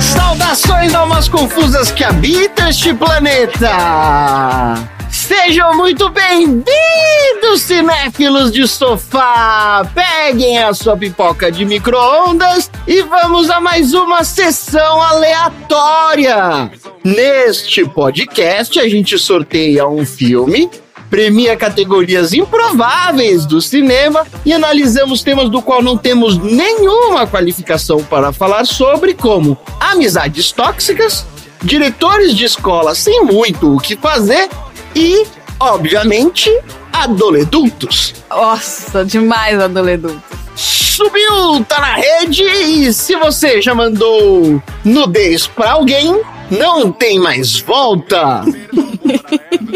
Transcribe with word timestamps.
Saudações 0.00 0.94
almas 0.94 1.28
confusas 1.28 1.90
que 1.90 2.02
habitam 2.02 2.68
este 2.68 2.94
planeta! 2.94 4.78
Sejam 5.10 5.76
muito 5.76 6.08
bem-vindos, 6.08 7.60
cinéfilos 7.60 8.50
de 8.50 8.66
sofá! 8.66 9.86
Peguem 9.94 10.62
a 10.62 10.72
sua 10.72 10.96
pipoca 10.96 11.52
de 11.52 11.66
micro-ondas 11.66 12.70
e 12.86 13.02
vamos 13.02 13.50
a 13.50 13.60
mais 13.60 13.92
uma 13.92 14.24
sessão 14.24 15.02
aleatória! 15.02 16.70
Neste 17.04 17.84
podcast, 17.84 18.80
a 18.80 18.88
gente 18.88 19.18
sorteia 19.18 19.86
um 19.86 20.06
filme 20.06 20.70
premia 21.10 21.56
categorias 21.56 22.32
improváveis 22.32 23.44
do 23.44 23.60
cinema 23.60 24.24
e 24.46 24.52
analisamos 24.52 25.22
temas 25.22 25.50
do 25.50 25.60
qual 25.60 25.82
não 25.82 25.96
temos 25.96 26.38
nenhuma 26.38 27.26
qualificação 27.26 28.02
para 28.04 28.32
falar 28.32 28.64
sobre, 28.64 29.12
como 29.12 29.58
amizades 29.80 30.52
tóxicas, 30.52 31.26
diretores 31.62 32.34
de 32.34 32.44
escola 32.44 32.94
sem 32.94 33.24
muito 33.24 33.74
o 33.74 33.80
que 33.80 33.96
fazer 33.96 34.48
e, 34.94 35.26
obviamente, 35.58 36.48
adoledultos. 36.92 38.14
Nossa, 38.30 39.04
demais 39.04 39.60
adoledultos. 39.60 40.38
Subiu, 40.54 41.64
tá 41.66 41.80
na 41.80 41.94
rede 41.94 42.44
e 42.44 42.92
se 42.92 43.16
você 43.16 43.60
já 43.62 43.74
mandou 43.74 44.62
nudez 44.84 45.46
pra 45.46 45.72
alguém, 45.72 46.20
não 46.50 46.92
tem 46.92 47.18
mais 47.18 47.58
volta. 47.58 48.44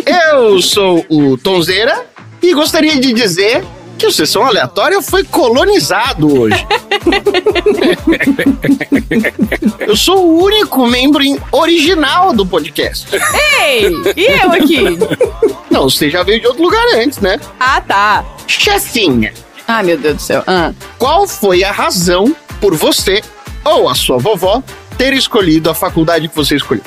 Eu 0.07 0.61
sou 0.61 1.05
o 1.09 1.37
Tonzeira 1.37 2.07
e 2.43 2.53
gostaria 2.53 2.99
de 2.99 3.13
dizer 3.13 3.65
que 3.99 4.07
o 4.07 4.13
Sessão 4.13 4.45
Aleatória 4.45 5.01
foi 5.01 5.25
colonizado 5.25 6.41
hoje. 6.41 6.67
eu 9.81 9.97
sou 9.97 10.27
o 10.27 10.45
único 10.45 10.87
membro 10.87 11.23
original 11.53 12.33
do 12.33 12.45
podcast. 12.45 13.09
Ei, 13.61 13.91
e 14.17 14.27
eu 14.27 14.53
aqui? 14.53 14.99
Não, 15.71 15.89
você 15.89 16.11
já 16.11 16.23
veio 16.23 16.41
de 16.41 16.47
outro 16.47 16.63
lugar 16.63 16.85
antes, 16.97 17.19
né? 17.21 17.39
Ah, 17.59 17.81
tá. 17.81 18.25
Chefinha. 18.47 19.33
Ai, 19.67 19.83
meu 19.85 19.97
Deus 19.97 20.17
do 20.17 20.23
céu. 20.23 20.43
Ah. 20.47 20.73
Qual 20.99 21.27
foi 21.27 21.65
a 21.65 21.73
razão 21.73 22.35
por 22.61 22.75
você 22.75 23.23
ou 23.65 23.89
a 23.89 23.95
sua 23.95 24.19
vovó 24.19 24.63
ter 24.99 25.15
escolhido 25.15 25.71
a 25.71 25.75
faculdade 25.75 26.29
que 26.29 26.37
você 26.37 26.57
escolheu? 26.57 26.85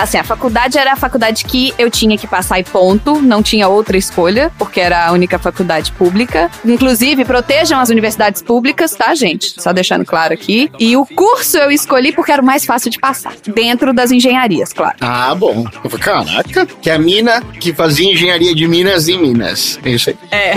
Assim, 0.00 0.16
a 0.16 0.24
faculdade 0.24 0.78
era 0.78 0.94
a 0.94 0.96
faculdade 0.96 1.44
que 1.44 1.74
eu 1.78 1.90
tinha 1.90 2.16
que 2.16 2.26
passar 2.26 2.58
e 2.58 2.64
ponto, 2.64 3.20
não 3.20 3.42
tinha 3.42 3.68
outra 3.68 3.98
escolha, 3.98 4.50
porque 4.58 4.80
era 4.80 5.06
a 5.06 5.12
única 5.12 5.38
faculdade 5.38 5.92
pública. 5.92 6.50
Inclusive, 6.64 7.22
protejam 7.26 7.78
as 7.78 7.90
universidades 7.90 8.40
públicas, 8.40 8.92
tá, 8.92 9.14
gente? 9.14 9.60
Só 9.60 9.74
deixando 9.74 10.06
claro 10.06 10.32
aqui. 10.32 10.72
E 10.80 10.96
o 10.96 11.04
curso 11.04 11.58
eu 11.58 11.70
escolhi 11.70 12.12
porque 12.12 12.32
era 12.32 12.40
o 12.40 12.44
mais 12.44 12.64
fácil 12.64 12.90
de 12.90 12.98
passar, 12.98 13.34
dentro 13.54 13.92
das 13.92 14.10
engenharias, 14.10 14.72
claro. 14.72 14.96
Ah, 15.02 15.34
bom. 15.34 15.66
Caraca, 16.00 16.64
que 16.64 16.88
é 16.88 16.94
a 16.94 16.98
mina 16.98 17.42
que 17.60 17.74
fazia 17.74 18.10
engenharia 18.10 18.54
de 18.54 18.66
Minas 18.66 19.06
em 19.06 19.20
Minas. 19.20 19.78
É 19.84 19.90
isso 19.90 20.08
aí. 20.08 20.16
É. 20.30 20.52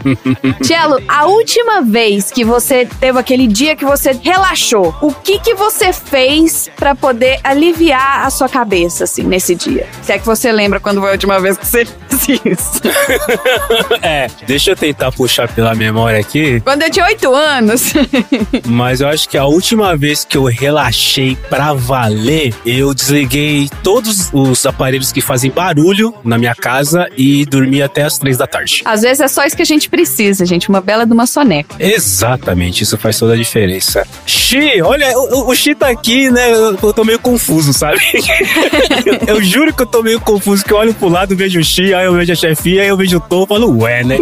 Tielo, 0.64 0.98
a 1.06 1.26
última 1.26 1.82
vez 1.82 2.30
que 2.30 2.42
você 2.42 2.88
teve 2.98 3.18
aquele 3.18 3.46
dia 3.46 3.76
que 3.76 3.84
você 3.84 4.18
relaxou, 4.22 4.94
o 5.02 5.12
que 5.12 5.38
que 5.38 5.54
você 5.54 5.92
fez 5.92 6.70
para 6.74 6.94
poder 6.94 7.38
aliviar 7.44 8.26
a 8.26 8.30
sua 8.30 8.48
cabeça? 8.48 8.61
Cabeça, 8.62 9.04
assim, 9.04 9.24
nesse 9.24 9.54
dia? 9.56 9.86
Se 10.02 10.12
é 10.12 10.18
que 10.18 10.24
você 10.24 10.52
lembra 10.52 10.78
quando 10.78 11.00
foi 11.00 11.10
a 11.10 11.12
última 11.12 11.40
vez 11.40 11.58
que 11.58 11.66
você 11.66 11.84
fez 11.84 12.40
isso. 12.44 12.80
é, 14.00 14.28
deixa 14.46 14.70
eu 14.70 14.76
tentar 14.76 15.10
puxar 15.10 15.52
pela 15.52 15.74
memória 15.74 16.20
aqui. 16.20 16.60
Quando 16.60 16.82
eu 16.82 16.90
tinha 16.90 17.04
oito 17.06 17.34
anos. 17.34 17.92
Mas 18.64 19.00
eu 19.00 19.08
acho 19.08 19.28
que 19.28 19.36
a 19.36 19.44
última 19.44 19.96
vez 19.96 20.24
que 20.24 20.36
eu 20.36 20.44
relaxei 20.44 21.36
pra 21.50 21.72
valer, 21.72 22.54
eu 22.64 22.94
desliguei 22.94 23.68
todos 23.82 24.30
os 24.32 24.64
aparelhos 24.64 25.10
que 25.10 25.20
fazem 25.20 25.50
barulho 25.50 26.14
na 26.22 26.38
minha 26.38 26.54
casa 26.54 27.08
e 27.16 27.44
dormi 27.44 27.82
até 27.82 28.02
as 28.04 28.18
três 28.18 28.38
da 28.38 28.46
tarde. 28.46 28.82
Às 28.84 29.02
vezes 29.02 29.20
é 29.20 29.28
só 29.28 29.44
isso 29.44 29.56
que 29.56 29.62
a 29.62 29.66
gente 29.66 29.88
precisa, 29.88 30.46
gente. 30.46 30.68
Uma 30.68 30.80
bela 30.80 31.04
de 31.04 31.12
uma 31.12 31.26
soneca. 31.26 31.74
Exatamente, 31.80 32.84
isso 32.84 32.96
faz 32.96 33.18
toda 33.18 33.34
a 33.34 33.36
diferença. 33.36 34.06
Xi, 34.24 34.80
olha, 34.82 35.18
o, 35.18 35.50
o 35.50 35.54
Xi 35.54 35.74
tá 35.74 35.88
aqui, 35.88 36.30
né? 36.30 36.52
Eu, 36.52 36.78
eu 36.80 36.92
tô 36.92 37.04
meio 37.04 37.18
confuso, 37.18 37.72
sabe? 37.72 37.98
eu 39.26 39.42
juro 39.42 39.72
que 39.72 39.82
eu 39.82 39.86
tô 39.86 40.02
meio 40.02 40.20
confuso, 40.20 40.64
que 40.64 40.72
eu 40.72 40.76
olho 40.76 40.94
pro 40.94 41.08
lado, 41.08 41.36
vejo 41.36 41.60
o 41.60 41.64
Xi, 41.64 41.94
aí 41.94 42.06
eu 42.06 42.14
vejo 42.14 42.32
a 42.32 42.36
chefia, 42.36 42.82
aí 42.82 42.88
eu 42.88 42.96
vejo 42.96 43.18
o 43.18 43.20
Tom, 43.20 43.46
falo, 43.46 43.82
ué, 43.82 44.04
né? 44.04 44.16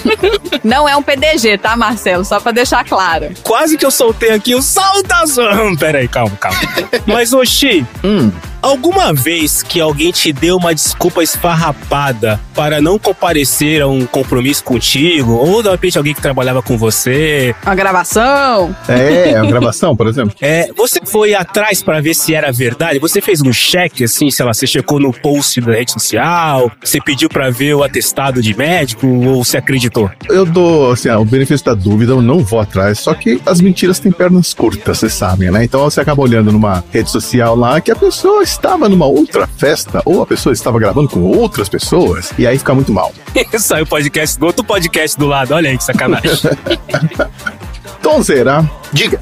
Não 0.62 0.88
é 0.88 0.96
um 0.96 1.02
PDG, 1.02 1.58
tá, 1.58 1.76
Marcelo? 1.76 2.24
Só 2.24 2.38
pra 2.38 2.52
deixar 2.52 2.84
claro. 2.84 3.30
Quase 3.42 3.76
que 3.76 3.84
eu 3.84 3.90
soltei 3.90 4.30
aqui 4.30 4.54
o 4.54 4.62
saltação. 4.62 5.74
Pera 5.76 5.98
aí, 5.98 6.08
calma, 6.08 6.36
calma. 6.36 6.58
Mas, 7.06 7.32
ô 7.32 7.44
Xi, 7.44 7.84
hum. 8.04 8.30
Alguma 8.62 9.12
vez 9.12 9.60
que 9.60 9.80
alguém 9.80 10.12
te 10.12 10.32
deu 10.32 10.56
uma 10.56 10.72
desculpa 10.72 11.20
esfarrapada 11.20 12.38
para 12.54 12.80
não 12.80 12.96
comparecer 12.96 13.82
a 13.82 13.88
um 13.88 14.06
compromisso 14.06 14.62
contigo, 14.62 15.32
ou 15.32 15.64
de 15.64 15.68
repente 15.68 15.98
alguém 15.98 16.14
que 16.14 16.22
trabalhava 16.22 16.62
com 16.62 16.78
você? 16.78 17.56
Uma 17.66 17.74
gravação? 17.74 18.74
É, 18.88 19.34
uma 19.42 19.50
gravação, 19.50 19.96
por 19.96 20.06
exemplo. 20.06 20.32
É, 20.40 20.70
você 20.76 21.00
foi 21.04 21.34
atrás 21.34 21.82
para 21.82 22.00
ver 22.00 22.14
se 22.14 22.36
era 22.36 22.52
verdade? 22.52 23.00
Você 23.00 23.20
fez 23.20 23.42
um 23.42 23.51
cheque, 23.52 24.04
assim, 24.04 24.30
sei 24.30 24.44
lá, 24.44 24.52
você 24.52 24.66
checou 24.66 24.98
no 24.98 25.12
post 25.12 25.60
da 25.60 25.72
rede 25.72 25.92
social, 25.92 26.70
você 26.82 27.00
pediu 27.00 27.28
para 27.28 27.50
ver 27.50 27.74
o 27.74 27.82
atestado 27.82 28.40
de 28.42 28.56
médico, 28.56 29.06
ou 29.06 29.44
você 29.44 29.56
acreditou? 29.56 30.10
Eu 30.28 30.44
dou, 30.44 30.92
assim, 30.92 31.08
o 31.10 31.24
benefício 31.24 31.66
da 31.66 31.74
dúvida, 31.74 32.12
eu 32.12 32.22
não 32.22 32.40
vou 32.40 32.60
atrás, 32.60 32.98
só 32.98 33.14
que 33.14 33.40
as 33.46 33.60
mentiras 33.60 33.98
têm 33.98 34.12
pernas 34.12 34.54
curtas, 34.54 34.98
vocês 34.98 35.12
sabem, 35.12 35.50
né? 35.50 35.64
Então 35.64 35.82
você 35.82 36.00
acaba 36.00 36.22
olhando 36.22 36.52
numa 36.52 36.84
rede 36.92 37.10
social 37.10 37.56
lá 37.56 37.80
que 37.80 37.90
a 37.90 37.96
pessoa 37.96 38.42
estava 38.42 38.88
numa 38.88 39.06
outra 39.06 39.46
festa 39.46 40.02
ou 40.04 40.22
a 40.22 40.26
pessoa 40.26 40.52
estava 40.52 40.78
gravando 40.78 41.08
com 41.08 41.20
outras 41.20 41.68
pessoas 41.68 42.32
e 42.38 42.46
aí 42.46 42.58
fica 42.58 42.74
muito 42.74 42.92
mal. 42.92 43.12
Saiu 43.58 43.84
o 43.84 43.86
podcast 43.86 44.38
do 44.38 44.46
outro 44.46 44.64
podcast 44.64 45.18
do 45.18 45.26
lado, 45.26 45.54
olha 45.54 45.70
aí 45.70 45.78
que 45.78 45.84
sacanagem. 45.84 46.30
Tonzeira, 48.02 48.68
diga, 48.92 49.20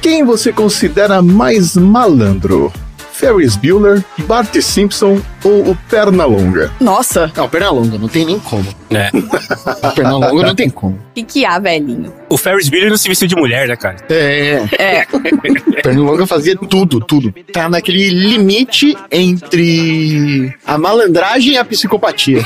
quem 0.00 0.24
você 0.24 0.52
considera 0.52 1.20
mais 1.20 1.76
malandro? 1.76 2.72
Ferris 3.20 3.54
Bueller, 3.54 4.02
Bart 4.26 4.58
Simpson 4.62 5.20
ou 5.44 5.70
o 5.72 5.76
Pernalonga? 5.90 6.72
Nossa. 6.80 7.30
Não, 7.36 7.46
Pernalonga, 7.46 7.98
não 7.98 8.08
tem 8.08 8.24
nem 8.24 8.38
como. 8.40 8.64
É. 8.90 9.10
Pernalonga 9.94 10.46
não 10.46 10.54
tem 10.54 10.68
como. 10.68 10.94
O 10.94 11.14
que, 11.14 11.22
que 11.22 11.44
há, 11.44 11.58
velhinho? 11.58 12.12
O 12.28 12.36
Ferris 12.36 12.68
Bueller 12.68 12.90
não 12.90 12.96
se 12.96 13.08
vestiu 13.08 13.28
de 13.28 13.36
mulher, 13.36 13.68
né, 13.68 13.76
cara? 13.76 13.96
É. 14.08 14.62
É. 14.78 15.06
Pernalonga 15.82 16.26
fazia 16.26 16.56
tudo, 16.56 17.00
tudo. 17.00 17.32
Tá 17.52 17.68
naquele 17.68 18.10
limite 18.10 18.96
entre 19.10 20.52
a 20.66 20.76
malandragem 20.76 21.54
e 21.54 21.58
a 21.58 21.64
psicopatia. 21.64 22.44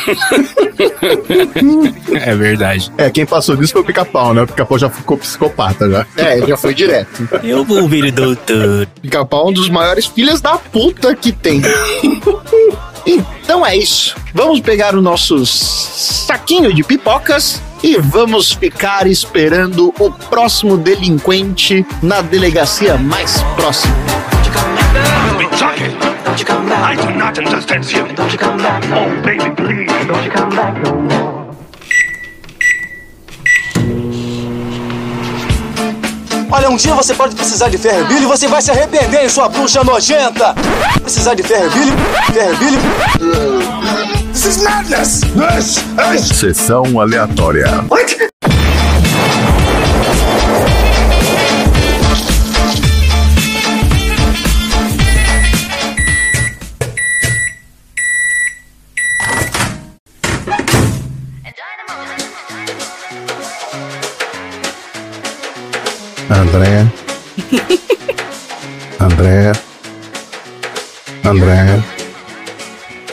é 2.14 2.34
verdade. 2.34 2.92
É, 2.98 3.10
quem 3.10 3.24
passou 3.24 3.56
disso 3.56 3.72
foi 3.72 3.82
o 3.82 3.84
pica-pau, 3.84 4.34
né? 4.34 4.42
O 4.42 4.46
pica-pau 4.46 4.78
já 4.78 4.90
ficou 4.90 5.16
psicopata 5.16 5.88
já. 5.90 6.06
É, 6.16 6.46
já 6.46 6.56
foi 6.56 6.74
direto. 6.74 7.28
Eu 7.42 7.64
vou 7.64 7.88
vir 7.88 8.10
doutor. 8.12 8.86
Pica-pau 9.00 9.46
é 9.46 9.50
um 9.50 9.52
dos 9.52 9.68
maiores 9.68 10.06
filhos 10.06 10.40
da 10.40 10.58
puta 10.58 11.14
que 11.14 11.32
tem. 11.32 11.62
Então 13.06 13.64
é 13.64 13.76
isso. 13.76 14.16
Vamos 14.32 14.60
pegar 14.60 14.94
o 14.94 15.02
nosso 15.02 15.44
saquinho 15.46 16.72
de 16.72 16.82
pipocas 16.82 17.60
e 17.82 17.98
vamos 17.98 18.52
ficar 18.52 19.06
esperando 19.06 19.92
o 19.98 20.10
próximo 20.10 20.76
delinquente 20.76 21.86
na 22.02 22.22
delegacia 22.22 22.96
mais 22.96 23.42
próxima. 23.56 23.94
I 26.66 26.96
do 26.96 27.10
not 27.10 27.38
understand 27.38 27.84
you. 27.92 28.04
Oh, 28.06 29.22
baby, 29.22 29.54
please. 29.54 30.06
Don't 30.06 30.24
you 30.24 30.30
come 30.30 30.50
back 30.50 30.82
no 30.82 31.00
more. 31.00 31.33
Olha, 36.54 36.70
um 36.70 36.76
dia 36.76 36.94
você 36.94 37.12
pode 37.14 37.34
precisar 37.34 37.68
de 37.68 37.76
ferrobilho 37.76 38.22
e 38.22 38.26
você 38.26 38.46
vai 38.46 38.62
se 38.62 38.70
arrepender, 38.70 39.28
sua 39.28 39.48
bruxa 39.48 39.82
nojenta! 39.82 40.54
Precisar 41.02 41.34
de 41.34 41.42
ferrobilho, 41.42 41.92
ferrobilho. 42.32 42.78
This 44.32 44.44
is 44.44 44.62
madness! 44.62 45.22
This 45.22 46.30
is... 46.30 46.38
Sessão 46.38 47.00
aleatória. 47.00 47.66
What? 47.90 48.33
André. 66.44 66.86
André. 69.00 69.52
André. 71.24 71.82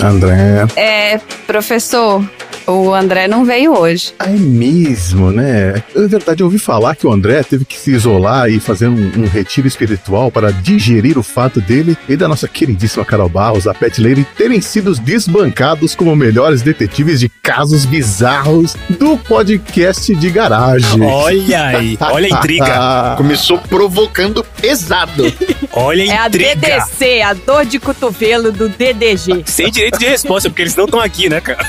André. 0.02 0.66
É, 0.76 1.18
professor, 1.48 2.24
O 2.68 2.94
André 2.94 3.28
não 3.28 3.44
veio 3.44 3.78
hoje. 3.78 4.14
É 4.20 4.28
mesmo, 4.28 5.32
né? 5.32 5.82
Na 5.96 6.08
verdade, 6.08 6.42
eu 6.42 6.48
ouvi 6.48 6.60
falar 6.60 6.96
que 6.96 7.06
o 7.08 7.12
André 7.12 7.44
teve 7.44 7.66
que 7.66 7.78
se 7.78 7.92
isolar 7.92 8.50
e 8.50 8.60
fazer 8.60 8.88
um, 8.88 9.12
um 9.18 9.28
retiro 9.28 9.68
espiritual 9.68 10.32
para 10.32 10.52
digerir 10.52 11.18
o 11.18 11.24
fato 11.24 11.60
dele 11.60 11.98
e 12.08 12.16
da 12.16 12.28
nossa 12.28 12.48
queridíssima 12.48 13.06
Carol 13.06 13.30
Barros, 13.30 13.68
a 13.68 13.74
Pet 13.74 14.02
Lady, 14.02 14.26
terem 14.38 14.62
sido 14.62 14.94
desbancados 14.96 15.96
como 15.96 16.16
melhores 16.16 16.62
detetives 16.62 17.20
de 17.20 17.30
casos 17.30 17.86
bizarros 17.86 18.76
do 18.90 19.18
podcast 19.18 20.14
de 20.16 20.30
garagem. 20.30 21.02
Olha 21.02 21.66
aí, 21.66 21.98
olha 22.00 22.28
a 22.28 22.38
intriga. 22.38 23.16
Começou 23.18 23.58
provocando 23.58 24.44
pesado. 24.60 25.32
Olha 25.72 26.04
É 26.04 26.18
a 26.18 26.24
a 26.24 26.28
intriga. 26.28 26.56
DDC, 26.56 27.22
a 27.22 27.34
dor 27.34 27.66
de 27.66 27.80
cotovelo 27.80 28.52
do 28.52 28.70
DDG. 28.70 29.44
Sem 29.46 29.72
direito 29.72 30.00
de 30.00 30.06
resposta, 30.06 30.50
porque 30.50 30.62
eles 30.62 30.76
não 30.76 30.86
estão 30.86 31.00
aqui, 31.00 31.30
né, 31.30 31.42
cara? 31.42 31.62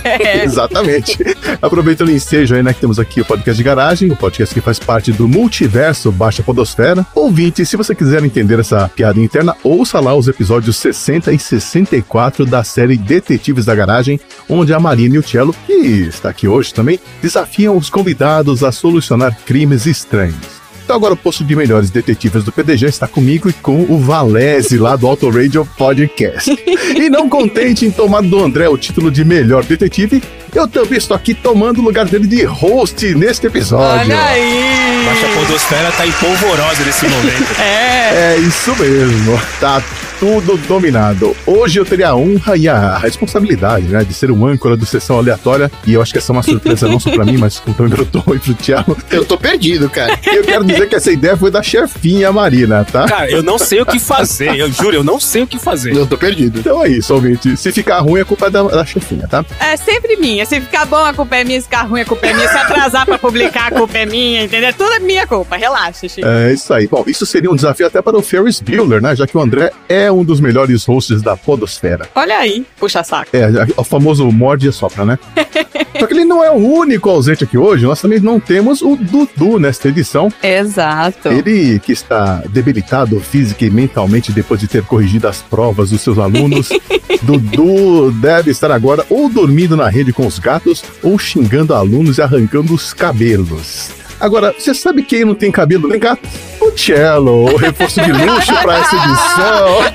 Exatamente. 0.42 0.81
Aproveitando 1.60 2.08
o 2.08 2.12
ensejo 2.12 2.54
aí, 2.54 2.62
né, 2.62 2.72
que 2.72 2.80
temos 2.80 2.98
aqui 2.98 3.20
o 3.20 3.24
podcast 3.24 3.56
de 3.56 3.62
garagem, 3.62 4.10
o 4.10 4.16
podcast 4.16 4.54
que 4.54 4.60
faz 4.60 4.78
parte 4.78 5.12
do 5.12 5.28
multiverso 5.28 6.10
Baixa 6.10 6.42
Podosfera. 6.42 7.06
Ouvinte, 7.14 7.64
se 7.64 7.76
você 7.76 7.94
quiser 7.94 8.22
entender 8.24 8.58
essa 8.58 8.88
piada 8.88 9.20
interna, 9.20 9.56
ouça 9.62 10.00
lá 10.00 10.14
os 10.14 10.28
episódios 10.28 10.76
60 10.76 11.32
e 11.32 11.38
64 11.38 12.46
da 12.46 12.64
série 12.64 12.96
Detetives 12.96 13.64
da 13.64 13.74
Garagem, 13.74 14.20
onde 14.48 14.72
a 14.72 14.80
Marina 14.80 15.16
e 15.16 15.18
o 15.18 15.22
Cello, 15.22 15.54
que 15.66 15.72
está 15.72 16.28
aqui 16.28 16.48
hoje 16.48 16.72
também, 16.72 16.98
desafiam 17.20 17.76
os 17.76 17.90
convidados 17.90 18.64
a 18.64 18.72
solucionar 18.72 19.36
crimes 19.44 19.86
estranhos. 19.86 20.61
Então 20.84 20.96
agora 20.96 21.14
o 21.14 21.16
posto 21.16 21.44
de 21.44 21.54
melhores 21.54 21.90
detetives 21.90 22.44
do 22.44 22.52
PDG 22.52 22.86
está 22.86 23.06
comigo 23.06 23.48
e 23.48 23.52
com 23.52 23.82
o 23.88 23.98
Valese 23.98 24.76
lá 24.78 24.96
do 24.96 25.06
Auto 25.06 25.30
Radio 25.30 25.66
Podcast. 25.76 26.50
e 26.96 27.08
não 27.08 27.28
contente 27.28 27.86
em 27.86 27.90
tomar 27.90 28.22
do 28.22 28.42
André 28.44 28.68
o 28.68 28.76
título 28.76 29.10
de 29.10 29.24
melhor 29.24 29.64
detetive, 29.64 30.22
eu 30.54 30.68
também 30.68 30.98
estou 30.98 31.16
aqui 31.16 31.34
tomando 31.34 31.80
o 31.80 31.84
lugar 31.84 32.06
dele 32.06 32.26
de 32.26 32.44
host 32.44 33.14
neste 33.14 33.46
episódio. 33.46 34.14
aí! 34.14 35.04
Baixa 35.06 35.28
Podosfera 35.28 35.92
tá 35.92 36.06
em 36.06 36.12
polvorosa 36.12 36.84
nesse 36.84 37.06
momento. 37.08 37.52
É. 37.62 38.34
É 38.34 38.38
isso 38.38 38.74
mesmo, 38.76 39.40
tá 39.60 39.82
tudo 40.22 40.56
dominado. 40.68 41.34
Hoje 41.44 41.80
eu 41.80 41.84
teria 41.84 42.10
a 42.10 42.14
honra 42.14 42.56
e 42.56 42.68
a 42.68 42.96
responsabilidade, 42.96 43.86
né, 43.86 44.04
de 44.04 44.14
ser 44.14 44.30
o 44.30 44.46
âncora 44.46 44.76
do 44.76 44.86
Sessão 44.86 45.18
Aleatória, 45.18 45.68
e 45.84 45.94
eu 45.94 46.00
acho 46.00 46.12
que 46.12 46.18
essa 46.18 46.30
é 46.30 46.34
uma 46.34 46.44
surpresa 46.44 46.86
não 46.86 47.00
só 47.00 47.10
pra 47.10 47.24
mim, 47.24 47.38
mas 47.38 47.58
também 47.58 47.90
pro 47.90 48.04
Tom 48.06 48.22
e 48.32 48.38
pro 48.38 48.54
Thiago. 48.54 48.96
Eu 49.10 49.24
tô 49.24 49.36
perdido, 49.36 49.90
cara. 49.90 50.16
Eu 50.24 50.44
quero 50.44 50.62
dizer 50.64 50.88
que 50.88 50.94
essa 50.94 51.10
ideia 51.10 51.36
foi 51.36 51.50
da 51.50 51.60
chefinha 51.60 52.30
Marina, 52.30 52.84
tá? 52.84 53.04
Cara, 53.06 53.28
eu 53.32 53.42
não 53.42 53.58
sei 53.58 53.80
o 53.80 53.86
que 53.86 53.98
fazer. 53.98 54.54
Eu 54.56 54.70
juro, 54.70 54.94
eu 54.94 55.02
não 55.02 55.18
sei 55.18 55.42
o 55.42 55.46
que 55.46 55.58
fazer. 55.58 55.92
Eu 55.92 56.06
tô 56.06 56.16
perdido. 56.16 56.60
Então 56.60 56.84
é 56.84 56.88
isso, 56.88 57.12
ouvinte. 57.12 57.56
Se 57.56 57.72
ficar 57.72 57.98
ruim, 57.98 58.20
a 58.20 58.24
culpa 58.24 58.46
é 58.46 58.50
da, 58.50 58.62
da 58.62 58.86
chefinha, 58.86 59.26
tá? 59.26 59.44
É 59.58 59.76
sempre 59.76 60.16
minha. 60.18 60.46
Se 60.46 60.60
ficar 60.60 60.86
bom, 60.86 61.04
a 61.04 61.12
culpa 61.12 61.34
é 61.34 61.42
minha. 61.42 61.60
Se 61.60 61.64
ficar 61.64 61.82
ruim, 61.82 62.02
a 62.02 62.04
culpa 62.04 62.28
é 62.28 62.32
minha. 62.32 62.48
Se 62.48 62.56
atrasar 62.56 63.06
pra 63.06 63.18
publicar, 63.18 63.72
a 63.72 63.76
culpa 63.76 63.98
é 63.98 64.06
minha, 64.06 64.44
entendeu? 64.44 64.72
Tudo 64.72 64.92
é 64.92 65.00
minha 65.00 65.26
culpa. 65.26 65.56
Relaxa, 65.56 66.08
Chico. 66.08 66.28
É 66.28 66.52
isso 66.52 66.72
aí. 66.72 66.86
Bom, 66.86 67.02
isso 67.08 67.26
seria 67.26 67.50
um 67.50 67.56
desafio 67.56 67.88
até 67.88 68.00
para 68.00 68.16
o 68.16 68.22
Ferris 68.22 68.60
Bueller, 68.60 69.02
né? 69.02 69.16
Já 69.16 69.26
que 69.26 69.36
o 69.36 69.40
André 69.40 69.72
é 69.88 70.11
um 70.12 70.24
dos 70.24 70.40
melhores 70.40 70.84
hosts 70.84 71.22
da 71.22 71.36
podosfera. 71.36 72.08
Olha 72.14 72.38
aí. 72.38 72.66
Puxa 72.78 73.02
saco. 73.02 73.30
É, 73.34 73.48
o 73.76 73.84
famoso 73.84 74.30
morde 74.30 74.68
e 74.68 74.72
sopra, 74.72 75.04
né? 75.04 75.18
Só 75.98 76.06
que 76.06 76.14
ele 76.14 76.24
não 76.24 76.42
é 76.42 76.50
o 76.50 76.56
único 76.56 77.08
ausente 77.08 77.44
aqui 77.44 77.56
hoje. 77.56 77.84
Nós 77.84 78.00
também 78.00 78.18
não 78.18 78.40
temos 78.40 78.82
o 78.82 78.96
Dudu 78.96 79.58
nesta 79.58 79.88
edição. 79.88 80.32
Exato. 80.42 81.28
Ele 81.28 81.78
que 81.78 81.92
está 81.92 82.42
debilitado 82.48 83.20
física 83.20 83.64
e 83.64 83.70
mentalmente 83.70 84.32
depois 84.32 84.58
de 84.60 84.66
ter 84.66 84.82
corrigido 84.82 85.28
as 85.28 85.42
provas 85.42 85.90
dos 85.90 86.00
seus 86.00 86.18
alunos. 86.18 86.70
Dudu 87.22 88.10
deve 88.12 88.50
estar 88.50 88.70
agora 88.70 89.04
ou 89.08 89.28
dormindo 89.28 89.76
na 89.76 89.88
rede 89.88 90.12
com 90.12 90.26
os 90.26 90.38
gatos 90.38 90.82
ou 91.02 91.18
xingando 91.18 91.74
alunos 91.74 92.18
e 92.18 92.22
arrancando 92.22 92.74
os 92.74 92.92
cabelos. 92.92 94.01
Agora, 94.22 94.54
você 94.56 94.72
sabe 94.72 95.02
quem 95.02 95.24
não 95.24 95.34
tem 95.34 95.50
cabelo 95.50 95.88
nem 95.88 95.98
gato? 95.98 96.28
O 96.60 96.70
Cello, 96.78 97.52
o 97.52 97.56
reforço 97.56 98.00
de 98.00 98.12
luxo 98.12 98.54
para 98.62 98.78
essa 98.78 98.96
edição. 98.96 99.92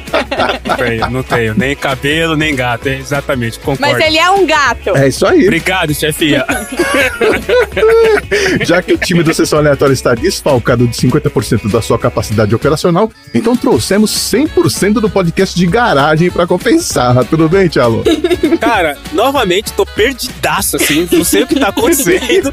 Não 0.66 0.76
tenho, 0.76 1.10
não 1.10 1.24
tenho. 1.24 1.54
Nem 1.56 1.74
cabelo, 1.78 2.36
nem 2.36 2.54
gato. 2.54 2.90
É 2.90 2.98
exatamente, 2.98 3.58
concordo. 3.58 3.82
Mas 3.82 4.06
ele 4.06 4.18
é 4.18 4.30
um 4.30 4.46
gato. 4.46 4.98
É 4.98 5.08
isso 5.08 5.26
aí. 5.26 5.46
Obrigado, 5.46 5.94
chefia. 5.94 6.46
Já 8.68 8.82
que 8.82 8.92
o 8.92 8.98
time 8.98 9.24
do 9.24 9.34
Sessão 9.34 9.60
Aleatória 9.60 9.94
está 9.94 10.14
desfalcado 10.14 10.86
de 10.86 10.98
50% 10.98 11.72
da 11.72 11.82
sua 11.82 11.98
capacidade 11.98 12.54
operacional, 12.54 13.10
então 13.34 13.56
trouxemos 13.56 14.12
100% 14.12 14.96
do 14.96 15.10
podcast 15.10 15.56
de 15.56 15.66
garagem 15.66 16.30
para 16.30 16.46
compensar. 16.46 17.24
Tudo 17.24 17.48
bem, 17.48 17.70
Tchalo? 17.70 18.04
Cara, 18.60 18.98
novamente, 19.14 19.72
tô 19.72 19.86
perdidaço, 19.86 20.76
assim. 20.76 21.08
Não 21.10 21.24
sei 21.24 21.44
o 21.44 21.48
que 21.48 21.58
tá 21.58 21.70
acontecendo. 21.70 22.52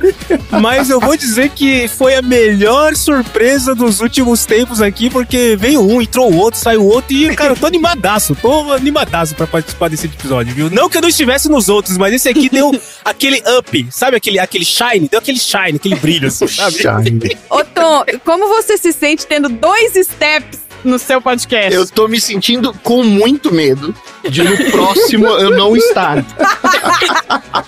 Mas 0.61 0.89
eu 0.89 1.01
vou 1.01 1.17
dizer 1.17 1.49
que 1.49 1.64
foi 1.97 2.15
a 2.15 2.23
melhor 2.23 2.97
surpresa 2.97 3.75
dos 3.75 4.01
últimos 4.01 4.45
tempos 4.45 4.81
aqui, 4.81 5.11
porque 5.11 5.57
veio 5.57 5.81
um, 5.81 6.01
entrou 6.01 6.33
o 6.33 6.37
outro, 6.37 6.59
saiu 6.59 6.83
o 6.83 6.87
outro. 6.87 7.15
E, 7.15 7.35
cara, 7.35 7.53
eu 7.53 7.57
tô 7.57 7.67
animadaço. 7.67 8.35
Tô 8.35 8.73
animadaço 8.73 9.35
pra 9.35 9.47
participar 9.47 9.89
desse 9.89 10.07
episódio, 10.07 10.55
viu? 10.55 10.71
Não 10.71 10.89
que 10.89 10.97
eu 10.97 11.03
não 11.03 11.09
estivesse 11.09 11.49
nos 11.49 11.69
outros, 11.69 11.97
mas 11.97 12.15
esse 12.15 12.29
aqui 12.29 12.49
deu 12.49 12.73
aquele 13.05 13.43
up, 13.59 13.87
sabe? 13.91 14.17
Aquele, 14.17 14.39
aquele 14.39 14.65
shine, 14.65 15.09
deu 15.09 15.19
aquele 15.19 15.39
shine, 15.39 15.77
aquele 15.77 15.97
brilho, 15.97 16.29
assim, 16.29 16.47
sabe? 16.47 16.77
Shine. 16.77 17.37
Ô, 17.51 17.65
Tom, 17.65 18.05
como 18.25 18.49
você 18.49 18.77
se 18.77 18.93
sente 18.93 19.27
tendo 19.27 19.49
dois 19.49 19.93
steps 19.95 20.64
no 20.85 20.99
seu 20.99 21.21
podcast? 21.21 21.75
Eu 21.75 21.87
tô 21.87 22.07
me 22.09 22.21
sentindo 22.21 22.73
com 22.83 23.03
muito 23.03 23.53
medo 23.53 23.95
de 24.29 24.43
no 24.43 24.71
próximo 24.71 25.27
eu 25.27 25.51
não 25.51 25.77
estar. 25.77 26.25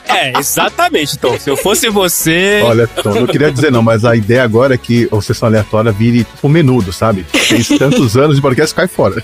É, 0.08 0.38
exatamente, 0.38 1.18
Tom. 1.18 1.38
Se 1.38 1.50
eu 1.50 1.56
fosse 1.56 1.88
você. 1.88 2.62
Olha, 2.64 2.86
Tom, 2.86 3.14
não 3.14 3.26
queria 3.26 3.52
dizer 3.52 3.70
não, 3.70 3.82
mas 3.82 4.04
a 4.04 4.16
ideia 4.16 4.42
agora 4.42 4.74
é 4.74 4.78
que 4.78 5.06
o 5.10 5.20
Sessão 5.20 5.48
Aleatória 5.48 5.92
vire 5.92 6.24
tipo 6.24 6.48
menudo, 6.48 6.92
sabe? 6.92 7.24
Fez 7.32 7.68
tantos 7.68 8.16
anos 8.16 8.36
de 8.36 8.42
podcast, 8.42 8.74
cai 8.74 8.88
fora. 8.88 9.22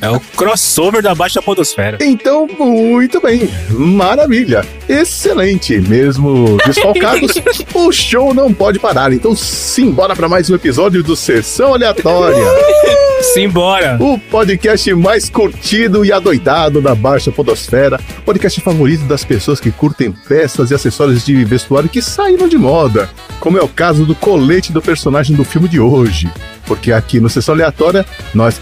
É 0.00 0.08
o 0.08 0.18
crossover 0.36 1.02
da 1.02 1.14
Baixa 1.14 1.42
Podosfera. 1.42 1.98
Então, 2.00 2.48
muito 2.58 3.20
bem. 3.20 3.48
Maravilha. 3.70 4.64
Excelente. 4.88 5.78
Mesmo 5.78 6.56
desfalcados, 6.64 7.34
o 7.74 7.92
show 7.92 8.32
não 8.32 8.52
pode 8.52 8.78
parar. 8.78 9.12
Então, 9.12 9.36
simbora 9.36 10.16
para 10.16 10.28
mais 10.28 10.48
um 10.48 10.54
episódio 10.54 11.02
do 11.02 11.14
Sessão 11.14 11.74
Aleatória. 11.74 12.42
Simbora. 13.20 13.98
O 14.00 14.18
podcast 14.18 14.92
mais 14.94 15.28
curtido 15.28 16.04
e 16.04 16.10
adoidado 16.12 16.80
da 16.80 16.94
Baixa 16.94 17.30
Podosfera. 17.30 18.00
Podcast 18.24 18.60
favorito 18.62 19.04
das 19.04 19.24
pessoas 19.24 19.60
que 19.60 19.70
curtem 19.70 20.10
peças 20.10 20.70
e 20.70 20.74
acessórios 20.74 21.24
de 21.24 21.44
vestuário 21.44 21.88
que 21.88 22.00
saíram 22.00 22.48
de 22.48 22.56
moda. 22.56 23.10
Como 23.38 23.58
é 23.58 23.62
o 23.62 23.68
caso 23.68 24.06
do 24.06 24.14
colete 24.14 24.72
do 24.72 24.80
personagem 24.80 25.36
do 25.36 25.44
filme 25.44 25.68
de 25.68 25.78
hoje. 25.78 26.30
Porque 26.70 26.92
aqui 26.92 27.18
no 27.18 27.28
Sessão 27.28 27.52
Aleatória, 27.56 28.06
nós 28.32 28.60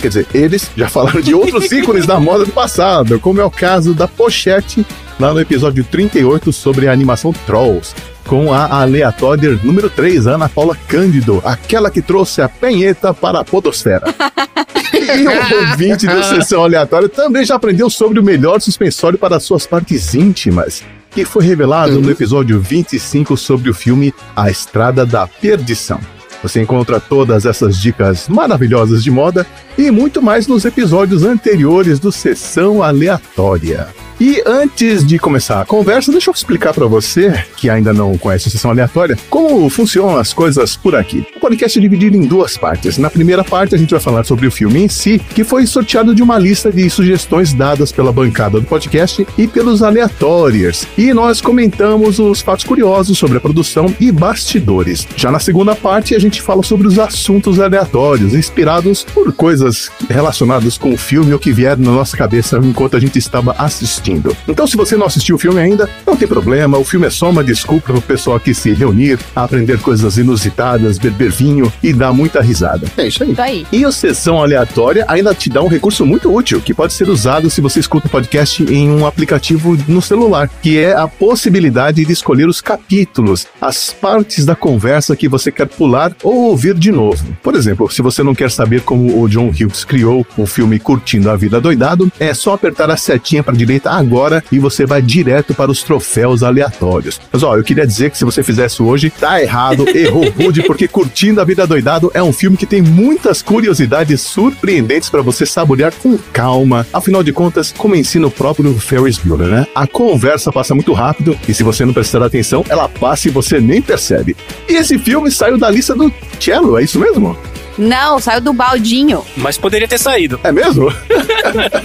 Quer 0.00 0.06
dizer, 0.06 0.26
eles 0.32 0.70
já 0.76 0.86
falaram 0.88 1.20
de 1.20 1.34
outros 1.34 1.72
ícones 1.72 2.06
da 2.06 2.20
moda 2.20 2.44
do 2.44 2.52
passado, 2.52 3.18
como 3.18 3.40
é 3.40 3.44
o 3.44 3.50
caso 3.50 3.92
da 3.92 4.06
pochete 4.06 4.86
lá 5.18 5.34
no 5.34 5.40
episódio 5.40 5.82
38 5.82 6.52
sobre 6.52 6.86
a 6.86 6.92
animação 6.92 7.32
Trolls, 7.32 7.96
com 8.24 8.52
a 8.52 8.80
aleatória 8.80 9.58
número 9.64 9.90
3, 9.90 10.28
Ana 10.28 10.48
Paula 10.48 10.76
Cândido, 10.86 11.42
aquela 11.44 11.90
que 11.90 12.00
trouxe 12.00 12.40
a 12.40 12.48
penheta 12.48 13.12
para 13.12 13.40
a 13.40 13.44
podosfera. 13.44 14.04
E 14.90 15.26
o 15.26 15.70
ouvinte 15.70 16.06
do 16.06 16.24
Sessão 16.24 16.64
Aleatória 16.64 17.08
também 17.08 17.44
já 17.44 17.56
aprendeu 17.56 17.90
sobre 17.90 18.18
o 18.18 18.22
melhor 18.22 18.60
suspensório 18.60 19.18
para 19.18 19.38
suas 19.38 19.66
partes 19.66 20.14
íntimas, 20.14 20.82
que 21.10 21.24
foi 21.24 21.44
revelado 21.44 22.00
no 22.00 22.10
episódio 22.10 22.60
25 22.60 23.36
sobre 23.36 23.70
o 23.70 23.74
filme 23.74 24.14
A 24.34 24.50
Estrada 24.50 25.04
da 25.04 25.26
Perdição. 25.26 26.00
Você 26.42 26.62
encontra 26.62 27.00
todas 27.00 27.44
essas 27.44 27.76
dicas 27.78 28.28
maravilhosas 28.28 29.02
de 29.02 29.10
moda 29.10 29.46
e 29.76 29.90
muito 29.90 30.22
mais 30.22 30.46
nos 30.46 30.64
episódios 30.64 31.24
anteriores 31.24 31.98
do 31.98 32.12
Sessão 32.12 32.82
Aleatória. 32.82 33.88
E 34.20 34.42
antes 34.44 35.06
de 35.06 35.16
começar 35.16 35.60
a 35.60 35.64
conversa, 35.64 36.10
deixa 36.10 36.28
eu 36.28 36.34
explicar 36.34 36.74
para 36.74 36.86
você, 36.86 37.32
que 37.56 37.70
ainda 37.70 37.92
não 37.92 38.18
conhece 38.18 38.48
a 38.48 38.50
Sessão 38.50 38.72
Aleatória, 38.72 39.16
como 39.30 39.70
funcionam 39.70 40.16
as 40.16 40.32
coisas 40.32 40.76
por 40.76 40.96
aqui. 40.96 41.24
O 41.36 41.40
podcast 41.40 41.78
é 41.78 41.80
dividido 41.80 42.16
em 42.16 42.26
duas 42.26 42.56
partes. 42.56 42.98
Na 42.98 43.08
primeira 43.08 43.44
parte, 43.44 43.76
a 43.76 43.78
gente 43.78 43.92
vai 43.92 44.00
falar 44.00 44.24
sobre 44.24 44.48
o 44.48 44.50
filme 44.50 44.80
em 44.80 44.88
si, 44.88 45.20
que 45.20 45.44
foi 45.44 45.68
sorteado 45.68 46.16
de 46.16 46.22
uma 46.22 46.36
lista 46.36 46.72
de 46.72 46.90
sugestões 46.90 47.52
dadas 47.52 47.92
pela 47.92 48.12
bancada 48.12 48.58
do 48.58 48.66
podcast 48.66 49.24
e 49.38 49.46
pelos 49.46 49.84
aleatórios. 49.84 50.84
E 50.98 51.14
nós 51.14 51.40
comentamos 51.40 52.18
os 52.18 52.40
fatos 52.40 52.64
curiosos 52.64 53.16
sobre 53.16 53.38
a 53.38 53.40
produção 53.40 53.94
e 54.00 54.10
bastidores. 54.10 55.06
Já 55.14 55.30
na 55.30 55.38
segunda 55.38 55.76
parte, 55.76 56.16
a 56.16 56.18
gente 56.18 56.42
fala 56.42 56.64
sobre 56.64 56.88
os 56.88 56.98
assuntos 56.98 57.60
aleatórios, 57.60 58.34
inspirados 58.34 59.04
por 59.04 59.32
coisas 59.32 59.92
relacionadas 60.10 60.76
com 60.76 60.92
o 60.92 60.98
filme 60.98 61.32
ou 61.32 61.38
que 61.38 61.52
vieram 61.52 61.84
na 61.84 61.92
nossa 61.92 62.16
cabeça 62.16 62.58
enquanto 62.58 62.96
a 62.96 63.00
gente 63.00 63.16
estava 63.16 63.52
assistindo. 63.52 64.07
Assistindo. 64.08 64.36
Então, 64.46 64.66
se 64.66 64.76
você 64.76 64.96
não 64.96 65.06
assistiu 65.06 65.36
o 65.36 65.38
filme 65.38 65.60
ainda, 65.60 65.88
não 66.06 66.16
tem 66.16 66.26
problema, 66.26 66.78
o 66.78 66.84
filme 66.84 67.06
é 67.06 67.10
só 67.10 67.30
uma 67.30 67.44
desculpa 67.44 67.92
pro 67.92 68.00
pessoal 68.00 68.36
aqui 68.36 68.54
se 68.54 68.72
reunir, 68.72 69.18
aprender 69.34 69.78
coisas 69.80 70.16
inusitadas, 70.16 70.98
beber 70.98 71.30
vinho 71.30 71.72
e 71.82 71.92
dar 71.92 72.12
muita 72.12 72.40
risada. 72.40 72.86
É 72.96 73.06
isso 73.06 73.22
aí. 73.22 73.32
Isso 73.32 73.42
aí. 73.42 73.66
E 73.70 73.84
a 73.84 73.92
sessão 73.92 74.42
aleatória 74.42 75.04
ainda 75.08 75.34
te 75.34 75.50
dá 75.50 75.62
um 75.62 75.68
recurso 75.68 76.06
muito 76.06 76.32
útil, 76.32 76.60
que 76.60 76.74
pode 76.74 76.92
ser 76.92 77.08
usado 77.08 77.50
se 77.50 77.60
você 77.60 77.80
escuta 77.80 78.06
o 78.06 78.10
podcast 78.10 78.62
em 78.62 78.90
um 78.90 79.06
aplicativo 79.06 79.76
no 79.86 80.00
celular, 80.00 80.48
que 80.62 80.78
é 80.78 80.94
a 80.94 81.06
possibilidade 81.06 82.04
de 82.04 82.12
escolher 82.12 82.48
os 82.48 82.60
capítulos, 82.60 83.46
as 83.60 83.92
partes 83.92 84.44
da 84.44 84.54
conversa 84.54 85.16
que 85.16 85.28
você 85.28 85.52
quer 85.52 85.66
pular 85.66 86.12
ou 86.22 86.48
ouvir 86.48 86.74
de 86.74 86.90
novo. 86.90 87.24
Por 87.42 87.54
exemplo, 87.54 87.90
se 87.90 88.02
você 88.02 88.22
não 88.22 88.34
quer 88.34 88.50
saber 88.50 88.82
como 88.82 89.20
o 89.20 89.28
John 89.28 89.48
Hughes 89.48 89.84
criou 89.84 90.26
o 90.36 90.46
filme 90.46 90.78
Curtindo 90.78 91.30
a 91.30 91.36
Vida 91.36 91.60
Doidado, 91.60 92.10
é 92.18 92.32
só 92.34 92.54
apertar 92.54 92.90
a 92.90 92.96
setinha 92.96 93.42
para 93.42 93.54
direita 93.54 93.97
agora 93.98 94.42
e 94.50 94.58
você 94.58 94.86
vai 94.86 95.02
direto 95.02 95.54
para 95.54 95.70
os 95.70 95.82
troféus 95.82 96.42
aleatórios. 96.42 97.20
Mas 97.32 97.42
ó, 97.42 97.56
eu 97.56 97.64
queria 97.64 97.86
dizer 97.86 98.10
que 98.10 98.18
se 98.18 98.24
você 98.24 98.42
fizesse 98.42 98.82
hoje, 98.82 99.10
tá 99.10 99.42
errado, 99.42 99.88
errou 99.96 100.28
rude, 100.30 100.62
porque 100.62 100.88
Curtindo 100.88 101.40
a 101.40 101.44
Vida 101.44 101.66
Doidado 101.66 102.10
é 102.14 102.22
um 102.22 102.32
filme 102.32 102.56
que 102.56 102.66
tem 102.66 102.82
muitas 102.82 103.42
curiosidades 103.42 104.20
surpreendentes 104.20 105.10
para 105.10 105.22
você 105.22 105.44
saborear 105.44 105.92
com 105.92 106.18
calma. 106.32 106.86
Afinal 106.92 107.22
de 107.22 107.32
contas, 107.32 107.72
como 107.76 107.96
ensina 107.96 108.26
o 108.26 108.30
próprio 108.30 108.78
Ferris 108.78 109.18
Bueller, 109.18 109.48
né? 109.48 109.66
A 109.74 109.86
conversa 109.86 110.52
passa 110.52 110.74
muito 110.74 110.92
rápido 110.92 111.38
e 111.48 111.54
se 111.54 111.62
você 111.62 111.84
não 111.84 111.92
prestar 111.92 112.22
atenção, 112.22 112.64
ela 112.68 112.88
passa 112.88 113.28
e 113.28 113.30
você 113.30 113.60
nem 113.60 113.82
percebe. 113.82 114.36
E 114.68 114.74
esse 114.74 114.98
filme 114.98 115.30
saiu 115.30 115.58
da 115.58 115.70
lista 115.70 115.94
do 115.94 116.12
Cello, 116.38 116.78
é 116.78 116.84
isso 116.84 116.98
mesmo? 116.98 117.36
Não, 117.78 118.18
saiu 118.18 118.40
do 118.40 118.52
baldinho. 118.52 119.24
Mas 119.36 119.56
poderia 119.56 119.86
ter 119.86 119.98
saído. 119.98 120.40
É 120.42 120.50
mesmo? 120.50 120.92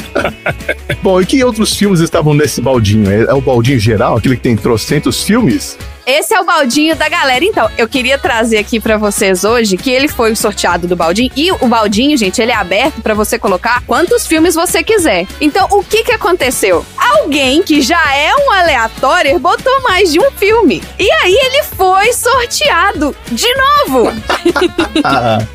Bom, 1.03 1.21
e 1.21 1.25
que 1.25 1.43
outros 1.43 1.75
filmes 1.75 1.99
estavam 1.99 2.33
nesse 2.33 2.61
baldinho? 2.61 3.09
É, 3.11 3.23
é 3.23 3.33
o 3.33 3.41
baldinho 3.41 3.79
geral, 3.79 4.17
aquele 4.17 4.35
que 4.35 4.41
tem 4.41 4.55
trocentos 4.55 5.23
filmes? 5.23 5.77
Esse 6.05 6.33
é 6.33 6.39
o 6.41 6.43
baldinho 6.43 6.95
da 6.95 7.07
galera. 7.07 7.43
Então, 7.45 7.69
eu 7.77 7.87
queria 7.87 8.17
trazer 8.17 8.57
aqui 8.57 8.79
pra 8.79 8.97
vocês 8.97 9.43
hoje 9.43 9.77
que 9.77 9.89
ele 9.89 10.07
foi 10.07 10.31
o 10.31 10.35
sorteado 10.35 10.87
do 10.87 10.95
baldinho. 10.95 11.31
E 11.35 11.51
o 11.51 11.67
baldinho, 11.67 12.17
gente, 12.17 12.41
ele 12.41 12.51
é 12.51 12.55
aberto 12.55 13.01
pra 13.01 13.13
você 13.13 13.39
colocar 13.39 13.81
quantos 13.85 14.27
filmes 14.27 14.55
você 14.55 14.83
quiser. 14.83 15.25
Então, 15.39 15.67
o 15.71 15.83
que 15.83 16.03
que 16.03 16.11
aconteceu? 16.11 16.85
Alguém 16.97 17.61
que 17.61 17.81
já 17.81 18.15
é 18.15 18.33
um 18.35 18.51
aleatório 18.51 19.39
botou 19.39 19.81
mais 19.81 20.11
de 20.11 20.19
um 20.19 20.31
filme. 20.31 20.83
E 20.99 21.09
aí 21.09 21.33
ele 21.33 21.63
foi 21.75 22.11
sorteado 22.13 23.15
de 23.31 23.47
novo. 23.55 24.11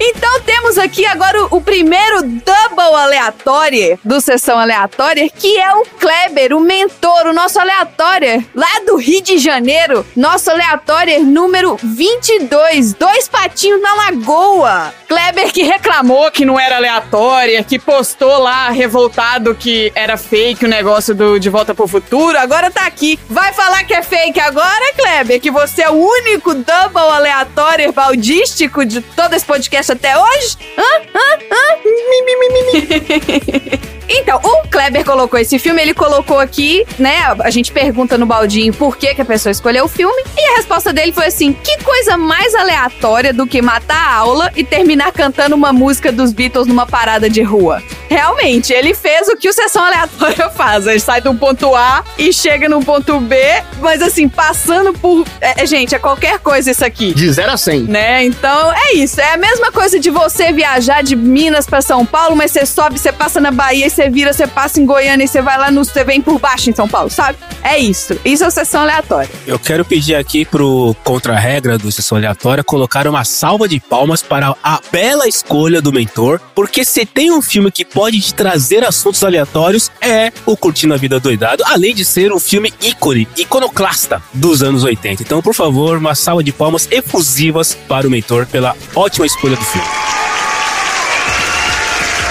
Então 0.00 0.40
temos 0.40 0.78
aqui 0.78 1.07
agora 1.07 1.45
o, 1.45 1.57
o 1.57 1.61
primeiro 1.61 2.23
double 2.23 2.95
aleatório 2.95 3.99
do 4.05 4.21
Sessão 4.21 4.59
Aleatória, 4.59 5.28
que 5.31 5.59
é 5.59 5.75
o 5.75 5.85
Kleber, 5.99 6.57
o 6.57 6.61
mentor, 6.61 7.26
o 7.26 7.33
nosso 7.33 7.59
aleatório 7.59 8.45
lá 8.55 8.81
do 8.87 8.97
Rio 8.97 9.23
de 9.23 9.38
Janeiro. 9.38 10.05
Nosso 10.17 10.38
aleatório 10.47 11.25
número 11.25 11.76
22, 11.83 12.95
dois 12.95 13.26
patinhos 13.28 13.80
na 13.80 13.95
lagoa. 13.95 14.95
Kleber 15.09 15.52
que 15.52 15.62
reclamou 15.62 16.30
que 16.30 16.45
não 16.45 16.61
era 16.61 16.76
aleatória, 16.76 17.64
que 17.64 17.78
postou 17.78 18.38
lá 18.38 18.68
revoltado 18.68 19.54
que 19.54 19.90
era 19.95 20.16
fake 20.16 20.64
o 20.64 20.68
negócio 20.68 21.14
do 21.14 21.40
De 21.40 21.49
Volta 21.49 21.75
pro 21.75 21.88
Futuro, 21.88 22.38
agora 22.38 22.71
tá 22.71 22.87
aqui. 22.87 23.18
Vai 23.28 23.52
falar 23.52 23.85
que 23.85 23.95
é 23.95 24.02
fake 24.02 24.38
agora, 24.38 24.92
Kleber? 24.95 25.40
Que 25.40 25.50
você 25.50 25.83
é 25.83 25.90
o 25.90 25.95
único 25.95 26.54
double 26.54 27.11
aleatório 27.11 27.92
baldístico 27.92 28.85
de 28.85 29.00
todo 29.00 29.35
esse 29.35 29.45
podcast 29.47 29.92
até 29.92 30.16
hoje? 30.18 30.57
Hã? 30.76 31.00
Hã? 31.14 31.38
Hã? 31.50 31.78
Mi, 31.85 32.23
mi, 32.23 32.37
mi, 32.37 32.49
mi, 32.49 32.62
mi. 32.73 33.88
Então, 34.09 34.41
o 34.43 34.69
Kleber 34.69 35.05
colocou 35.05 35.38
esse 35.38 35.59
filme, 35.59 35.83
ele 35.83 35.95
colocou 35.95 36.38
aqui, 36.38 36.85
né? 36.99 37.17
A 37.41 37.50
gente 37.50 37.71
pergunta 37.73 38.17
no 38.17 38.27
baldinho 38.27 38.73
por 38.73 38.97
que, 38.97 39.15
que 39.15 39.23
a 39.23 39.25
pessoa 39.25 39.50
escolheu 39.50 39.85
o 39.85 39.88
filme, 39.88 40.23
e 40.37 40.53
a 40.53 40.57
resposta 40.57 40.93
dele 40.93 41.12
foi 41.12 41.27
assim: 41.27 41.53
que 41.53 41.83
coisa 41.83 42.17
mais 42.17 42.55
aleatória 42.55 43.33
do 43.33 43.47
que 43.47 43.61
matar 43.61 43.97
a 43.97 44.15
aula 44.15 44.50
e 44.57 44.65
terminar 44.65 45.12
cantando 45.12 45.55
uma 45.55 45.73
música 45.73 46.11
dos 46.11 46.33
Beatles 46.33 46.67
numa 46.67 46.87
parada 46.87 47.29
de 47.29 47.43
rua? 47.43 47.83
Realmente, 48.09 48.73
ele 48.73 48.95
fez 48.95 49.29
o 49.29 49.37
que 49.37 49.49
o 49.49 49.53
Sessão 49.53 49.85
Aleatória 49.85 50.49
faz. 50.57 50.87
Ele 50.87 50.99
sai 50.99 51.21
do 51.21 51.35
ponto 51.35 51.75
A 51.75 52.03
e 52.17 52.33
chega 52.33 52.67
no 52.69 52.83
ponto 52.83 53.21
B, 53.21 53.37
mas 53.81 54.00
assim, 54.00 54.29
passando 54.29 54.95
por. 54.95 55.27
É, 55.41 55.62
é, 55.62 55.67
gente, 55.67 55.95
é 55.95 55.99
qualquer 55.99 56.38
coisa 56.38 56.71
isso 56.71 56.85
aqui 56.85 57.12
De 57.12 57.31
0 57.31 57.53
a 57.53 57.57
100. 57.57 57.83
né? 57.83 58.25
Então 58.25 58.73
é 58.73 58.95
isso. 58.95 59.21
É 59.21 59.35
a 59.35 59.37
mesma 59.37 59.71
coisa 59.71 59.99
de 60.00 60.09
você 60.09 60.53
viajar 60.53 61.03
de 61.03 61.15
Minas 61.15 61.67
pra 61.67 61.83
São 61.83 62.07
Paulo, 62.07 62.35
mas 62.35 62.50
você 62.50 62.65
sobe, 62.65 62.99
você 62.99 63.12
passa 63.12 63.41
na 63.41 63.50
Bahia, 63.50 63.87
e 63.87 63.91
você 63.99 64.09
vira, 64.09 64.33
você 64.33 64.47
passa 64.47 64.81
em 64.81 64.87
Goiânia 64.87 65.25
e 65.25 65.28
você 65.28 65.43
vai 65.43 65.59
lá 65.59 65.73
no. 65.73 65.85
Você 65.85 66.05
vem 66.05 66.23
por 66.23 66.38
baixo 66.38 66.71
em 66.71 66.73
São 66.75 66.88
Paulo, 66.88 67.11
sabe? 67.11 67.37
É 67.64 67.78
isso. 67.78 68.19
Isso 68.25 68.45
é 68.45 68.50
sessão 68.50 68.83
aleatória. 68.83 69.28
Eu 69.45 69.59
quero 69.59 69.85
pedir 69.85 70.14
aqui 70.14 70.45
pro 70.45 70.95
contra-regra 71.02 71.76
do 71.76 71.90
Sessão 71.90 72.17
Aleatória 72.17 72.62
colocar 72.62 73.09
uma 73.09 73.25
salva 73.25 73.67
de 73.67 73.81
palmas 73.81 74.23
para 74.23 74.55
a 74.62 74.81
bela 74.93 75.26
escolha 75.26 75.83
do 75.83 75.93
mentor, 75.93 76.40
porque 76.55 76.85
se 76.85 77.05
tem 77.05 77.33
um 77.33 77.43
filme 77.43 77.73
que 77.73 77.85
pode 77.85 78.21
te 78.21 78.33
trazer 78.33 78.85
assuntos 78.85 79.25
aleatórios, 79.25 79.90
é 80.00 80.33
o 80.47 80.57
Curtindo 80.57 80.95
a 80.95 80.97
Vida 80.97 81.19
Doidado, 81.19 81.64
além 81.67 81.95
de 81.95 82.05
ser 82.05 82.33
um 82.33 82.38
filme 82.38 82.73
ícone, 82.81 83.26
iconoclasta 83.37 84.23
dos 84.33 84.62
anos 84.62 84.85
80. 84.85 85.23
Então, 85.23 85.43
por 85.43 85.55
favor, 85.55 85.99
uma 85.99 86.14
salva 86.14 86.45
de 86.45 86.52
palmas 86.52 86.87
efusivas 86.90 87.76
para 87.88 88.07
o 88.07 88.11
mentor 88.11 88.47
pela 88.47 88.76
ótima 88.95 89.26
escolha 89.26 89.57
do 89.57 89.64
filme. 89.64 90.18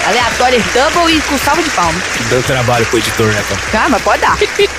Aleatória 0.08 0.58
double 0.72 1.14
e 1.14 1.20
com 1.20 1.36
salva 1.36 1.62
de 1.62 1.68
palmas. 1.68 2.02
Dando 2.30 2.42
trabalho 2.46 2.86
pro 2.86 2.98
editor, 2.98 3.26
né, 3.26 3.44
cara? 3.46 3.60
Calma, 3.70 4.00
pode 4.00 4.22
dar. 4.22 4.38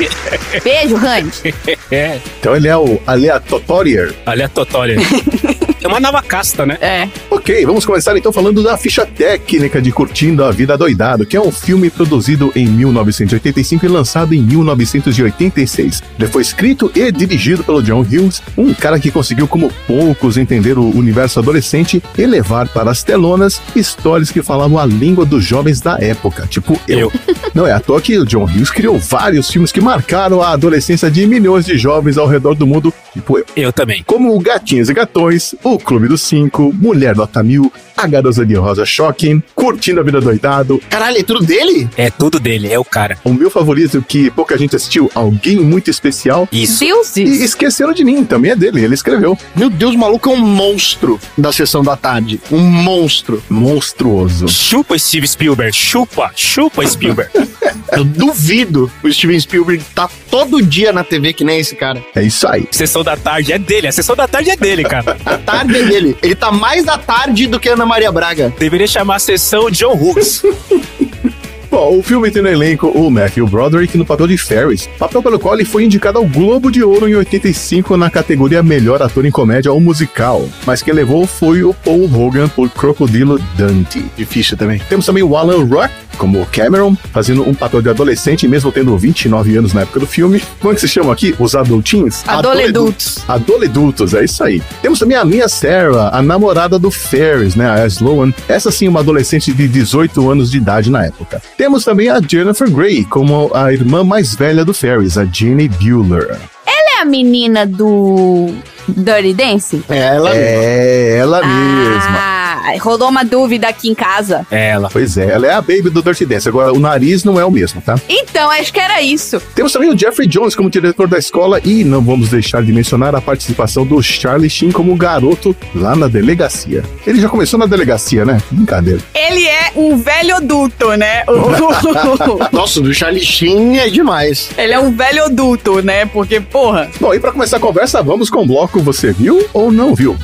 Beijo, 0.64 0.96
Randy. 0.96 1.54
É, 1.92 2.20
então 2.40 2.56
ele 2.56 2.68
é 2.68 2.76
o 2.76 3.00
aleatório. 3.06 4.16
aleatória. 4.26 4.98
é 5.80 5.88
uma 5.88 6.00
nova 6.00 6.24
casta, 6.24 6.66
né? 6.66 6.80
É. 6.82 7.08
Ok, 7.30 7.64
vamos 7.64 7.86
começar 7.86 8.18
então 8.18 8.34
falando 8.34 8.64
da 8.64 8.76
ficha 8.76 9.06
técnica 9.06 9.80
de 9.80 9.92
Curtindo 9.92 10.44
a 10.44 10.52
Vida 10.52 10.76
Doidado, 10.76 11.28
que 11.28 11.38
é 11.38 11.42
um 11.42 11.52
filme 11.52 11.92
produzido 11.92 12.52
em 12.56 12.68
1985 12.68 13.86
e 13.86 13.90
lançado 13.90 14.34
em 14.34 14.42
1986. 14.42 16.02
Ele 16.18 16.28
foi 16.28 16.42
escrito 16.42 16.92
e 16.96 17.12
dirigido 17.12 17.64
pelo 17.64 17.84
John 17.84 18.02
Hughes, 18.02 18.42
um 18.58 18.74
cara 18.74 19.00
que 19.00 19.12
conseguiu, 19.12 19.48
como 19.48 19.72
poucos, 19.86 20.38
entender 20.38 20.78
o 20.78 20.90
universo 20.90 21.40
adolescente 21.40 22.02
e 22.18 22.26
levar 22.26 22.68
para 22.68 22.90
as 22.90 23.04
telonas 23.04 23.62
histórias 23.76 24.32
que 24.32 24.42
falavam 24.42 24.80
a 24.80 24.86
língua 24.86 25.19
dos 25.26 25.44
jovens 25.44 25.82
da 25.82 25.98
época, 26.00 26.48
tipo 26.48 26.80
eu. 26.88 27.12
Não 27.54 27.66
é 27.66 27.72
à 27.72 27.80
toa 27.80 28.02
que 28.02 28.18
o 28.18 28.26
John 28.26 28.44
Hughes 28.44 28.70
criou 28.70 28.98
vários 28.98 29.50
filmes 29.50 29.72
que 29.72 29.82
marcaram 29.82 30.42
a 30.42 30.52
adolescência 30.52 31.10
de 31.10 31.26
milhões 31.26 31.66
de 31.66 31.78
jovens 31.78 32.18
ao 32.18 32.28
redor 32.28 32.56
do 32.56 32.68
mundo, 32.68 32.94
tipo 33.14 33.38
eu. 33.38 33.46
Eu 33.56 33.74
também. 33.74 34.04
Como 34.04 34.38
Gatinhos 34.40 34.90
e 34.90 34.94
Gatões, 34.94 35.56
o 35.64 35.78
Clube 35.78 36.08
dos 36.08 36.22
Cinco, 36.22 36.74
Mulher 36.74 37.16
Nota 37.16 37.42
Mil, 37.44 37.72
A 38.02 38.08
Garota 38.08 38.46
de 38.46 38.54
Rosa 38.56 38.86
Shocking, 38.86 39.44
Curtindo 39.54 40.00
a 40.00 40.04
Vida 40.04 40.22
Doidado. 40.22 40.82
Caralho, 40.90 41.18
é 41.18 41.24
tudo 41.24 41.46
dele? 41.46 41.90
É 41.98 42.10
tudo 42.10 42.40
dele, 42.40 42.72
é 42.72 42.80
o 42.80 42.86
cara. 42.86 43.18
O 43.26 43.34
meu 43.34 43.52
favorito 43.52 44.02
que 44.02 44.32
pouca 44.32 44.58
gente 44.58 44.74
assistiu, 44.74 45.12
Alguém 45.14 45.58
Muito 45.58 45.90
Especial. 45.90 46.48
Isso. 46.50 46.82
E 46.82 46.88
Deuses. 46.88 47.42
Esqueceram 47.42 47.92
de 47.92 48.06
mim, 48.06 48.24
também 48.24 48.52
é 48.52 48.56
dele, 48.56 48.86
ele 48.86 48.94
escreveu. 48.94 49.38
Meu 49.54 49.70
Deus, 49.70 49.96
o 49.96 49.98
maluco 49.98 50.30
é 50.30 50.34
um 50.34 50.38
monstro 50.38 51.20
da 51.38 51.52
sessão 51.52 51.84
da 51.84 51.98
tarde. 51.98 52.40
Um 52.50 52.60
monstro. 52.60 53.44
Monstruoso. 53.50 54.48
Chupa 54.48 54.98
Steve 54.98 55.28
Spielberg, 55.28 55.76
chupa, 55.76 56.32
chupa 56.34 56.88
Spielberg. 56.88 57.30
Eu 57.92 58.04
duvido 58.04 58.92
o 59.04 59.12
Steven 59.12 59.40
Spielberg 59.40 59.84
tá 59.96 60.10
todo 60.30 60.62
dia 60.62 60.92
na 60.92 61.04
TV 61.04 61.34
que 61.34 61.44
nem 61.44 61.60
esse 61.60 61.76
cara. 61.76 62.04
É 62.16 62.22
isso 62.22 62.48
aí. 62.48 62.68
sessão 62.72 63.04
da 63.04 63.18
tarde 63.18 63.54
é 63.54 63.58
dele, 63.58 63.88
a 63.88 63.92
sessão 63.92 64.16
da 64.16 64.28
tarde 64.28 64.52
é 64.52 64.56
dele, 64.56 64.84
cara. 64.84 65.18
A 65.26 65.38
tarde 65.38 65.78
é 65.78 65.84
dele. 65.84 66.18
Ele 66.22 66.36
tá 66.36 66.52
mais 66.52 66.88
à 66.88 66.98
tarde 66.98 67.48
do 67.48 67.60
que 67.60 67.70
Ana 67.70 67.86
Maria 67.86 68.12
Braga. 68.12 68.54
Deveria 68.58 68.88
chamar 68.88 69.16
a 69.16 69.20
sessão 69.20 69.70
John 69.70 69.94
Hughes. 69.94 70.42
Bom, 71.70 72.00
o 72.00 72.04
filme 72.04 72.32
tem 72.32 72.42
no 72.42 72.50
elenco 72.50 72.88
o 72.88 73.12
Matthew 73.12 73.46
Broderick 73.46 73.96
no 73.96 74.06
papel 74.06 74.28
de 74.28 74.38
Ferris, 74.38 74.90
papel 74.98 75.22
pelo 75.22 75.40
qual 75.40 75.54
ele 75.54 75.64
foi 75.64 75.84
indicado 75.86 76.18
ao 76.18 76.26
Globo 76.26 76.72
de 76.72 76.84
Ouro 76.84 77.08
em 77.08 77.16
85 77.16 77.96
na 77.96 78.10
categoria 78.10 78.64
Melhor 78.64 79.04
Ator 79.04 79.24
em 79.24 79.32
Comédia 79.32 79.72
ou 79.72 79.80
Musical. 79.80 80.50
Mas 80.66 80.82
quem 80.82 80.94
levou 80.94 81.28
foi 81.28 81.64
o 81.64 81.74
Paul 81.74 82.12
Hogan 82.12 82.50
por 82.50 82.70
Crocodilo 82.72 83.38
Dundee. 83.56 84.06
Difícil 84.18 84.58
também. 84.58 84.82
Temos 84.90 85.06
também 85.06 85.22
o 85.22 85.38
Alan 85.38 85.64
Ruck 85.64 85.92
como 86.20 86.46
Cameron, 86.48 86.96
fazendo 87.12 87.48
um 87.50 87.54
papel 87.56 87.82
de 87.82 87.90
adolescente, 87.90 88.48
mesmo 88.48 88.72
tendo 88.72 88.96
29 88.98 89.58
anos 89.58 89.74
na 89.74 89.82
época 89.82 90.02
do 90.02 90.06
filme. 90.06 90.44
Como 90.60 90.72
é 90.72 90.76
que 90.76 90.82
se 90.82 90.88
chamam 90.88 91.12
aqui? 91.12 91.34
Os 91.40 91.56
adultinhos? 91.56 92.22
Adoledutos. 92.28 93.20
Adoledutos, 93.28 94.14
é 94.14 94.26
isso 94.26 94.44
aí. 94.44 94.62
Temos 94.82 95.00
também 95.00 95.18
a 95.18 95.24
Mia 95.26 95.48
Sarah, 95.48 96.10
a 96.14 96.22
namorada 96.22 96.78
do 96.78 96.92
Ferris, 96.92 97.56
né, 97.56 97.70
a 97.70 97.88
Sloan. 97.88 98.32
Essa 98.48 98.70
sim, 98.70 98.88
uma 98.88 99.00
adolescente 99.00 99.54
de 99.54 99.68
18 99.68 100.30
anos 100.30 100.52
de 100.52 100.58
idade 100.58 100.92
na 100.92 101.06
época. 101.06 101.42
Temos 101.58 101.84
também 101.86 102.10
a 102.10 102.20
Jennifer 102.22 102.70
Grey, 102.70 103.06
como 103.06 103.50
a 103.54 103.72
irmã 103.72 104.04
mais 104.04 104.36
velha 104.36 104.66
do 104.66 104.74
Ferris, 104.74 105.18
a 105.18 105.26
Jeannie 105.26 105.70
Bueller. 105.70 106.38
Ela 106.66 107.00
é 107.00 107.02
a 107.02 107.06
menina 107.06 107.66
do 107.66 108.54
Dirty 108.88 109.34
Dancing? 109.34 109.84
É, 109.90 110.16
ela 110.16 110.36
É 110.36 111.18
ela 111.18 111.40
mesma. 111.46 112.18
Ah, 112.18 112.36
Ah, 112.36 112.39
rolou 112.80 113.10
uma 113.10 113.24
dúvida 113.24 113.68
aqui 113.68 113.90
em 113.90 113.96
casa. 113.96 114.46
Ela. 114.52 114.90
Pois 114.92 115.18
é, 115.18 115.32
ela 115.32 115.48
é 115.48 115.54
a 115.54 115.62
baby 115.62 115.90
do 115.90 116.02
Dirty 116.02 116.26
Dance. 116.26 116.48
Agora, 116.48 116.74
o 116.74 116.80
nariz 116.80 117.24
não 117.24 117.40
é 117.40 117.46
o 117.46 117.52
mesmo, 117.52 117.82
tá? 117.82 117.96
Então, 118.08 118.50
acho 118.52 118.72
que 118.74 118.80
era 118.80 119.02
isso. 119.02 119.42
Temos 119.56 119.72
também 119.72 119.90
o 119.90 119.98
Jeffrey 119.98 120.28
Jones 120.28 120.56
como 120.56 120.70
diretor 120.70 121.08
da 121.08 121.18
escola 121.18 121.60
e 121.64 121.84
não 121.84 122.02
vamos 122.02 122.30
deixar 122.30 122.64
de 122.64 122.72
mencionar 122.72 123.16
a 123.16 123.22
participação 123.22 123.86
do 123.86 124.02
Charlie 124.02 124.50
Sheen 124.50 124.72
como 124.72 124.96
garoto 124.96 125.56
lá 125.76 125.96
na 125.96 126.08
delegacia. 126.08 126.84
Ele 127.06 127.20
já 127.20 127.30
começou 127.30 127.60
na 127.60 127.66
delegacia, 127.66 128.26
né? 128.26 128.42
Brincadeira. 128.52 129.00
Ele 129.14 129.46
é 129.46 129.72
um 129.76 129.98
velho 129.98 130.36
adulto, 130.36 130.92
né? 130.96 131.24
Nossa, 132.52 132.82
do 132.82 132.94
Charlie 132.94 133.24
Sheen 133.24 133.80
é 133.80 133.90
demais. 133.90 134.50
Ele 134.58 134.74
é 134.74 134.80
um 134.80 134.92
velho 134.92 135.26
adulto, 135.26 135.82
né? 135.82 136.06
Porque, 136.06 136.40
porra. 136.40 136.90
Bom, 137.00 137.14
e 137.14 137.20
pra 137.20 137.32
começar 137.32 137.58
a 137.58 137.60
conversa, 137.60 138.02
vamos 138.02 138.30
com 138.30 138.44
o 138.44 138.46
bloco 138.46 138.82
Você 138.82 139.12
Viu 139.12 139.48
ou 139.54 139.72
Não 139.72 139.96
Viu? 139.96 140.18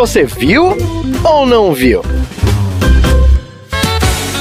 Você 0.00 0.24
viu 0.24 0.74
ou 1.22 1.44
não 1.44 1.74
viu? 1.74 2.00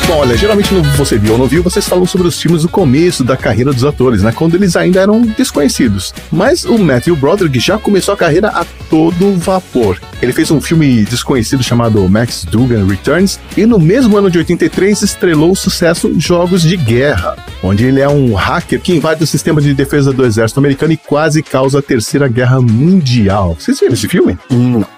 Bom, 0.10 0.22
olha, 0.22 0.36
geralmente 0.36 0.74
no 0.74 0.82
Você 0.82 1.20
Viu 1.20 1.34
ou 1.34 1.38
Não 1.38 1.46
Viu, 1.46 1.62
vocês 1.62 1.88
falam 1.88 2.04
sobre 2.04 2.28
os 2.28 2.42
filmes 2.42 2.63
do 2.63 2.68
começo 2.68 3.24
da 3.24 3.38
carreira 3.38 3.72
dos 3.72 3.86
atores, 3.86 4.24
né? 4.24 4.32
Quando 4.32 4.56
eles 4.56 4.75
ainda 4.75 5.00
eram 5.00 5.22
desconhecidos. 5.22 6.16
Mas 6.32 6.66
o 6.66 6.80
Matthew 6.80 7.16
Broderick 7.16 7.60
já 7.60 7.78
começou 7.78 8.16
a 8.16 8.18
carreira 8.18 8.48
a 8.48 8.66
todo 8.89 9.36
vapor. 9.36 10.01
Ele 10.20 10.34
fez 10.34 10.50
um 10.50 10.60
filme 10.60 11.06
desconhecido 11.06 11.62
chamado 11.62 12.10
Max 12.10 12.44
Dugan 12.44 12.88
Returns 12.88 13.39
e 13.56 13.68
no 13.68 13.80
mesmo 13.80 14.18
ano 14.18 14.32
de 14.32 14.39
83 14.39 15.04
estrelou 15.04 15.51
o 15.51 15.56
sucesso 15.56 16.12
Jogos 16.20 16.63
de 16.63 16.75
Guerra, 16.75 17.38
onde 17.62 17.86
ele 17.86 18.01
é 18.01 18.10
um 18.10 18.34
hacker 18.34 18.82
que 18.82 18.94
invade 18.94 19.24
o 19.24 19.28
sistema 19.28 19.62
de 19.62 19.75
defesa 19.75 20.12
do 20.12 20.25
exército 20.25 20.60
americano 20.60 20.92
e 20.92 20.98
quase 20.98 21.44
causa 21.44 21.80
a 21.80 21.82
Terceira 21.84 22.28
Guerra 22.28 22.60
Mundial. 22.60 23.56
Vocês 23.60 23.80
viram 23.80 23.94
esse 23.94 24.08
filme? 24.08 24.38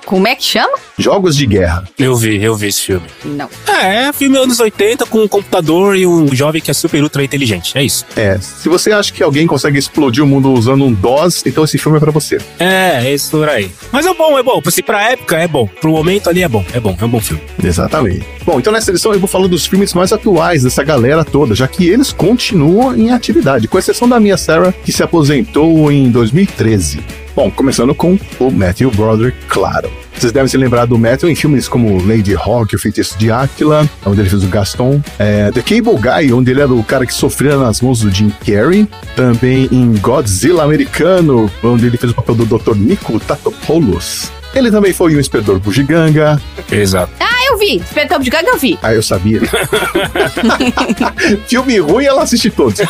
Como 0.05 0.27
é 0.27 0.35
que 0.35 0.43
chama? 0.43 0.77
Jogos 0.97 1.35
de 1.35 1.45
Guerra. 1.45 1.83
Eu 1.99 2.15
vi, 2.15 2.41
eu 2.41 2.55
vi 2.55 2.67
esse 2.67 2.81
filme. 2.81 3.05
Não. 3.23 3.49
É, 3.67 4.11
filme 4.13 4.37
anos 4.37 4.59
80 4.59 5.00
com 5.05 5.23
um 5.23 5.27
computador 5.27 5.95
e 5.95 6.05
um 6.05 6.33
jovem 6.33 6.61
que 6.61 6.71
é 6.71 6.73
super 6.73 7.01
ultra 7.03 7.23
inteligente. 7.23 7.77
É 7.77 7.83
isso. 7.83 8.05
É, 8.15 8.37
se 8.39 8.69
você 8.69 8.91
acha 8.91 9.11
que 9.11 9.23
alguém 9.23 9.47
consegue 9.47 9.77
explodir 9.77 10.23
o 10.23 10.27
mundo 10.27 10.51
usando 10.51 10.85
um 10.85 10.93
DOS, 10.93 11.43
então 11.45 11.63
esse 11.63 11.77
filme 11.77 11.97
é 11.97 11.99
pra 11.99 12.11
você. 12.11 12.37
É, 12.59 13.05
é 13.05 13.13
isso 13.13 13.31
por 13.31 13.47
aí. 13.47 13.71
Mas 13.91 14.05
é 14.05 14.13
bom, 14.13 14.37
é 14.37 14.43
bom. 14.43 14.61
Se 14.69 14.81
pra 14.81 15.11
época 15.11 15.37
é 15.37 15.47
bom. 15.47 15.67
Pro 15.67 15.91
momento 15.91 16.29
ali 16.29 16.43
é 16.43 16.47
bom. 16.47 16.63
É 16.73 16.79
bom, 16.79 16.95
é 16.99 17.05
um 17.05 17.09
bom 17.09 17.19
filme. 17.19 17.41
Exatamente. 17.63 18.25
Bom, 18.45 18.59
então 18.59 18.73
nessa 18.73 18.91
edição 18.91 19.13
eu 19.13 19.19
vou 19.19 19.27
falar 19.27 19.47
dos 19.47 19.65
filmes 19.65 19.93
mais 19.93 20.11
atuais 20.11 20.63
dessa 20.63 20.83
galera 20.83 21.23
toda, 21.23 21.53
já 21.53 21.67
que 21.67 21.87
eles 21.87 22.11
continuam 22.11 22.95
em 22.95 23.11
atividade, 23.11 23.67
com 23.67 23.77
exceção 23.77 24.07
da 24.07 24.19
minha 24.19 24.37
Sarah, 24.37 24.73
que 24.83 24.91
se 24.91 25.03
aposentou 25.03 25.91
em 25.91 26.09
2013. 26.09 26.99
Bom, 27.35 27.49
começando 27.49 27.95
com 27.95 28.19
o 28.39 28.51
Matthew 28.51 28.91
Broderick, 28.91 29.37
claro. 29.47 29.89
Vocês 30.13 30.31
devem 30.33 30.47
se 30.47 30.57
lembrar 30.57 30.85
do 30.85 30.99
Matthew 30.99 31.29
em 31.29 31.35
filmes 31.35 31.67
como 31.67 32.05
Lady 32.05 32.35
Hawk, 32.35 32.75
O 32.75 32.79
Feitiço 32.79 33.17
de 33.17 33.31
Áquila, 33.31 33.89
onde 34.05 34.21
ele 34.21 34.29
fez 34.29 34.43
o 34.43 34.47
Gaston. 34.47 35.01
É, 35.17 35.49
The 35.51 35.61
Cable 35.61 35.95
Guy, 35.99 36.31
onde 36.33 36.51
ele 36.51 36.61
era 36.61 36.71
o 36.71 36.83
cara 36.83 37.05
que 37.05 37.13
sofria 37.13 37.57
nas 37.57 37.81
mãos 37.81 38.01
do 38.01 38.11
Jim 38.11 38.31
Carrey. 38.45 38.87
Também 39.15 39.67
em 39.71 39.93
Godzilla 39.97 40.63
Americano, 40.63 41.49
onde 41.63 41.87
ele 41.87 41.97
fez 41.97 42.11
o 42.11 42.15
papel 42.15 42.35
do 42.35 42.45
Dr. 42.45 42.75
Nico 42.75 43.19
Tatopoulos. 43.19 44.29
Ele 44.53 44.69
também 44.69 44.93
foi 44.93 45.15
o 45.15 45.19
Inspetor 45.19 45.59
Bugiganga. 45.59 46.39
Exato. 46.69 47.11
Ah, 47.19 47.45
eu 47.49 47.57
vi. 47.57 47.77
Espetou 47.77 48.19
de 48.19 48.29
gaga 48.29 48.49
eu 48.49 48.57
vi. 48.57 48.77
Ah, 48.83 48.93
eu 48.93 49.01
sabia. 49.01 49.39
Filme 51.47 51.79
ruim, 51.79 52.05
ela 52.05 52.23
assiste 52.23 52.49
todos. 52.49 52.79
Ei, 52.79 52.85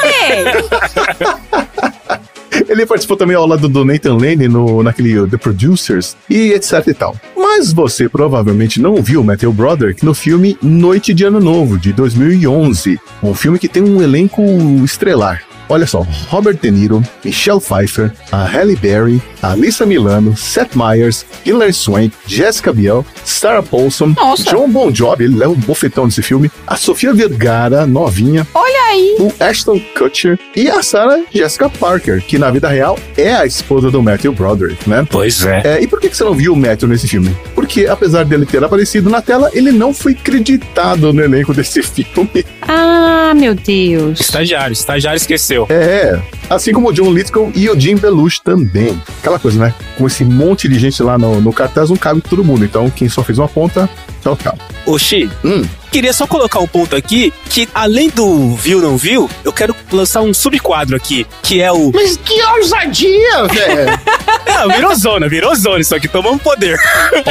Ele 2.72 2.86
participou 2.86 3.18
também 3.18 3.36
ao 3.36 3.46
lado 3.46 3.68
do 3.68 3.84
Nathan 3.84 4.16
Lane 4.16 4.48
no, 4.48 4.82
naquele 4.82 5.28
The 5.28 5.36
Producers 5.36 6.16
e 6.30 6.54
etc 6.54 6.88
e 6.88 6.94
tal. 6.94 7.18
Mas 7.36 7.74
você 7.74 8.08
provavelmente 8.08 8.80
não 8.80 9.04
viu 9.04 9.22
Matthew 9.22 9.52
Broderick 9.52 10.06
no 10.06 10.14
filme 10.14 10.58
Noite 10.64 11.14
de 11.14 11.26
Ano 11.26 11.42
Novo, 11.42 11.78
de 11.78 11.92
2011. 11.92 12.98
Um 13.22 13.34
filme 13.34 13.60
que 13.60 13.68
tem 13.68 13.84
um 13.84 14.02
elenco 14.02 14.42
estrelar. 14.86 15.44
Olha 15.72 15.88
só, 15.88 16.06
Robert 16.28 16.58
De 16.62 16.70
Niro, 16.70 17.02
Michelle 17.24 17.62
Pfeiffer, 17.62 18.12
a 18.30 18.44
Halle 18.44 18.76
Berry, 18.76 19.22
a 19.42 19.52
Alyssa 19.52 19.86
Milano, 19.86 20.36
Seth 20.36 20.76
Meyers, 20.76 21.26
Hilary 21.46 21.72
Swank, 21.72 22.12
Jessica 22.28 22.74
Biel, 22.74 23.06
Sarah 23.24 23.64
Paulson, 23.64 24.08
Nossa. 24.18 24.44
John 24.52 24.70
Bon 24.70 24.94
Jovi, 24.94 25.24
ele 25.24 25.38
leva 25.38 25.54
um 25.54 25.56
bofetão 25.56 26.04
nesse 26.06 26.22
filme, 26.22 26.52
a 26.68 26.76
Sofia 26.76 27.14
Vergara, 27.14 27.88
novinha, 27.88 28.46
olha 28.54 28.82
aí. 28.90 29.16
o 29.18 29.32
Ashton 29.42 29.80
Kutcher 29.98 30.38
e 30.54 30.70
a 30.70 30.84
Sarah 30.84 31.22
Jessica 31.34 31.70
Parker, 31.70 32.22
que 32.22 32.38
na 32.38 32.52
vida 32.52 32.68
real 32.68 33.00
é 33.16 33.34
a 33.34 33.46
esposa 33.46 33.90
do 33.90 34.04
Matthew 34.04 34.34
Broderick, 34.34 34.90
né? 34.90 35.08
Pois 35.10 35.46
é. 35.46 35.62
É, 35.64 35.82
e 35.82 35.88
por 35.88 36.02
que 36.02 36.10
que 36.10 36.18
você 36.18 36.26
não 36.26 36.34
viu 36.34 36.52
o 36.52 36.58
Matthew 36.58 36.90
nesse 36.90 37.08
filme? 37.08 37.34
Porque, 37.56 37.86
apesar 37.88 38.26
dele 38.26 38.46
ter 38.46 38.62
aparecido 38.62 39.10
na 39.10 39.22
tela, 39.22 39.50
ele 39.54 39.72
não 39.72 39.94
foi 39.94 40.14
creditado 40.16 41.14
no 41.14 41.24
elenco 41.24 41.54
desse 41.54 41.80
filme. 41.82 42.44
Ah, 42.62 43.34
meu 43.34 43.56
Deus. 43.56 44.20
Estagiário, 44.20 44.74
estagiário 44.74 45.16
esqueceu. 45.18 45.61
É, 45.70 46.22
assim 46.50 46.72
como 46.72 46.90
o 46.90 46.94
John 46.94 47.12
Lithgow 47.14 47.52
e 47.56 47.70
o 47.70 47.80
Jim 47.80 47.96
Belushi 47.96 48.42
também. 48.44 49.02
Aquela 49.20 49.40
coisa, 49.40 49.60
né? 49.60 49.74
Com 49.98 50.08
esse 50.08 50.24
monte 50.24 50.68
de 50.68 50.80
gente 50.80 51.02
lá 51.04 51.18
no, 51.18 51.42
no 51.42 51.54
cartaz, 51.54 51.90
não 51.90 51.98
cabe 51.98 52.22
todo 52.22 52.44
mundo. 52.44 52.64
Então, 52.66 52.90
quem 52.90 53.10
só 53.10 53.24
fez 53.24 53.38
uma 53.38 53.48
ponta, 53.48 53.90
tchau, 54.22 54.36
tchau. 54.36 54.58
Oxi, 54.86 55.30
Hum, 55.44 55.64
queria 55.92 56.14
só 56.14 56.26
colocar 56.26 56.60
um 56.60 56.68
ponto 56.68 56.96
aqui 56.96 57.34
que, 57.50 57.68
além 57.74 58.10
do 58.10 58.56
viu 58.56 58.82
não 58.82 58.98
viu, 58.98 59.30
eu 59.44 59.52
quero 59.52 59.76
lançar 59.92 60.22
um 60.22 60.34
subquadro 60.34 60.96
aqui, 60.96 61.28
que 61.44 61.62
é 61.62 61.72
o. 61.72 61.92
Mas 61.94 62.18
que 62.18 62.42
ousadia, 62.42 63.48
velho! 63.48 64.00
É, 64.44 64.68
virou 64.76 64.94
zona, 64.96 65.30
virou 65.30 65.56
zona, 65.56 65.80
isso 65.80 65.96
aqui 65.96 66.08
tomamos 66.08 66.42
poder. 66.42 66.78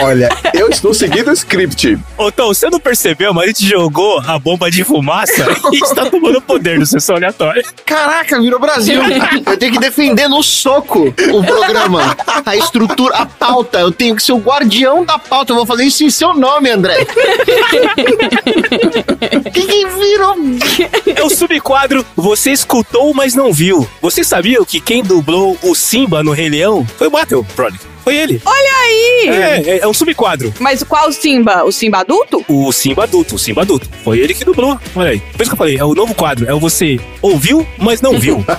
olha, 0.03 0.29
eu 0.55 0.69
estou 0.69 0.95
seguindo 0.95 1.29
o 1.29 1.33
script. 1.33 1.99
Ô, 2.17 2.31
Tom, 2.33 2.49
você 2.49 2.69
não 2.71 2.81
percebeu, 2.81 3.33
mas 3.35 3.45
a 3.45 3.47
gente 3.49 3.67
jogou 3.67 4.21
a 4.21 4.39
bomba 4.39 4.71
de 4.71 4.83
fumaça 4.85 5.47
e 5.73 5.77
está 5.77 6.09
tomando 6.09 6.41
poder 6.41 6.79
no 6.79 6.87
sessão 6.87 7.17
aleatória. 7.17 7.63
Caraca, 7.85 8.41
virou 8.41 8.59
Brasil. 8.59 9.01
Eu 9.47 9.57
tenho 9.57 9.73
que 9.73 9.79
defender 9.79 10.29
no 10.29 10.43
soco 10.43 11.15
o 11.33 11.45
programa. 11.45 12.17
A 12.45 12.57
estrutura, 12.57 13.17
a 13.17 13.27
pauta. 13.27 13.81
Eu 13.81 13.93
tenho 13.93 14.17
que 14.17 14.23
ser 14.23 14.33
o 14.33 14.39
guardião 14.39 15.05
da 15.05 15.19
pauta. 15.19 15.53
Eu 15.53 15.57
vou 15.57 15.67
fazer 15.67 15.85
isso 15.85 16.03
em 16.05 16.11
seu 16.11 16.35
nome, 16.35 16.71
André. 16.71 17.07
que 19.53 19.63
que 19.63 19.87
virou? 19.87 20.37
É 21.15 21.23
o 21.23 21.31
subquadro 21.31 22.05
Você 22.17 22.51
escutou, 22.51 23.13
mas 23.15 23.35
não 23.35 23.53
viu. 23.53 23.87
Você 24.01 24.25
sabia 24.25 24.65
que 24.65 24.81
quem 24.81 25.03
dublou 25.03 25.59
o 25.63 25.75
Simba 25.75 26.23
no 26.23 26.33
Rei 26.33 26.49
Leão 26.49 26.87
foi 26.97 27.09
o 27.09 27.11
Matthew 27.11 27.47
Broderick. 27.57 27.91
Foi 28.03 28.17
ele. 28.17 28.41
Olha 28.45 28.71
aí. 28.83 29.29
É, 29.29 29.63
é, 29.71 29.79
é 29.81 29.87
um 29.87 29.93
subquadro. 29.93 30.53
Mas 30.59 30.83
qual 30.83 31.13
Simba? 31.13 31.65
O 31.65 31.73
Simba 31.73 31.99
adulto? 31.99 32.45
O 32.49 32.73
Simba 32.73 33.05
adulto, 33.05 33.35
o 33.35 33.39
Simba 33.39 33.63
adulto. 33.63 33.89
Foi 34.03 34.19
ele 34.19 34.35
que 34.35 34.45
dublou. 34.45 34.79
Olha 34.97 35.11
aí. 35.11 35.21
Por 35.21 35.43
isso 35.43 35.51
que 35.51 35.55
eu 35.55 35.59
falei, 35.59 35.77
é 35.77 35.85
o 35.85 35.95
novo 35.95 36.15
quadro. 36.15 36.49
É 36.49 36.55
o 36.55 36.59
você 36.59 36.99
ouviu, 37.21 37.67
mas 37.79 38.01
não 38.01 38.19
viu. 38.19 38.45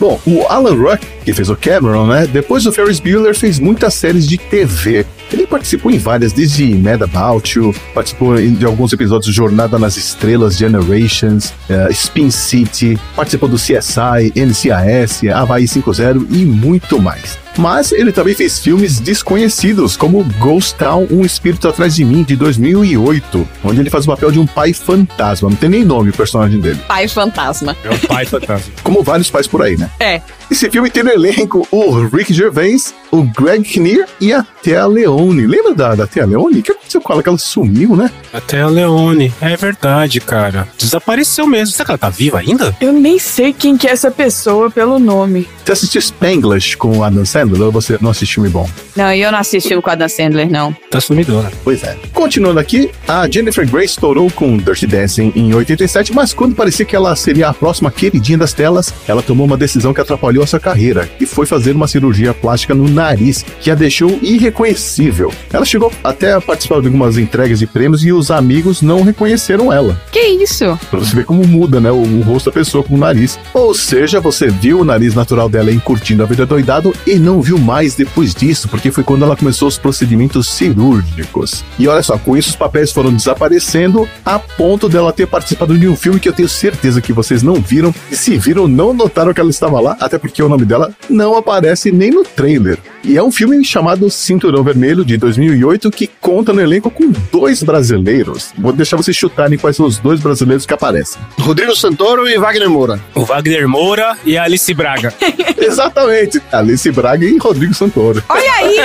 Bom, 0.00 0.20
o 0.26 0.44
Alan 0.48 0.74
Ruck, 0.74 1.06
que 1.24 1.32
fez 1.32 1.48
o 1.48 1.56
Cameron, 1.56 2.06
né? 2.06 2.26
Depois 2.26 2.64
do 2.64 2.72
Ferris 2.72 2.98
Bueller, 2.98 3.34
fez 3.34 3.58
muitas 3.58 3.94
séries 3.94 4.26
de 4.26 4.36
TV. 4.36 5.06
Ele 5.32 5.46
participou 5.46 5.90
em 5.90 5.98
várias, 5.98 6.32
desde 6.32 6.74
Mad 6.74 7.02
About 7.02 7.58
You, 7.58 7.74
participou 7.94 8.36
de 8.36 8.64
alguns 8.64 8.92
episódios 8.92 9.26
de 9.26 9.32
Jornada 9.32 9.78
nas 9.78 9.96
Estrelas, 9.96 10.56
Generations, 10.56 11.52
eh, 11.68 11.88
Spin 11.90 12.30
City, 12.30 12.98
participou 13.16 13.48
do 13.48 13.56
CSI, 13.56 14.32
NCIS, 14.36 15.28
Havaí 15.32 15.64
5.0 15.64 16.26
e 16.30 16.44
muito 16.44 17.00
mais. 17.00 17.43
Mas 17.56 17.92
ele 17.92 18.12
também 18.12 18.34
fez 18.34 18.58
filmes 18.58 19.00
desconhecidos, 19.00 19.96
como 19.96 20.24
Ghost 20.38 20.74
Town, 20.74 21.06
Um 21.10 21.24
Espírito 21.24 21.68
Atrás 21.68 21.94
de 21.94 22.04
Mim, 22.04 22.22
de 22.22 22.36
2008, 22.36 23.48
onde 23.62 23.80
ele 23.80 23.90
faz 23.90 24.04
o 24.04 24.08
papel 24.08 24.30
de 24.30 24.38
um 24.38 24.46
pai 24.46 24.72
fantasma. 24.72 25.48
Não 25.48 25.56
tem 25.56 25.68
nem 25.68 25.84
nome 25.84 26.10
o 26.10 26.12
personagem 26.12 26.60
dele. 26.60 26.80
Pai 26.88 27.08
fantasma. 27.08 27.76
É 27.84 27.90
o 27.90 27.98
pai 28.06 28.24
fantasma. 28.26 28.72
Como 28.82 29.02
vários 29.02 29.30
pais 29.30 29.46
por 29.46 29.62
aí, 29.62 29.76
né? 29.76 29.90
É. 30.00 30.20
Esse 30.50 30.70
filme 30.70 30.90
tem 30.90 31.02
no 31.02 31.10
elenco 31.10 31.66
o 31.70 32.06
Rick 32.06 32.32
Gervais, 32.32 32.94
o 33.10 33.22
Greg 33.22 33.62
Kinnear 33.62 34.08
e 34.20 34.32
a 34.32 34.44
Thea 34.62 34.86
Leone. 34.86 35.46
Lembra 35.46 35.74
da, 35.74 35.94
da 35.94 36.06
Thea 36.06 36.26
Leone? 36.26 36.60
O 36.60 36.62
que 36.62 36.72
aconteceu 36.72 37.00
com 37.00 37.12
ela? 37.12 37.22
Que 37.22 37.28
ela 37.28 37.38
sumiu, 37.38 37.96
né? 37.96 38.10
Até 38.32 38.60
a 38.60 38.66
Leone. 38.66 39.32
É 39.40 39.56
verdade, 39.56 40.20
cara. 40.20 40.68
Desapareceu 40.76 41.46
mesmo. 41.46 41.72
Será 41.74 41.84
que 41.84 41.90
ela 41.92 41.98
tá 41.98 42.10
viva 42.10 42.38
ainda? 42.38 42.76
Eu 42.80 42.92
nem 42.92 43.18
sei 43.18 43.52
quem 43.52 43.76
que 43.76 43.86
é 43.86 43.90
essa 43.90 44.10
pessoa 44.10 44.70
pelo 44.70 44.98
nome. 44.98 45.48
Você 45.64 45.72
assistiu 45.72 46.00
Spanglish 46.00 46.76
com 46.76 46.98
o 46.98 47.04
Adam 47.04 47.24
Sandler 47.24 47.43
ou 47.52 47.72
você 47.72 47.98
não 48.00 48.10
assistiu 48.10 48.44
filme 48.44 48.48
bom? 48.48 48.68
Não, 48.96 49.12
eu 49.12 49.32
não 49.32 49.38
assisti 49.38 49.74
o 49.74 49.82
com 49.82 49.90
a 49.90 49.94
Adam 49.94 50.08
Sandler, 50.08 50.50
não. 50.50 50.74
Tá 50.90 51.00
sumidona. 51.00 51.50
Pois 51.62 51.82
é. 51.82 51.96
Continuando 52.12 52.60
aqui, 52.60 52.90
a 53.08 53.28
Jennifer 53.28 53.68
Grey 53.68 53.86
estourou 53.86 54.30
com 54.30 54.56
Dirty 54.56 54.86
Dancing 54.86 55.32
em 55.34 55.54
87, 55.54 56.12
mas 56.14 56.32
quando 56.32 56.54
parecia 56.54 56.84
que 56.84 56.94
ela 56.94 57.14
seria 57.16 57.48
a 57.48 57.54
próxima 57.54 57.90
queridinha 57.90 58.38
das 58.38 58.52
telas, 58.52 58.92
ela 59.08 59.22
tomou 59.22 59.46
uma 59.46 59.56
decisão 59.56 59.92
que 59.92 60.00
atrapalhou 60.00 60.44
a 60.44 60.46
sua 60.46 60.60
carreira, 60.60 61.08
e 61.20 61.26
foi 61.26 61.46
fazer 61.46 61.72
uma 61.72 61.88
cirurgia 61.88 62.34
plástica 62.34 62.74
no 62.74 62.88
nariz, 62.88 63.44
que 63.60 63.70
a 63.70 63.74
deixou 63.74 64.18
irreconhecível. 64.22 65.32
Ela 65.52 65.64
chegou 65.64 65.92
até 66.02 66.32
a 66.32 66.40
participar 66.40 66.80
de 66.80 66.86
algumas 66.86 67.18
entregas 67.18 67.58
de 67.58 67.66
prêmios 67.66 68.04
e 68.04 68.12
os 68.12 68.30
amigos 68.30 68.82
não 68.82 69.02
reconheceram 69.02 69.72
ela. 69.72 70.00
Que 70.10 70.20
isso? 70.20 70.78
Pra 70.90 71.00
você 71.00 71.16
ver 71.16 71.24
como 71.24 71.46
muda, 71.46 71.80
né? 71.80 71.90
O, 71.90 72.02
o 72.02 72.20
rosto 72.22 72.46
da 72.46 72.52
pessoa 72.52 72.84
com 72.84 72.94
o 72.94 72.98
nariz. 72.98 73.38
Ou 73.52 73.74
seja, 73.74 74.20
você 74.20 74.48
viu 74.48 74.80
o 74.80 74.84
nariz 74.84 75.14
natural 75.14 75.48
dela 75.48 75.72
em 75.72 75.78
curtindo 75.78 76.22
a 76.22 76.26
vida 76.26 76.46
doidado 76.46 76.92
e 77.06 77.16
não 77.16 77.33
viu 77.40 77.58
mais 77.58 77.94
depois 77.94 78.34
disso, 78.34 78.68
porque 78.68 78.90
foi 78.90 79.04
quando 79.04 79.24
ela 79.24 79.36
começou 79.36 79.68
os 79.68 79.78
procedimentos 79.78 80.48
cirúrgicos. 80.48 81.64
E 81.78 81.88
olha 81.88 82.02
só, 82.02 82.18
com 82.18 82.36
isso 82.36 82.50
os 82.50 82.56
papéis 82.56 82.92
foram 82.92 83.12
desaparecendo 83.12 84.08
a 84.24 84.38
ponto 84.38 84.88
dela 84.88 85.12
ter 85.12 85.26
participado 85.26 85.78
de 85.78 85.88
um 85.88 85.96
filme 85.96 86.20
que 86.20 86.28
eu 86.28 86.32
tenho 86.32 86.48
certeza 86.48 87.00
que 87.00 87.12
vocês 87.12 87.42
não 87.42 87.54
viram. 87.54 87.94
E 88.10 88.16
se 88.16 88.36
viram, 88.36 88.68
não 88.68 88.92
notaram 88.92 89.32
que 89.32 89.40
ela 89.40 89.50
estava 89.50 89.80
lá, 89.80 89.96
até 90.00 90.18
porque 90.18 90.42
o 90.42 90.48
nome 90.48 90.64
dela 90.64 90.92
não 91.08 91.36
aparece 91.36 91.90
nem 91.90 92.10
no 92.10 92.24
trailer. 92.24 92.78
E 93.04 93.18
é 93.18 93.22
um 93.22 93.30
filme 93.30 93.62
chamado 93.62 94.08
Cinturão 94.08 94.64
Vermelho, 94.64 95.04
de 95.04 95.18
2008, 95.18 95.90
que 95.90 96.06
conta 96.06 96.54
no 96.54 96.60
elenco 96.62 96.90
com 96.90 97.12
dois 97.30 97.62
brasileiros. 97.62 98.54
Vou 98.56 98.72
deixar 98.72 98.96
vocês 98.96 99.14
chutarem 99.14 99.58
quais 99.58 99.76
são 99.76 99.84
os 99.84 99.98
dois 99.98 100.20
brasileiros 100.20 100.64
que 100.64 100.72
aparecem. 100.72 101.20
Rodrigo 101.38 101.76
Santoro 101.76 102.26
e 102.26 102.38
Wagner 102.38 102.70
Moura. 102.70 102.98
O 103.14 103.22
Wagner 103.24 103.68
Moura 103.68 104.16
e 104.24 104.38
a 104.38 104.44
Alice 104.44 104.72
Braga. 104.72 105.12
Exatamente, 105.58 106.40
Alice 106.50 106.90
Braga 106.90 107.26
e 107.26 107.36
Rodrigo 107.36 107.74
Santoro. 107.74 108.24
Olha 108.26 108.52
aí! 108.52 108.76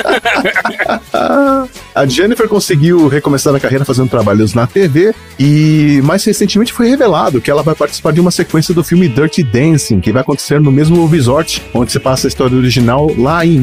A 1.96 2.06
Jennifer 2.06 2.48
conseguiu 2.48 3.08
recomeçar 3.08 3.54
a 3.54 3.60
carreira 3.60 3.84
fazendo 3.84 4.10
trabalhos 4.10 4.54
na 4.54 4.66
TV 4.66 5.14
e 5.38 6.00
mais 6.04 6.24
recentemente 6.24 6.72
foi 6.72 6.88
revelado 6.88 7.42
que 7.42 7.52
ela 7.52 7.62
vai 7.62 7.76
participar 7.76 8.14
de 8.14 8.22
uma 8.22 8.32
sequência 8.32 8.74
do 8.74 8.84
filme 8.84 9.10
Dirty 9.10 9.44
Dancing, 9.44 10.00
que 10.00 10.12
vai 10.12 10.22
acontecer 10.22 10.62
no 10.62 10.72
mesmo 10.72 11.06
resort 11.08 11.62
onde 11.74 11.92
se 11.92 12.00
passa 12.00 12.28
a 12.28 12.30
história 12.30 12.56
original 12.56 13.12
lá 13.18 13.46
em 13.46 13.58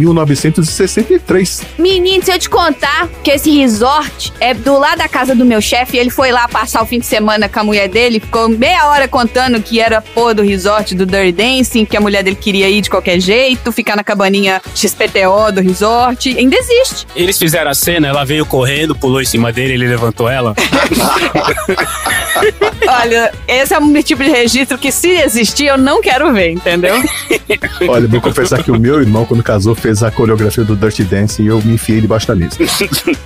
1963. 0.51 1.63
Menino, 1.79 2.25
se 2.25 2.33
eu 2.33 2.39
te 2.39 2.49
contar 2.49 3.09
que 3.23 3.31
esse 3.31 3.51
resort 3.51 4.33
é 4.41 4.55
do 4.55 4.79
lado 4.79 4.99
da 4.99 5.09
casa 5.09 5.35
do 5.35 5.45
meu 5.45 5.61
chefe, 5.61 5.97
ele 5.97 6.11
foi 6.11 6.31
lá 6.31 6.47
passar 6.49 6.83
o 6.83 6.87
fim 6.87 6.99
de 6.99 7.07
semana 7.07 7.49
com 7.49 7.61
a 7.61 7.65
mulher 7.65 7.89
dele, 7.89 8.21
ficou 8.21 8.49
meia 8.49 8.89
hora 8.89 9.09
contando 9.09 9.61
que 9.61 9.81
era 9.81 10.01
pô 10.01 10.33
do 10.33 10.43
resort 10.43 10.95
do 10.95 11.05
Dirty 11.05 11.33
Dancing, 11.33 11.85
que 11.85 11.97
a 11.97 12.01
mulher 12.01 12.23
dele 12.23 12.37
queria 12.37 12.69
ir 12.69 12.81
de 12.81 12.91
qualquer 12.91 13.21
jeito, 13.21 13.73
ficar 13.73 13.97
na 13.97 14.05
cabaninha 14.05 14.63
XPTO 14.75 15.53
do 15.53 15.61
resort. 15.61 16.37
Ainda 16.37 16.57
existe. 16.57 17.07
Eles 17.15 17.39
fizeram 17.39 17.71
a 17.71 17.75
cena, 17.75 18.09
ela 18.09 18.25
veio 18.25 18.47
correndo, 18.47 18.95
pulou 18.95 19.21
em 19.21 19.25
cima 19.25 19.53
dele, 19.53 19.75
ele 19.75 19.89
levantou 19.89 20.29
ela. 20.29 20.55
Olha, 22.89 23.33
esse 23.49 23.75
é 23.75 23.79
um 23.79 24.03
tipo 24.03 24.23
de 24.23 24.31
registro 24.31 24.79
que 24.79 24.93
se 24.93 25.09
existir 25.09 25.67
eu 25.67 25.79
não 25.79 26.01
quero 26.01 26.33
ver, 26.33 26.53
entendeu? 26.53 26.95
Olha, 27.89 28.07
vou 28.07 28.21
confessar 28.21 28.63
que 28.63 28.71
o 28.71 28.79
meu 28.79 29.01
irmão, 29.01 29.25
quando 29.25 29.43
casou, 29.43 29.75
fez 29.75 30.03
a 30.03 30.11
coreografia 30.11 30.36
do 30.37 30.77
Dirty 30.77 31.05
Dancing 31.05 31.45
e 31.45 31.47
eu 31.47 31.61
me 31.63 31.75
enfiei 31.75 32.01
debaixo 32.01 32.27
da 32.27 32.35
mesa. 32.35 32.57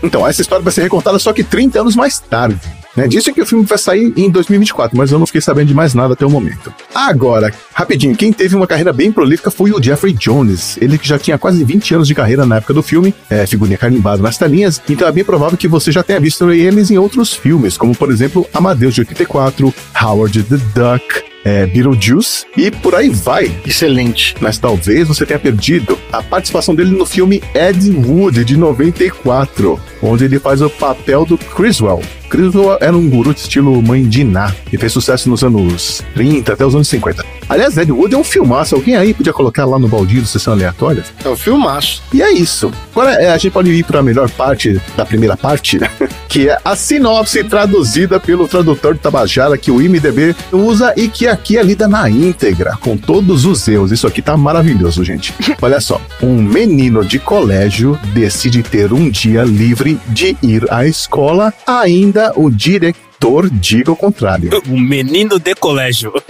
Então, 0.02 0.26
essa 0.26 0.40
história 0.40 0.62
vai 0.62 0.72
ser 0.72 0.82
recontada 0.82 1.18
só 1.18 1.32
que 1.32 1.44
30 1.44 1.80
anos 1.80 1.94
mais 1.94 2.18
tarde. 2.18 2.58
Né? 2.96 3.06
Dizem 3.06 3.32
que 3.32 3.40
o 3.40 3.46
filme 3.46 3.64
vai 3.64 3.78
sair 3.78 4.12
em 4.16 4.30
2024, 4.30 4.96
mas 4.96 5.12
eu 5.12 5.18
não 5.18 5.26
fiquei 5.26 5.40
sabendo 5.40 5.68
de 5.68 5.74
mais 5.74 5.94
nada 5.94 6.14
até 6.14 6.26
o 6.26 6.30
momento. 6.30 6.72
Agora, 6.94 7.52
rapidinho, 7.72 8.16
quem 8.16 8.32
teve 8.32 8.56
uma 8.56 8.66
carreira 8.66 8.92
bem 8.92 9.12
prolífica 9.12 9.50
foi 9.50 9.70
o 9.70 9.82
Jeffrey 9.82 10.12
Jones. 10.12 10.76
Ele 10.80 10.98
que 10.98 11.06
já 11.06 11.18
tinha 11.18 11.38
quase 11.38 11.62
20 11.62 11.94
anos 11.94 12.08
de 12.08 12.14
carreira 12.14 12.44
na 12.44 12.56
época 12.56 12.74
do 12.74 12.82
filme, 12.82 13.14
é, 13.28 13.46
figurinha 13.46 13.78
carimbada 13.78 14.22
nas 14.22 14.38
telinhas, 14.38 14.80
então 14.88 15.06
é 15.06 15.12
bem 15.12 15.24
provável 15.24 15.56
que 15.56 15.68
você 15.68 15.92
já 15.92 16.02
tenha 16.02 16.18
visto 16.18 16.50
eles 16.50 16.90
em 16.90 16.98
outros 16.98 17.32
filmes, 17.32 17.76
como 17.76 17.94
por 17.94 18.10
exemplo 18.10 18.46
Amadeus 18.52 18.94
de 18.94 19.02
84, 19.02 19.72
Howard 20.02 20.42
the 20.42 20.56
Duck, 20.74 21.29
é, 21.44 21.66
Beetlejuice 21.66 22.46
e 22.57 22.70
por 22.70 22.94
aí 22.94 23.09
vai. 23.09 23.50
Excelente. 23.66 24.35
Mas 24.40 24.59
talvez 24.59 25.09
você 25.09 25.24
tenha 25.24 25.38
perdido 25.38 25.98
a 26.12 26.22
participação 26.22 26.74
dele 26.74 26.90
no 26.90 27.07
filme 27.07 27.42
Ed 27.55 27.90
Wood 27.90 28.44
de 28.44 28.57
94, 28.57 29.81
onde 30.03 30.24
ele 30.24 30.38
faz 30.38 30.61
o 30.61 30.70
papel 30.70 31.24
do 31.24 31.38
Criswell. 31.38 32.03
Criswell 32.29 32.79
era 32.81 32.96
um 32.96 33.09
guru 33.09 33.35
de 33.35 33.40
estilo 33.40 33.83
Mãe 33.83 34.07
Diná 34.09 34.55
e 34.72 34.79
fez 34.79 34.92
sucesso 34.92 35.29
nos 35.29 35.42
anos 35.42 36.03
30 36.14 36.53
até 36.53 36.64
os 36.64 36.74
anos 36.74 36.88
50. 36.88 37.39
Aliás, 37.50 37.76
Ed 37.76 37.90
Wood 37.90 38.14
é 38.14 38.16
um 38.16 38.22
filmaço. 38.22 38.76
Alguém 38.76 38.94
aí 38.94 39.12
podia 39.12 39.32
colocar 39.32 39.64
lá 39.64 39.76
no 39.76 39.88
baldinho 39.88 40.24
sessão 40.24 40.52
aleatória? 40.52 41.02
É 41.24 41.28
um 41.28 41.34
filmaço. 41.34 42.00
E 42.14 42.22
é 42.22 42.30
isso. 42.30 42.70
Agora 42.92 43.10
é, 43.14 43.28
a 43.28 43.36
gente 43.36 43.52
pode 43.52 43.68
ir 43.72 43.82
para 43.82 43.98
a 43.98 44.02
melhor 44.04 44.30
parte 44.30 44.80
da 44.96 45.04
primeira 45.04 45.36
parte, 45.36 45.80
que 46.28 46.48
é 46.48 46.56
a 46.64 46.76
sinopse 46.76 47.42
traduzida 47.42 48.20
pelo 48.20 48.46
tradutor 48.46 48.94
de 48.94 49.00
Tabajara 49.00 49.58
que 49.58 49.68
o 49.68 49.82
IMDB 49.82 50.36
usa 50.52 50.94
e 50.96 51.08
que 51.08 51.26
aqui 51.26 51.58
é 51.58 51.62
lida 51.64 51.88
na 51.88 52.08
íntegra, 52.08 52.78
com 52.80 52.96
todos 52.96 53.44
os 53.44 53.66
erros. 53.66 53.90
Isso 53.90 54.06
aqui 54.06 54.22
tá 54.22 54.36
maravilhoso, 54.36 55.02
gente. 55.02 55.34
Olha 55.60 55.80
só. 55.80 56.00
Um 56.22 56.40
menino 56.40 57.04
de 57.04 57.18
colégio 57.18 57.98
decide 58.14 58.62
ter 58.62 58.92
um 58.92 59.10
dia 59.10 59.42
livre 59.42 59.98
de 60.06 60.36
ir 60.40 60.72
à 60.72 60.86
escola, 60.86 61.52
ainda 61.66 62.32
o 62.36 62.48
diretor 62.48 63.09
diga 63.52 63.92
o 63.92 63.96
contrário. 63.96 64.50
Um 64.70 64.80
menino 64.80 65.38
de 65.38 65.54
colégio. 65.54 66.12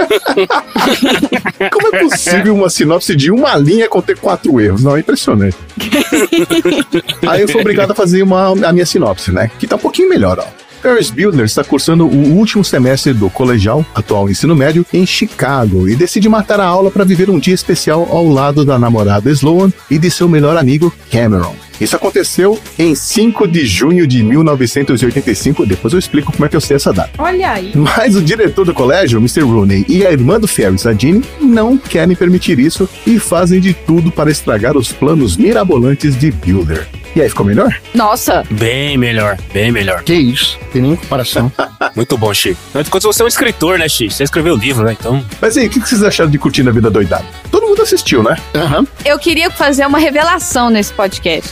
Como 1.73 1.97
é 1.97 2.01
possível 2.01 2.55
uma 2.55 2.71
sinopse 2.71 3.15
de 3.15 3.31
uma 3.31 3.57
linha 3.57 3.89
conter 3.89 4.17
quatro 4.19 4.61
erros? 4.61 4.83
Não, 4.83 4.97
é 4.97 5.01
impressionante. 5.01 5.57
Aí 7.29 7.43
eu 7.43 7.49
fui 7.49 7.61
obrigado 7.61 7.91
a 7.91 7.95
fazer 7.95 8.23
uma, 8.23 8.49
a 8.49 8.73
minha 8.73 8.87
sinopse, 8.87 9.31
né? 9.31 9.51
Que 9.59 9.67
tá 9.67 9.77
um 9.77 9.81
pouquinho 9.81 10.09
melhor, 10.09 10.39
ó. 10.39 10.47
Ferris 10.83 11.11
Bueller 11.11 11.45
está 11.45 11.63
cursando 11.63 12.07
o 12.07 12.35
último 12.35 12.65
semestre 12.65 13.13
do 13.13 13.29
colegial, 13.29 13.85
atual 13.95 14.31
ensino 14.31 14.57
médio, 14.57 14.85
em 14.93 15.05
Chicago 15.05 15.89
e 15.89 15.95
decide 15.95 16.29
matar 16.29 16.59
a 16.59 16.65
aula 16.65 16.91
para 16.91 17.05
viver 17.05 17.29
um 17.29 17.39
dia 17.39 17.55
especial 17.55 18.09
ao 18.11 18.27
lado 18.27 18.65
da 18.65 18.79
namorada 18.79 19.31
Sloan 19.31 19.71
e 19.91 19.99
de 19.99 20.11
seu 20.11 20.29
melhor 20.29 20.57
amigo 20.57 20.93
Cameron. 21.11 21.55
Isso 21.81 21.97
aconteceu 21.97 22.59
em 22.79 22.95
5 22.95 23.49
de 23.49 23.65
junho 23.65 24.07
de 24.07 24.23
1985. 24.23 25.65
Depois 25.65 25.93
eu 25.95 25.99
explico 25.99 26.31
como 26.31 26.45
é 26.45 26.49
que 26.49 26.57
eu 26.57 26.61
sei 26.61 26.77
essa 26.77 26.93
data. 26.93 27.11
Olha 27.17 27.53
aí. 27.53 27.73
Mas 27.75 28.15
o 28.15 28.23
diretor 28.23 28.67
do 28.67 28.75
colégio, 28.75 29.19
Mr. 29.19 29.41
Rooney, 29.41 29.87
e 29.89 30.05
a 30.05 30.13
irmã 30.13 30.39
do 30.39 30.47
Ferris, 30.47 30.87
a 30.87 30.93
Jeannie, 30.93 31.25
não 31.41 31.79
querem 31.79 32.15
permitir 32.15 32.59
isso 32.59 32.89
e 33.07 33.19
fazem 33.19 33.61
de 33.61 33.73
tudo 33.73 34.11
para 34.11 34.31
estragar 34.31 34.77
os 34.77 34.93
planos 34.93 35.39
mirabolantes 35.39 36.19
de 36.19 36.31
Bueller. 36.31 36.87
E 37.15 37.21
aí, 37.21 37.29
ficou 37.29 37.45
melhor? 37.45 37.75
Nossa. 37.95 38.45
Bem 38.51 38.97
melhor, 38.97 39.37
bem 39.53 39.73
melhor. 39.73 40.03
Que 40.03 40.15
isso, 40.15 40.59
tem 40.73 40.81
nem 40.83 40.97
comparação. 40.97 41.51
Muito 41.97 42.17
bom, 42.17 42.33
Chi. 42.33 42.51
Afinal 42.69 42.85
de 42.85 42.91
contas, 42.91 43.05
você 43.05 43.23
é 43.23 43.25
um 43.25 43.29
escritor, 43.29 43.79
né, 43.79 43.89
Chi? 43.89 44.11
Você 44.11 44.25
escreveu 44.25 44.55
o 44.55 44.57
livro, 44.59 44.85
né? 44.85 44.97
Então. 44.99 45.25
Mas 45.41 45.57
aí, 45.57 45.67
o 45.67 45.71
que 45.71 45.81
vocês 45.81 46.03
acharam 46.03 46.31
de 46.31 46.39
curtir 46.39 46.67
a 46.69 46.71
vida 46.71 46.91
doidada? 46.91 47.25
Todo 47.51 47.67
mundo 47.67 47.83
assistiu, 47.83 48.23
né? 48.23 48.37
Aham. 48.55 48.87
Eu 49.05 49.19
queria 49.19 49.51
fazer 49.51 49.87
uma 49.87 49.99
revelação 49.99 50.71
nesse 50.71 50.93
podcast. 50.93 51.51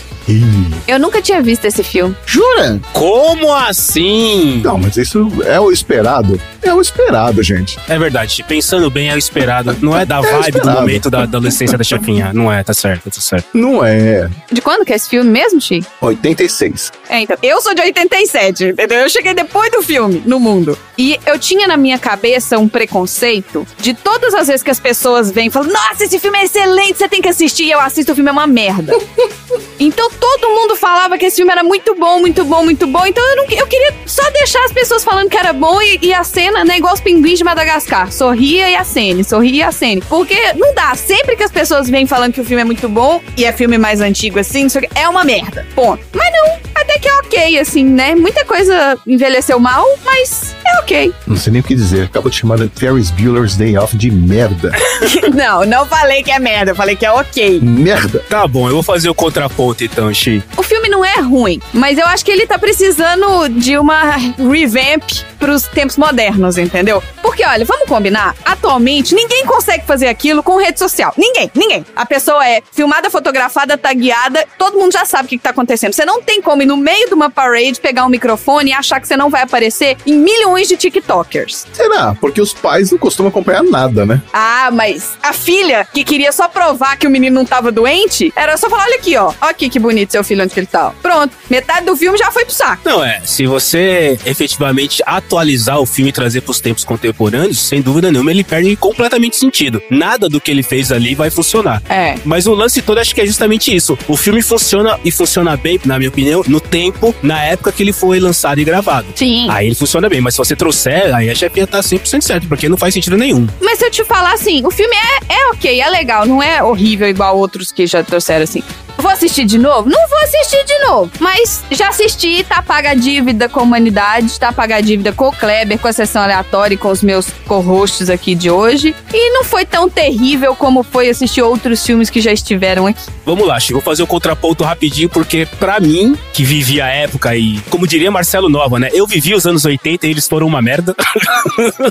Eu 0.86 0.98
nunca 0.98 1.22
tinha 1.22 1.40
visto 1.42 1.64
esse 1.64 1.82
filme. 1.82 2.14
Jura? 2.26 2.80
Como 2.92 3.52
assim? 3.54 4.60
Não, 4.64 4.78
mas 4.78 4.96
isso 4.96 5.28
é 5.44 5.58
o 5.58 5.70
esperado. 5.70 6.40
É 6.62 6.72
o 6.74 6.80
esperado, 6.80 7.42
gente. 7.42 7.78
É 7.88 7.98
verdade. 7.98 8.44
Pensando 8.46 8.90
bem, 8.90 9.08
é 9.08 9.14
o 9.14 9.18
esperado. 9.18 9.76
Não 9.80 9.96
é 9.96 10.04
da 10.04 10.18
É 10.18 10.20
vibe 10.22 10.34
do 10.34 10.58
esperado. 10.58 10.80
momento 10.80 11.10
da 11.10 11.22
adolescência 11.22 11.78
da 11.78 11.84
chefinha. 11.84 12.32
Não 12.34 12.52
é, 12.52 12.62
tá 12.62 12.74
certo, 12.74 13.10
tá 13.10 13.20
certo. 13.20 13.46
Não 13.54 13.84
é. 13.84 14.28
De 14.52 14.60
quando 14.60 14.84
que 14.84 14.92
é 14.92 14.96
esse 14.96 15.08
filme 15.08 15.30
mesmo, 15.30 15.60
Chi? 15.60 15.84
86. 16.00 16.92
É, 17.08 17.20
então. 17.20 17.36
Eu 17.42 17.60
sou 17.62 17.74
de 17.74 17.80
87, 17.80 18.64
entendeu? 18.66 18.98
Eu 18.98 19.08
cheguei 19.08 19.32
depois 19.34 19.70
do 19.70 19.82
filme 19.82 20.22
no 20.26 20.38
mundo. 20.38 20.76
E 20.98 21.18
eu 21.26 21.38
tinha 21.38 21.66
na 21.66 21.76
minha 21.76 21.98
cabeça 21.98 22.58
um 22.58 22.68
preconceito 22.68 23.66
de 23.80 23.94
todas 23.94 24.34
as 24.34 24.48
vezes 24.48 24.62
que 24.62 24.70
as 24.70 24.80
pessoas 24.80 25.30
vêm 25.30 25.46
e 25.46 25.50
falam: 25.50 25.70
Nossa, 25.72 26.04
esse 26.04 26.18
filme 26.18 26.38
é 26.38 26.44
excelente, 26.44 26.98
você 26.98 27.08
tem 27.08 27.22
que 27.22 27.28
assistir. 27.28 27.64
E 27.64 27.70
eu 27.70 27.80
assisto 27.80 28.12
o 28.12 28.14
filme, 28.14 28.28
é 28.28 28.32
uma 28.32 28.46
merda. 28.46 28.92
então 29.78 30.10
todo 30.18 30.48
mundo 30.50 30.76
falava 30.76 31.16
que 31.18 31.26
esse 31.26 31.37
filme 31.37 31.50
era 31.50 31.62
muito 31.62 31.94
bom, 31.94 32.20
muito 32.20 32.44
bom, 32.44 32.64
muito 32.64 32.87
bom. 32.87 33.07
Então 33.07 33.24
eu, 33.31 33.37
não, 33.37 33.44
eu 33.44 33.66
queria 33.66 33.94
só 34.07 34.28
deixar 34.31 34.64
as 34.64 34.72
pessoas 34.72 35.04
falando 35.04 35.28
que 35.28 35.37
era 35.37 35.52
bom 35.52 35.81
e, 35.81 35.98
e 36.02 36.14
a 36.14 36.24
cena, 36.24 36.64
né, 36.64 36.78
igual 36.78 36.94
os 36.94 37.00
pinguins 37.00 37.38
de 37.38 37.44
Madagascar. 37.44 38.12
Sorria 38.12 38.70
e 38.70 38.76
acene, 38.76 39.24
sorria 39.24 39.59
e 39.59 39.62
acene. 39.62 40.02
Porque 40.09 40.52
não 40.54 40.74
dá. 40.74 40.94
Sempre 40.94 41.37
que 41.37 41.42
as 41.42 41.52
pessoas 41.52 41.88
vêm 41.88 42.07
falando 42.07 42.33
que 42.33 42.40
o 42.40 42.44
filme 42.44 42.62
é 42.62 42.64
muito 42.64 42.88
bom, 42.88 43.22
e 43.37 43.44
é 43.44 43.52
filme 43.52 43.78
mais 43.78 44.00
antigo 44.00 44.38
assim, 44.38 44.66
é 44.94 45.09
uma 45.09 45.24
merda. 45.24 45.66
Ponto. 45.74 46.02
Mas 46.12 46.33
não, 46.33 46.59
até 46.74 46.98
que 46.98 47.09
é 47.09 47.14
ok, 47.18 47.59
assim, 47.59 47.85
né? 47.85 48.14
Muita 48.14 48.44
coisa 48.44 48.98
envelheceu 49.07 49.59
mal, 49.59 49.87
mas 50.04 50.54
é 50.66 50.81
ok. 50.81 51.12
Não 51.26 51.37
sei 51.37 51.52
nem 51.52 51.61
o 51.61 51.64
que 51.64 51.74
dizer. 51.74 52.04
Acabou 52.04 52.31
de 52.31 52.37
chamar 52.37 52.59
de 52.59 52.68
Ferris 52.68 53.11
Bueller's 53.11 53.57
Day 53.57 53.76
Off 53.76 53.96
de 53.96 54.11
merda. 54.11 54.72
não, 55.35 55.64
não 55.64 55.87
falei 55.87 56.22
que 56.22 56.31
é 56.31 56.38
merda, 56.38 56.72
eu 56.72 56.76
falei 56.76 56.96
que 56.96 57.07
é 57.07 57.12
ok. 57.12 57.61
merda. 57.61 58.20
Tá 58.28 58.46
bom, 58.46 58.68
eu 58.68 58.74
vou 58.74 58.83
fazer 58.83 59.09
o 59.09 59.14
contraponto 59.14 59.85
então, 59.85 60.08
O 60.57 60.62
filme 60.62 60.88
não 60.88 61.05
é 61.05 61.21
ruim, 61.21 61.61
mas 61.73 61.99
eu 61.99 62.07
acho 62.07 62.25
que 62.25 62.31
ele 62.31 62.47
tá 62.47 62.59
precisando 62.59 63.49
de 63.49 63.77
uma 63.79 64.16
revamp 64.16 65.03
pros 65.38 65.64
tempos 65.64 65.97
modernos, 65.97 66.59
entendeu? 66.59 67.03
Porque, 67.23 67.44
olha, 67.44 67.64
vamos 67.64 67.88
combinar? 67.88 68.35
Atualmente, 68.44 69.14
ninguém 69.14 69.47
consegue 69.47 69.87
fazer 69.87 70.09
aquilo 70.09 70.42
com 70.42 70.57
rede 70.57 70.79
social. 70.79 71.12
Ninguém, 71.16 71.51
ninguém. 71.55 71.87
A 71.94 72.05
pessoa 72.05 72.47
é 72.47 72.62
filmada, 72.73 73.11
fotografada, 73.11 73.79
tagueada, 73.79 74.44
todo 74.59 74.79
mundo 74.79 74.92
já 74.92 75.05
sabe 75.05 75.27
o 75.27 75.29
que, 75.29 75.37
que 75.37 75.42
tá 75.42 75.51
acontecendo. 75.51 75.92
Você 75.92 76.05
não 76.05 76.21
tem 76.23 76.42
como 76.42 76.62
ir 76.62 76.66
no 76.66 76.77
meio 76.77 77.09
de 77.09 77.14
uma 77.14 77.31
parade, 77.31 77.81
pegar 77.81 78.05
um 78.05 78.09
microfone 78.09 78.71
e 78.71 78.73
achar 78.73 79.01
que 79.01 79.07
você 79.07 79.16
não 79.16 79.31
vai 79.31 79.42
aparecer 79.42 79.97
em 80.07 80.14
milhões 80.14 80.68
de 80.68 80.77
TikTokers. 80.77 81.66
Será? 81.73 82.16
Porque 82.21 82.40
os 82.40 82.53
pais 82.53 82.90
não 82.90 82.99
costumam 82.99 83.31
acompanhar 83.31 83.62
nada, 83.62 84.05
né? 84.05 84.21
Ah, 84.33 84.71
mas 84.73 85.16
a 85.23 85.33
filha 85.33 85.87
que 85.92 86.03
queria 86.05 86.33
só 86.33 86.49
provar 86.49 86.97
que 86.97 87.07
o 87.07 87.11
menino 87.11 87.35
não 87.35 87.44
tava 87.44 87.71
doente, 87.71 88.33
era 88.35 88.57
só 88.57 88.68
falar: 88.68 88.85
olha 88.85 88.97
aqui, 88.97 89.16
ó. 89.16 89.33
Olha 89.40 89.51
aqui 89.51 89.68
que 89.68 89.79
bonito 89.79 89.88
seu 90.11 90.24
filho 90.24 90.42
onde 90.42 90.55
que 90.55 90.61
ele 90.61 90.66
tá. 90.66 90.92
Pronto. 91.03 91.35
Metade 91.51 91.87
do 91.87 91.96
filme 91.96 92.18
já 92.18 92.31
foi 92.31 92.44
pro 92.44 92.55
saco. 92.55 92.83
Não, 92.85 93.05
é. 93.05 93.20
Se 93.24 93.46
você 93.46 94.18
efetivamente 94.24 95.03
atualizar 95.07 95.79
o 95.81 95.87
filme 95.87 96.11
e 96.11 96.12
trazer 96.12 96.40
pros 96.40 96.61
tempos 96.61 96.85
contemporâneos, 96.85 97.59
sem 97.59 97.81
dúvida 97.81 98.11
nenhuma, 98.11 98.31
ele 98.31 98.44
perde 98.44 98.74
completamente 98.77 99.37
sentido. 99.37 99.83
Nada 99.90 100.29
do 100.29 100.40
que 100.40 100.51
ele 100.51 100.62
fez 100.62 100.92
ali 100.92 101.14
vai 101.14 101.31
funcionar. 101.31 101.83
É. 101.88 102.16
Mas 102.24 102.46
o 102.46 102.55
lance 102.55 102.83
todo 102.83 102.98
acho 102.98 103.14
que 103.14 103.20
é 103.20 103.27
justamente 103.27 103.74
isso. 103.74 103.98
O 104.07 104.16
filme 104.16 104.42
funciona 104.42 104.98
e 105.05 105.11
funciona 105.11 105.57
bem, 105.57 105.81
na 105.85 105.98
minha 105.98 106.09
opinião, 106.09 106.42
no 106.46 106.61
tempo, 106.61 107.14
na 107.22 107.42
época 107.42 107.72
que 107.72 107.83
ele 107.83 107.92
foi 107.92 108.20
lançado 108.20 108.61
e 108.61 108.64
gravado. 108.64 109.07
Sim. 109.14 109.48
Aí 109.51 109.66
ele 109.66 109.74
funciona 109.74 110.09
bem, 110.09 110.20
mas 110.20 110.35
se 110.35 110.38
você 110.38 110.57
trouxer, 110.57 111.14
aí 111.14 111.31
a 111.31 111.35
chefia 111.35 111.66
tá 111.66 111.81
100% 111.81 112.22
certo, 112.22 112.48
porque 112.48 112.68
não 112.68 112.77
faz 112.77 112.94
sentido 112.94 113.16
nenhum. 113.16 113.46
Mas 113.61 113.79
se 113.79 113.85
eu 113.85 113.90
te 113.90 114.05
falar 114.05 114.33
assim, 114.33 114.64
o 114.66 114.70
filme 114.70 114.94
é, 114.96 115.35
é 115.35 115.46
ok, 115.48 115.81
é 115.81 115.88
legal, 115.88 116.27
não 116.27 116.42
é 116.42 116.62
horrível 116.62 117.09
igual 117.09 117.37
outros 117.37 117.72
que 117.72 117.87
já 117.87 118.03
trouxeram 118.03 118.44
assim. 118.44 118.62
Vou 118.98 119.12
assistir 119.12 119.44
de 119.44 119.58
novo? 119.58 119.88
Não 119.88 120.08
vou 120.08 120.18
assistir 120.18 120.64
de 120.64 120.78
novo. 120.80 121.11
Mas 121.20 121.64
já 121.70 121.88
assisti, 121.88 122.42
tá 122.42 122.61
paga 122.61 122.90
a 122.90 122.94
dívida 122.94 123.48
com 123.48 123.61
a 123.61 123.62
humanidade, 123.62 124.38
tá 124.38 124.52
paga 124.52 124.76
a 124.76 124.80
dívida 124.80 125.12
com 125.12 125.28
o 125.28 125.32
Kleber, 125.32 125.78
com 125.78 125.87
a 125.87 125.92
sessão 125.92 126.20
aleatória 126.22 126.74
e 126.74 126.78
com 126.78 126.88
os 126.90 127.00
meus 127.00 127.28
co-hosts 127.46 128.11
aqui 128.11 128.34
de 128.34 128.50
hoje. 128.50 128.94
E 129.14 129.30
não 129.30 129.44
foi 129.44 129.64
tão 129.64 129.88
terrível 129.88 130.54
como 130.56 130.82
foi 130.82 131.08
assistir 131.08 131.42
outros 131.42 131.87
filmes 131.87 132.11
que 132.11 132.20
já 132.20 132.32
estiveram 132.32 132.87
aqui. 132.88 133.00
Vamos 133.24 133.46
lá, 133.46 133.61
Chico, 133.61 133.74
vou 133.74 133.82
fazer 133.82 134.02
o 134.02 134.06
contraponto 134.06 134.64
rapidinho, 134.64 135.08
porque 135.08 135.46
pra 135.61 135.78
mim, 135.78 136.16
que 136.32 136.42
vivi 136.42 136.80
a 136.80 136.88
época 136.88 137.37
e, 137.37 137.61
como 137.70 137.87
diria 137.87 138.11
Marcelo 138.11 138.48
Nova, 138.48 138.80
né? 138.80 138.90
Eu 138.92 139.06
vivi 139.06 139.32
os 139.32 139.46
anos 139.46 139.64
80 139.64 140.06
e 140.08 140.11
eles 140.11 140.26
foram 140.26 140.46
uma 140.46 140.61
merda. 140.61 140.94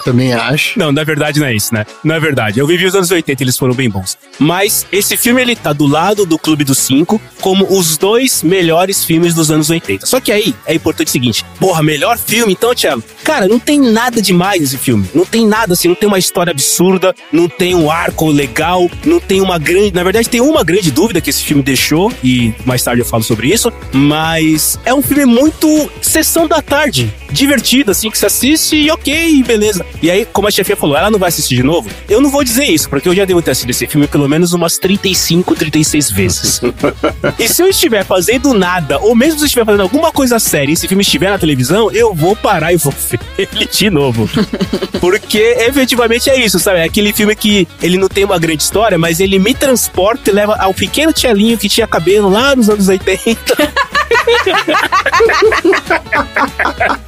Também 0.03 0.33
acho. 0.33 0.77
Não, 0.77 0.91
na 0.91 1.05
verdade 1.05 1.39
não 1.39 1.47
é 1.47 1.55
isso, 1.55 1.73
né? 1.73 1.85
Não 2.03 2.15
é 2.15 2.19
verdade. 2.19 2.59
Eu 2.59 2.67
vivi 2.67 2.85
os 2.85 2.95
anos 2.95 3.09
80 3.09 3.41
e 3.41 3.45
eles 3.45 3.57
foram 3.57 3.73
bem 3.73 3.89
bons. 3.89 4.17
Mas 4.37 4.85
esse 4.91 5.15
filme, 5.15 5.41
ele 5.41 5.55
tá 5.55 5.71
do 5.71 5.87
lado 5.87 6.25
do 6.25 6.37
Clube 6.37 6.65
dos 6.65 6.77
Cinco 6.77 6.96
como 7.05 7.65
os 7.69 7.97
dois 7.97 8.43
melhores 8.43 9.03
filmes 9.03 9.33
dos 9.33 9.51
anos 9.51 9.69
80. 9.69 10.05
Só 10.05 10.19
que 10.19 10.31
aí 10.31 10.55
é 10.65 10.73
importante 10.73 11.07
o 11.07 11.11
seguinte: 11.11 11.45
porra, 11.59 11.83
melhor 11.83 12.17
filme 12.17 12.53
então, 12.53 12.73
Thiago? 12.73 13.03
Cara, 13.23 13.47
não 13.47 13.59
tem 13.59 13.79
nada 13.79 14.21
demais 14.21 14.61
nesse 14.61 14.77
filme. 14.77 15.07
Não 15.13 15.25
tem 15.25 15.45
nada 15.45 15.73
assim, 15.73 15.87
não 15.87 15.95
tem 15.95 16.07
uma 16.07 16.19
história 16.19 16.51
absurda, 16.51 17.13
não 17.31 17.49
tem 17.49 17.75
um 17.75 17.91
arco 17.91 18.29
legal, 18.29 18.89
não 19.05 19.19
tem 19.19 19.41
uma 19.41 19.57
grande. 19.57 19.93
Na 19.93 20.03
verdade, 20.03 20.29
tem 20.29 20.41
uma 20.41 20.63
grande 20.63 20.91
dúvida 20.91 21.21
que 21.21 21.29
esse 21.29 21.43
filme 21.43 21.61
deixou, 21.61 22.11
e 22.23 22.53
mais 22.65 22.83
tarde 22.83 23.01
eu 23.01 23.05
falo 23.05 23.23
sobre 23.23 23.47
isso. 23.47 23.71
Mas 23.91 24.79
é 24.85 24.93
um 24.93 25.01
filme 25.01 25.25
muito 25.25 25.89
sessão 26.01 26.47
da 26.47 26.61
tarde. 26.61 27.13
Divertido, 27.31 27.91
assim, 27.91 28.09
que 28.09 28.17
você 28.17 28.25
assiste 28.25 28.75
e 28.75 28.89
ok, 28.89 29.43
beleza. 29.43 29.85
E 30.01 30.09
aí, 30.09 30.25
como 30.25 30.47
a 30.47 30.51
chefia 30.51 30.75
falou, 30.75 30.95
ela 30.95 31.11
não 31.11 31.19
vai 31.19 31.29
assistir 31.29 31.55
de 31.55 31.63
novo. 31.63 31.89
Eu 32.09 32.21
não 32.21 32.29
vou 32.29 32.43
dizer 32.43 32.65
isso, 32.65 32.89
porque 32.89 33.09
eu 33.09 33.15
já 33.15 33.25
devo 33.25 33.41
ter 33.41 33.51
assistido 33.51 33.71
esse 33.71 33.87
filme 33.87 34.07
pelo 34.07 34.27
menos 34.27 34.53
umas 34.53 34.77
35, 34.77 35.55
36 35.55 36.11
vezes. 36.11 36.61
E 37.39 37.47
se 37.47 37.61
eu 37.61 37.67
estiver 37.67 38.03
fazendo 38.03 38.53
nada, 38.53 38.99
ou 38.99 39.15
mesmo 39.15 39.39
se 39.39 39.43
eu 39.43 39.47
estiver 39.47 39.65
fazendo 39.65 39.81
alguma 39.81 40.11
coisa 40.11 40.39
séria 40.39 40.71
e 40.71 40.73
esse 40.73 40.87
filme 40.87 41.01
estiver 41.01 41.29
na 41.29 41.37
televisão, 41.37 41.91
eu 41.91 42.13
vou 42.13 42.35
parar 42.35 42.73
e 42.73 42.77
vou 42.77 42.93
ver 43.09 43.19
ele 43.37 43.65
de 43.65 43.89
novo. 43.89 44.29
Porque 44.99 45.37
efetivamente 45.37 46.29
é 46.29 46.39
isso, 46.43 46.59
sabe? 46.59 46.79
É 46.79 46.83
aquele 46.83 47.13
filme 47.13 47.35
que 47.35 47.67
ele 47.81 47.97
não 47.97 48.07
tem 48.07 48.23
uma 48.23 48.39
grande 48.39 48.63
história, 48.63 48.97
mas 48.97 49.19
ele 49.19 49.39
me 49.39 49.53
transporta 49.53 50.29
e 50.29 50.33
leva 50.33 50.55
ao 50.55 50.73
pequeno 50.73 51.13
tchelinho 51.13 51.57
que 51.57 51.69
tinha 51.69 51.87
cabelo 51.87 52.29
lá 52.29 52.55
nos 52.55 52.69
anos 52.69 52.87
80. 52.87 53.37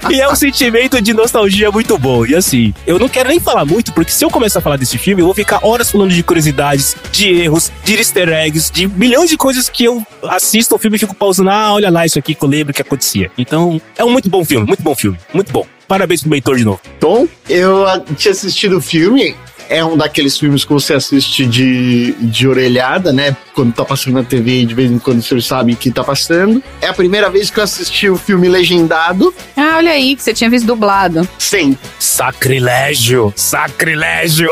e 0.09 0.21
é 0.21 0.29
um 0.29 0.35
sentimento 0.35 1.01
de 1.01 1.13
nostalgia 1.13 1.71
muito 1.71 1.97
bom. 1.97 2.25
E 2.25 2.35
assim, 2.35 2.73
eu 2.85 2.99
não 2.99 3.07
quero 3.09 3.29
nem 3.29 3.39
falar 3.39 3.65
muito, 3.65 3.93
porque 3.93 4.11
se 4.11 4.23
eu 4.23 4.29
começar 4.29 4.59
a 4.59 4.61
falar 4.61 4.77
desse 4.77 4.97
filme, 4.97 5.21
eu 5.21 5.25
vou 5.25 5.35
ficar 5.35 5.59
horas 5.63 5.91
falando 5.91 6.11
de 6.11 6.23
curiosidades, 6.23 6.95
de 7.11 7.29
erros, 7.29 7.71
de 7.83 7.95
easter 7.95 8.29
eggs, 8.29 8.71
de 8.71 8.87
milhões 8.87 9.29
de 9.29 9.37
coisas 9.37 9.69
que 9.69 9.83
eu 9.83 10.05
assisto 10.23 10.75
o 10.75 10.77
filme 10.77 10.97
e 10.97 10.99
fico 10.99 11.15
pausando. 11.15 11.49
Ah, 11.49 11.73
olha 11.73 11.89
lá 11.89 12.05
isso 12.05 12.19
aqui 12.19 12.35
que 12.35 12.43
eu 12.43 12.49
lembro 12.49 12.73
que 12.73 12.81
acontecia. 12.81 13.31
Então, 13.37 13.81
é 13.97 14.03
um 14.03 14.09
muito 14.09 14.29
bom 14.29 14.43
filme, 14.43 14.65
muito 14.65 14.83
bom 14.83 14.95
filme, 14.95 15.17
muito 15.33 15.51
bom. 15.51 15.65
Parabéns 15.87 16.21
pro 16.21 16.29
Mentor 16.29 16.57
de 16.57 16.63
novo. 16.63 16.79
Tom, 16.99 17.27
eu 17.49 17.85
tinha 18.15 18.31
assistido 18.31 18.77
o 18.77 18.81
filme. 18.81 19.35
É 19.67 19.83
um 19.85 19.95
daqueles 19.95 20.37
filmes 20.37 20.65
que 20.65 20.73
você 20.73 20.95
assiste 20.95 21.45
de, 21.45 22.13
de 22.13 22.47
orelhada, 22.47 23.13
né? 23.13 23.37
Quando 23.59 23.73
tá 23.73 23.83
passando 23.83 24.13
na 24.13 24.23
TV, 24.23 24.63
de 24.63 24.73
vez 24.73 24.89
em 24.89 24.97
quando 24.97 25.21
você 25.21 25.41
sabe 25.41 25.75
que 25.75 25.91
tá 25.91 26.01
passando. 26.01 26.63
É 26.79 26.87
a 26.87 26.93
primeira 26.93 27.29
vez 27.29 27.49
que 27.49 27.59
eu 27.59 27.63
assisti 27.65 28.09
o 28.09 28.15
filme 28.15 28.47
legendado. 28.47 29.35
Ah, 29.53 29.73
olha 29.75 29.91
aí, 29.91 30.15
que 30.15 30.23
você 30.23 30.33
tinha 30.33 30.49
visto 30.49 30.65
dublado. 30.65 31.27
Sim. 31.37 31.77
Sacrilégio! 31.99 33.33
Sacrilégio! 33.35 34.49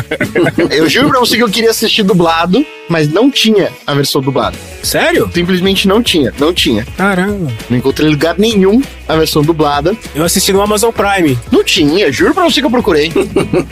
Eu 0.72 0.88
juro 0.88 1.10
pra 1.10 1.20
você 1.20 1.36
que 1.36 1.42
eu 1.42 1.48
queria 1.48 1.70
assistir 1.70 2.02
dublado, 2.02 2.64
mas 2.88 3.08
não 3.08 3.30
tinha 3.30 3.70
a 3.86 3.94
versão 3.94 4.20
dublada. 4.20 4.56
Sério? 4.82 5.30
Simplesmente 5.32 5.86
não 5.86 6.02
tinha, 6.02 6.32
não 6.38 6.52
tinha. 6.52 6.86
Caramba. 6.96 7.52
Não 7.68 7.78
encontrei 7.78 8.08
em 8.08 8.12
lugar 8.12 8.38
nenhum 8.38 8.82
a 9.08 9.16
versão 9.16 9.42
dublada. 9.42 9.96
Eu 10.14 10.24
assisti 10.24 10.52
no 10.52 10.60
Amazon 10.60 10.90
Prime. 10.90 11.38
Não 11.50 11.62
tinha, 11.62 12.10
juro 12.10 12.34
pra 12.34 12.44
você 12.44 12.60
que 12.60 12.66
eu 12.66 12.70
procurei. 12.70 13.12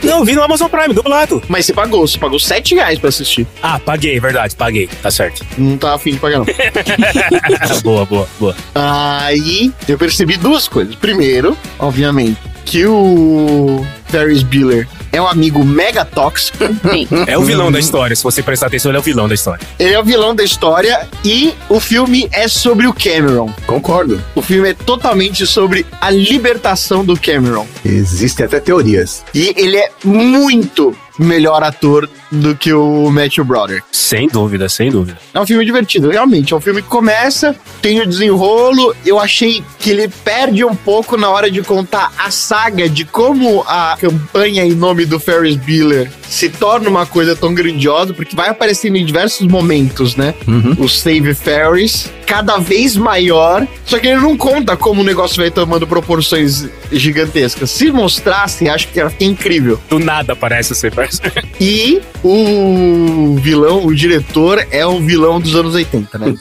Não, 0.03 0.23
vi 0.23 0.33
no 0.33 0.43
Amazon 0.43 0.67
Prime, 0.69 0.93
dublado. 0.93 1.41
mas 1.47 1.65
você 1.65 1.73
pagou, 1.73 2.07
você 2.07 2.17
pagou 2.17 2.39
7 2.39 2.75
reais 2.75 2.99
pra 2.99 3.09
assistir. 3.09 3.47
Ah, 3.61 3.79
paguei, 3.79 4.19
verdade, 4.19 4.50
paguei. 4.55 4.87
Tá 5.01 5.11
certo. 5.11 5.45
Não 5.57 5.77
tá 5.77 5.93
afim 5.95 6.13
de 6.13 6.19
pagar, 6.19 6.39
não. 6.39 6.45
boa, 7.83 8.05
boa, 8.05 8.27
boa. 8.39 8.55
Aí 8.75 9.71
eu 9.87 9.97
percebi 9.97 10.37
duas 10.37 10.67
coisas. 10.67 10.95
Primeiro, 10.95 11.57
obviamente, 11.79 12.39
que 12.65 12.85
o 12.85 13.85
Ferris 14.05 14.43
Bueller 14.43 14.87
é 15.11 15.21
um 15.21 15.27
amigo 15.27 15.63
mega 15.63 16.05
tóxico. 16.05 16.57
Sim. 16.89 17.07
É 17.27 17.37
o 17.37 17.43
vilão 17.43 17.71
da 17.71 17.79
história. 17.79 18.15
Se 18.15 18.23
você 18.23 18.41
prestar 18.41 18.67
atenção, 18.67 18.91
ele 18.91 18.97
é 18.97 18.99
o 18.99 19.03
vilão 19.03 19.27
da 19.27 19.35
história. 19.35 19.67
Ele 19.77 19.93
é 19.93 19.99
o 19.99 20.03
vilão 20.03 20.35
da 20.35 20.43
história 20.43 21.07
e 21.23 21.53
o 21.69 21.79
filme 21.79 22.29
é 22.31 22.47
sobre 22.47 22.87
o 22.87 22.93
Cameron. 22.93 23.53
Concordo. 23.65 24.21
O 24.35 24.41
filme 24.41 24.69
é 24.69 24.73
totalmente 24.73 25.45
sobre 25.45 25.85
a 25.99 26.09
libertação 26.09 27.03
do 27.03 27.19
Cameron. 27.19 27.67
Existem 27.83 28.45
até 28.45 28.59
teorias. 28.59 29.23
E 29.33 29.53
ele 29.57 29.77
é 29.77 29.91
muito 30.03 30.95
melhor 31.19 31.63
ator 31.63 32.09
do 32.31 32.55
que 32.55 32.73
o 32.73 33.09
Matthew 33.09 33.43
Brother. 33.43 33.83
Sem 33.91 34.27
dúvida, 34.27 34.67
sem 34.69 34.89
dúvida. 34.89 35.17
É 35.33 35.39
um 35.39 35.45
filme 35.45 35.65
divertido, 35.65 36.09
realmente. 36.09 36.53
É 36.53 36.55
um 36.55 36.61
filme 36.61 36.81
que 36.81 36.87
começa, 36.87 37.55
tem 37.81 38.01
o 38.01 38.07
desenrolo. 38.07 38.95
Eu 39.05 39.19
achei 39.19 39.63
que 39.79 39.91
ele 39.91 40.07
perde 40.07 40.63
um 40.63 40.75
pouco 40.75 41.17
na 41.17 41.29
hora 41.29 41.51
de 41.51 41.61
contar 41.61 42.11
a 42.17 42.31
saga 42.31 42.89
de 42.89 43.05
como 43.05 43.63
a 43.67 43.97
campanha 43.99 44.65
em 44.65 44.73
nome 44.73 45.00
do 45.05 45.19
Ferris 45.19 45.55
Bueller 45.55 46.09
se 46.31 46.49
torna 46.49 46.89
uma 46.89 47.05
coisa 47.05 47.35
tão 47.35 47.53
grandiosa, 47.53 48.13
porque 48.13 48.35
vai 48.35 48.49
aparecendo 48.49 48.95
em 48.95 49.05
diversos 49.05 49.45
momentos, 49.45 50.15
né? 50.15 50.33
O 50.79 50.87
Save 50.87 51.35
Ferris, 51.35 52.09
cada 52.25 52.57
vez 52.57 52.95
maior. 52.95 53.67
Só 53.85 53.99
que 53.99 54.07
ele 54.07 54.21
não 54.21 54.37
conta 54.37 54.77
como 54.77 55.01
o 55.01 55.03
negócio 55.03 55.35
vai 55.35 55.51
tomando 55.51 55.85
proporções 55.85 56.69
gigantescas. 56.89 57.69
Se 57.69 57.91
mostrasse, 57.91 58.69
acho 58.69 58.87
que 58.87 58.99
ia 58.99 59.09
ficar 59.09 59.25
incrível. 59.25 59.77
Do 59.89 59.99
nada 59.99 60.31
aparece 60.31 60.71
esse 60.71 60.89
personagem. 60.91 61.43
E 61.59 62.01
o 62.23 63.35
vilão, 63.41 63.85
o 63.85 63.93
diretor, 63.93 64.65
é 64.71 64.85
o 64.85 65.01
vilão 65.01 65.41
dos 65.41 65.55
anos 65.55 65.75
80, 65.75 66.17
né? 66.17 66.33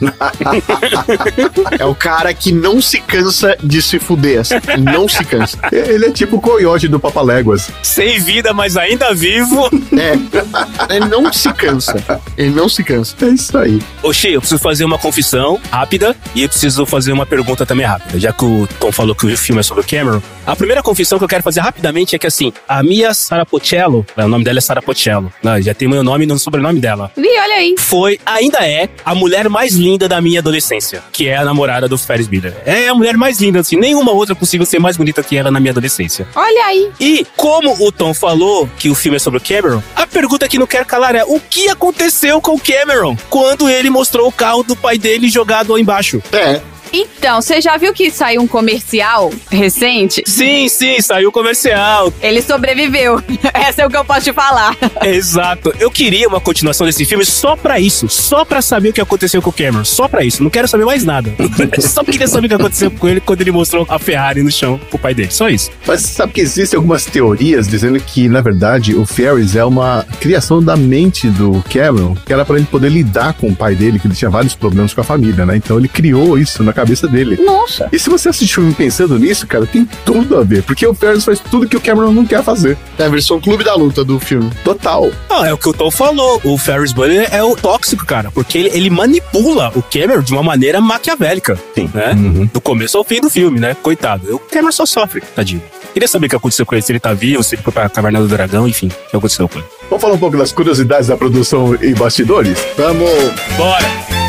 é 1.77 1.85
o 1.85 1.95
cara 1.95 2.33
que 2.33 2.53
não 2.53 2.81
se 2.81 3.01
cansa 3.01 3.57
de 3.61 3.83
se 3.83 3.99
fuder, 3.99 4.41
assim. 4.41 4.55
Não 4.79 5.09
se 5.09 5.25
cansa. 5.25 5.59
Ele 5.73 6.07
é 6.07 6.11
tipo 6.13 6.37
o 6.37 6.41
coiote 6.41 6.87
do 6.87 7.01
Papaléguas. 7.01 7.69
Sem 7.83 8.21
vida, 8.21 8.53
mas 8.53 8.77
ainda 8.77 9.13
vivo. 9.13 9.69
É. 9.99 10.95
Ele 10.95 11.07
não 11.07 11.33
se 11.33 11.53
cansa. 11.53 12.21
Ele 12.37 12.51
não 12.51 12.69
se 12.69 12.83
cansa. 12.83 13.17
É 13.23 13.29
isso 13.29 13.57
aí. 13.57 13.81
Oxê, 14.03 14.29
eu 14.37 14.41
preciso 14.41 14.61
fazer 14.61 14.85
uma 14.85 14.99
confissão 14.99 15.61
rápida 15.71 16.17
e 16.35 16.43
eu 16.43 16.49
preciso 16.49 16.87
fazer 16.87 17.13
uma 17.13 17.27
pergunta 17.27 17.65
também 17.65 17.87
rápida. 17.87 18.19
Já 18.19 18.33
que 18.33 18.45
o 18.45 18.69
Tom 18.79 18.93
falou 18.93 19.15
que 19.15 19.27
o 19.27 19.37
filme 19.37 19.61
é 19.61 19.63
sobre 19.63 19.83
o 19.83 19.87
Cameron, 19.87 20.21
a 20.47 20.57
primeira 20.57 20.83
confissão 20.83 21.19
que 21.19 21.25
eu 21.25 21.29
quero 21.29 21.43
fazer 21.43 21.61
rapidamente 21.61 22.17
é 22.17 22.19
que 22.19 22.27
assim, 22.27 22.53
a 22.69 22.83
Mia 22.83 23.15
Sarapocello, 23.15 24.05
o 24.17 24.29
nome 24.29 24.45
dela 24.45 24.59
é 24.59 24.61
Sarapocello, 24.61 25.33
né, 25.43 25.63
já 25.63 25.73
tem 25.73 25.87
meu 25.87 26.03
nome 26.03 26.27
no 26.27 26.39
sobrenome 26.39 26.81
dela. 26.81 27.13
Ih, 27.17 27.23
olha 27.23 27.55
aí. 27.55 27.75
Foi, 27.79 28.19
ainda 28.27 28.59
é, 28.59 28.89
a 29.05 29.15
mulher 29.15 29.49
mais 29.49 29.75
linda 29.75 30.09
da 30.09 30.21
minha 30.21 30.41
adolescência, 30.41 31.03
que 31.13 31.29
é 31.29 31.37
a 31.37 31.45
namorada 31.45 31.87
do 31.87 31.97
Ferris 31.97 32.27
Bueller. 32.27 32.57
É 32.67 32.89
a 32.89 32.95
mulher 32.95 33.17
mais 33.17 33.41
linda, 33.41 33.61
assim, 33.61 33.77
nenhuma 33.77 34.11
outra 34.11 34.35
possível 34.35 34.67
ser 34.67 34.81
mais 34.81 34.97
bonita 34.97 35.23
que 35.23 35.37
ela 35.37 35.51
na 35.51 35.61
minha 35.61 35.71
adolescência. 35.71 36.27
Olha 36.35 36.67
aí. 36.67 36.91
E 36.99 37.25
como 37.37 37.87
o 37.87 37.93
Tom 37.93 38.13
falou 38.13 38.69
que 38.77 38.91
o 38.91 38.95
filme 38.95 39.17
é 39.17 39.19
sobre 39.21 39.39
o 39.39 39.43
Cameron, 39.43 39.70
a 39.95 40.07
pergunta 40.07 40.49
que 40.49 40.59
não 40.59 40.67
quer 40.67 40.85
calar 40.85 41.15
é: 41.15 41.25
o 41.25 41.41
que 41.41 41.69
aconteceu 41.69 42.41
com 42.41 42.55
o 42.55 42.61
Cameron 42.61 43.17
quando 43.29 43.69
ele 43.69 43.91
mostrou 43.91 44.29
o 44.29 44.33
carro 44.33 44.63
do 44.63 44.75
pai 44.75 44.99
dele 44.99 45.29
jogado 45.29 45.73
lá 45.73 45.81
embaixo? 45.81 46.23
É. 46.33 46.61
Então, 46.93 47.41
você 47.41 47.61
já 47.61 47.77
viu 47.77 47.93
que 47.93 48.11
saiu 48.11 48.43
um 48.43 48.47
comercial 48.47 49.33
recente? 49.51 50.23
Sim, 50.27 50.69
sim, 50.69 51.01
saiu 51.01 51.29
o 51.29 51.33
comercial. 51.33 52.13
Ele 52.21 52.43
sobreviveu. 52.43 53.23
Essa 53.55 53.83
é 53.83 53.87
o 53.87 53.91
que 53.91 53.97
eu 53.97 54.05
posso 54.05 54.23
te 54.23 54.33
falar. 54.33 54.77
Exato. 55.03 55.73
Eu 55.79 55.91
queria 55.91 56.29
uma 56.29 56.41
continuação 56.41 56.87
desse 56.87 57.05
filme 57.05 57.25
só 57.25 57.57
pra 57.57 57.79
isso. 57.79 58.09
Só 58.09 58.45
pra 58.45 58.61
saber 58.61 58.91
o 58.91 58.93
que 58.93 59.01
aconteceu 59.01 59.41
com 59.41 59.51
o 59.51 59.53
Cameron. 59.53 59.85
Só 59.85 60.09
pra 60.09 60.25
isso. 60.25 60.43
Não 60.43 60.51
quero 60.51 60.67
saber 60.67 60.85
mais 60.85 61.05
nada. 61.05 61.33
só 61.81 62.03
queria 62.03 62.27
saber 62.27 62.47
o 62.47 62.49
que 62.49 62.55
aconteceu 62.55 62.91
com 62.91 63.09
ele 63.09 63.21
quando 63.21 63.41
ele 63.41 63.53
mostrou 63.53 63.87
a 63.89 63.99
Ferrari 63.99 64.43
no 64.43 64.51
chão 64.51 64.79
pro 64.89 64.99
pai 64.99 65.15
dele. 65.15 65.31
Só 65.31 65.49
isso. 65.49 65.71
Mas 65.87 66.01
sabe 66.03 66.33
que 66.33 66.41
existem 66.41 66.77
algumas 66.77 67.05
teorias 67.05 67.69
dizendo 67.69 68.01
que, 68.01 68.29
na 68.29 68.41
verdade, 68.41 68.95
o 68.95 69.07
Ferris 69.07 69.55
é 69.55 69.65
uma 69.65 70.05
criação 70.21 70.63
da 70.63 70.77
mente 70.77 71.29
do 71.29 71.63
Cameron, 71.73 72.17
que 72.27 72.33
era 72.33 72.45
pra 72.45 72.57
ele 72.57 72.67
poder 72.67 72.91
lidar 72.91 73.35
com 73.35 73.49
o 73.49 73.57
pai 73.57 73.75
dele, 73.75 73.99
que 73.99 74.07
ele 74.07 74.15
tinha 74.15 74.31
vários 74.31 74.55
problemas 74.55 74.93
com 74.93 75.01
a 75.01 75.05
família, 75.05 75.47
né? 75.47 75.57
Então 75.57 75.79
ele 75.79 75.89
criou 75.89 76.39
isso 76.39 76.63
na 76.63 76.73
cabeça 76.81 77.07
dele. 77.07 77.37
Nossa. 77.43 77.89
E 77.93 77.99
se 77.99 78.09
você 78.09 78.31
assistir 78.31 78.55
o 78.55 78.63
filme 78.63 78.75
pensando 78.75 79.19
nisso, 79.19 79.47
cara, 79.47 79.67
tem 79.67 79.89
tudo 80.05 80.39
a 80.39 80.43
ver. 80.43 80.63
Porque 80.63 80.87
o 80.87 80.95
Ferris 80.95 81.25
faz 81.25 81.39
tudo 81.39 81.69
que 81.69 81.77
o 81.77 81.81
Cameron 81.81 82.13
não 82.13 82.25
quer 82.25 82.43
fazer. 82.43 82.77
É 82.99 83.05
a 83.05 83.09
versão 83.09 83.41
clube 83.41 83.63
da 83.63 83.75
luta 83.75 84.05
do 84.05 84.19
filme. 84.19 84.51
Total. 84.65 85.11
Ah, 85.29 85.47
é 85.47 85.53
o 85.53 85.59
que 85.59 85.69
o 85.69 85.73
Tom 85.73 85.91
falou. 85.91 86.41
O 86.43 86.57
Ferris 86.57 86.93
Bueller 86.93 87.29
é 87.33 87.43
o 87.43 87.55
tóxico, 87.55 88.07
cara. 88.07 88.31
Porque 88.31 88.59
ele, 88.59 88.71
ele 88.73 88.91
manipula 88.91 89.71
o 89.75 89.83
Cameron 89.83 90.23
de 90.23 90.33
uma 90.33 90.43
maneira 90.43 90.81
maquiavélica. 90.81 91.59
Sim. 91.75 91.91
Né? 91.93 92.13
Uhum. 92.13 92.49
Do 92.53 92.61
começo 92.61 92.97
ao 92.97 93.05
fim 93.05 93.21
do 93.21 93.29
filme, 93.29 93.61
né? 93.61 93.77
Coitado. 93.83 94.35
O 94.35 94.39
Cameron 94.39 94.73
só 94.73 94.87
sofre, 94.87 95.21
tadinho. 95.35 95.63
Queria 95.93 96.09
saber 96.09 96.27
o 96.27 96.31
que 96.31 96.37
aconteceu 96.37 96.65
com 96.65 96.75
ele, 96.75 96.83
se 96.83 96.93
ele 96.93 97.01
tá 97.01 97.13
vivo, 97.13 97.43
se 97.43 97.57
ele 97.57 97.63
foi 97.63 97.73
pra 97.73 97.89
Caverna 97.89 98.21
do 98.21 98.29
Dragão, 98.29 98.67
enfim. 98.67 98.87
O 98.87 99.11
que 99.11 99.17
aconteceu 99.17 99.49
com 99.49 99.59
ele. 99.59 99.69
Vamos 99.89 100.01
falar 100.01 100.15
um 100.15 100.19
pouco 100.19 100.37
das 100.37 100.53
curiosidades 100.53 101.09
da 101.09 101.17
produção 101.17 101.77
e 101.81 101.93
bastidores? 101.95 102.59
Vamos. 102.77 103.11
Bora! 103.57 104.20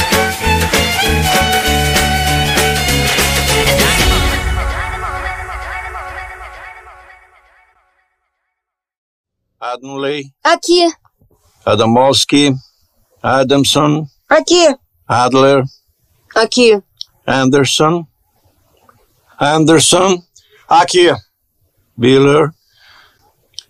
Adamley, 9.61 10.33
Aqui, 10.43 10.91
Adamowski, 11.63 12.51
Adamson, 13.21 14.07
aqui, 14.27 14.75
Adler, 15.07 15.63
aqui. 16.35 16.81
Anderson, 17.27 18.07
Anderson, 19.39 20.23
aqui, 20.67 21.11
Biller, 21.95 22.49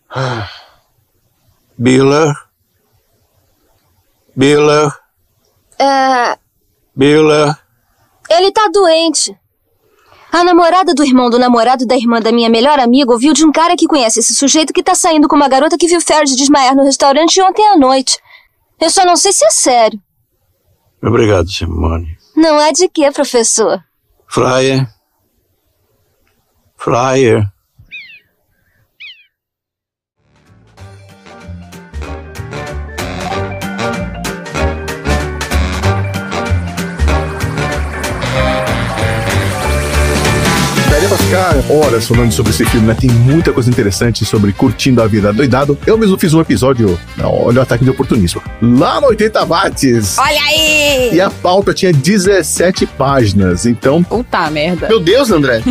Biller, 1.78 2.34
Biller, 4.36 4.92
É, 5.78 6.38
Biller. 6.96 7.54
ele 8.30 8.52
tá 8.54 8.70
doente. 8.72 9.38
A 10.32 10.44
namorada 10.46 10.94
do 10.94 11.04
irmão 11.04 11.30
do 11.30 11.38
namorado 11.38 11.86
da 11.86 11.96
irmã 11.96 12.22
da 12.22 12.32
minha 12.32 12.50
melhor 12.50 12.80
amiga 12.80 13.12
ouviu 13.12 13.34
de 13.34 13.46
um 13.46 13.52
cara 13.52 13.76
que 13.76 13.86
conhece 13.86 14.20
esse 14.20 14.34
sujeito 14.34 14.72
que 14.72 14.82
tá 14.82 14.96
saindo 14.96 15.28
com 15.28 15.36
uma 15.36 15.50
garota 15.50 15.78
que 15.78 15.88
viu 15.88 16.00
Ferris 16.00 16.36
desmaiar 16.36 16.74
no 16.74 16.86
restaurante 16.86 17.42
ontem 17.42 17.68
à 17.68 17.78
noite. 17.78 18.18
Eu 18.80 18.90
só 18.90 19.06
não 19.06 19.18
sei 19.18 19.34
se 19.34 19.44
é 19.46 19.52
sério. 19.52 20.00
Obrigado, 21.04 21.52
Simone. 21.52 22.18
Não 22.36 22.60
é 22.62 22.72
de 22.72 22.88
quê, 22.88 23.12
professor? 23.12 23.84
Flyer. 24.28 24.88
Flyer. 26.78 27.46
Ficar 41.42 41.74
horas 41.74 42.08
falando 42.08 42.32
sobre 42.32 42.52
esse 42.52 42.64
filme, 42.66 42.86
né? 42.86 42.96
Tem 43.00 43.10
muita 43.10 43.52
coisa 43.52 43.70
interessante 43.70 44.24
sobre 44.24 44.54
curtindo 44.54 45.02
a 45.02 45.08
vida 45.08 45.34
doidado. 45.34 45.78
Eu 45.88 45.98
mesmo 45.98 46.18
fiz 46.18 46.34
um 46.34 46.42
episódio, 46.42 47.00
olha 47.20 47.60
o 47.60 47.62
ataque 47.62 47.84
de 47.84 47.90
oportunismo, 47.90 48.42
lá 48.62 49.02
no 49.02 49.08
80 49.08 49.46
watts. 49.46 50.18
Olha 50.20 50.42
aí! 50.44 51.10
E 51.14 51.20
a 51.22 51.32
pauta 51.32 51.74
tinha 51.74 51.92
17 51.92 52.86
páginas, 52.86 53.66
então 53.66 54.04
Puta 54.04 54.50
merda. 54.52 54.88
Meu 54.88 55.00
Deus, 55.00 55.32
André. 55.32 55.64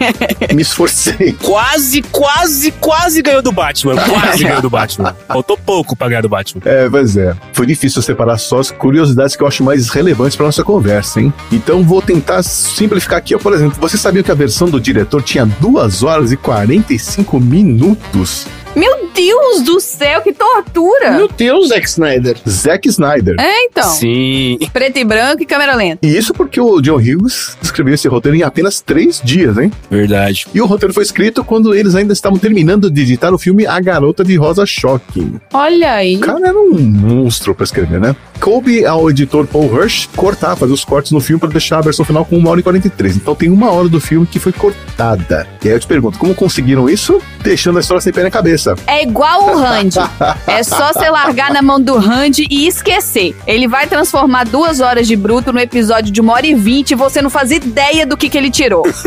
me 0.54 0.62
esforcei. 0.62 1.32
Quase, 1.32 2.02
quase, 2.02 2.70
quase 2.72 3.20
ganhou 3.20 3.42
do 3.42 3.52
Batman. 3.52 3.96
Quase 3.96 4.44
ganhou 4.44 4.62
do 4.62 4.70
Batman. 4.70 5.14
Faltou 5.28 5.58
pouco 5.58 5.94
pra 5.94 6.08
ganhar 6.08 6.22
do 6.22 6.28
Batman. 6.28 6.62
É, 6.64 6.88
pois 6.88 7.16
é. 7.16 7.34
Foi 7.52 7.66
difícil 7.66 8.00
separar 8.00 8.38
só 8.38 8.58
as 8.58 8.70
curiosidades 8.70 9.36
que 9.36 9.42
eu 9.42 9.46
acho 9.46 9.62
mais 9.62 9.90
relevantes 9.90 10.36
para 10.36 10.46
nossa 10.46 10.64
conversa, 10.64 11.20
hein? 11.20 11.32
Então 11.52 11.82
vou 11.82 12.00
tentar 12.00 12.42
simplificar 12.42 13.18
aqui. 13.18 13.34
Ó, 13.34 13.38
Por 13.38 13.52
exemplo, 13.52 13.78
você 13.80 13.98
sabia 13.98 14.22
que 14.22 14.30
a 14.30 14.34
versão 14.34 14.68
do 14.68 14.80
diretor 14.80 15.09
tinha 15.18 15.46
2 15.46 16.02
horas 16.02 16.30
e 16.30 16.36
45 16.36 17.40
minutos? 17.40 18.46
Meu 18.76 19.08
Deus 19.12 19.62
do 19.62 19.80
céu, 19.80 20.22
que 20.22 20.32
tortura! 20.32 21.10
Meu 21.10 21.28
Deus, 21.28 21.68
Zack 21.68 21.86
Snyder. 21.88 22.36
Zack 22.48 22.88
Snyder. 22.88 23.34
É, 23.40 23.64
então. 23.64 23.90
Sim. 23.90 24.58
Preto 24.72 24.98
e 24.98 25.04
branco 25.04 25.42
e 25.42 25.46
câmera 25.46 25.74
lenta. 25.74 26.06
E 26.06 26.16
isso 26.16 26.32
porque 26.32 26.60
o 26.60 26.80
John 26.80 26.96
Hughes 26.96 27.56
escreveu 27.60 27.94
esse 27.94 28.06
roteiro 28.06 28.36
em 28.36 28.42
apenas 28.42 28.80
três 28.80 29.20
dias, 29.22 29.58
hein? 29.58 29.72
Verdade. 29.90 30.46
E 30.54 30.60
o 30.60 30.66
roteiro 30.66 30.94
foi 30.94 31.02
escrito 31.02 31.42
quando 31.42 31.74
eles 31.74 31.96
ainda 31.96 32.12
estavam 32.12 32.38
terminando 32.38 32.88
de 32.88 33.02
editar 33.02 33.34
o 33.34 33.38
filme 33.38 33.66
A 33.66 33.80
Garota 33.80 34.22
de 34.22 34.36
Rosa 34.36 34.64
Shocking. 34.64 35.40
Olha 35.52 35.94
aí. 35.94 36.16
O 36.16 36.20
cara 36.20 36.48
era 36.48 36.58
um 36.58 36.78
monstro 36.78 37.54
pra 37.54 37.64
escrever, 37.64 38.00
né? 38.00 38.14
Coube 38.40 38.86
ao 38.86 39.10
editor 39.10 39.46
Paul 39.46 39.70
Hirsch 39.72 40.08
cortar, 40.16 40.56
fazer 40.56 40.72
os 40.72 40.84
cortes 40.84 41.12
no 41.12 41.20
filme 41.20 41.38
para 41.38 41.50
deixar 41.50 41.78
a 41.78 41.82
versão 41.82 42.04
final 42.04 42.24
com 42.24 42.36
1 42.38 42.46
hora 42.48 42.60
e 42.60 42.62
43. 42.62 43.16
Então 43.16 43.34
tem 43.34 43.50
uma 43.50 43.70
hora 43.70 43.88
do 43.88 44.00
filme 44.00 44.26
que 44.26 44.38
foi 44.38 44.52
cortada. 44.52 45.46
E 45.62 45.68
aí 45.68 45.74
eu 45.74 45.80
te 45.80 45.86
pergunto, 45.86 46.18
como 46.18 46.34
conseguiram 46.34 46.88
isso? 46.88 47.20
Deixando 47.42 47.76
a 47.76 47.80
história 47.80 48.00
sem 48.00 48.12
pé 48.12 48.22
na 48.22 48.30
cabeça. 48.30 48.74
É 48.86 49.02
igual 49.02 49.50
o 49.50 49.58
Randy. 49.58 49.98
É 50.46 50.62
só 50.62 50.92
você 50.92 51.08
largar 51.08 51.52
na 51.52 51.62
mão 51.62 51.80
do 51.80 51.96
Randy 51.96 52.46
e 52.50 52.66
esquecer. 52.66 53.36
Ele 53.46 53.68
vai 53.68 53.86
transformar 53.86 54.44
duas 54.44 54.80
horas 54.80 55.06
de 55.06 55.16
bruto 55.16 55.52
no 55.52 55.60
episódio 55.60 56.10
de 56.10 56.20
uma 56.20 56.32
hora 56.32 56.46
e 56.46 56.54
vinte 56.54 56.92
e 56.92 56.94
você 56.94 57.20
não 57.22 57.30
faz 57.30 57.50
ideia 57.50 58.06
do 58.06 58.16
que, 58.16 58.28
que 58.28 58.38
ele 58.38 58.50
tirou. 58.50 58.84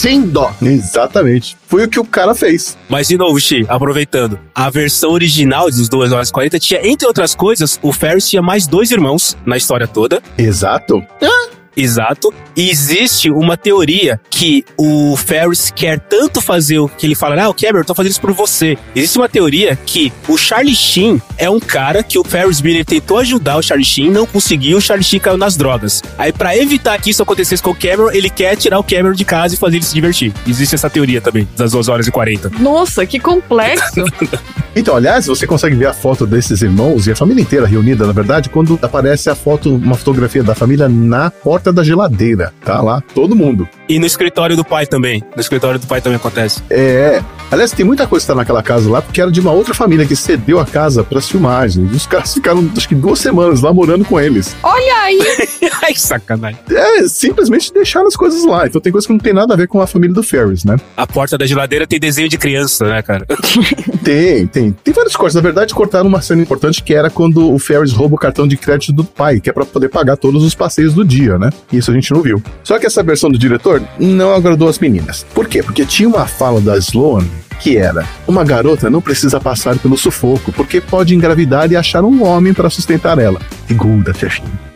Sem 0.00 0.22
dó. 0.22 0.50
Exatamente. 0.62 1.58
Foi 1.68 1.84
o 1.84 1.88
que 1.88 2.00
o 2.00 2.04
cara 2.06 2.34
fez. 2.34 2.76
Mas 2.88 3.08
de 3.08 3.18
novo, 3.18 3.38
Xi, 3.38 3.66
aproveitando, 3.68 4.40
a 4.54 4.70
versão 4.70 5.10
original 5.10 5.66
dos 5.66 5.90
2 5.90 6.10
horas 6.10 6.30
e 6.30 6.32
40 6.32 6.58
tinha, 6.58 6.80
entre 6.88 7.06
outras 7.06 7.34
coisas, 7.34 7.78
o 7.82 7.92
Ferris 7.92 8.29
tinha 8.30 8.42
mais 8.42 8.66
dois 8.66 8.90
irmãos 8.90 9.36
na 9.44 9.56
história 9.56 9.86
toda. 9.86 10.22
Exato. 10.38 11.04
Exato. 11.76 12.32
E 12.56 12.70
existe 12.70 13.30
uma 13.30 13.56
teoria 13.56 14.20
que 14.28 14.64
o 14.76 15.16
Ferris 15.16 15.72
quer 15.74 15.98
tanto 15.98 16.40
fazer 16.40 16.78
o 16.78 16.88
que 16.88 17.06
ele 17.06 17.14
fala, 17.14 17.40
ah, 17.42 17.48
o 17.48 17.54
Cameron, 17.54 17.80
eu 17.80 17.84
tô 17.84 17.94
fazendo 17.94 18.12
isso 18.12 18.20
por 18.20 18.32
você. 18.32 18.76
Existe 18.94 19.18
uma 19.18 19.28
teoria 19.28 19.76
que 19.76 20.12
o 20.28 20.36
Charlie 20.36 20.74
Sheen 20.74 21.20
é 21.38 21.48
um 21.48 21.60
cara 21.60 22.02
que 22.02 22.18
o 22.18 22.24
Ferris 22.24 22.60
Bueller 22.60 22.84
tentou 22.84 23.18
ajudar 23.18 23.56
o 23.56 23.62
Charlie 23.62 23.84
Sheen, 23.84 24.10
não 24.10 24.26
conseguiu, 24.26 24.78
o 24.78 24.80
Charlie 24.80 25.04
Sheen 25.04 25.20
caiu 25.20 25.36
nas 25.36 25.56
drogas. 25.56 26.02
Aí 26.18 26.32
pra 26.32 26.56
evitar 26.56 27.00
que 27.00 27.10
isso 27.10 27.22
acontecesse 27.22 27.62
com 27.62 27.70
o 27.70 27.74
Cameron, 27.74 28.10
ele 28.10 28.28
quer 28.28 28.56
tirar 28.56 28.78
o 28.78 28.84
Cameron 28.84 29.12
de 29.12 29.24
casa 29.24 29.54
e 29.54 29.58
fazer 29.58 29.76
ele 29.76 29.84
se 29.84 29.94
divertir. 29.94 30.32
Existe 30.46 30.74
essa 30.74 30.90
teoria 30.90 31.20
também, 31.20 31.48
das 31.56 31.72
2 31.72 31.88
horas 31.88 32.06
e 32.06 32.10
40. 32.10 32.50
Nossa, 32.58 33.06
que 33.06 33.18
complexo. 33.18 34.04
Então, 34.74 34.94
aliás, 34.94 35.26
você 35.26 35.48
consegue 35.48 35.74
ver 35.74 35.86
a 35.86 35.92
foto 35.92 36.24
desses 36.24 36.62
irmãos 36.62 37.08
e 37.08 37.10
a 37.10 37.16
família 37.16 37.42
inteira 37.42 37.66
reunida, 37.66 38.06
na 38.06 38.12
verdade, 38.12 38.48
quando 38.48 38.78
aparece 38.80 39.28
a 39.28 39.34
foto, 39.34 39.74
uma 39.74 39.96
fotografia 39.96 40.44
da 40.44 40.54
família 40.54 40.88
na 40.88 41.28
porta 41.28 41.59
da 41.72 41.84
geladeira. 41.84 42.52
Tá 42.64 42.80
lá, 42.80 43.02
todo 43.14 43.36
mundo. 43.36 43.68
E 43.88 43.98
no 43.98 44.06
escritório 44.06 44.56
do 44.56 44.64
pai 44.64 44.86
também. 44.86 45.22
No 45.34 45.40
escritório 45.40 45.78
do 45.78 45.86
pai 45.86 46.00
também 46.00 46.16
acontece. 46.16 46.62
É. 46.70 47.22
Aliás, 47.50 47.72
tem 47.72 47.84
muita 47.84 48.06
coisa 48.06 48.24
que 48.24 48.28
tá 48.28 48.34
naquela 48.36 48.62
casa 48.62 48.88
lá, 48.88 49.02
porque 49.02 49.20
era 49.20 49.30
de 49.30 49.40
uma 49.40 49.50
outra 49.50 49.74
família 49.74 50.06
que 50.06 50.14
cedeu 50.14 50.60
a 50.60 50.64
casa 50.64 51.02
para 51.02 51.18
as 51.18 51.28
filmagens. 51.28 51.92
Os 51.92 52.06
caras 52.06 52.32
ficaram, 52.32 52.70
acho 52.76 52.88
que 52.88 52.94
duas 52.94 53.18
semanas 53.18 53.60
lá 53.60 53.72
morando 53.72 54.04
com 54.04 54.20
eles. 54.20 54.54
Olha 54.62 54.94
aí. 55.02 55.18
Ai, 55.82 55.92
que 55.92 56.00
sacanagem. 56.00 56.60
É, 56.70 57.08
simplesmente 57.08 57.72
deixaram 57.72 58.06
as 58.06 58.14
coisas 58.14 58.44
lá. 58.44 58.66
Então 58.66 58.80
tem 58.80 58.92
coisa 58.92 59.06
que 59.06 59.12
não 59.12 59.18
tem 59.18 59.32
nada 59.32 59.54
a 59.54 59.56
ver 59.56 59.66
com 59.66 59.80
a 59.80 59.86
família 59.86 60.14
do 60.14 60.22
Ferris, 60.22 60.64
né? 60.64 60.76
A 60.96 61.06
porta 61.06 61.36
da 61.36 61.44
geladeira 61.44 61.86
tem 61.86 61.98
desenho 61.98 62.28
de 62.28 62.38
criança, 62.38 62.84
né, 62.86 63.02
cara? 63.02 63.26
Tem, 64.04 64.46
tem. 64.46 64.72
Tem 64.72 64.94
vários 64.94 65.14
cortes. 65.14 65.34
Na 65.34 65.42
verdade, 65.42 65.74
cortaram 65.74 66.08
uma 66.08 66.22
cena 66.22 66.40
importante 66.40 66.82
que 66.82 66.94
era 66.94 67.10
quando 67.10 67.52
o 67.52 67.58
Ferris 67.58 67.92
rouba 67.92 68.14
o 68.14 68.18
cartão 68.18 68.48
de 68.48 68.56
crédito 68.56 68.92
do 68.92 69.04
pai, 69.04 69.40
que 69.40 69.50
é 69.50 69.52
pra 69.52 69.64
poder 69.64 69.88
pagar 69.88 70.16
todos 70.16 70.42
os 70.42 70.54
passeios 70.54 70.94
do 70.94 71.04
dia, 71.04 71.38
né? 71.38 71.49
Isso 71.72 71.90
a 71.90 71.94
gente 71.94 72.12
não 72.12 72.22
viu. 72.22 72.42
Só 72.64 72.78
que 72.78 72.86
essa 72.86 73.02
versão 73.02 73.30
do 73.30 73.38
diretor 73.38 73.82
não 73.98 74.34
agradou 74.34 74.68
as 74.68 74.78
meninas. 74.78 75.26
Por 75.34 75.48
quê? 75.48 75.62
Porque 75.62 75.84
tinha 75.84 76.08
uma 76.08 76.26
fala 76.26 76.60
da 76.60 76.76
Sloan 76.78 77.24
que 77.60 77.76
era: 77.76 78.06
uma 78.26 78.42
garota 78.42 78.90
não 78.90 79.00
precisa 79.00 79.38
passar 79.38 79.78
pelo 79.78 79.96
sufoco, 79.96 80.52
porque 80.52 80.80
pode 80.80 81.14
engravidar 81.14 81.70
e 81.70 81.76
achar 81.76 82.02
um 82.02 82.24
homem 82.24 82.52
para 82.52 82.70
sustentar 82.70 83.18
ela. 83.18 83.40
Segunda, 83.68 84.12
chefinho. 84.12 84.69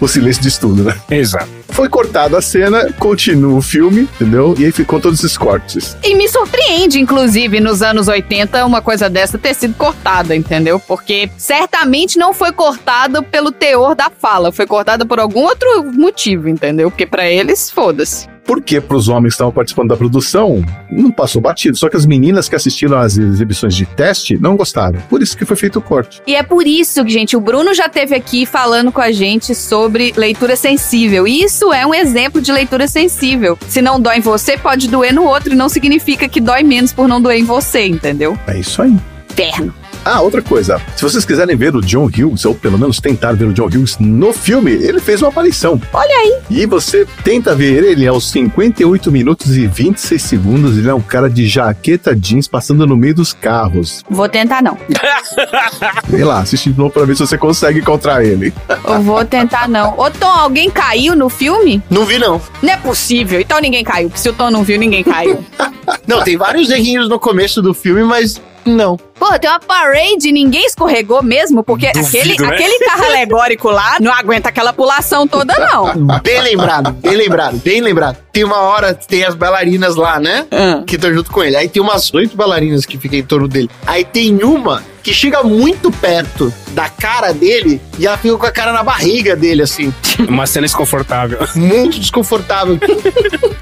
O 0.00 0.08
silêncio 0.08 0.42
de 0.42 0.48
estudo, 0.48 0.84
né? 0.84 0.94
Exato. 1.10 1.48
Foi 1.68 1.88
cortada 1.88 2.36
a 2.36 2.42
cena, 2.42 2.92
continua 2.98 3.58
o 3.58 3.62
filme, 3.62 4.02
entendeu? 4.02 4.54
E 4.58 4.64
aí 4.64 4.72
ficou 4.72 5.00
todos 5.00 5.20
esses 5.20 5.38
cortes. 5.38 5.96
E 6.02 6.14
me 6.14 6.28
surpreende, 6.28 7.00
inclusive, 7.00 7.60
nos 7.60 7.82
anos 7.82 8.08
80, 8.08 8.64
uma 8.66 8.82
coisa 8.82 9.08
dessa 9.08 9.38
ter 9.38 9.54
sido 9.54 9.74
cortada, 9.74 10.34
entendeu? 10.34 10.80
Porque 10.80 11.30
certamente 11.36 12.18
não 12.18 12.34
foi 12.34 12.52
cortada 12.52 13.22
pelo 13.22 13.52
teor 13.52 13.94
da 13.94 14.10
fala, 14.10 14.50
foi 14.50 14.66
cortada 14.66 15.06
por 15.06 15.20
algum 15.20 15.42
outro 15.42 15.84
motivo, 15.92 16.48
entendeu? 16.48 16.90
Porque 16.90 17.06
pra 17.06 17.28
eles, 17.30 17.70
foda-se. 17.70 18.28
Porque 18.50 18.80
para 18.80 18.96
os 18.96 19.06
homens 19.06 19.28
que 19.28 19.34
estavam 19.34 19.52
participando 19.52 19.90
da 19.90 19.96
produção, 19.96 20.60
não 20.90 21.12
passou 21.12 21.40
batido. 21.40 21.76
Só 21.76 21.88
que 21.88 21.96
as 21.96 22.04
meninas 22.04 22.48
que 22.48 22.56
assistiram 22.56 22.98
às 22.98 23.16
exibições 23.16 23.76
de 23.76 23.86
teste 23.86 24.36
não 24.36 24.56
gostaram. 24.56 24.98
Por 25.08 25.22
isso 25.22 25.38
que 25.38 25.44
foi 25.44 25.54
feito 25.54 25.78
o 25.78 25.80
corte. 25.80 26.20
E 26.26 26.34
é 26.34 26.42
por 26.42 26.66
isso 26.66 27.04
que, 27.04 27.12
gente, 27.12 27.36
o 27.36 27.40
Bruno 27.40 27.72
já 27.72 27.88
teve 27.88 28.12
aqui 28.12 28.44
falando 28.44 28.90
com 28.90 29.00
a 29.00 29.12
gente 29.12 29.54
sobre 29.54 30.12
leitura 30.16 30.56
sensível. 30.56 31.28
E 31.28 31.44
isso 31.44 31.72
é 31.72 31.86
um 31.86 31.94
exemplo 31.94 32.40
de 32.40 32.50
leitura 32.50 32.88
sensível. 32.88 33.56
Se 33.68 33.80
não 33.80 34.00
dói 34.00 34.16
em 34.16 34.20
você, 34.20 34.58
pode 34.58 34.88
doer 34.88 35.14
no 35.14 35.22
outro, 35.22 35.52
e 35.52 35.56
não 35.56 35.68
significa 35.68 36.28
que 36.28 36.40
dói 36.40 36.64
menos 36.64 36.92
por 36.92 37.06
não 37.06 37.22
doer 37.22 37.38
em 37.38 37.44
você, 37.44 37.86
entendeu? 37.86 38.36
É 38.48 38.58
isso 38.58 38.82
aí. 38.82 38.96
Inferno. 39.30 39.79
Ah, 40.04 40.20
outra 40.20 40.40
coisa. 40.42 40.80
Se 40.96 41.02
vocês 41.02 41.24
quiserem 41.24 41.56
ver 41.56 41.74
o 41.74 41.80
John 41.80 42.06
Hughes, 42.06 42.44
ou 42.44 42.54
pelo 42.54 42.78
menos 42.78 42.98
tentar 43.00 43.32
ver 43.32 43.44
o 43.46 43.52
John 43.52 43.66
Hughes 43.66 43.98
no 43.98 44.32
filme, 44.32 44.72
ele 44.72 45.00
fez 45.00 45.20
uma 45.22 45.28
aparição. 45.28 45.80
Olha 45.92 46.14
aí. 46.14 46.38
E 46.50 46.66
você 46.66 47.06
tenta 47.22 47.54
ver 47.54 47.82
ele 47.84 48.06
aos 48.06 48.30
58 48.30 49.10
minutos 49.12 49.56
e 49.56 49.66
26 49.66 50.22
segundos. 50.22 50.78
Ele 50.78 50.88
é 50.88 50.94
um 50.94 51.00
cara 51.00 51.28
de 51.28 51.46
jaqueta 51.46 52.14
jeans 52.14 52.48
passando 52.48 52.86
no 52.86 52.96
meio 52.96 53.14
dos 53.14 53.32
carros. 53.32 54.02
Vou 54.08 54.28
tentar 54.28 54.62
não. 54.62 54.76
Vem 56.08 56.24
lá, 56.24 56.40
assiste 56.40 56.70
de 56.70 56.78
novo 56.78 56.90
pra 56.90 57.04
ver 57.04 57.14
se 57.16 57.26
você 57.26 57.36
consegue 57.38 57.80
encontrar 57.80 58.24
ele. 58.24 58.52
Eu 58.84 59.02
vou 59.02 59.24
tentar 59.24 59.68
não. 59.68 59.98
Ô, 59.98 60.10
Tom, 60.10 60.26
alguém 60.26 60.70
caiu 60.70 61.14
no 61.14 61.28
filme? 61.28 61.82
Não 61.90 62.04
vi, 62.04 62.18
não. 62.18 62.40
Não 62.62 62.72
é 62.72 62.76
possível. 62.76 63.40
Então 63.40 63.60
ninguém 63.60 63.84
caiu. 63.84 64.08
porque 64.08 64.20
Se 64.20 64.28
o 64.28 64.32
Tom 64.32 64.50
não 64.50 64.62
viu, 64.62 64.78
ninguém 64.78 65.04
caiu. 65.04 65.44
Não, 66.06 66.22
tem 66.22 66.36
vários 66.36 66.70
errinhos 66.70 67.08
no 67.08 67.18
começo 67.18 67.60
do 67.60 67.74
filme, 67.74 68.04
mas 68.04 68.40
não. 68.64 68.96
Pô, 68.96 69.38
tem 69.38 69.50
uma 69.50 69.60
parade 69.60 70.28
e 70.28 70.32
ninguém 70.32 70.64
escorregou 70.64 71.22
mesmo, 71.22 71.62
porque 71.62 71.90
Duvido, 71.92 72.08
aquele, 72.08 72.38
né? 72.38 72.48
aquele 72.48 72.78
carro 72.86 73.04
alegórico 73.04 73.70
lá 73.70 73.96
não 74.00 74.12
aguenta 74.12 74.48
aquela 74.48 74.72
pulação 74.72 75.26
toda, 75.28 75.54
não. 75.58 76.06
Bem 76.22 76.40
lembrado, 76.40 76.92
bem 76.92 77.16
lembrado, 77.16 77.56
bem 77.58 77.80
lembrado. 77.80 78.16
Tem 78.32 78.44
uma 78.44 78.58
hora, 78.58 78.94
tem 78.94 79.24
as 79.24 79.34
bailarinas 79.34 79.96
lá, 79.96 80.18
né? 80.18 80.46
Ah. 80.50 80.82
Que 80.86 80.96
estão 80.96 81.12
junto 81.12 81.30
com 81.30 81.42
ele. 81.42 81.56
Aí 81.56 81.68
tem 81.68 81.82
umas 81.82 82.12
oito 82.14 82.36
bailarinas 82.36 82.86
que 82.86 82.96
ficam 82.98 83.18
em 83.18 83.22
torno 83.22 83.48
dele. 83.48 83.68
Aí 83.86 84.04
tem 84.04 84.42
uma 84.42 84.82
que 85.02 85.12
chega 85.12 85.42
muito 85.42 85.90
perto 85.90 86.52
da 86.72 86.88
cara 86.88 87.32
dele 87.32 87.80
e 87.98 88.06
ela 88.06 88.16
fica 88.16 88.36
com 88.36 88.46
a 88.46 88.52
cara 88.52 88.72
na 88.72 88.82
barriga 88.82 89.34
dele, 89.34 89.62
assim. 89.62 89.92
Uma 90.28 90.46
cena 90.46 90.66
desconfortável. 90.66 91.38
Muito 91.54 91.98
desconfortável. 91.98 92.78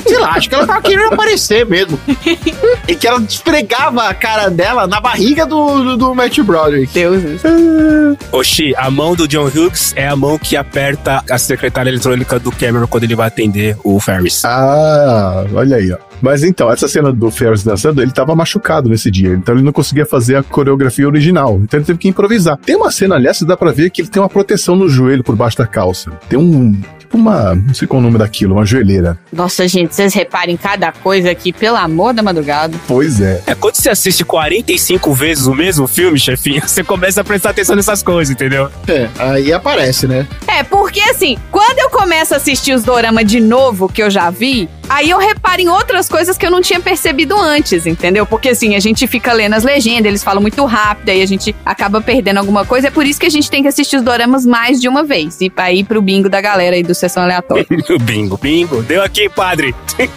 Sei 0.06 0.18
lá, 0.18 0.30
acho 0.30 0.48
que 0.48 0.54
ela 0.54 0.66
tava 0.66 0.82
querendo 0.82 1.14
aparecer 1.14 1.64
mesmo. 1.66 1.98
E 2.86 2.94
que 2.94 3.06
ela 3.06 3.20
esfregava 3.20 4.08
a 4.08 4.14
cara 4.14 4.50
dela 4.50 4.86
na 4.86 5.00
barriga 5.00 5.46
do, 5.46 5.82
do, 5.82 5.96
do 5.96 6.14
Matt 6.14 6.38
Broderick. 6.40 6.92
Deus. 6.92 7.22
Oxi, 8.32 8.74
a 8.76 8.90
mão 8.90 9.14
do 9.14 9.28
John 9.28 9.46
Hughes 9.46 9.92
é 9.96 10.08
a 10.08 10.16
mão 10.16 10.38
que 10.38 10.56
aperta 10.56 11.22
a 11.30 11.38
secretária 11.38 11.90
eletrônica 11.90 12.38
do 12.38 12.50
Cameron 12.50 12.86
quando 12.86 13.04
ele 13.04 13.14
vai 13.14 13.28
atender 13.28 13.76
o 13.84 14.00
Ferris. 14.00 14.44
Ah, 14.44 15.44
olha 15.54 15.76
aí, 15.76 15.92
ó. 15.92 16.07
Mas 16.20 16.42
então, 16.42 16.70
essa 16.70 16.88
cena 16.88 17.12
do 17.12 17.30
Ferris 17.30 17.62
dançando, 17.62 18.02
ele 18.02 18.10
tava 18.10 18.34
machucado 18.34 18.88
nesse 18.88 19.10
dia, 19.10 19.32
então 19.34 19.54
ele 19.54 19.64
não 19.64 19.72
conseguia 19.72 20.06
fazer 20.06 20.36
a 20.36 20.42
coreografia 20.42 21.06
original, 21.06 21.60
então 21.62 21.78
ele 21.78 21.86
teve 21.86 21.98
que 21.98 22.08
improvisar. 22.08 22.56
Tem 22.58 22.76
uma 22.76 22.90
cena, 22.90 23.14
aliás, 23.14 23.38
que 23.38 23.44
dá 23.44 23.56
pra 23.56 23.72
ver 23.72 23.90
que 23.90 24.02
ele 24.02 24.08
tem 24.08 24.20
uma 24.20 24.28
proteção 24.28 24.74
no 24.76 24.88
joelho 24.88 25.22
por 25.22 25.36
baixo 25.36 25.58
da 25.58 25.66
calça. 25.66 26.10
Tem 26.28 26.38
um, 26.38 26.78
tipo 27.08 27.16
uma, 27.16 27.54
não 27.54 27.72
sei 27.72 27.88
qual 27.88 27.98
é 27.98 28.02
o 28.02 28.04
nome 28.04 28.18
daquilo, 28.18 28.54
uma 28.54 28.66
joelheira. 28.66 29.18
Nossa, 29.32 29.66
gente, 29.66 29.94
vocês 29.94 30.12
reparem 30.12 30.56
cada 30.56 30.92
coisa 30.92 31.30
aqui, 31.30 31.52
pelo 31.52 31.76
amor 31.76 32.12
da 32.12 32.22
madrugada. 32.22 32.78
Pois 32.86 33.20
é. 33.20 33.42
É 33.46 33.54
quando 33.54 33.76
você 33.76 33.88
assiste 33.88 34.24
45 34.24 35.14
vezes 35.14 35.46
o 35.46 35.54
mesmo 35.54 35.86
filme, 35.86 36.18
chefinho, 36.18 36.60
você 36.68 36.84
começa 36.84 37.22
a 37.22 37.24
prestar 37.24 37.50
atenção 37.50 37.74
nessas 37.74 38.02
coisas, 38.02 38.32
entendeu? 38.32 38.70
É, 38.86 39.08
aí 39.18 39.52
aparece, 39.52 40.06
né? 40.06 40.26
É, 40.46 40.62
porque 40.62 41.00
assim, 41.00 41.38
quando 41.50 41.78
eu 41.78 41.88
começo 41.88 42.34
a 42.34 42.36
assistir 42.36 42.74
os 42.74 42.82
dorama 42.82 43.24
de 43.24 43.40
novo, 43.40 43.88
que 43.88 44.02
eu 44.02 44.10
já 44.10 44.28
vi, 44.28 44.68
aí 44.88 45.08
eu 45.10 45.18
reparo 45.18 45.62
em 45.62 45.68
outras 45.68 46.08
coisas 46.08 46.36
que 46.36 46.46
eu 46.46 46.50
não 46.50 46.60
tinha 46.60 46.80
percebido 46.80 47.38
antes, 47.38 47.86
entendeu? 47.86 48.26
Porque 48.26 48.50
assim, 48.50 48.74
a 48.74 48.80
gente 48.80 49.06
fica 49.06 49.32
lendo 49.32 49.54
as 49.54 49.64
legendas, 49.64 50.06
eles 50.06 50.22
falam 50.22 50.42
muito 50.42 50.64
rápido, 50.64 51.08
aí 51.08 51.22
a 51.22 51.26
gente 51.26 51.54
acaba 51.64 52.00
perdendo 52.00 52.38
alguma 52.38 52.66
coisa. 52.66 52.88
É 52.88 52.90
por 52.90 53.06
isso 53.06 53.18
que 53.18 53.26
a 53.26 53.30
gente 53.30 53.50
tem 53.50 53.62
que 53.62 53.68
assistir 53.68 53.96
os 53.96 54.02
doramas 54.02 54.44
mais 54.44 54.80
de 54.80 54.88
uma 54.88 55.02
vez. 55.02 55.40
E 55.40 55.48
pra 55.48 55.72
ir 55.72 55.84
pro 55.84 56.02
bingo 56.02 56.28
da 56.28 56.40
galera 56.40 56.76
aí 56.76 56.82
do 56.82 56.94
Sessão 56.98 57.22
Aleatória. 57.22 57.66
bingo, 58.02 58.36
bingo. 58.36 58.82
Deu 58.82 59.02
aqui, 59.02 59.28
padre. 59.28 59.74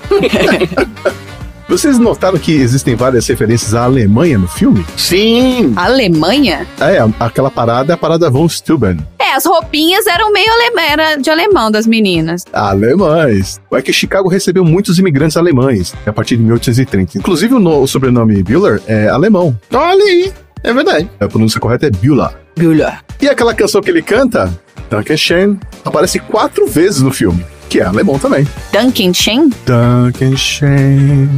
Vocês 1.67 1.97
notaram 1.97 2.37
que 2.37 2.51
existem 2.51 2.95
várias 2.95 3.25
referências 3.27 3.73
à 3.73 3.85
Alemanha 3.85 4.37
no 4.37 4.45
filme? 4.47 4.85
Sim. 4.97 5.71
Alemanha? 5.77 6.67
É, 6.81 6.97
aquela 7.17 7.49
parada 7.49 7.93
é 7.93 7.95
a 7.95 7.97
parada 7.97 8.29
von 8.29 8.47
Steuben. 8.49 8.97
É, 9.17 9.31
as 9.35 9.45
roupinhas 9.45 10.05
eram 10.05 10.33
meio 10.33 10.51
alema, 10.51 10.81
era 10.81 11.15
de 11.15 11.29
alemão 11.29 11.71
das 11.71 11.87
meninas. 11.87 12.43
Alemães. 12.51 13.61
É 13.71 13.81
que 13.81 13.93
Chicago 13.93 14.27
recebeu 14.27 14.65
muitos 14.65 14.99
imigrantes 14.99 15.37
alemães 15.37 15.93
a 16.05 16.11
partir 16.11 16.35
de 16.35 16.43
1830. 16.43 17.17
Inclusive 17.19 17.53
o, 17.55 17.59
no- 17.59 17.81
o 17.83 17.87
sobrenome 17.87 18.43
Bühler 18.43 18.81
é 18.85 19.07
alemão. 19.07 19.57
Olha 19.73 20.03
aí. 20.03 20.33
É 20.63 20.73
verdade. 20.73 21.09
A 21.21 21.27
pronúncia 21.29 21.57
correta 21.59 21.87
é 21.87 21.89
Bühler. 21.89 22.31
Bühler. 22.57 22.99
E 23.21 23.29
aquela 23.29 23.53
canção 23.53 23.81
que 23.81 23.89
ele 23.89 24.01
canta, 24.01 24.51
Dankeschön, 24.91 25.57
aparece 25.85 26.19
quatro 26.19 26.67
vezes 26.67 27.01
no 27.01 27.11
filme, 27.11 27.45
que 27.69 27.79
é 27.79 27.85
alemão 27.85 28.19
também. 28.19 28.45
Duncan 28.73 29.13
Shen? 29.13 29.49
Dankeschön. 29.65 31.29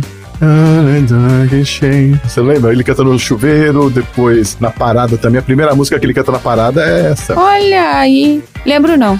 Dankeschön. 1.07 2.19
Você 2.27 2.41
lembra? 2.41 2.71
Ele 2.71 2.83
canta 2.83 3.03
no 3.03 3.17
chuveiro, 3.19 3.91
depois 3.91 4.57
na 4.59 4.71
parada 4.71 5.19
também. 5.19 5.37
A 5.39 5.43
primeira 5.43 5.75
música 5.75 5.99
que 5.99 6.05
ele 6.05 6.15
canta 6.15 6.31
na 6.31 6.39
parada 6.39 6.83
é 6.83 7.11
essa. 7.11 7.39
Olha 7.39 7.91
aí. 7.97 8.43
Lembro 8.65 8.97
não. 8.97 9.19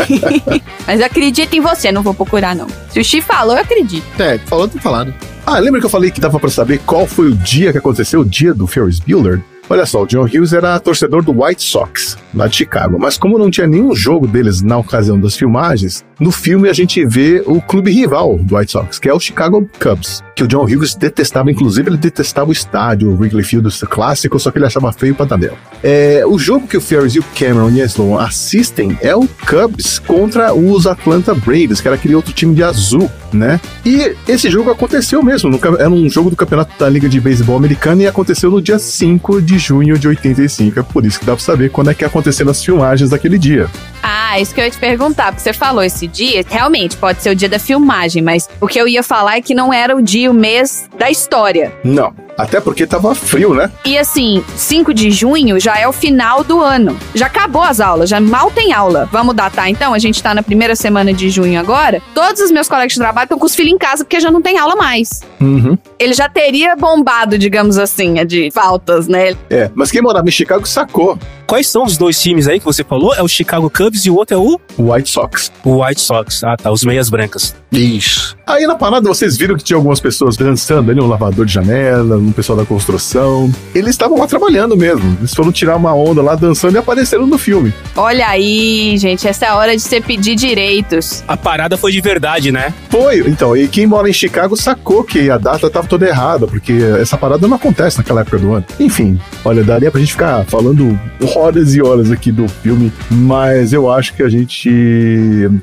Mas 0.86 1.00
acredito 1.00 1.54
em 1.54 1.60
você, 1.60 1.90
não 1.90 2.02
vou 2.02 2.12
procurar 2.12 2.54
não. 2.54 2.66
Se 2.90 3.00
o 3.00 3.04
Xi 3.04 3.22
falou, 3.22 3.54
eu 3.56 3.62
acredito. 3.62 4.04
É, 4.20 4.36
falou, 4.36 4.68
tá 4.68 4.78
falado. 4.78 5.14
Ah, 5.46 5.58
lembra 5.58 5.80
que 5.80 5.86
eu 5.86 5.90
falei 5.90 6.10
que 6.10 6.20
dava 6.20 6.38
pra 6.38 6.50
saber 6.50 6.80
qual 6.84 7.06
foi 7.06 7.28
o 7.28 7.34
dia 7.34 7.72
que 7.72 7.78
aconteceu, 7.78 8.20
o 8.20 8.24
dia 8.24 8.52
do 8.52 8.66
Ferris 8.66 9.00
Bueller? 9.00 9.40
Olha 9.68 9.84
só, 9.84 10.02
o 10.02 10.06
John 10.06 10.22
Hughes 10.22 10.52
era 10.52 10.78
torcedor 10.78 11.24
do 11.24 11.42
White 11.42 11.62
Sox, 11.62 12.16
lá 12.32 12.46
de 12.46 12.56
Chicago, 12.56 12.98
mas 13.00 13.18
como 13.18 13.38
não 13.38 13.50
tinha 13.50 13.66
nenhum 13.66 13.94
jogo 13.94 14.26
deles 14.26 14.62
na 14.62 14.78
ocasião 14.78 15.18
das 15.18 15.36
filmagens, 15.36 16.04
no 16.20 16.30
filme 16.30 16.68
a 16.68 16.72
gente 16.72 17.04
vê 17.04 17.42
o 17.44 17.60
clube 17.60 17.90
rival 17.90 18.38
do 18.38 18.56
White 18.56 18.72
Sox, 18.72 18.98
que 18.98 19.08
é 19.08 19.12
o 19.12 19.18
Chicago 19.18 19.68
Cubs, 19.80 20.22
que 20.36 20.44
o 20.44 20.48
John 20.48 20.64
Hughes 20.64 20.94
detestava, 20.94 21.50
inclusive 21.50 21.90
ele 21.90 21.96
detestava 21.96 22.50
o 22.50 22.52
estádio, 22.52 23.10
o 23.10 23.18
Wrigley 23.18 23.42
Field 23.42 23.66
o 23.66 23.86
clássico, 23.86 24.38
só 24.38 24.50
que 24.50 24.58
ele 24.58 24.66
achava 24.66 24.92
feio 24.92 25.14
pra 25.14 25.26
Danel. 25.26 25.56
É, 25.82 26.22
o 26.26 26.38
jogo 26.38 26.68
que 26.68 26.76
o 26.76 26.80
Ferris 26.80 27.14
e 27.14 27.18
o 27.18 27.24
Cameron 27.38 27.70
e 27.70 27.82
a 27.82 27.86
Sloan 27.86 28.22
assistem 28.22 28.96
é 29.02 29.16
o 29.16 29.26
Cubs 29.26 29.98
contra 29.98 30.54
os 30.54 30.86
Atlanta 30.86 31.34
Braves, 31.34 31.80
que 31.80 31.88
era 31.88 31.96
aquele 31.96 32.14
outro 32.14 32.32
time 32.32 32.54
de 32.54 32.62
azul, 32.62 33.10
né? 33.32 33.60
E 33.84 34.14
esse 34.28 34.48
jogo 34.50 34.70
aconteceu 34.70 35.22
mesmo, 35.22 35.58
era 35.78 35.90
um 35.90 36.08
jogo 36.08 36.30
do 36.30 36.36
campeonato 36.36 36.78
da 36.78 36.88
Liga 36.88 37.08
de 37.08 37.20
Beisebol 37.20 37.56
Americana 37.56 38.02
e 38.02 38.06
aconteceu 38.06 38.50
no 38.50 38.62
dia 38.62 38.78
5 38.78 39.42
de 39.42 39.55
junho 39.58 39.98
de 39.98 40.08
85. 40.08 40.80
É 40.80 40.82
por 40.82 41.04
isso 41.04 41.18
que 41.18 41.24
dá 41.24 41.34
pra 41.34 41.44
saber 41.44 41.70
quando 41.70 41.90
é 41.90 41.94
que 41.94 42.04
aconteceram 42.04 42.50
as 42.50 42.64
filmagens 42.64 43.10
daquele 43.10 43.38
dia. 43.38 43.68
Ah, 44.02 44.40
isso 44.40 44.54
que 44.54 44.60
eu 44.60 44.64
ia 44.64 44.70
te 44.70 44.78
perguntar, 44.78 45.32
porque 45.32 45.42
você 45.42 45.52
falou 45.52 45.82
esse 45.82 46.06
dia, 46.06 46.44
realmente 46.48 46.96
pode 46.96 47.22
ser 47.22 47.30
o 47.30 47.34
dia 47.34 47.48
da 47.48 47.58
filmagem, 47.58 48.22
mas 48.22 48.48
o 48.60 48.66
que 48.66 48.78
eu 48.78 48.86
ia 48.86 49.02
falar 49.02 49.36
é 49.36 49.40
que 49.40 49.54
não 49.54 49.72
era 49.72 49.96
o 49.96 50.02
dia, 50.02 50.30
o 50.30 50.34
mês 50.34 50.88
da 50.98 51.10
história. 51.10 51.72
Não, 51.84 52.12
até 52.36 52.60
porque 52.60 52.86
tava 52.86 53.14
frio, 53.14 53.54
né? 53.54 53.70
E 53.84 53.98
assim, 53.98 54.44
5 54.56 54.92
de 54.92 55.10
junho 55.10 55.58
já 55.58 55.78
é 55.78 55.88
o 55.88 55.92
final 55.92 56.44
do 56.44 56.60
ano. 56.60 56.96
Já 57.14 57.26
acabou 57.26 57.62
as 57.62 57.80
aulas, 57.80 58.10
já 58.10 58.20
mal 58.20 58.50
tem 58.50 58.72
aula. 58.72 59.08
Vamos 59.10 59.34
datar 59.34 59.68
então? 59.68 59.94
A 59.94 59.98
gente 59.98 60.22
tá 60.22 60.34
na 60.34 60.42
primeira 60.42 60.76
semana 60.76 61.12
de 61.12 61.30
junho 61.30 61.58
agora. 61.58 62.02
Todos 62.14 62.40
os 62.40 62.50
meus 62.50 62.68
colegas 62.68 62.92
de 62.92 62.98
trabalho 62.98 63.24
estão 63.24 63.38
com 63.38 63.46
os 63.46 63.54
filhos 63.54 63.72
em 63.72 63.78
casa 63.78 64.04
porque 64.04 64.20
já 64.20 64.30
não 64.30 64.42
tem 64.42 64.58
aula 64.58 64.76
mais. 64.76 65.22
Uhum. 65.40 65.76
Ele 65.98 66.12
já 66.12 66.28
teria 66.28 66.76
bombado, 66.76 67.38
digamos 67.38 67.78
assim, 67.78 68.14
de 68.26 68.50
faltas, 68.50 69.08
né? 69.08 69.34
É, 69.50 69.70
mas 69.74 69.90
quem 69.90 70.02
morava 70.02 70.28
em 70.28 70.32
Chicago 70.32 70.66
sacou 70.66 71.18
Quais 71.46 71.68
são 71.68 71.84
os 71.84 71.96
dois 71.96 72.20
times 72.20 72.48
aí 72.48 72.58
que 72.58 72.64
você 72.64 72.82
falou? 72.82 73.14
É 73.14 73.22
o 73.22 73.28
Chicago 73.28 73.70
Cubs 73.70 74.04
e 74.04 74.10
o 74.10 74.16
outro 74.16 74.34
é 74.34 74.38
o, 74.38 74.60
o 74.76 74.92
White 74.92 75.08
Sox. 75.08 75.52
o 75.64 75.84
White 75.84 76.00
Sox. 76.00 76.42
Ah, 76.42 76.56
tá. 76.56 76.72
Os 76.72 76.84
meias 76.84 77.08
brancas. 77.08 77.54
Isso. 77.70 78.36
Aí 78.44 78.66
na 78.66 78.74
parada 78.74 79.08
vocês 79.08 79.36
viram 79.36 79.56
que 79.56 79.62
tinha 79.62 79.76
algumas 79.76 80.00
pessoas 80.00 80.36
dançando 80.36 80.90
ali, 80.90 81.00
um 81.00 81.06
lavador 81.06 81.46
de 81.46 81.52
janela, 81.52 82.20
um 82.26 82.32
pessoal 82.32 82.58
da 82.58 82.64
construção. 82.64 83.50
Eles 83.74 83.90
estavam 83.90 84.18
lá 84.18 84.26
trabalhando 84.26 84.76
mesmo. 84.76 85.16
Eles 85.20 85.34
foram 85.34 85.52
tirar 85.52 85.76
uma 85.76 85.94
onda 85.94 86.22
lá 86.22 86.34
dançando 86.34 86.74
e 86.74 86.78
apareceram 86.78 87.26
no 87.26 87.38
filme. 87.38 87.72
Olha 87.96 88.28
aí, 88.28 88.96
gente, 88.98 89.26
essa 89.26 89.46
é 89.46 89.48
a 89.48 89.56
hora 89.56 89.76
de 89.76 89.82
você 89.82 90.00
pedir 90.00 90.34
direitos. 90.34 91.24
A 91.26 91.36
parada 91.36 91.76
foi 91.76 91.92
de 91.92 92.00
verdade, 92.00 92.50
né? 92.52 92.72
Foi, 92.90 93.20
então, 93.20 93.56
e 93.56 93.68
quem 93.68 93.86
mora 93.86 94.08
em 94.08 94.12
Chicago 94.12 94.56
sacou 94.56 95.04
que 95.04 95.30
a 95.30 95.38
data 95.38 95.68
tava 95.70 95.86
toda 95.86 96.06
errada, 96.06 96.46
porque 96.46 96.72
essa 97.00 97.16
parada 97.16 97.46
não 97.46 97.56
acontece 97.56 97.98
naquela 97.98 98.20
época 98.22 98.38
do 98.38 98.52
ano. 98.54 98.64
Enfim, 98.78 99.20
olha, 99.44 99.62
daria 99.62 99.90
pra 99.90 100.00
gente 100.00 100.12
ficar 100.12 100.44
falando 100.44 100.98
horas 101.34 101.74
e 101.74 101.82
horas 101.82 102.10
aqui 102.10 102.30
do 102.32 102.48
filme, 102.48 102.92
mas 103.10 103.72
eu 103.72 103.90
acho 103.90 104.14
que 104.14 104.22
a 104.22 104.28
gente. 104.28 104.70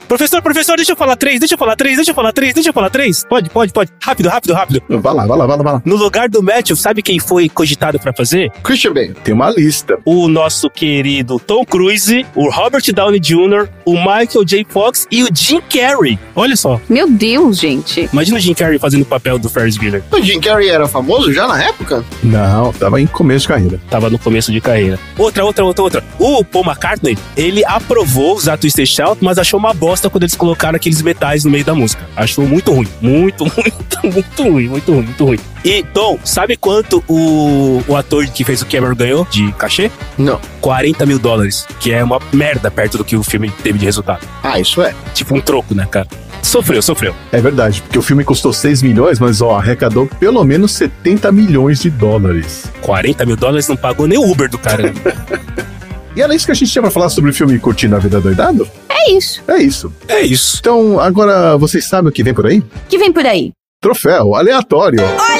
Professor, 0.07 0.41
professor, 0.41 0.75
deixa 0.75 0.91
eu 0.91 0.95
falar 0.95 1.15
três, 1.15 1.39
deixa 1.39 1.55
eu 1.55 1.57
falar 1.57 1.75
três, 1.75 1.95
deixa 1.95 2.11
eu 2.11 2.15
falar 2.15 2.31
três, 2.31 2.53
deixa 2.53 2.69
eu 2.69 2.73
falar 2.73 2.89
três. 2.89 3.23
Pode, 3.27 3.49
pode, 3.49 3.73
pode. 3.73 3.91
Rápido, 4.01 4.29
rápido, 4.29 4.53
rápido. 4.53 4.81
Vai 4.89 5.13
lá, 5.13 5.25
vai 5.25 5.37
lá, 5.37 5.45
vai 5.45 5.57
lá, 5.57 5.63
vai 5.63 5.73
lá. 5.73 5.81
No 5.85 5.95
lugar 5.95 6.29
do 6.29 6.41
Matthew, 6.53 6.75
sabe 6.75 7.01
quem 7.01 7.17
foi 7.17 7.49
cogitado 7.49 7.97
pra 7.97 8.13
fazer? 8.13 8.51
Christian 8.61 8.93
Bale. 8.93 9.15
Tem 9.23 9.33
uma 9.33 9.49
lista. 9.49 9.97
O 10.05 10.27
nosso 10.27 10.69
querido 10.69 11.39
Tom 11.39 11.65
Cruise, 11.65 12.23
o 12.35 12.47
Robert 12.51 12.83
Downey 12.93 13.19
Jr., 13.19 13.67
o 13.85 13.93
Michael 13.93 14.45
J. 14.45 14.63
Fox 14.69 15.07
e 15.09 15.23
o 15.23 15.29
Jim 15.33 15.59
Carrey. 15.61 16.19
Olha 16.35 16.55
só. 16.55 16.79
Meu 16.87 17.09
Deus, 17.09 17.57
gente. 17.57 18.07
Imagina 18.13 18.37
o 18.37 18.39
Jim 18.39 18.53
Carrey 18.53 18.77
fazendo 18.77 19.01
o 19.01 19.05
papel 19.05 19.39
do 19.39 19.49
Ferris 19.49 19.77
Bueller. 19.77 20.03
O 20.11 20.21
Jim 20.21 20.39
Carrey 20.39 20.69
era 20.69 20.87
famoso 20.87 21.33
já 21.33 21.47
na 21.47 21.63
época? 21.63 22.05
Não, 22.21 22.71
tava 22.73 23.01
em 23.01 23.07
começo 23.07 23.41
de 23.41 23.47
carreira. 23.47 23.81
Tava 23.89 24.11
no 24.11 24.19
começo 24.19 24.51
de 24.51 24.61
carreira. 24.61 24.99
Outra, 25.17 25.43
outra, 25.43 25.65
outra, 25.65 25.83
outra. 25.83 26.03
O 26.19 26.45
Paul 26.45 26.65
McCartney, 26.65 27.17
ele 27.35 27.65
aprovou 27.65 28.35
usar 28.35 28.57
Twisted 28.57 28.85
Shout, 28.85 29.23
mas 29.23 29.39
achou 29.39 29.59
uma 29.59 29.73
bosta 29.73 30.07
quando 30.07 30.23
eles 30.23 30.35
colocaram 30.35 30.75
aqueles 30.75 31.01
metais 31.01 31.43
no 31.43 31.49
meio 31.49 31.65
da 31.65 31.73
música. 31.73 32.07
Achou 32.15 32.45
muito 32.45 32.71
ruim. 32.71 32.87
Muito, 33.01 33.43
muito, 33.57 33.99
muito 34.03 34.43
ruim, 34.43 34.67
muito 34.67 34.91
ruim, 34.91 35.01
muito 35.01 35.25
ruim. 35.25 35.39
E, 35.63 35.81
Tom, 35.93 36.19
sabe 36.25 36.57
quanto 36.57 37.01
o, 37.07 37.81
o 37.87 37.95
ator 37.95 38.27
que 38.27 38.43
fez 38.43 38.61
o 38.61 38.65
Cameron 38.65 38.95
ganhou 38.95 39.27
de 39.31 39.51
cachê? 39.53 39.89
Não. 40.17 40.39
40 40.59 41.05
mil 41.05 41.17
dólares, 41.17 41.65
que 41.79 41.93
é 41.93 42.03
uma 42.03 42.19
merda 42.33 42.69
perto 42.69 42.97
do 42.97 43.05
que 43.05 43.15
o 43.15 43.23
filme 43.23 43.49
teve 43.63 43.79
de 43.79 43.85
resultado. 43.85 44.27
Ah, 44.43 44.59
isso 44.59 44.81
é. 44.81 44.93
Tipo 45.13 45.35
um 45.35 45.41
troco, 45.41 45.73
né, 45.73 45.87
cara? 45.89 46.07
Sofreu, 46.41 46.81
sofreu. 46.81 47.15
É 47.31 47.39
verdade, 47.39 47.81
porque 47.81 47.97
o 47.97 48.01
filme 48.01 48.25
custou 48.25 48.51
6 48.51 48.81
milhões, 48.81 49.19
mas 49.19 49.41
ó, 49.41 49.57
arrecadou 49.57 50.05
pelo 50.19 50.43
menos 50.43 50.73
70 50.73 51.31
milhões 51.31 51.79
de 51.79 51.89
dólares. 51.89 52.65
40 52.81 53.25
mil 53.25 53.37
dólares 53.37 53.67
não 53.69 53.77
pagou 53.77 54.05
nem 54.05 54.17
o 54.17 54.29
Uber 54.29 54.49
do 54.49 54.57
cara. 54.57 54.93
E 56.15 56.21
era 56.21 56.35
isso 56.35 56.45
que 56.45 56.51
a 56.51 56.55
gente 56.55 56.71
tinha 56.71 56.81
pra 56.83 56.91
falar 56.91 57.09
sobre 57.09 57.31
o 57.31 57.33
filme 57.33 57.57
Curtindo 57.57 57.95
a 57.95 57.99
Vida 57.99 58.21
Doidado? 58.21 58.69
É 58.87 59.11
isso. 59.13 59.41
É 59.47 59.57
isso. 59.57 59.91
é 60.07 60.21
isso. 60.21 60.57
Então, 60.59 60.99
agora 60.99 61.57
vocês 61.57 61.85
sabem 61.85 62.09
o 62.09 62.11
que 62.13 62.21
vem 62.23 62.35
por 62.35 62.45
aí? 62.45 62.63
que 62.87 62.99
vem 62.99 63.11
por 63.11 63.25
aí? 63.25 63.51
Troféu 63.81 64.35
aleatório. 64.35 64.99
Olha 65.01 65.32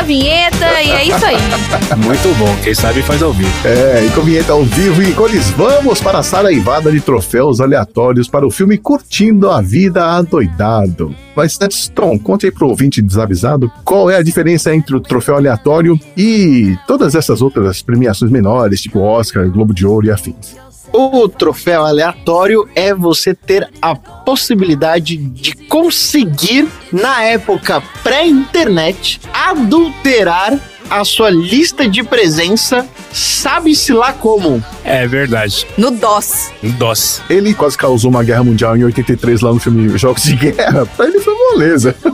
a 0.00 0.02
vinheta 0.02 0.82
e 0.82 0.90
é 0.90 1.04
isso 1.04 1.26
aí. 1.26 1.36
Muito 1.98 2.38
bom. 2.38 2.56
Quem 2.64 2.74
sabe 2.74 3.02
faz 3.02 3.22
ao 3.22 3.34
vivo. 3.34 3.50
É, 3.66 4.06
e 4.06 4.10
com 4.10 4.22
vinheta 4.22 4.52
ao 4.52 4.64
vivo 4.64 5.02
e 5.02 5.12
cores, 5.12 5.50
vamos 5.50 6.00
para 6.00 6.20
a 6.20 6.22
saraivada 6.22 6.90
de 6.90 7.00
troféus 7.00 7.60
aleatórios 7.60 8.26
para 8.26 8.46
o 8.46 8.50
filme 8.50 8.78
Curtindo 8.78 9.50
a 9.50 9.60
Vida 9.60 10.06
Adoidado. 10.16 11.14
Mas 11.36 11.58
antes, 11.60 11.88
Tom, 11.88 12.18
conte 12.18 12.46
aí 12.46 12.52
pro 12.52 12.68
ouvinte 12.68 13.02
desavisado 13.02 13.70
qual 13.84 14.10
é 14.10 14.16
a 14.16 14.22
diferença 14.22 14.74
entre 14.74 14.96
o 14.96 15.00
troféu 15.00 15.36
aleatório 15.36 16.00
e 16.16 16.78
todas 16.86 17.14
essas 17.14 17.42
outras 17.42 17.82
premiações 17.82 18.30
menores, 18.30 18.80
tipo 18.80 19.00
Oscar, 19.00 19.50
Globo 19.50 19.74
de 19.74 19.86
Ouro 19.86 20.06
e 20.06 20.10
afins. 20.10 20.56
O 20.92 21.28
troféu 21.28 21.84
aleatório 21.84 22.68
é 22.74 22.94
você 22.94 23.34
ter 23.34 23.68
a 23.80 23.94
possibilidade 23.94 25.16
de 25.16 25.54
conseguir, 25.54 26.68
na 26.92 27.22
época 27.22 27.82
pré-internet, 28.02 29.20
adulterar 29.32 30.58
a 30.90 31.04
sua 31.04 31.30
lista 31.30 31.88
de 31.88 32.02
presença, 32.02 32.84
sabe-se 33.12 33.92
lá 33.92 34.12
como. 34.12 34.62
É 34.84 35.06
verdade. 35.06 35.64
No 35.78 35.92
DOS. 35.92 36.50
DOS. 36.76 37.22
Ele 37.30 37.54
quase 37.54 37.78
causou 37.78 38.10
uma 38.10 38.24
guerra 38.24 38.42
mundial 38.42 38.76
em 38.76 38.84
83 38.84 39.40
lá 39.40 39.52
no 39.52 39.60
filme 39.60 39.96
Jogos 39.96 40.24
de 40.24 40.34
Guerra. 40.34 40.84
Pra 40.86 41.06
ele 41.06 41.20
foi 41.20 41.34
moleza. 41.34 41.94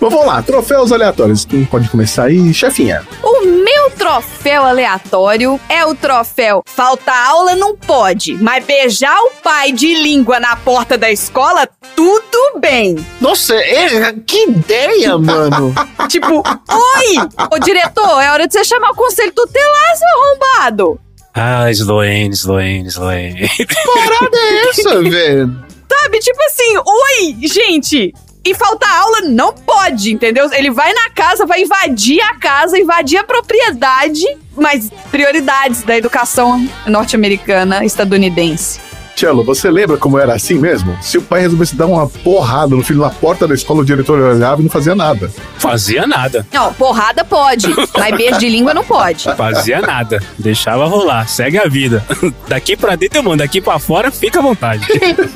Mas 0.00 0.12
vamos 0.12 0.26
lá, 0.26 0.40
troféus 0.40 0.92
aleatórios. 0.92 1.44
Quem 1.44 1.64
pode 1.64 1.88
começar 1.88 2.24
aí? 2.24 2.54
Chefinha. 2.54 3.02
O 3.22 3.44
meu 3.88 3.90
troféu 3.96 4.64
aleatório 4.64 5.58
é 5.68 5.84
o 5.84 5.94
troféu 5.94 6.62
Falta 6.66 7.12
aula 7.12 7.56
não 7.56 7.74
pode, 7.74 8.34
mas 8.34 8.64
beijar 8.64 9.18
o 9.22 9.30
pai 9.42 9.72
de 9.72 9.94
língua 9.94 10.38
na 10.38 10.56
porta 10.56 10.98
da 10.98 11.10
escola, 11.10 11.66
tudo 11.96 12.58
bem. 12.60 12.96
Nossa, 13.20 13.54
é- 13.54 14.12
que 14.26 14.44
ideia, 14.48 15.16
mano! 15.18 15.74
Tipo, 16.08 16.36
oi! 16.36 17.16
Ô 17.52 17.58
diretor, 17.58 18.20
é 18.20 18.30
hora 18.30 18.46
de 18.46 18.52
você 18.52 18.64
chamar 18.64 18.90
o 18.90 18.94
conselho 18.94 19.32
tutelar, 19.32 19.96
seu 19.96 20.08
arrombado. 20.08 21.00
Ah, 21.34 21.70
Sloane, 21.70 22.30
Sloane, 22.34 22.86
Sloane. 22.88 23.48
Parada 23.94 24.36
é 24.36 24.68
essa, 24.68 25.00
velho? 25.02 25.64
Sabe, 25.90 26.18
tipo 26.18 26.38
assim, 26.46 26.76
oi, 26.78 27.36
gente. 27.48 28.14
E 28.48 28.54
faltar 28.54 28.90
aula 28.96 29.20
não 29.28 29.52
pode, 29.52 30.10
entendeu? 30.10 30.50
Ele 30.54 30.70
vai 30.70 30.90
na 30.94 31.10
casa, 31.10 31.44
vai 31.44 31.60
invadir 31.60 32.18
a 32.22 32.34
casa, 32.36 32.78
invadir 32.78 33.18
a 33.18 33.22
propriedade, 33.22 34.24
mas 34.56 34.90
prioridades 35.10 35.82
da 35.82 35.98
educação 35.98 36.66
norte-americana, 36.86 37.84
estadunidense. 37.84 38.87
Tchelo, 39.18 39.42
você 39.42 39.68
lembra 39.68 39.96
como 39.96 40.16
era 40.16 40.32
assim 40.32 40.54
mesmo? 40.54 40.96
Se 41.02 41.18
o 41.18 41.22
pai 41.22 41.40
resolvesse 41.40 41.74
dar 41.74 41.86
uma 41.86 42.08
porrada 42.08 42.76
no 42.76 42.84
filho 42.84 43.00
na 43.00 43.10
porta 43.10 43.48
da 43.48 43.54
escola, 43.54 43.80
o 43.80 43.84
diretor 43.84 44.16
olhava 44.16 44.60
e 44.60 44.62
não 44.62 44.70
fazia 44.70 44.94
nada. 44.94 45.28
Fazia 45.56 46.06
nada. 46.06 46.46
Não, 46.52 46.72
porrada 46.74 47.24
pode, 47.24 47.66
mas 47.98 48.16
beijo 48.16 48.38
de 48.38 48.48
língua 48.48 48.72
não 48.72 48.84
pode. 48.84 49.24
Fazia 49.34 49.80
nada. 49.80 50.22
Deixava 50.38 50.86
rolar. 50.86 51.26
Segue 51.26 51.58
a 51.58 51.66
vida. 51.66 52.04
Daqui 52.46 52.76
pra 52.76 52.94
dentro 52.94 53.18
eu 53.18 53.24
mando, 53.24 53.38
daqui 53.38 53.60
pra 53.60 53.80
fora 53.80 54.12
fica 54.12 54.38
à 54.38 54.42
vontade. 54.42 54.86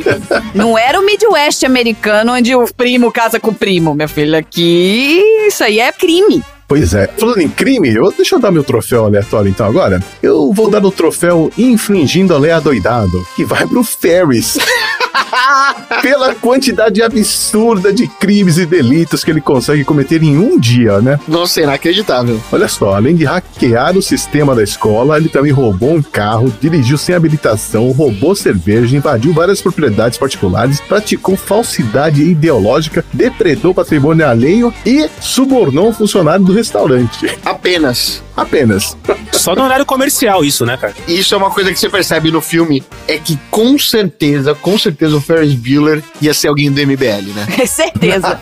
Não 0.55 0.79
era 0.79 1.01
o 1.01 1.05
Midwest 1.05 1.65
americano 1.65 2.35
onde 2.35 2.55
o 2.55 2.65
primo 2.73 3.11
casa 3.11 3.41
com 3.41 3.51
o 3.51 3.55
primo, 3.55 3.95
minha 3.95 4.07
filha. 4.07 4.39
Aqui, 4.39 5.21
isso 5.49 5.65
aí 5.65 5.81
é 5.81 5.91
crime. 5.91 6.43
Pois 6.67 6.95
é. 6.95 7.07
Falando 7.19 7.41
em 7.41 7.49
crime, 7.49 7.95
eu, 7.95 8.11
deixa 8.13 8.37
eu 8.37 8.41
dar 8.41 8.51
meu 8.51 8.65
troféu 8.65 9.05
aleatório 9.05 9.51
então 9.51 9.67
agora. 9.67 10.03
Eu 10.23 10.53
vou 10.53 10.71
dar 10.71 10.85
o 10.85 10.91
troféu 10.91 11.51
Infringindo 11.59 12.35
a 12.35 12.39
Lei 12.39 12.51
Adoidado, 12.51 13.27
que 13.37 13.45
vai 13.45 13.67
pro 13.67 13.85
Ferris. 13.85 14.59
Pela 16.03 16.35
quantidade 16.35 17.03
absurda 17.03 17.93
de 17.93 18.07
crimes 18.07 18.59
e 18.59 18.67
delitos 18.67 19.25
que 19.25 19.31
ele 19.31 19.41
consegue 19.41 19.85
cometer 19.85 20.23
em 20.23 20.37
um 20.39 20.59
dia, 20.59 21.01
né? 21.01 21.19
Nossa, 21.29 21.61
inacreditável. 21.61 22.41
Olha 22.51 22.69
só, 22.69 22.95
além 22.95 23.17
de 23.17 23.25
hackear 23.25 23.97
o 23.97 24.03
sistema 24.03 24.55
da 24.55 24.63
escola, 24.63 25.17
ele 25.17 25.29
também 25.29 25.53
roubou 25.53 25.95
um 25.95 26.03
carro, 26.03 26.53
dirigiu 26.61 26.99
sem 26.99 27.15
habilitação, 27.15 27.91
roubou 27.91 28.35
cerveja, 28.35 28.97
invadiu 28.97 29.33
várias 29.33 29.61
propriedades 29.61 30.19
particulares, 30.19 30.81
praticou 30.81 31.37
falsidade 31.37 32.23
ideológica, 32.23 33.05
depredou 33.13 33.75
patrimônio 33.75 34.27
alheio 34.27 34.73
e 34.85 35.09
subornou 35.21 35.89
um 35.89 35.93
funcionário 35.93 36.45
do 36.45 36.53
restaurante. 36.53 37.39
Apenas. 37.45 38.23
Apenas. 38.37 38.97
Só 39.33 39.55
no 39.55 39.63
horário 39.63 39.85
comercial 39.85 40.45
isso, 40.45 40.65
né, 40.65 40.77
cara? 40.77 40.95
Isso 41.07 41.35
é 41.35 41.39
uma 41.39 41.51
coisa 41.51 41.73
que 41.73 41.79
você 41.79 41.89
percebe 41.89 42.31
no 42.31 42.41
filme, 42.41 42.83
é 43.07 43.19
que 43.19 43.39
com 43.51 43.79
certeza, 43.79 44.55
com 44.55 44.79
certeza 44.79 45.17
o 45.17 45.21
Ferris 45.21 45.55
Bueller 45.55 46.03
ia 46.21 46.33
ser 46.33 46.49
alguém 46.49 46.71
do 46.71 46.81
MBL, 46.81 47.33
né? 47.35 47.47
É 47.63 47.67
certeza. 47.67 48.39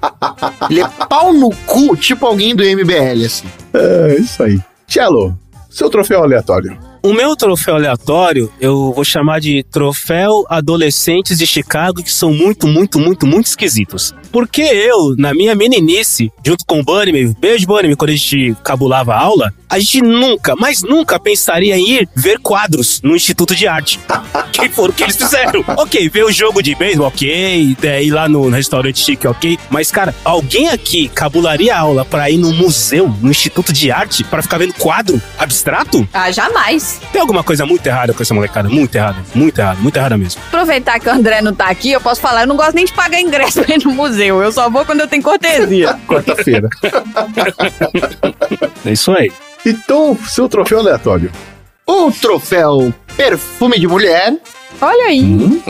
Ele 0.70 0.80
é 0.80 0.88
pau 1.08 1.32
no 1.32 1.50
cu, 1.66 1.96
tipo 1.96 2.26
alguém 2.26 2.54
do 2.54 2.62
MBL, 2.62 3.26
assim. 3.26 3.46
É 3.74 4.16
isso 4.18 4.42
aí. 4.42 4.60
Cello, 4.86 5.36
seu 5.70 5.88
troféu 5.88 6.22
aleatório. 6.22 6.91
O 7.04 7.12
meu 7.12 7.34
troféu 7.34 7.74
aleatório, 7.74 8.52
eu 8.60 8.92
vou 8.92 9.04
chamar 9.04 9.40
de 9.40 9.64
troféu 9.64 10.46
adolescentes 10.48 11.36
de 11.36 11.44
Chicago 11.44 12.00
que 12.00 12.12
são 12.12 12.32
muito, 12.32 12.68
muito, 12.68 12.96
muito, 13.00 13.26
muito 13.26 13.46
esquisitos. 13.46 14.14
Porque 14.30 14.62
eu, 14.62 15.16
na 15.18 15.34
minha 15.34 15.52
meninice, 15.52 16.32
junto 16.46 16.64
com 16.64 16.78
o 16.78 16.84
Bunnyman, 16.84 17.34
beijo 17.40 17.66
Bunnyman, 17.66 17.96
quando 17.96 18.10
a 18.10 18.14
gente 18.14 18.56
cabulava 18.62 19.14
a 19.14 19.18
aula, 19.18 19.52
a 19.68 19.80
gente 19.80 20.00
nunca, 20.00 20.54
mas 20.54 20.82
nunca 20.82 21.18
pensaria 21.18 21.76
em 21.76 21.88
ir 21.88 22.08
ver 22.14 22.38
quadros 22.38 23.00
no 23.02 23.16
Instituto 23.16 23.54
de 23.56 23.66
Arte. 23.66 23.98
que 24.52 24.68
foram 24.68 24.90
o 24.90 24.92
que 24.92 25.02
eles 25.02 25.16
fizeram. 25.16 25.64
ok, 25.76 26.08
ver 26.08 26.24
o 26.24 26.30
jogo 26.30 26.62
de 26.62 26.74
beisebol, 26.74 27.08
ok, 27.08 27.76
é, 27.82 28.04
ir 28.04 28.10
lá 28.10 28.28
no, 28.28 28.48
no 28.48 28.56
restaurante 28.56 29.00
chique, 29.00 29.26
ok. 29.26 29.58
Mas, 29.70 29.90
cara, 29.90 30.14
alguém 30.24 30.68
aqui 30.68 31.08
cabularia 31.08 31.74
a 31.74 31.80
aula 31.80 32.04
pra 32.04 32.30
ir 32.30 32.36
no 32.36 32.52
museu, 32.52 33.12
no 33.20 33.30
Instituto 33.30 33.72
de 33.72 33.90
Arte, 33.90 34.22
pra 34.24 34.42
ficar 34.42 34.58
vendo 34.58 34.74
quadro 34.74 35.20
abstrato? 35.38 36.06
Ah, 36.12 36.30
jamais. 36.30 36.91
Tem 37.12 37.20
alguma 37.20 37.42
coisa 37.42 37.64
muito 37.66 37.86
errada 37.86 38.12
com 38.12 38.22
essa 38.22 38.34
molecada? 38.34 38.68
Muito 38.68 38.94
errada. 38.94 39.16
Muito 39.34 39.58
errada. 39.58 39.80
Muito 39.80 39.96
errada 39.96 40.16
mesmo. 40.16 40.40
Aproveitar 40.48 40.98
que 41.00 41.08
o 41.08 41.12
André 41.12 41.40
não 41.40 41.54
tá 41.54 41.68
aqui, 41.68 41.92
eu 41.92 42.00
posso 42.00 42.20
falar, 42.20 42.42
eu 42.42 42.46
não 42.46 42.56
gosto 42.56 42.74
nem 42.74 42.84
de 42.84 42.92
pagar 42.92 43.20
ingresso 43.20 43.62
pra 43.62 43.74
ir 43.74 43.84
no 43.84 43.92
museu. 43.92 44.42
Eu 44.42 44.52
só 44.52 44.68
vou 44.70 44.84
quando 44.84 45.00
eu 45.00 45.08
tenho 45.08 45.22
cortesia. 45.22 45.98
Quarta-feira. 46.06 46.68
É 48.84 48.90
isso 48.90 49.12
aí. 49.12 49.30
então, 49.64 50.18
seu 50.28 50.48
troféu 50.48 50.80
aleatório. 50.80 51.30
O 51.86 52.10
troféu 52.10 52.92
Perfume 53.16 53.78
de 53.78 53.86
Mulher 53.86 54.34
Olha 54.82 55.06
aí. 55.06 55.62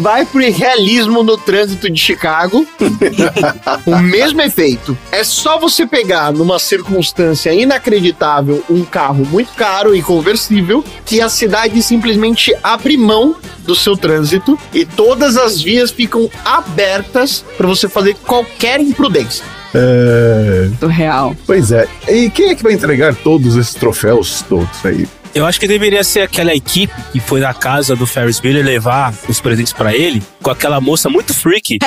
vai 0.00 0.24
pro 0.24 0.40
realismo 0.40 1.22
no 1.22 1.36
trânsito 1.36 1.90
de 1.90 2.00
Chicago. 2.00 2.66
o 3.84 3.98
mesmo 3.98 4.40
efeito. 4.40 4.96
É 5.12 5.22
só 5.22 5.58
você 5.58 5.86
pegar 5.86 6.32
numa 6.32 6.58
circunstância 6.58 7.52
inacreditável 7.52 8.64
um 8.70 8.82
carro 8.82 9.26
muito 9.26 9.52
caro 9.52 9.94
e 9.94 10.00
conversível 10.00 10.82
que 11.04 11.20
a 11.20 11.28
cidade 11.28 11.82
simplesmente 11.82 12.56
abre 12.62 12.96
mão 12.96 13.36
do 13.58 13.74
seu 13.74 13.94
trânsito 13.94 14.58
e 14.72 14.86
todas 14.86 15.36
as 15.36 15.60
vias 15.60 15.90
ficam 15.90 16.30
abertas 16.42 17.44
para 17.58 17.66
você 17.66 17.90
fazer 17.90 18.14
qualquer 18.26 18.80
imprudência. 18.80 19.44
É, 19.74 20.70
Surreal. 20.80 21.36
pois 21.46 21.72
é. 21.72 21.86
E 22.08 22.30
quem 22.30 22.48
é 22.48 22.54
que 22.54 22.62
vai 22.62 22.72
entregar 22.72 23.14
todos 23.14 23.54
esses 23.56 23.74
troféus 23.74 24.42
todos 24.48 24.86
aí? 24.86 25.06
Eu 25.36 25.44
acho 25.44 25.60
que 25.60 25.68
deveria 25.68 26.02
ser 26.02 26.22
aquela 26.22 26.54
equipe 26.54 26.94
que 27.12 27.20
foi 27.20 27.40
na 27.40 27.52
casa 27.52 27.94
do 27.94 28.06
Ferris 28.06 28.40
Bueller 28.40 28.64
levar 28.64 29.12
os 29.28 29.38
presentes 29.38 29.70
pra 29.70 29.94
ele, 29.94 30.22
com 30.40 30.48
aquela 30.50 30.80
moça 30.80 31.10
muito 31.10 31.34
freak. 31.34 31.78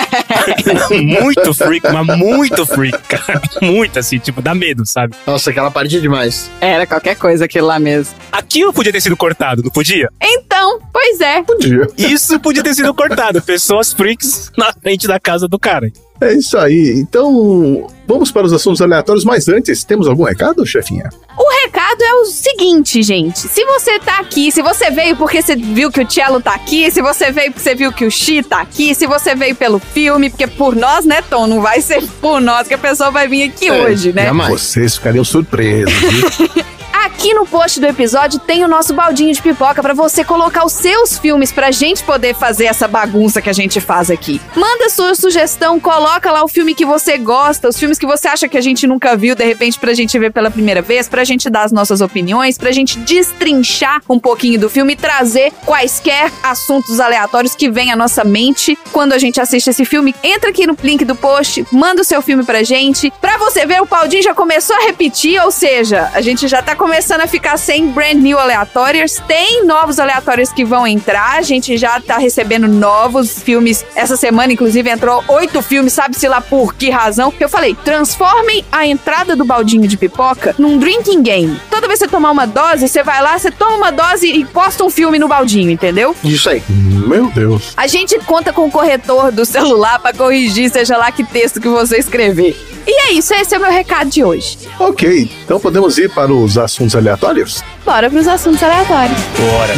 muito 0.93 1.51
freak, 1.55 1.91
mas 1.91 2.15
muito 2.15 2.63
freak, 2.67 2.99
cara. 3.07 3.41
Muito 3.59 3.97
assim, 3.97 4.19
tipo, 4.19 4.39
dá 4.39 4.53
medo, 4.53 4.85
sabe? 4.85 5.15
Nossa, 5.25 5.49
aquela 5.49 5.71
parte 5.71 5.97
é 5.97 5.99
demais. 5.99 6.47
Era 6.61 6.85
qualquer 6.85 7.15
coisa 7.15 7.45
aquilo 7.45 7.65
lá 7.65 7.79
mesmo. 7.79 8.13
Aquilo 8.31 8.71
podia 8.71 8.91
ter 8.91 9.01
sido 9.01 9.17
cortado, 9.17 9.63
não 9.63 9.71
podia? 9.71 10.09
Então, 10.21 10.79
pois 10.93 11.19
é. 11.19 11.41
Podia. 11.41 11.87
Isso 11.97 12.39
podia 12.39 12.61
ter 12.61 12.75
sido 12.75 12.93
cortado. 12.93 13.41
Pessoas 13.41 13.91
freaks 13.91 14.51
na 14.55 14.71
frente 14.73 15.07
da 15.07 15.19
casa 15.19 15.47
do 15.47 15.57
cara. 15.57 15.91
É 16.21 16.33
isso 16.33 16.57
aí. 16.57 16.93
Então, 16.97 17.87
vamos 18.07 18.31
para 18.31 18.45
os 18.45 18.51
assuntos 18.53 18.81
aleatórios, 18.81 19.23
mas 19.23 19.47
antes, 19.47 19.83
temos 19.85 20.07
algum 20.07 20.23
recado, 20.23 20.65
chefinha? 20.65 21.09
O 21.37 21.63
recado 21.65 22.01
é 22.03 22.13
o 22.15 22.25
seguinte, 22.25 23.01
gente. 23.01 23.39
Se 23.39 23.63
você 23.65 23.97
tá 23.99 24.19
aqui, 24.19 24.51
se 24.51 24.61
você 24.61 24.91
veio 24.91 25.15
porque 25.15 25.41
você 25.41 25.55
viu 25.55 25.89
que 25.89 26.01
o 26.01 26.09
Cello 26.11 26.41
tá 26.41 26.53
aqui, 26.55 26.91
se 26.91 27.01
você 27.01 27.31
veio 27.31 27.51
porque 27.53 27.63
você 27.63 27.75
viu 27.75 27.93
que 27.93 28.05
o 28.05 28.11
Xi 28.11 28.43
tá 28.43 28.59
aqui, 28.61 28.93
se 28.93 29.07
você 29.07 29.33
veio 29.33 29.55
pelo 29.55 29.79
filme, 29.79 30.29
porque 30.29 30.47
por 30.47 30.75
nós, 30.75 31.05
né, 31.05 31.21
Tom? 31.21 31.47
Não 31.47 31.61
vai 31.61 31.79
ser 31.81 32.03
por 32.19 32.41
nós 32.41 32.67
que 32.67 32.73
a 32.73 32.77
pessoa 32.77 33.11
vai 33.11 33.27
vir 33.27 33.43
aqui 33.43 33.67
É, 33.67 33.71
hoje, 33.83 34.11
né? 34.11 34.25
jamais. 34.25 34.51
Vocês 34.61 34.95
ficariam 34.95 35.23
surpresos, 35.23 35.93
viu? 35.93 36.49
Aqui 37.05 37.33
no 37.33 37.45
post 37.45 37.79
do 37.79 37.87
episódio 37.87 38.41
tem 38.41 38.65
o 38.65 38.67
nosso 38.67 38.93
baldinho 38.93 39.33
de 39.33 39.41
pipoca 39.41 39.81
pra 39.81 39.93
você 39.93 40.21
colocar 40.21 40.65
os 40.65 40.73
seus 40.73 41.17
filmes 41.17 41.49
pra 41.49 41.71
gente 41.71 42.03
poder 42.03 42.35
fazer 42.35 42.65
essa 42.65 42.89
bagunça 42.89 43.41
que 43.41 43.49
a 43.49 43.53
gente 43.53 43.79
faz 43.79 44.11
aqui. 44.11 44.41
Manda 44.53 44.89
sua 44.89 45.15
sugestão, 45.15 45.79
coloca 45.79 46.29
lá 46.29 46.43
o 46.43 46.49
filme 46.49 46.75
que 46.75 46.85
você 46.85 47.17
gosta, 47.17 47.69
os 47.69 47.79
filmes 47.79 47.97
que 47.97 48.05
você 48.05 48.27
acha 48.27 48.49
que 48.49 48.57
a 48.57 48.61
gente 48.61 48.85
nunca 48.85 49.15
viu, 49.15 49.33
de 49.33 49.45
repente 49.45 49.79
pra 49.79 49.93
gente 49.93 50.19
ver 50.19 50.33
pela 50.33 50.51
primeira 50.51 50.81
vez, 50.81 51.07
pra 51.07 51.23
gente 51.23 51.49
dar 51.49 51.63
as 51.63 51.71
nossas 51.71 52.01
opiniões, 52.01 52.57
pra 52.57 52.69
gente 52.69 52.99
destrinchar 52.99 54.01
um 54.09 54.19
pouquinho 54.19 54.59
do 54.59 54.69
filme 54.69 54.91
e 54.91 54.97
trazer 54.97 55.53
quaisquer 55.65 56.29
assuntos 56.43 56.99
aleatórios 56.99 57.55
que 57.55 57.71
vêm 57.71 57.93
à 57.93 57.95
nossa 57.95 58.25
mente 58.25 58.77
quando 58.91 59.13
a 59.13 59.17
gente 59.17 59.39
assiste 59.39 59.69
esse 59.69 59.85
filme. 59.85 60.13
Entra 60.21 60.49
aqui 60.49 60.67
no 60.67 60.75
link 60.83 61.05
do 61.05 61.15
post, 61.15 61.65
manda 61.71 62.01
o 62.01 62.05
seu 62.05 62.21
filme 62.21 62.43
pra 62.43 62.61
gente. 62.61 63.09
Pra 63.21 63.37
você 63.37 63.65
ver, 63.65 63.81
o 63.81 63.87
Paldinho 63.87 64.21
já 64.21 64.35
começou 64.35 64.75
a 64.75 64.81
repetir, 64.81 65.41
ou 65.41 65.49
seja, 65.49 66.11
a 66.13 66.19
gente 66.19 66.45
já 66.45 66.61
tá 66.61 66.75
começando 66.75 66.88
a 66.91 67.27
ficar 67.27 67.57
sem 67.57 67.87
brand 67.87 68.17
new 68.17 68.37
aleatórios. 68.37 69.21
Tem 69.27 69.65
novos 69.65 69.99
aleatórios 69.99 70.51
que 70.51 70.65
vão 70.65 70.87
entrar, 70.87 71.37
a 71.37 71.41
gente 71.41 71.77
já 71.77 71.99
tá 71.99 72.17
recebendo 72.17 72.67
novos 72.67 73.41
filmes. 73.41 73.85
Essa 73.95 74.17
semana, 74.17 74.53
inclusive, 74.53 74.89
entrou 74.89 75.23
oito 75.27 75.61
filmes, 75.61 75.93
sabe-se 75.93 76.27
lá 76.27 76.41
por 76.41 76.73
que 76.73 76.89
razão. 76.89 77.33
Eu 77.39 77.49
falei, 77.49 77.75
transformem 77.75 78.65
a 78.71 78.85
entrada 78.85 79.35
do 79.35 79.45
baldinho 79.45 79.87
de 79.87 79.97
pipoca 79.97 80.55
num 80.57 80.77
drinking 80.77 81.21
game. 81.21 81.59
Toda 81.69 81.87
vez 81.87 81.99
que 81.99 82.05
você 82.05 82.11
tomar 82.11 82.31
uma 82.31 82.45
dose, 82.45 82.87
você 82.87 83.03
vai 83.03 83.21
lá, 83.21 83.37
você 83.37 83.51
toma 83.51 83.75
uma 83.75 83.91
dose 83.91 84.27
e 84.27 84.45
posta 84.45 84.83
um 84.83 84.89
filme 84.89 85.19
no 85.19 85.27
baldinho, 85.27 85.69
entendeu? 85.69 86.15
Isso 86.23 86.49
aí. 86.49 86.63
Meu 86.69 87.29
Deus. 87.31 87.73
A 87.75 87.87
gente 87.87 88.17
conta 88.19 88.53
com 88.53 88.67
o 88.67 88.71
corretor 88.71 89.31
do 89.31 89.45
celular 89.45 89.99
pra 89.99 90.13
corrigir, 90.13 90.69
seja 90.69 90.97
lá 90.97 91.11
que 91.11 91.23
texto 91.23 91.59
que 91.59 91.67
você 91.67 91.97
escrever. 91.97 92.55
E 92.87 93.09
é 93.09 93.11
isso, 93.13 93.33
esse 93.33 93.53
é 93.53 93.57
o 93.57 93.61
meu 93.61 93.71
recado 93.71 94.09
de 94.09 94.23
hoje. 94.23 94.57
Ok, 94.79 95.29
então 95.43 95.59
podemos 95.59 95.97
ir 95.97 96.09
para 96.09 96.33
os 96.33 96.57
assuntos 96.57 96.78
aleatórios? 96.95 97.63
Bora 97.85 98.09
pros 98.09 98.27
assuntos 98.27 98.61
aleatórios. 98.63 99.17
Bora. 99.37 99.73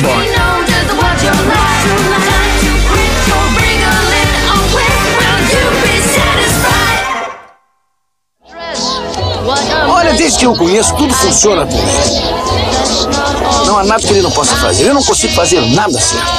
Olha, 9.88 10.14
desde 10.14 10.40
que 10.40 10.46
eu 10.46 10.56
conheço, 10.56 10.96
tudo 10.96 11.14
funciona 11.14 11.66
com 11.66 11.78
ele. 11.78 13.66
Não 13.66 13.80
há 13.80 13.84
nada 13.84 14.02
que 14.02 14.10
ele 14.10 14.22
não 14.22 14.32
possa 14.32 14.56
fazer. 14.58 14.88
Eu 14.88 14.94
não 14.94 15.04
consigo 15.04 15.34
fazer 15.34 15.62
nada 15.62 16.00
certo. 16.00 16.32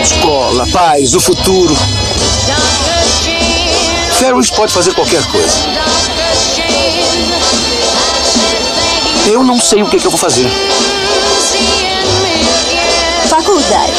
Escola, 0.00 0.66
paz, 0.68 1.14
o 1.14 1.20
futuro. 1.20 1.76
Ferris 4.18 4.50
pode 4.50 4.72
fazer 4.72 4.94
qualquer 4.94 5.22
coisa. 5.24 5.58
Eu 9.26 9.42
não 9.42 9.58
sei 9.58 9.82
o 9.82 9.86
que, 9.86 9.98
que 9.98 10.06
eu 10.06 10.10
vou 10.10 10.18
fazer. 10.18 10.46
Faculdade. 13.28 13.92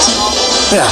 É. 0.72 0.86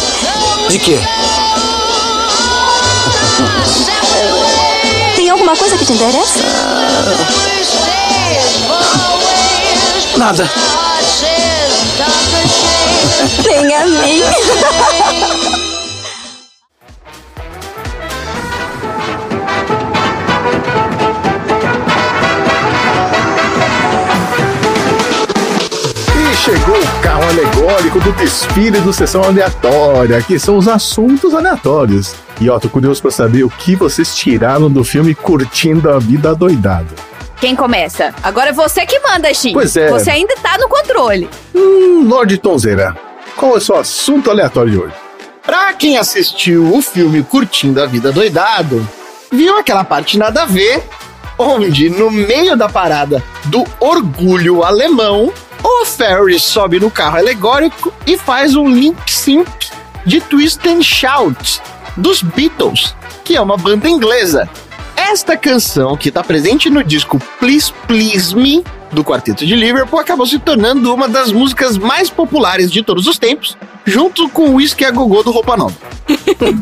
De 0.69 0.79
quê? 0.79 0.99
Tem 5.15 5.29
alguma 5.29 5.55
coisa 5.55 5.77
que 5.77 5.85
te 5.85 5.93
interessa? 5.93 6.39
Nada. 10.17 10.49
Nem 13.45 13.75
a 13.75 13.85
mim. 13.85 14.23
alegórico 27.33 27.99
do 27.99 28.11
desfile 28.11 28.79
do 28.81 28.93
Sessão 28.93 29.23
Aleatória, 29.23 30.21
que 30.21 30.37
são 30.37 30.55
os 30.55 30.67
assuntos 30.67 31.33
aleatórios. 31.33 32.13
E 32.39 32.47
ó, 32.47 32.59
tô 32.59 32.69
curioso 32.69 33.01
pra 33.01 33.09
saber 33.09 33.43
o 33.43 33.49
que 33.49 33.75
vocês 33.75 34.15
tiraram 34.15 34.69
do 34.69 34.83
filme 34.83 35.15
Curtindo 35.15 35.89
a 35.89 35.97
Vida 35.97 36.35
Doidada. 36.35 36.93
Quem 37.41 37.55
começa? 37.55 38.13
Agora 38.21 38.51
é 38.51 38.53
você 38.53 38.85
que 38.85 38.99
manda, 38.99 39.33
Chico. 39.33 39.55
Pois 39.55 39.75
é. 39.75 39.89
Você 39.89 40.11
ainda 40.11 40.35
tá 40.35 40.59
no 40.59 40.69
controle. 40.69 41.27
Hum, 41.55 42.07
Lorde 42.07 42.37
Tonzeira, 42.37 42.95
qual 43.35 43.55
é 43.55 43.57
o 43.57 43.61
seu 43.61 43.77
assunto 43.77 44.29
aleatório 44.29 44.71
de 44.71 44.77
hoje? 44.77 44.93
Pra 45.43 45.73
quem 45.73 45.97
assistiu 45.97 46.71
o 46.71 46.83
filme 46.83 47.23
Curtindo 47.23 47.81
a 47.81 47.87
Vida 47.87 48.11
Doidado, 48.11 48.87
viu 49.31 49.57
aquela 49.57 49.83
parte 49.83 50.19
nada 50.19 50.43
a 50.43 50.45
ver, 50.45 50.83
onde 51.37 51.89
no 51.89 52.11
meio 52.11 52.55
da 52.55 52.69
parada 52.69 53.23
do 53.45 53.63
orgulho 53.79 54.63
alemão, 54.63 55.33
o 55.63 55.85
Ferris 55.85 56.43
sobe 56.43 56.79
no 56.79 56.91
carro 56.91 57.17
alegórico 57.17 57.93
e 58.05 58.17
faz 58.17 58.55
um 58.55 58.67
link 58.67 59.09
sync 59.09 59.49
de 60.05 60.19
Twist 60.19 60.67
and 60.67 60.81
Shout 60.81 61.61
dos 61.95 62.21
Beatles, 62.21 62.95
que 63.23 63.35
é 63.35 63.41
uma 63.41 63.55
banda 63.57 63.89
inglesa. 63.89 64.49
Esta 64.95 65.37
canção, 65.37 65.95
que 65.95 66.09
está 66.09 66.23
presente 66.23 66.69
no 66.69 66.83
disco 66.83 67.19
Please 67.39 67.71
Please 67.87 68.35
Me, 68.35 68.63
do 68.91 69.03
Quarteto 69.03 69.45
de 69.45 69.55
Liverpool, 69.55 69.99
acabou 69.99 70.25
se 70.25 70.37
tornando 70.39 70.93
uma 70.93 71.07
das 71.07 71.31
músicas 71.31 71.77
mais 71.77 72.09
populares 72.09 72.71
de 72.71 72.83
todos 72.83 73.07
os 73.07 73.17
tempos, 73.17 73.57
junto 73.85 74.29
com 74.29 74.49
o 74.49 74.55
Whisky 74.55 74.85
a 74.85 74.91
Gogô 74.91 75.23
do 75.23 75.31
Roupa 75.31 75.57
Nova. 75.57 75.75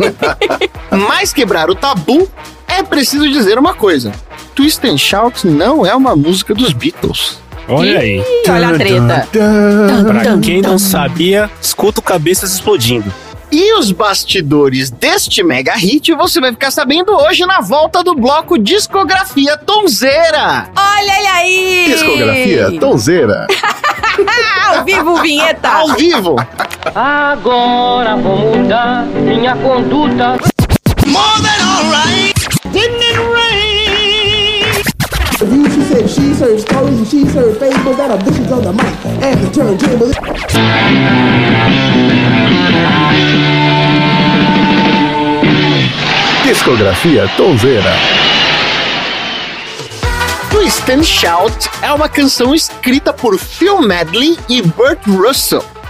Mas 1.07 1.33
quebrar 1.33 1.69
o 1.69 1.75
tabu, 1.75 2.29
é 2.67 2.83
preciso 2.83 3.27
dizer 3.29 3.57
uma 3.57 3.73
coisa. 3.73 4.11
Twist 4.55 4.85
and 4.87 4.97
Shout 4.97 5.47
não 5.47 5.85
é 5.85 5.95
uma 5.95 6.15
música 6.15 6.53
dos 6.53 6.73
Beatles. 6.73 7.39
Olha 7.71 7.99
aí. 7.99 8.19
Ih, 8.19 8.51
olha 8.51 8.69
a 8.69 8.73
treta. 8.73 9.27
Pra 9.31 10.37
quem 10.39 10.61
não 10.61 10.77
sabia, 10.77 11.49
escuta 11.61 12.01
o 12.01 12.03
cabeças 12.03 12.51
explodindo. 12.53 13.11
E 13.49 13.73
os 13.77 13.91
bastidores 13.91 14.89
deste 14.89 15.41
mega 15.43 15.73
hit 15.73 16.13
você 16.13 16.39
vai 16.39 16.51
ficar 16.51 16.71
sabendo 16.71 17.13
hoje 17.13 17.45
na 17.45 17.61
volta 17.61 18.03
do 18.03 18.13
bloco 18.13 18.57
Discografia 18.57 19.57
Tonzeira. 19.57 20.69
Olha 20.75 21.17
ele 21.17 21.27
aí! 21.27 21.85
Discografia 21.87 22.79
Tonzeira. 22.79 23.47
Ao 24.67 24.83
vivo, 24.83 25.21
vinheta! 25.21 25.69
Ao 25.69 25.87
vivo. 25.95 26.35
Agora 26.93 28.17
vou 28.17 28.37
mudar 28.37 29.05
minha 29.05 29.55
conduta. 29.55 30.37
She 35.41 35.47
said 35.47 36.07
she 36.07 36.33
serves 36.35 36.61
stories 36.61 36.99
and 36.99 37.07
she 37.07 37.25
serves 37.25 37.57
fables 37.57 37.97
that 37.97 38.11
are 38.11 38.19
dishes 38.19 38.51
on 38.51 38.61
the 38.61 38.73
mic 38.73 39.05
and 39.05 39.41
the 39.41 39.49
turntable. 39.49 40.11
Discografia 46.43 47.27
Tonzeira. 47.35 47.91
Twist 50.51 50.87
and 50.91 51.03
Shout 51.03 51.69
é 51.81 51.91
uma 51.91 52.07
canção 52.07 52.53
escrita 52.53 53.11
por 53.11 53.35
Phil 53.39 53.81
Medley 53.81 54.37
e 54.47 54.61
Burt 54.61 54.99
Russell. 55.07 55.80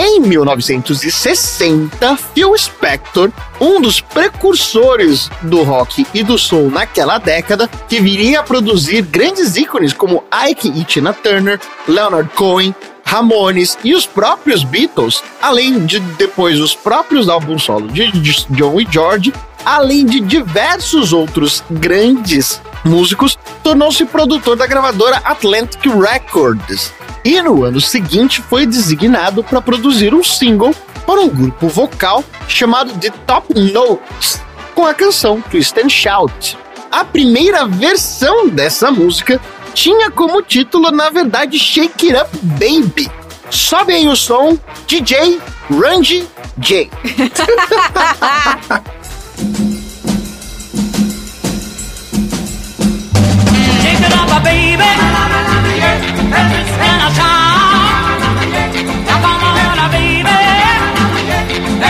Em 0.00 0.20
1960, 0.20 2.16
Phil 2.32 2.56
Spector, 2.56 3.32
um 3.60 3.80
dos 3.80 4.00
precursores 4.00 5.28
do 5.42 5.64
rock 5.64 6.06
e 6.14 6.22
do 6.22 6.38
soul 6.38 6.70
naquela 6.70 7.18
década, 7.18 7.68
que 7.88 7.98
viria 7.98 8.38
a 8.38 8.42
produzir 8.44 9.02
grandes 9.02 9.56
ícones 9.56 9.92
como 9.92 10.22
Ike 10.48 10.68
e 10.68 10.84
Tina 10.84 11.12
Turner, 11.12 11.58
Leonard 11.88 12.30
Cohen, 12.36 12.72
Ramones 13.08 13.78
e 13.82 13.94
os 13.94 14.04
próprios 14.04 14.62
Beatles, 14.62 15.24
além 15.40 15.86
de 15.86 15.98
depois 15.98 16.60
os 16.60 16.74
próprios 16.74 17.26
álbuns 17.30 17.62
solo 17.62 17.88
de 17.88 18.10
John 18.50 18.78
e 18.78 18.86
George, 18.90 19.32
além 19.64 20.04
de 20.04 20.20
diversos 20.20 21.10
outros 21.14 21.64
grandes 21.70 22.60
músicos, 22.84 23.38
tornou-se 23.62 24.04
produtor 24.04 24.56
da 24.56 24.66
gravadora 24.66 25.22
Atlantic 25.24 25.80
Records. 25.86 26.92
E 27.24 27.40
no 27.40 27.64
ano 27.64 27.80
seguinte 27.80 28.42
foi 28.42 28.66
designado 28.66 29.42
para 29.42 29.62
produzir 29.62 30.12
um 30.12 30.22
single 30.22 30.74
para 31.06 31.18
um 31.18 31.30
grupo 31.30 31.66
vocal 31.66 32.22
chamado 32.46 32.92
The 33.00 33.10
Top 33.26 33.58
Notes, 33.58 34.42
com 34.74 34.84
a 34.84 34.92
canção 34.92 35.40
Twist 35.40 35.80
and 35.80 35.88
Shout. 35.88 36.58
A 36.90 37.06
primeira 37.06 37.66
versão 37.66 38.48
dessa 38.48 38.90
música 38.90 39.40
tinha 39.78 40.10
como 40.10 40.42
título, 40.42 40.90
na 40.90 41.08
verdade, 41.08 41.56
Shake 41.56 42.08
It 42.08 42.16
Up 42.20 42.36
Baby. 42.58 43.08
Sobe 43.48 43.94
aí 43.94 44.08
o 44.08 44.16
som, 44.16 44.58
DJ 44.88 45.40
Randy 45.70 46.26
J. 46.58 46.90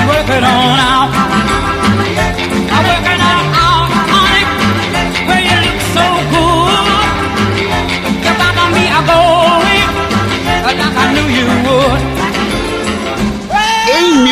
Work 0.06 0.28
it 0.28 0.42
on 0.42 0.78
out. 0.78 1.07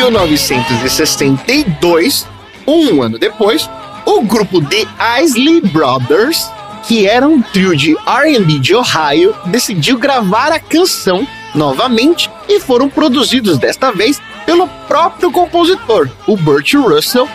1962, 0.07 2.25
um 2.65 3.01
ano 3.01 3.19
depois, 3.19 3.69
o 4.05 4.21
grupo 4.21 4.61
The 4.61 4.87
Isley 5.21 5.59
Brothers, 5.61 6.49
que 6.87 7.05
era 7.05 7.27
um 7.27 7.41
trio 7.41 7.75
de 7.75 7.97
R&B 8.05 8.59
de 8.59 8.73
Ohio, 8.73 9.35
decidiu 9.47 9.97
gravar 9.97 10.53
a 10.53 10.61
canção 10.61 11.27
novamente 11.53 12.31
e 12.47 12.61
foram 12.61 12.89
produzidos 12.89 13.57
desta 13.57 13.91
vez 13.91 14.21
pelo 14.45 14.69
próprio 14.87 15.29
compositor, 15.29 16.09
o 16.25 16.37
Burt 16.37 16.75
Russell, 16.75 17.27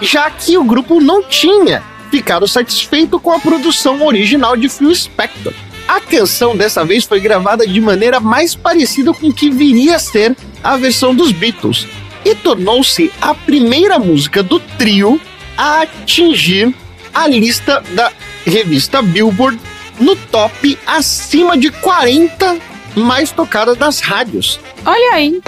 já 0.00 0.30
que 0.30 0.56
o 0.56 0.64
grupo 0.64 0.98
não 1.00 1.22
tinha 1.22 1.82
ficado 2.10 2.48
satisfeito 2.48 3.20
com 3.20 3.32
a 3.32 3.40
produção 3.40 4.02
original 4.06 4.56
de 4.56 4.70
Phil 4.70 4.94
Spector. 4.94 5.52
A 5.86 6.00
canção 6.00 6.56
dessa 6.56 6.86
vez 6.86 7.04
foi 7.04 7.20
gravada 7.20 7.66
de 7.66 7.82
maneira 7.82 8.18
mais 8.18 8.54
parecida 8.54 9.12
com 9.12 9.28
o 9.28 9.34
que 9.34 9.50
viria 9.50 9.96
a 9.96 9.98
ser 9.98 10.34
a 10.62 10.78
versão 10.78 11.14
dos 11.14 11.30
Beatles 11.30 11.86
e 12.24 12.34
tornou-se 12.34 13.12
a 13.20 13.34
primeira 13.34 13.98
música 13.98 14.42
do 14.42 14.58
trio 14.58 15.20
a 15.56 15.82
atingir 15.82 16.74
a 17.12 17.28
lista 17.28 17.82
da 17.92 18.10
revista 18.44 19.00
Billboard 19.00 19.58
no 20.00 20.16
top 20.16 20.78
acima 20.86 21.56
de 21.56 21.70
40 21.70 22.58
mais 22.96 23.30
tocadas 23.30 23.76
das 23.76 24.00
rádios. 24.00 24.58
Olha 24.84 25.14
aí. 25.14 25.40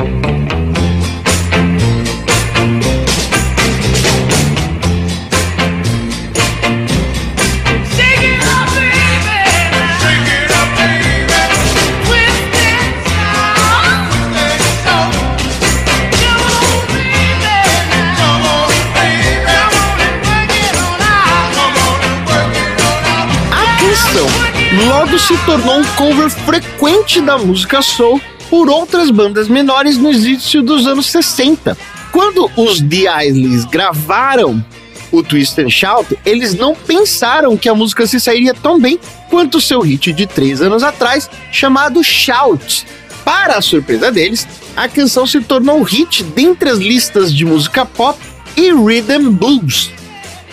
Logo 24.84 25.18
se 25.18 25.36
tornou 25.44 25.78
um 25.78 25.84
cover 25.94 26.28
frequente 26.28 27.20
da 27.20 27.38
música 27.38 27.80
soul 27.80 28.20
por 28.50 28.68
outras 28.68 29.10
bandas 29.10 29.48
menores 29.48 29.96
no 29.96 30.12
início 30.12 30.62
dos 30.62 30.86
anos 30.86 31.06
60. 31.06 31.76
Quando 32.12 32.50
os 32.56 32.80
The 32.80 33.26
Isleys 33.26 33.64
gravaram 33.64 34.64
o 35.10 35.22
Twist 35.22 35.58
and 35.60 35.70
Shout, 35.70 36.18
eles 36.24 36.54
não 36.54 36.74
pensaram 36.74 37.56
que 37.56 37.68
a 37.68 37.74
música 37.74 38.06
se 38.06 38.20
sairia 38.20 38.52
tão 38.52 38.78
bem 38.78 38.98
quanto 39.30 39.60
seu 39.60 39.80
hit 39.80 40.12
de 40.12 40.26
três 40.26 40.60
anos 40.60 40.82
atrás, 40.82 41.30
chamado 41.50 42.02
Shout. 42.04 42.86
Para 43.24 43.56
a 43.56 43.62
surpresa 43.62 44.12
deles, 44.12 44.46
a 44.76 44.88
canção 44.88 45.26
se 45.26 45.40
tornou 45.40 45.78
um 45.78 45.82
hit 45.82 46.22
dentre 46.22 46.68
as 46.68 46.78
listas 46.78 47.34
de 47.34 47.44
música 47.44 47.84
pop 47.84 48.18
e 48.56 48.72
rhythm 48.72 49.30
blues. 49.30 49.90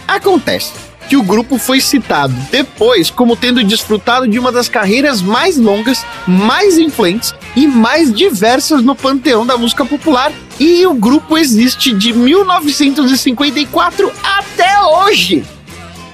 Acontece 0.08 0.83
que 1.14 1.18
o 1.18 1.22
grupo 1.22 1.60
foi 1.60 1.80
citado 1.80 2.34
depois 2.50 3.12
como 3.12 3.36
tendo 3.36 3.64
desfrutado 3.64 4.28
de 4.28 4.40
uma 4.40 4.52
das 4.52 4.68
carreiras 4.68 5.22
mais 5.22 5.58
longas, 5.58 6.04
mais 6.28 6.80
influentes 6.80 7.36
e 7.56 7.68
mais 7.68 8.12
diversas 8.12 8.82
no 8.82 8.96
panteão 8.96 9.46
da 9.46 9.56
música 9.56 9.86
popular. 9.86 10.32
E 10.60 10.88
o 10.88 10.96
grupo 10.96 11.38
existe 11.38 11.94
de 11.94 12.14
1954 12.14 14.12
até 14.24 14.82
hoje. 14.82 15.44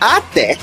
Até 0.01 0.57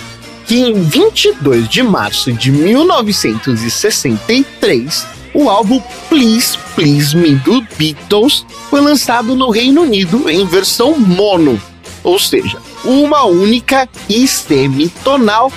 que 0.47 0.57
em 0.57 0.83
22 0.83 1.67
de 1.67 1.83
março 1.83 2.31
de 2.31 2.53
1963, 2.53 5.07
o 5.33 5.49
álbum 5.49 5.81
Please 6.11 6.59
Please 6.75 7.17
Me 7.17 7.37
do 7.37 7.67
Beatles 7.79 8.45
foi 8.69 8.83
lançado 8.83 9.35
no 9.35 9.49
Reino 9.49 9.81
Unido 9.81 10.29
em 10.29 10.45
versão 10.45 10.99
mono, 10.99 11.59
ou 12.07 12.21
seja, 12.21 12.59
uma 12.85 13.25
única 13.25 13.89
e 14.09 14.29
semitonal 14.29 15.53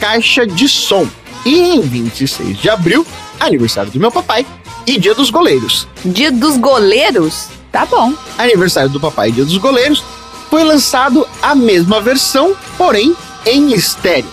caixa 0.00 0.46
de 0.46 0.66
som. 0.66 1.06
E 1.44 1.58
em 1.58 1.80
26 1.82 2.56
de 2.56 2.70
abril, 2.70 3.06
aniversário 3.38 3.90
do 3.90 4.00
meu 4.00 4.10
papai 4.10 4.46
e 4.86 4.98
dia 4.98 5.14
dos 5.14 5.28
goleiros. 5.28 5.86
Dia 6.02 6.32
dos 6.32 6.56
goleiros? 6.56 7.48
Tá 7.70 7.84
bom. 7.84 8.14
Aniversário 8.38 8.88
do 8.88 8.98
papai 8.98 9.28
e 9.28 9.32
dia 9.32 9.44
dos 9.44 9.58
goleiros, 9.58 10.02
foi 10.48 10.64
lançado 10.64 11.28
a 11.42 11.54
mesma 11.54 12.00
versão, 12.00 12.56
porém 12.78 13.14
em 13.44 13.72
estéreo. 13.74 14.30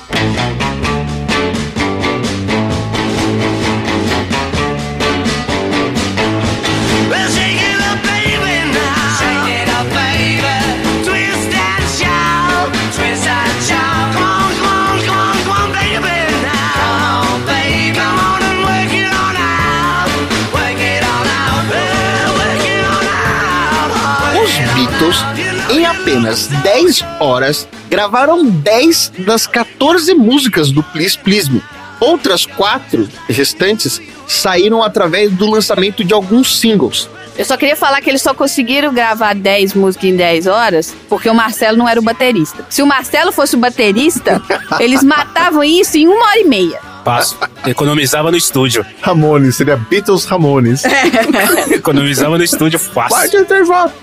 Apenas 26.28 26.48
10 26.48 27.06
horas, 27.20 27.68
gravaram 27.90 28.46
10 28.46 29.14
das 29.20 29.48
14 29.48 30.14
músicas 30.14 30.72
do 30.72 30.84
Please 30.84 31.18
Please 31.18 31.52
Me. 31.52 31.64
Outras 32.00 32.46
quatro 32.46 33.08
restantes 33.28 34.02
saíram 34.28 34.84
através 34.84 35.32
do 35.32 35.50
lançamento 35.50 36.04
de 36.04 36.14
alguns 36.14 36.60
singles. 36.60 37.10
Eu 37.38 37.46
só 37.46 37.56
queria 37.56 37.76
falar 37.76 38.02
que 38.02 38.10
eles 38.10 38.22
só 38.22 38.34
conseguiram 38.34 38.94
gravar 38.94 39.34
10 39.34 39.74
músicas 39.76 40.10
em 40.10 40.16
10 40.16 40.48
horas 40.48 40.94
porque 41.08 41.30
o 41.30 41.34
Marcelo 41.34 41.78
não 41.78 41.88
era 41.88 42.00
o 42.00 42.04
baterista. 42.04 42.66
Se 42.70 42.82
o 42.82 42.88
Marcelo 42.88 43.32
fosse 43.32 43.56
o 43.56 43.60
baterista, 43.60 44.42
eles 44.80 45.04
matavam 45.04 45.64
isso 45.64 45.98
em 45.98 46.08
uma 46.08 46.26
hora 46.26 46.40
e 46.40 46.46
meia. 46.46 46.80
Passo. 47.04 47.38
Economizava 47.66 48.30
no 48.32 48.36
estúdio. 48.36 48.86
Ramones, 49.02 49.56
seria 49.56 49.78
Beatles 49.78 50.26
Ramones. 50.26 50.84
Economizava 51.72 52.38
no 52.38 52.44
estúdio 52.44 52.78
fácil. 52.78 53.40
Intervalo. 53.40 53.94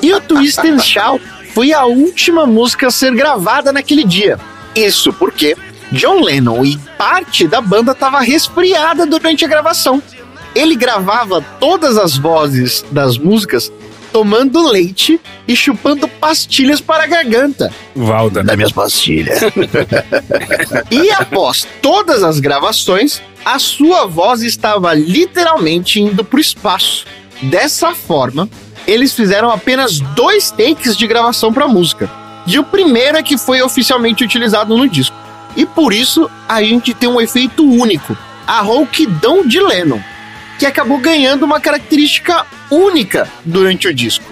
E 0.00 0.12
o 0.12 0.20
Twist 0.20 0.60
and 0.60 0.78
Shout 0.78 1.24
foi 1.54 1.72
a 1.72 1.84
última 1.84 2.44
música 2.44 2.88
a 2.88 2.90
ser 2.90 3.14
gravada 3.14 3.72
naquele 3.72 4.02
dia. 4.02 4.38
Isso 4.74 5.12
porque 5.12 5.56
John 5.92 6.20
Lennon 6.20 6.64
e 6.64 6.76
parte 6.98 7.46
da 7.46 7.60
banda 7.60 7.92
estava 7.92 8.18
resfriada 8.20 9.06
durante 9.06 9.44
a 9.44 9.48
gravação. 9.48 10.02
Ele 10.52 10.74
gravava 10.74 11.40
todas 11.60 11.96
as 11.96 12.16
vozes 12.16 12.84
das 12.90 13.16
músicas 13.16 13.72
tomando 14.12 14.68
leite 14.68 15.20
e 15.46 15.56
chupando 15.56 16.08
pastilhas 16.08 16.80
para 16.80 17.04
a 17.04 17.06
garganta. 17.06 17.72
Valda. 17.94 18.42
Das 18.42 18.56
minhas 18.56 18.72
pastilhas. 18.72 19.40
e 20.90 21.10
após 21.10 21.66
todas 21.80 22.22
as 22.22 22.40
gravações, 22.40 23.22
a 23.44 23.58
sua 23.58 24.06
voz 24.06 24.42
estava 24.42 24.92
literalmente 24.94 26.00
indo 26.00 26.24
para 26.24 26.36
o 26.36 26.40
espaço. 26.40 27.04
Dessa 27.42 27.92
forma, 27.94 28.48
eles 28.86 29.12
fizeram 29.12 29.50
apenas 29.50 30.00
dois 30.14 30.50
takes 30.50 30.96
de 30.96 31.06
gravação 31.06 31.52
para 31.52 31.64
a 31.64 31.68
música. 31.68 32.10
E 32.46 32.58
o 32.58 32.64
primeiro 32.64 33.16
é 33.16 33.22
que 33.22 33.38
foi 33.38 33.62
oficialmente 33.62 34.24
utilizado 34.24 34.76
no 34.76 34.88
disco. 34.88 35.16
E 35.56 35.64
por 35.64 35.92
isso 35.92 36.30
a 36.48 36.62
gente 36.62 36.92
tem 36.92 37.08
um 37.08 37.20
efeito 37.20 37.64
único, 37.64 38.16
a 38.46 38.60
rouquidão 38.60 39.46
de 39.46 39.60
Lennon, 39.60 40.00
que 40.58 40.66
acabou 40.66 40.98
ganhando 40.98 41.44
uma 41.44 41.60
característica 41.60 42.44
única 42.70 43.28
durante 43.44 43.88
o 43.88 43.94
disco, 43.94 44.24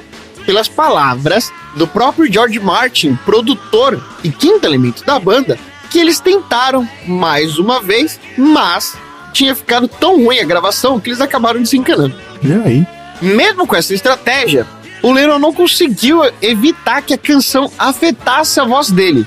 pelas 0.45 0.69
palavras 0.69 1.53
do 1.77 1.87
próprio 1.87 2.31
George 2.31 2.59
Martin, 2.61 3.17
produtor 3.25 4.03
e 4.23 4.31
quinto 4.31 4.67
elemento 4.67 5.05
da 5.05 5.19
banda, 5.19 5.59
que 5.91 5.99
eles 5.99 6.21
tentaram 6.21 6.89
mais 7.07 7.59
uma 7.59 7.81
vez, 7.81 8.19
mas 8.37 8.97
tinha 9.33 9.55
ficado 9.55 9.89
tão 9.89 10.25
ruim 10.25 10.39
a 10.39 10.45
gravação 10.45 11.01
que 11.01 11.09
eles 11.09 11.21
acabaram 11.21 11.63
desencanando. 11.63 12.15
E 12.43 12.53
aí? 12.53 12.87
Mesmo 13.23 13.67
com 13.69 13.77
essa 13.77 13.95
estratégia, 13.95 14.67
o 15.01 15.13
Lennon 15.13 15.39
não 15.39 15.55
conseguiu 15.55 16.21
evitar 16.43 17.03
que 17.03 17.15
a 17.15 17.19
canção 17.19 17.71
afetasse 17.79 18.59
a 18.59 18.65
voz 18.65 18.91
dele. 18.91 19.25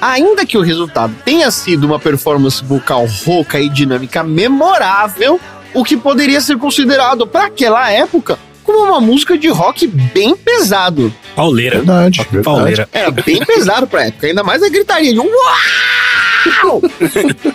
Ainda 0.00 0.46
que 0.46 0.56
o 0.56 0.62
resultado 0.62 1.12
tenha 1.24 1.50
sido 1.50 1.84
uma 1.84 1.98
performance 1.98 2.64
vocal 2.64 3.04
rouca 3.24 3.58
e 3.58 3.68
dinâmica 3.68 4.22
memorável, 4.22 5.40
o 5.74 5.84
que 5.84 5.96
poderia 5.96 6.40
ser 6.40 6.56
considerado 6.56 7.26
para 7.26 7.46
aquela 7.46 7.90
época 7.90 8.38
como 8.62 8.84
uma 8.84 9.00
música 9.00 9.36
de 9.36 9.48
rock 9.48 9.88
bem 9.88 10.36
pesado. 10.36 11.12
Pauleira. 11.34 11.78
Verdade, 11.78 12.18
verdade. 12.18 12.44
Pauleira. 12.44 12.88
Era 12.92 13.10
bem 13.10 13.44
pesado 13.44 13.88
pra 13.88 14.06
época, 14.06 14.28
ainda 14.28 14.44
mais 14.44 14.62
a 14.62 14.68
gritaria 14.68 15.12
de 15.12 15.18
um! 15.18 15.28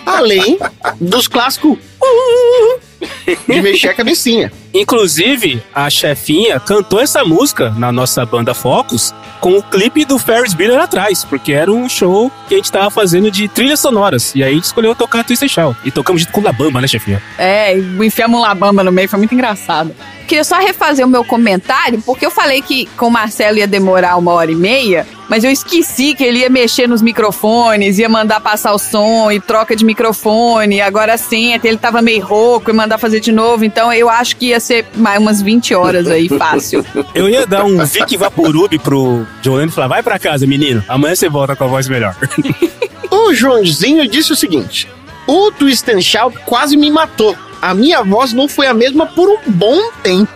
Além 0.04 0.58
dos 1.00 1.28
clássicos 1.28 1.72
uh, 1.72 2.87
de 3.26 3.62
mexer 3.62 3.88
a 3.88 3.94
cabecinha. 3.94 4.52
Inclusive, 4.72 5.62
a 5.74 5.88
chefinha 5.88 6.60
cantou 6.60 7.00
essa 7.00 7.24
música 7.24 7.70
na 7.70 7.90
nossa 7.90 8.24
banda 8.24 8.54
Focus 8.54 9.14
com 9.40 9.56
o 9.56 9.62
clipe 9.62 10.04
do 10.04 10.18
Ferris 10.18 10.52
Bueller 10.52 10.80
atrás, 10.80 11.24
porque 11.24 11.52
era 11.52 11.72
um 11.72 11.88
show 11.88 12.30
que 12.48 12.54
a 12.54 12.56
gente 12.56 12.70
tava 12.70 12.90
fazendo 12.90 13.30
de 13.30 13.48
trilhas 13.48 13.80
sonoras. 13.80 14.34
E 14.34 14.42
aí 14.42 14.52
a 14.52 14.54
gente 14.54 14.64
escolheu 14.64 14.94
tocar 14.94 15.24
Twisted 15.24 15.48
Shout. 15.48 15.78
E 15.84 15.90
tocamos 15.90 16.22
junto 16.22 16.32
com 16.32 16.40
o 16.40 16.44
Labamba, 16.44 16.80
né, 16.80 16.88
chefinha? 16.88 17.22
É, 17.38 17.76
e 17.76 18.06
enfiamos 18.06 18.38
um 18.38 18.42
labamba 18.42 18.82
no 18.82 18.92
meio, 18.92 19.08
foi 19.08 19.18
muito 19.18 19.34
engraçado. 19.34 19.94
Queria 20.28 20.44
só 20.44 20.56
refazer 20.58 21.06
o 21.06 21.08
meu 21.08 21.24
comentário, 21.24 22.02
porque 22.04 22.26
eu 22.26 22.30
falei 22.30 22.60
que 22.60 22.84
com 22.98 23.06
o 23.06 23.10
Marcelo 23.10 23.56
ia 23.56 23.66
demorar 23.66 24.16
uma 24.16 24.32
hora 24.32 24.52
e 24.52 24.54
meia, 24.54 25.06
mas 25.26 25.42
eu 25.42 25.50
esqueci 25.50 26.14
que 26.14 26.22
ele 26.22 26.40
ia 26.40 26.50
mexer 26.50 26.86
nos 26.86 27.00
microfones, 27.00 27.98
ia 27.98 28.10
mandar 28.10 28.38
passar 28.38 28.74
o 28.74 28.78
som 28.78 29.32
e 29.32 29.40
troca 29.40 29.74
de 29.74 29.86
microfone. 29.86 30.82
Agora 30.82 31.16
sim, 31.16 31.54
até 31.54 31.68
ele 31.68 31.78
tava 31.78 32.02
meio 32.02 32.22
rouco 32.22 32.70
e 32.70 32.74
mandar 32.74 32.98
fazer 32.98 33.20
de 33.20 33.32
novo. 33.32 33.64
Então 33.64 33.90
eu 33.90 34.10
acho 34.10 34.36
que 34.36 34.48
ia 34.48 34.60
ser 34.60 34.84
mais 34.94 35.18
umas 35.18 35.40
20 35.40 35.74
horas 35.74 36.06
aí, 36.06 36.28
fácil. 36.38 36.84
Eu 37.14 37.26
ia 37.26 37.46
dar 37.46 37.64
um 37.64 37.82
Vic 37.86 38.14
Vaporub 38.18 38.78
pro 38.80 39.26
Lennon 39.42 39.64
e 39.66 39.70
falar, 39.70 39.88
vai 39.88 40.02
pra 40.02 40.18
casa, 40.18 40.46
menino. 40.46 40.84
Amanhã 40.86 41.14
você 41.14 41.28
volta 41.28 41.56
com 41.56 41.64
a 41.64 41.68
voz 41.68 41.88
melhor. 41.88 42.14
O 43.10 43.32
Joãozinho 43.32 44.06
disse 44.06 44.32
o 44.32 44.36
seguinte: 44.36 44.86
O 45.26 45.50
Twist 45.50 45.90
and 45.90 46.02
Shout 46.02 46.38
quase 46.44 46.76
me 46.76 46.90
matou. 46.90 47.34
A 47.60 47.74
minha 47.74 48.02
voz 48.02 48.32
não 48.32 48.48
foi 48.48 48.66
a 48.66 48.74
mesma 48.74 49.06
por 49.06 49.28
um 49.28 49.38
bom 49.46 49.90
tempo. 50.02 50.32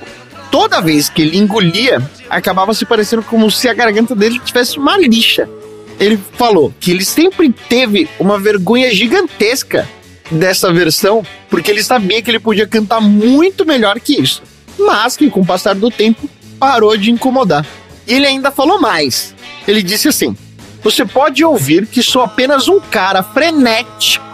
Toda 0.50 0.80
vez 0.80 1.08
que 1.08 1.22
ele 1.22 1.38
engolia, 1.38 2.02
acabava 2.28 2.74
se 2.74 2.84
parecendo 2.84 3.22
como 3.22 3.50
se 3.50 3.68
a 3.68 3.74
garganta 3.74 4.14
dele 4.14 4.38
tivesse 4.38 4.78
uma 4.78 4.98
lixa. 4.98 5.48
Ele 5.98 6.18
falou 6.36 6.74
que 6.80 6.90
ele 6.90 7.04
sempre 7.04 7.50
teve 7.50 8.08
uma 8.18 8.38
vergonha 8.38 8.92
gigantesca 8.92 9.88
dessa 10.30 10.72
versão, 10.72 11.24
porque 11.48 11.70
ele 11.70 11.82
sabia 11.82 12.20
que 12.20 12.30
ele 12.30 12.40
podia 12.40 12.66
cantar 12.66 13.00
muito 13.00 13.64
melhor 13.64 14.00
que 14.00 14.20
isso. 14.20 14.42
Mas 14.78 15.16
que 15.16 15.30
com 15.30 15.40
o 15.40 15.46
passar 15.46 15.74
do 15.74 15.90
tempo 15.90 16.28
parou 16.58 16.96
de 16.96 17.10
incomodar. 17.10 17.64
E 18.06 18.14
ele 18.14 18.26
ainda 18.26 18.50
falou 18.50 18.80
mais. 18.80 19.34
Ele 19.66 19.82
disse 19.82 20.08
assim: 20.08 20.36
Você 20.82 21.04
pode 21.04 21.44
ouvir 21.44 21.86
que 21.86 22.02
sou 22.02 22.22
apenas 22.22 22.68
um 22.68 22.80
cara 22.80 23.22
frenético 23.22 24.24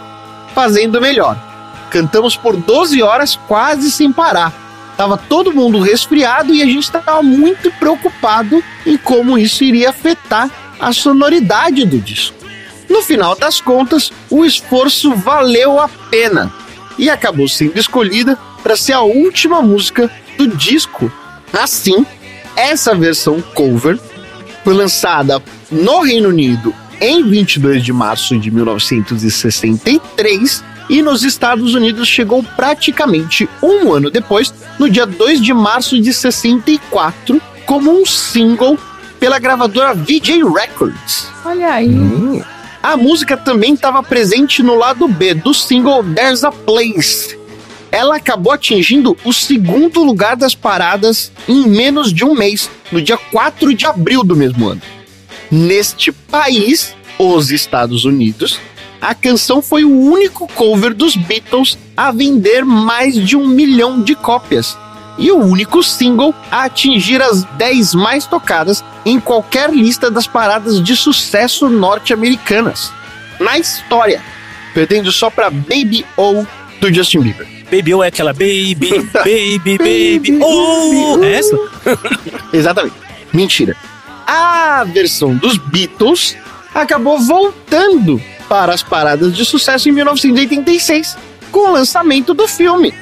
fazendo 0.54 1.00
melhor. 1.00 1.47
Cantamos 1.90 2.36
por 2.36 2.56
12 2.56 3.02
horas 3.02 3.36
quase 3.48 3.90
sem 3.90 4.12
parar. 4.12 4.52
Tava 4.96 5.16
todo 5.16 5.52
mundo 5.52 5.80
resfriado 5.80 6.52
e 6.52 6.60
a 6.60 6.66
gente 6.66 6.84
estava 6.84 7.22
muito 7.22 7.70
preocupado 7.72 8.62
em 8.84 8.96
como 8.96 9.38
isso 9.38 9.62
iria 9.62 9.90
afetar 9.90 10.50
a 10.80 10.92
sonoridade 10.92 11.86
do 11.86 11.98
disco. 11.98 12.36
No 12.88 13.02
final 13.02 13.36
das 13.36 13.60
contas, 13.60 14.10
o 14.30 14.44
esforço 14.44 15.14
valeu 15.14 15.78
a 15.78 15.88
pena 15.88 16.52
e 16.98 17.08
acabou 17.08 17.48
sendo 17.48 17.78
escolhida 17.78 18.36
para 18.62 18.76
ser 18.76 18.94
a 18.94 19.02
última 19.02 19.62
música 19.62 20.10
do 20.36 20.48
disco. 20.48 21.12
Assim, 21.52 22.04
essa 22.56 22.94
versão 22.94 23.40
cover 23.40 23.98
foi 24.64 24.74
lançada 24.74 25.40
no 25.70 26.00
Reino 26.00 26.30
Unido 26.30 26.74
em 27.00 27.22
22 27.22 27.84
de 27.84 27.92
março 27.92 28.36
de 28.38 28.50
1963 28.50 30.64
e 30.88 31.02
nos 31.02 31.22
Estados 31.22 31.74
Unidos 31.74 32.08
chegou 32.08 32.42
praticamente 32.42 33.48
um 33.62 33.92
ano 33.92 34.10
depois, 34.10 34.52
no 34.78 34.88
dia 34.88 35.06
2 35.06 35.42
de 35.42 35.52
março 35.52 36.00
de 36.00 36.12
64, 36.12 37.40
como 37.66 37.90
um 37.90 38.06
single 38.06 38.78
pela 39.20 39.38
gravadora 39.38 39.94
VJ 39.94 40.42
Records. 40.44 41.28
Olha 41.44 41.72
aí. 41.72 42.42
A 42.82 42.96
música 42.96 43.36
também 43.36 43.74
estava 43.74 44.02
presente 44.02 44.62
no 44.62 44.74
lado 44.76 45.08
B 45.08 45.34
do 45.34 45.52
single 45.52 46.04
There's 46.14 46.44
a 46.44 46.52
Place. 46.52 47.36
Ela 47.90 48.16
acabou 48.16 48.52
atingindo 48.52 49.16
o 49.24 49.32
segundo 49.32 50.04
lugar 50.04 50.36
das 50.36 50.54
paradas 50.54 51.32
em 51.48 51.66
menos 51.66 52.12
de 52.12 52.24
um 52.24 52.34
mês, 52.34 52.70
no 52.92 53.00
dia 53.00 53.16
4 53.16 53.74
de 53.74 53.86
abril 53.86 54.22
do 54.22 54.36
mesmo 54.36 54.68
ano. 54.68 54.82
Neste 55.50 56.12
país, 56.12 56.94
os 57.18 57.50
Estados 57.50 58.04
Unidos, 58.04 58.60
a 59.00 59.14
canção 59.14 59.62
foi 59.62 59.84
o 59.84 59.90
único 59.90 60.46
cover 60.48 60.94
dos 60.94 61.16
Beatles 61.16 61.78
a 61.96 62.10
vender 62.10 62.64
mais 62.64 63.14
de 63.14 63.36
um 63.36 63.46
milhão 63.46 64.02
de 64.02 64.14
cópias 64.14 64.76
e 65.18 65.30
o 65.30 65.38
único 65.38 65.82
single 65.82 66.34
a 66.50 66.64
atingir 66.64 67.20
as 67.20 67.42
10 67.42 67.94
mais 67.94 68.26
tocadas 68.26 68.84
em 69.04 69.18
qualquer 69.18 69.70
lista 69.70 70.10
das 70.10 70.26
paradas 70.26 70.82
de 70.82 70.96
sucesso 70.96 71.68
norte-americanas. 71.68 72.92
Na 73.40 73.58
história, 73.58 74.22
perdendo 74.72 75.10
só 75.10 75.28
para 75.28 75.50
Baby 75.50 76.04
O 76.16 76.46
do 76.80 76.92
Justin 76.92 77.20
Bieber. 77.20 77.46
Baby 77.70 77.94
ou 77.94 78.02
é 78.02 78.08
aquela 78.08 78.32
baby, 78.32 78.90
baby, 79.12 79.78
baby. 79.78 80.38
Oh! 80.42 81.22
É 81.22 81.34
essa? 81.34 81.58
Exatamente. 82.52 82.96
Mentira. 83.32 83.76
A 84.26 84.84
versão 84.84 85.34
dos 85.34 85.58
Beatles 85.58 86.36
acabou 86.74 87.18
voltando 87.18 88.20
para 88.48 88.72
as 88.72 88.82
paradas 88.82 89.36
de 89.36 89.44
sucesso 89.44 89.88
em 89.88 89.92
1986, 89.92 91.16
com 91.50 91.70
o 91.70 91.72
lançamento 91.72 92.32
do 92.34 92.48
filme. 92.48 92.94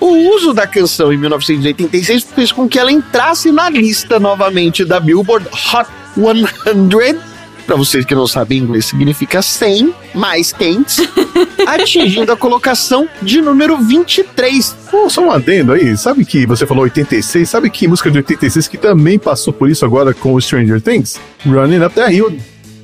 O 0.00 0.34
uso 0.34 0.54
da 0.54 0.66
canção 0.66 1.12
em 1.12 1.18
1986 1.18 2.22
fez 2.34 2.50
com 2.50 2.68
que 2.68 2.78
ela 2.78 2.90
entrasse 2.90 3.52
na 3.52 3.68
lista 3.68 4.18
novamente 4.18 4.84
da 4.84 4.98
Billboard 4.98 5.46
Hot 5.46 5.90
100. 6.14 7.30
Para 7.66 7.76
vocês 7.76 8.04
que 8.04 8.14
não 8.14 8.26
sabem 8.26 8.58
inglês, 8.58 8.86
significa 8.86 9.42
100 9.42 9.94
mais 10.14 10.52
quentes, 10.52 10.98
atingindo 11.68 12.32
a 12.32 12.36
colocação 12.36 13.08
de 13.22 13.40
número 13.40 13.76
23. 13.76 14.76
Pô, 14.90 15.08
só 15.08 15.22
um 15.22 15.30
adendo 15.30 15.72
aí, 15.72 15.96
sabe 15.96 16.24
que 16.24 16.46
você 16.46 16.66
falou 16.66 16.82
86, 16.84 17.48
sabe 17.48 17.70
que 17.70 17.86
música 17.86 18.10
de 18.10 18.18
86 18.18 18.66
que 18.66 18.78
também 18.78 19.18
passou 19.18 19.52
por 19.52 19.70
isso 19.70 19.84
agora 19.84 20.12
com 20.12 20.34
o 20.34 20.40
Stranger 20.40 20.80
Things? 20.80 21.20
Running 21.46 21.84
Up 21.84 21.94
the 21.94 22.12
Hill, 22.12 22.38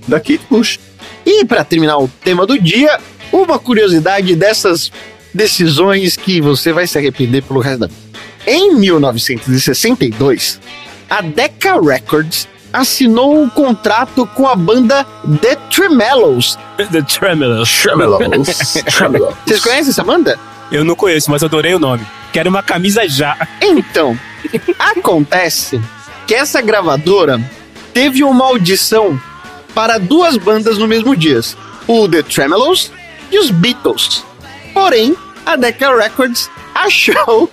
da 0.06 0.20
Kate 0.20 0.42
Bush. 0.48 0.78
E 1.26 1.44
para 1.44 1.64
terminar 1.64 1.98
o 1.98 2.08
tema 2.22 2.46
do 2.46 2.56
dia, 2.56 3.00
uma 3.32 3.58
curiosidade 3.58 4.36
dessas 4.36 4.92
decisões 5.34 6.16
que 6.16 6.40
você 6.40 6.72
vai 6.72 6.86
se 6.86 6.96
arrepender 6.96 7.42
pelo 7.42 7.58
resto 7.58 7.80
da 7.80 7.86
vida. 7.88 8.06
Em 8.46 8.76
1962, 8.76 10.60
a 11.10 11.20
Decca 11.20 11.80
Records 11.80 12.48
assinou 12.72 13.42
um 13.42 13.48
contrato 13.48 14.24
com 14.34 14.46
a 14.46 14.54
banda 14.54 15.04
The 15.40 15.56
Tremellos. 15.70 16.56
The 16.76 17.02
Tremelos. 17.02 17.82
Tremelos. 17.82 18.18
Tremelos. 18.96 19.34
Vocês 19.44 19.60
conhecem 19.60 19.90
essa 19.90 20.04
banda? 20.04 20.38
Eu 20.70 20.84
não 20.84 20.94
conheço, 20.94 21.30
mas 21.30 21.42
adorei 21.42 21.74
o 21.74 21.78
nome. 21.78 22.06
Quero 22.32 22.50
uma 22.50 22.62
camisa 22.62 23.08
já. 23.08 23.36
Então, 23.60 24.18
acontece 24.78 25.80
que 26.26 26.34
essa 26.34 26.60
gravadora 26.60 27.40
teve 27.92 28.22
uma 28.22 28.44
audição 28.44 29.20
para 29.76 29.98
duas 29.98 30.38
bandas 30.38 30.78
no 30.78 30.88
mesmo 30.88 31.14
dia, 31.14 31.38
o 31.86 32.08
The 32.08 32.22
Tremelos 32.22 32.90
e 33.30 33.38
os 33.38 33.50
Beatles. 33.50 34.24
Porém, 34.72 35.14
a 35.44 35.54
Decca 35.54 35.94
Records 35.94 36.48
achou 36.74 37.50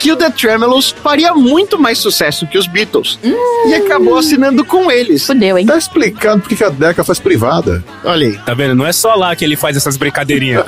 que 0.00 0.10
o 0.10 0.16
The 0.16 0.30
Tremelos 0.30 0.94
faria 1.02 1.34
muito 1.34 1.78
mais 1.78 1.98
sucesso 1.98 2.46
que 2.46 2.56
os 2.56 2.66
Beatles 2.66 3.18
e 3.66 3.74
acabou 3.74 4.16
assinando 4.16 4.64
com 4.64 4.90
eles. 4.90 5.26
Fudeu, 5.26 5.58
hein? 5.58 5.66
Tá 5.66 5.76
explicando 5.76 6.40
por 6.40 6.48
que 6.48 6.56
que 6.56 6.64
a 6.64 6.70
Deca 6.70 7.04
faz 7.04 7.18
privada. 7.18 7.84
Olha 8.02 8.28
aí. 8.28 8.38
Tá 8.38 8.54
vendo? 8.54 8.74
Não 8.74 8.86
é 8.86 8.92
só 8.94 9.14
lá 9.14 9.36
que 9.36 9.44
ele 9.44 9.54
faz 9.54 9.76
essas 9.76 9.98
brincadeirinhas. 9.98 10.64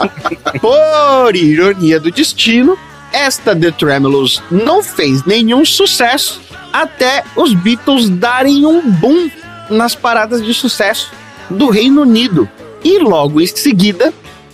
Por 0.62 1.36
ironia 1.36 2.00
do 2.00 2.10
destino, 2.10 2.78
esta 3.12 3.54
The 3.54 3.70
Tremelos 3.72 4.42
não 4.50 4.82
fez 4.82 5.24
nenhum 5.24 5.62
sucesso 5.66 6.40
até 6.72 7.22
os 7.36 7.52
Beatles 7.52 8.08
darem 8.08 8.64
um 8.64 8.90
boom 8.90 9.30
nas 9.70 9.94
paradas 9.94 10.44
de 10.44 10.52
sucesso 10.54 11.10
do 11.50 11.68
Reino 11.68 12.02
Unido. 12.02 12.48
E 12.82 12.98
logo 12.98 13.40
em 13.40 13.46
seguida, 13.46 14.12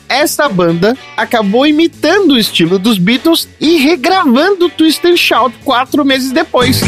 essa 0.08 0.48
banda 0.48 0.96
acabou 1.16 1.66
imitando 1.66 2.32
o 2.32 2.38
estilo 2.38 2.78
dos 2.78 2.98
Beatles 2.98 3.48
e 3.60 3.78
regravando 3.78 4.68
Twist 4.68 5.06
and 5.06 5.16
Shout 5.16 5.56
quatro 5.64 6.04
meses 6.04 6.30
depois. 6.30 6.80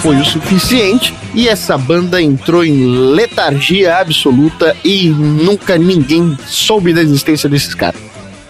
Foi 0.00 0.16
o 0.16 0.24
suficiente 0.24 1.14
e 1.34 1.48
essa 1.48 1.76
banda 1.76 2.20
entrou 2.20 2.64
em 2.64 2.86
letargia 3.12 3.98
absoluta 3.98 4.74
e 4.84 5.08
nunca 5.08 5.76
ninguém 5.76 6.36
soube 6.46 6.92
da 6.92 7.02
existência 7.02 7.48
desses 7.48 7.74
caras. 7.74 8.00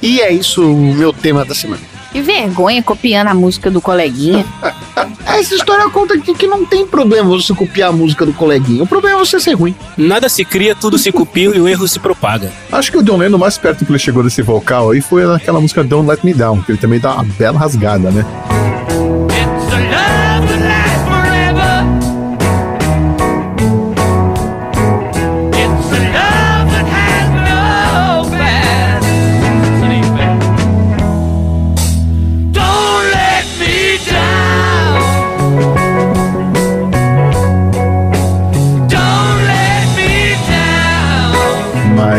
E 0.00 0.20
é 0.20 0.32
isso 0.32 0.62
o 0.62 0.94
meu 0.94 1.12
tema 1.12 1.44
da 1.44 1.54
semana. 1.54 1.82
Que 2.12 2.20
vergonha 2.20 2.82
copiando 2.82 3.28
a 3.28 3.34
música 3.34 3.70
do 3.70 3.80
coleguinha. 3.80 4.44
Essa 5.26 5.54
história 5.54 5.88
conta 5.90 6.14
aqui 6.14 6.34
que 6.34 6.46
não 6.46 6.64
tem 6.64 6.86
problema 6.86 7.28
você 7.28 7.54
copiar 7.54 7.90
a 7.90 7.92
música 7.92 8.24
do 8.24 8.32
coleguinha. 8.32 8.82
O 8.82 8.86
problema 8.86 9.20
é 9.20 9.24
você 9.24 9.38
ser 9.38 9.54
ruim. 9.54 9.74
Nada 9.96 10.28
se 10.28 10.44
cria, 10.44 10.74
tudo 10.74 10.98
se 10.98 11.12
copia 11.12 11.54
e 11.54 11.60
o 11.60 11.68
erro 11.68 11.86
se 11.86 11.98
propaga. 11.98 12.50
Acho 12.70 12.90
que 12.90 12.98
o 12.98 13.02
John 13.02 13.18
Lennon, 13.18 13.38
mais 13.38 13.58
perto 13.58 13.84
que 13.84 13.90
ele 13.90 13.98
chegou 13.98 14.22
desse 14.22 14.42
vocal 14.42 14.90
aí, 14.90 15.00
foi 15.00 15.24
naquela 15.24 15.60
música 15.60 15.84
Don't 15.84 16.08
Let 16.08 16.20
Me 16.24 16.34
Down, 16.34 16.62
que 16.62 16.72
ele 16.72 16.78
também 16.78 16.98
dá 16.98 17.14
uma 17.14 17.24
bela 17.24 17.58
rasgada, 17.58 18.10
né? 18.10 18.24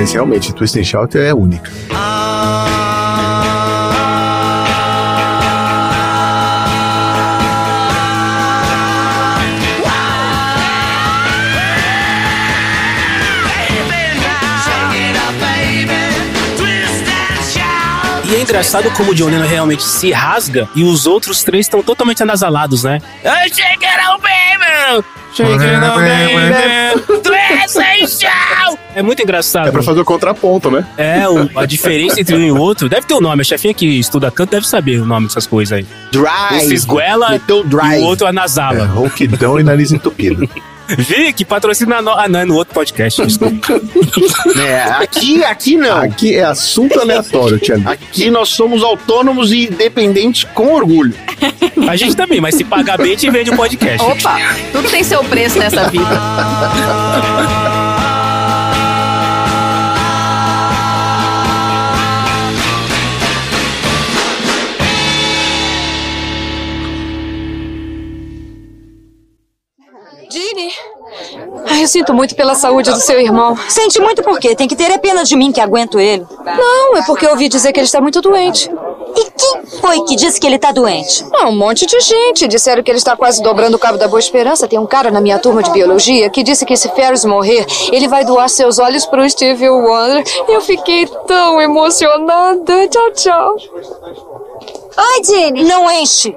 Mas 0.02 0.14
realmente, 0.14 0.52
Twist 0.52 0.80
and 0.80 0.84
Shout 0.84 1.16
é 1.16 1.32
única. 1.32 1.70
E 18.26 18.36
é 18.36 18.42
engraçado 18.42 18.90
como 18.98 19.12
o 19.12 19.14
John 19.14 19.28
Lennon 19.28 19.46
realmente 19.46 19.84
se 19.84 20.12
rasga 20.12 20.68
e 20.74 20.84
os 20.84 21.06
outros 21.06 21.44
três 21.44 21.68
estão 21.68 21.84
totalmente 21.84 22.24
anasalados, 22.24 22.84
né? 22.84 23.00
Shake 23.54 23.86
it 23.86 24.02
out, 24.10 24.20
baby! 24.24 25.06
Shake 25.32 25.64
it 25.64 25.76
out, 25.76 26.00
baby! 26.00 27.22
Twist 27.22 27.78
and 27.78 28.08
shout! 28.08 28.81
É 28.96 29.02
muito 29.02 29.22
engraçado. 29.22 29.68
É 29.68 29.72
pra 29.72 29.82
fazer 29.84 30.02
o 30.02 30.06
contraponto, 30.06 30.70
né? 30.70 30.86
É, 30.98 31.28
o- 31.28 31.50
a 31.56 31.66
diferença 31.66 32.20
entre 32.20 32.36
um 32.36 32.40
e 32.42 32.52
o 32.52 32.58
outro. 32.58 32.90
Deve 32.90 33.06
ter 33.08 33.14
o 33.14 33.22
nome. 33.22 33.42
A 33.42 33.44
chefinha 33.46 33.74
que 33.74 33.86
estuda 34.00 34.30
canto 34.32 34.52
deve 34.52 34.68
saber 34.68 35.00
o 35.02 35.06
nome 35.06 35.28
dessas 35.28 35.48
coisas 35.48 35.78
aí. 35.78 35.86
Dry. 36.12 36.58
Esse 36.58 36.74
esguela 36.74 37.30
Meteu 37.30 37.64
dry. 37.64 37.96
e 37.96 38.00
o 38.00 38.04
outro 38.04 38.28
anasala. 38.28 38.80
É, 38.80 38.86
rouquidão 38.86 39.60
e 39.60 39.64
nariz 39.64 39.92
entupido. 39.92 40.48
Vic, 40.98 41.46
patrocina 41.46 42.02
no... 42.02 42.10
Ah, 42.12 42.28
não, 42.28 42.42
é 42.42 42.46
no 42.46 42.54
outro 42.56 42.74
podcast. 42.74 43.26
Desculpa. 43.26 43.80
É, 44.60 44.84
aqui, 44.84 45.42
aqui 45.44 45.78
não. 45.78 45.98
Aqui 45.98 46.36
é 46.36 46.44
assunto 46.44 47.00
aleatório, 47.00 47.58
Tia. 47.60 47.78
Aqui 47.86 48.30
nós 48.30 48.50
somos 48.50 48.84
autônomos 48.84 49.54
e 49.54 49.68
independentes 49.68 50.44
com 50.54 50.74
orgulho. 50.74 51.14
A 51.88 51.96
gente 51.96 52.16
também, 52.16 52.42
mas 52.42 52.56
se 52.56 52.66
pagar 52.66 52.98
bem, 52.98 53.08
a 53.08 53.10
gente 53.12 53.30
vende 53.30 53.50
um 53.52 53.56
podcast. 53.56 54.02
Opa, 54.06 54.38
tudo 54.74 54.90
tem 54.90 55.02
seu 55.04 55.24
preço 55.24 55.58
nessa 55.58 55.88
vida. 55.90 56.06
eu 71.82 71.88
sinto 71.88 72.14
muito 72.14 72.36
pela 72.36 72.56
saúde 72.56 72.92
do 72.92 73.00
seu 73.00 73.20
irmão. 73.20 73.58
Sente 73.68 74.00
muito 74.00 74.22
por 74.22 74.40
quê? 74.40 74.56
Tem 74.56 74.68
que 74.68 74.76
ter 74.76 74.92
é 74.92 74.98
pena 74.98 75.24
de 75.24 75.36
mim 75.36 75.52
que 75.52 75.62
aguento 75.62 76.00
ele. 76.00 76.26
Não, 76.46 76.98
é 76.98 77.02
porque 77.04 77.26
eu 77.26 77.32
ouvi 77.32 77.48
dizer 77.48 77.72
que 77.72 77.80
ele 77.80 77.86
está 77.86 78.02
muito 78.02 78.22
doente. 78.22 78.70
E 79.16 79.32
quem 79.32 79.80
foi 79.80 80.02
que 80.06 80.16
disse 80.16 80.40
que 80.40 80.48
ele 80.48 80.60
tá 80.60 80.72
doente? 80.72 81.26
Ah, 81.34 81.48
um 81.48 81.56
monte 81.56 81.86
de 81.86 82.00
gente. 82.00 82.48
Disseram 82.48 82.84
que 82.84 82.92
ele 82.92 82.98
está 82.98 83.16
quase 83.16 83.42
dobrando 83.42 83.76
o 83.76 83.80
cabo 83.80 83.98
da 83.98 84.08
Boa 84.08 84.20
Esperança. 84.20 84.68
Tem 84.68 84.80
um 84.80 84.86
cara 84.86 85.12
na 85.12 85.20
minha 85.22 85.40
turma 85.40 85.64
de 85.64 85.72
biologia 85.72 86.30
que 86.30 86.44
disse 86.44 86.66
que 86.66 86.76
se 86.76 86.90
Ferris 86.90 87.26
morrer, 87.26 87.66
ele 87.92 88.08
vai 88.08 88.24
doar 88.24 88.50
seus 88.50 88.80
olhos 88.80 89.06
pro 89.06 89.28
Stevie 89.30 89.70
Wonder. 89.70 90.24
Eu 90.48 90.62
fiquei 90.62 91.08
tão 91.28 91.62
emocionada. 91.62 92.88
Tchau, 92.88 93.12
tchau. 93.12 93.56
Oi, 94.98 95.24
Jenny! 95.24 95.64
Não 95.64 95.90
enche! 95.90 96.36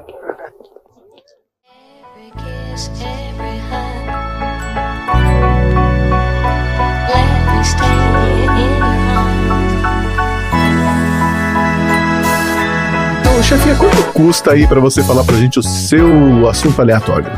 Então, 13.21 13.43
chefinha, 13.43 13.75
quanto 13.77 14.03
custa 14.13 14.53
aí 14.53 14.67
pra 14.67 14.81
você 14.81 15.03
falar 15.03 15.25
pra 15.25 15.37
gente 15.37 15.59
o 15.59 15.63
seu 15.63 16.49
assunto 16.49 16.81
aleatório? 16.81 17.31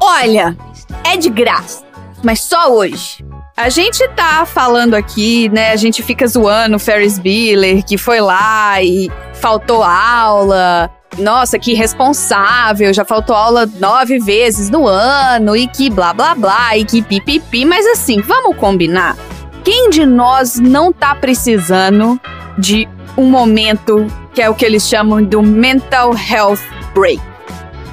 Olha, 0.00 0.56
é 1.04 1.16
de 1.16 1.30
graça, 1.30 1.84
mas 2.22 2.40
só 2.40 2.72
hoje. 2.72 3.24
A 3.56 3.68
gente 3.68 4.06
tá 4.08 4.44
falando 4.44 4.94
aqui, 4.94 5.48
né? 5.48 5.70
A 5.70 5.76
gente 5.76 6.02
fica 6.02 6.26
zoando 6.26 6.74
o 6.74 6.78
Ferris 6.78 7.20
Bueller, 7.20 7.84
que 7.84 7.96
foi 7.96 8.20
lá 8.20 8.82
e 8.82 9.08
faltou 9.34 9.82
aula. 9.84 10.90
Nossa, 11.18 11.56
que 11.56 11.70
irresponsável, 11.70 12.92
já 12.92 13.04
faltou 13.04 13.36
aula 13.36 13.70
nove 13.78 14.18
vezes 14.18 14.68
no 14.70 14.88
ano 14.88 15.54
e 15.54 15.68
que 15.68 15.88
blá 15.88 16.12
blá 16.12 16.34
blá 16.34 16.76
e 16.76 16.84
que 16.84 17.00
pipipi. 17.00 17.64
Mas 17.64 17.86
assim, 17.86 18.20
vamos 18.20 18.56
combinar? 18.56 19.16
Quem 19.64 19.88
de 19.88 20.04
nós 20.04 20.60
não 20.60 20.92
tá 20.92 21.14
precisando 21.14 22.20
de 22.58 22.86
um 23.16 23.30
momento 23.30 24.06
que 24.34 24.42
é 24.42 24.50
o 24.50 24.54
que 24.54 24.62
eles 24.62 24.86
chamam 24.86 25.24
do 25.24 25.42
mental 25.42 26.14
health 26.14 26.60
break? 26.94 27.33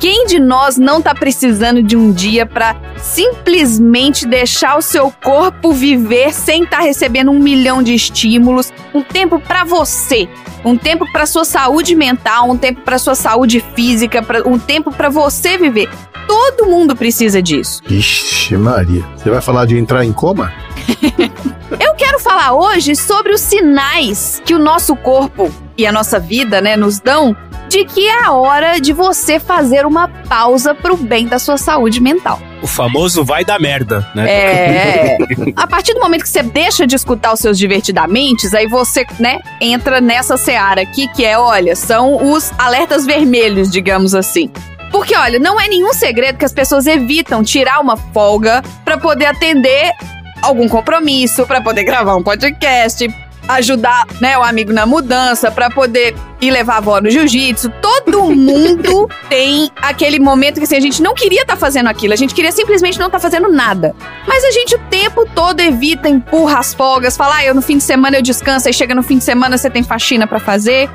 Quem 0.02 0.26
de 0.26 0.40
nós 0.40 0.78
não 0.78 1.00
tá 1.00 1.14
precisando 1.14 1.84
de 1.84 1.96
um 1.96 2.12
dia 2.12 2.44
pra 2.44 2.76
simplesmente 2.98 4.26
deixar 4.26 4.76
o 4.76 4.82
seu 4.82 5.12
corpo 5.24 5.72
viver 5.72 6.34
sem 6.34 6.64
estar 6.64 6.80
recebendo 6.80 7.30
um 7.30 7.38
milhão 7.38 7.84
de 7.84 7.94
estímulos, 7.94 8.74
um 8.96 9.04
tempo 9.04 9.40
pra 9.40 9.64
você, 9.64 10.28
um 10.66 10.76
tempo 10.76 11.06
pra 11.12 11.28
sua 11.28 11.46
saúde 11.46 11.94
mental, 11.96 12.50
um 12.50 12.58
tempo 12.58 12.82
pra 12.82 12.98
sua 12.98 13.14
saúde 13.14 13.64
física, 13.76 14.24
pra- 14.24 14.42
um 14.44 14.58
tempo 14.58 14.92
pra 14.92 15.08
você 15.08 15.56
viver. 15.56 15.88
Todo 16.28 16.66
mundo 16.68 16.96
precisa 16.96 17.40
disso. 17.40 17.84
Ixi, 17.88 18.58
Maria. 18.58 19.06
Você 19.16 19.30
vai 19.30 19.40
falar 19.42 19.68
de 19.68 19.78
entrar 19.78 20.04
em 20.04 20.12
coma? 20.12 20.52
Eu 21.80 21.94
quero 21.96 22.20
falar 22.20 22.54
hoje 22.54 22.96
sobre 22.96 23.34
os 23.34 23.42
sinais 23.42 24.42
que 24.44 24.56
o 24.56 24.60
nosso 24.60 24.96
corpo 24.96 25.52
e 25.78 25.86
a 25.86 25.92
nossa 25.92 26.20
vida, 26.20 26.60
né, 26.60 26.76
nos 26.76 27.00
dão 27.00 27.36
de 27.72 27.86
que 27.86 28.06
é 28.06 28.26
a 28.26 28.34
hora 28.34 28.82
de 28.82 28.92
você 28.92 29.40
fazer 29.40 29.86
uma 29.86 30.10
pausa 30.10 30.76
pro 30.76 30.98
bem 30.98 31.26
da 31.26 31.40
sua 31.40 31.58
saúde 31.58 32.02
mental. 32.02 32.38
O 32.62 32.68
famoso 32.68 33.24
vai 33.24 33.46
dar 33.46 33.62
merda, 33.62 34.06
né? 34.14 34.30
É. 34.30 35.18
A 35.56 35.66
partir 35.66 35.94
do 35.94 36.02
momento 36.02 36.24
que 36.24 36.30
você 36.30 36.44
deixa 36.44 36.86
de 36.86 36.98
escutar 36.98 37.32
os 37.32 37.40
seus 37.40 37.58
divertidamente, 37.58 38.54
aí 38.54 38.68
você, 38.68 39.06
né, 39.18 39.40
entra 39.62 40.02
nessa 40.02 40.36
seara 40.36 40.82
aqui 40.82 41.08
que 41.14 41.24
é, 41.24 41.40
olha, 41.40 41.74
são 41.74 42.34
os 42.34 42.52
alertas 42.58 43.06
vermelhos, 43.06 43.72
digamos 43.72 44.14
assim. 44.14 44.52
Porque, 44.92 45.16
olha, 45.16 45.40
não 45.40 45.58
é 45.58 45.70
nenhum 45.70 45.94
segredo 45.94 46.38
que 46.38 46.46
as 46.46 46.54
pessoas 46.54 46.86
evitam 46.86 47.42
tirar 47.42 47.80
uma 47.80 47.96
folga 47.96 48.62
pra 48.84 48.98
poder 48.98 49.28
atender 49.28 49.94
algum 50.42 50.68
compromisso, 50.68 51.46
pra 51.46 51.62
poder 51.62 51.86
gravar 51.86 52.18
um 52.18 52.24
podcast, 52.24 53.08
ajudar, 53.48 54.06
né, 54.20 54.38
o 54.38 54.44
amigo 54.44 54.72
na 54.72 54.86
mudança, 54.86 55.52
pra 55.52 55.70
poder 55.70 56.16
ir 56.40 56.52
levar 56.52 56.76
a 56.76 56.78
avó 56.78 57.02
no 57.02 57.10
jiu-jitsu. 57.10 57.70
Todo 57.82 58.24
mundo 58.36 59.10
tem 59.30 59.70
aquele 59.82 60.20
momento 60.20 60.58
que 60.58 60.64
assim, 60.64 60.76
a 60.76 60.82
gente 60.82 61.02
não 61.02 61.14
queria 61.14 61.42
estar 61.42 61.58
fazendo 61.58 61.88
aquilo, 61.88 62.14
a 62.14 62.18
gente 62.18 62.34
queria 62.34 62.52
simplesmente 62.52 63.00
não 63.00 63.08
estar 63.08 63.20
fazendo 63.20 63.52
nada. 63.52 63.96
Mas 64.28 64.44
a 64.44 64.52
gente 64.52 64.76
o 64.76 64.80
tempo 64.90 65.26
todo 65.34 65.60
evita, 65.60 66.08
empurra 66.08 66.60
as 66.60 66.74
folgas, 66.74 67.18
fala, 67.18 67.38
ah, 67.38 67.46
eu 67.46 67.56
no 67.56 67.62
fim 67.62 67.78
de 67.78 67.84
semana 67.84 68.18
eu 68.18 68.22
descanso, 68.22 68.68
aí 68.68 68.74
chega 68.74 68.96
no 68.96 69.04
fim 69.04 69.18
de 69.18 69.24
semana 69.24 69.58
você 69.58 69.70
tem 69.70 69.84
faxina 69.84 70.26
pra 70.28 70.40
fazer. 70.40 70.90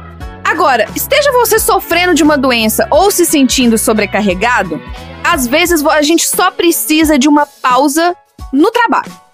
Agora, 0.44 0.86
esteja 0.94 1.32
você 1.32 1.59
sofrendo 1.59 2.14
de 2.14 2.22
uma 2.22 2.38
doença 2.38 2.86
ou 2.90 3.11
se 3.11 3.26
sentindo 3.26 3.76
sobrecarregado, 3.76 4.80
às 5.24 5.47
vezes 5.47 5.84
a 5.84 6.03
gente 6.03 6.26
só 6.26 6.51
precisa 6.51 7.18
de 7.18 7.28
uma 7.28 7.47
pausa 7.47 8.16
no 8.53 8.70
trabalho. 8.70 9.26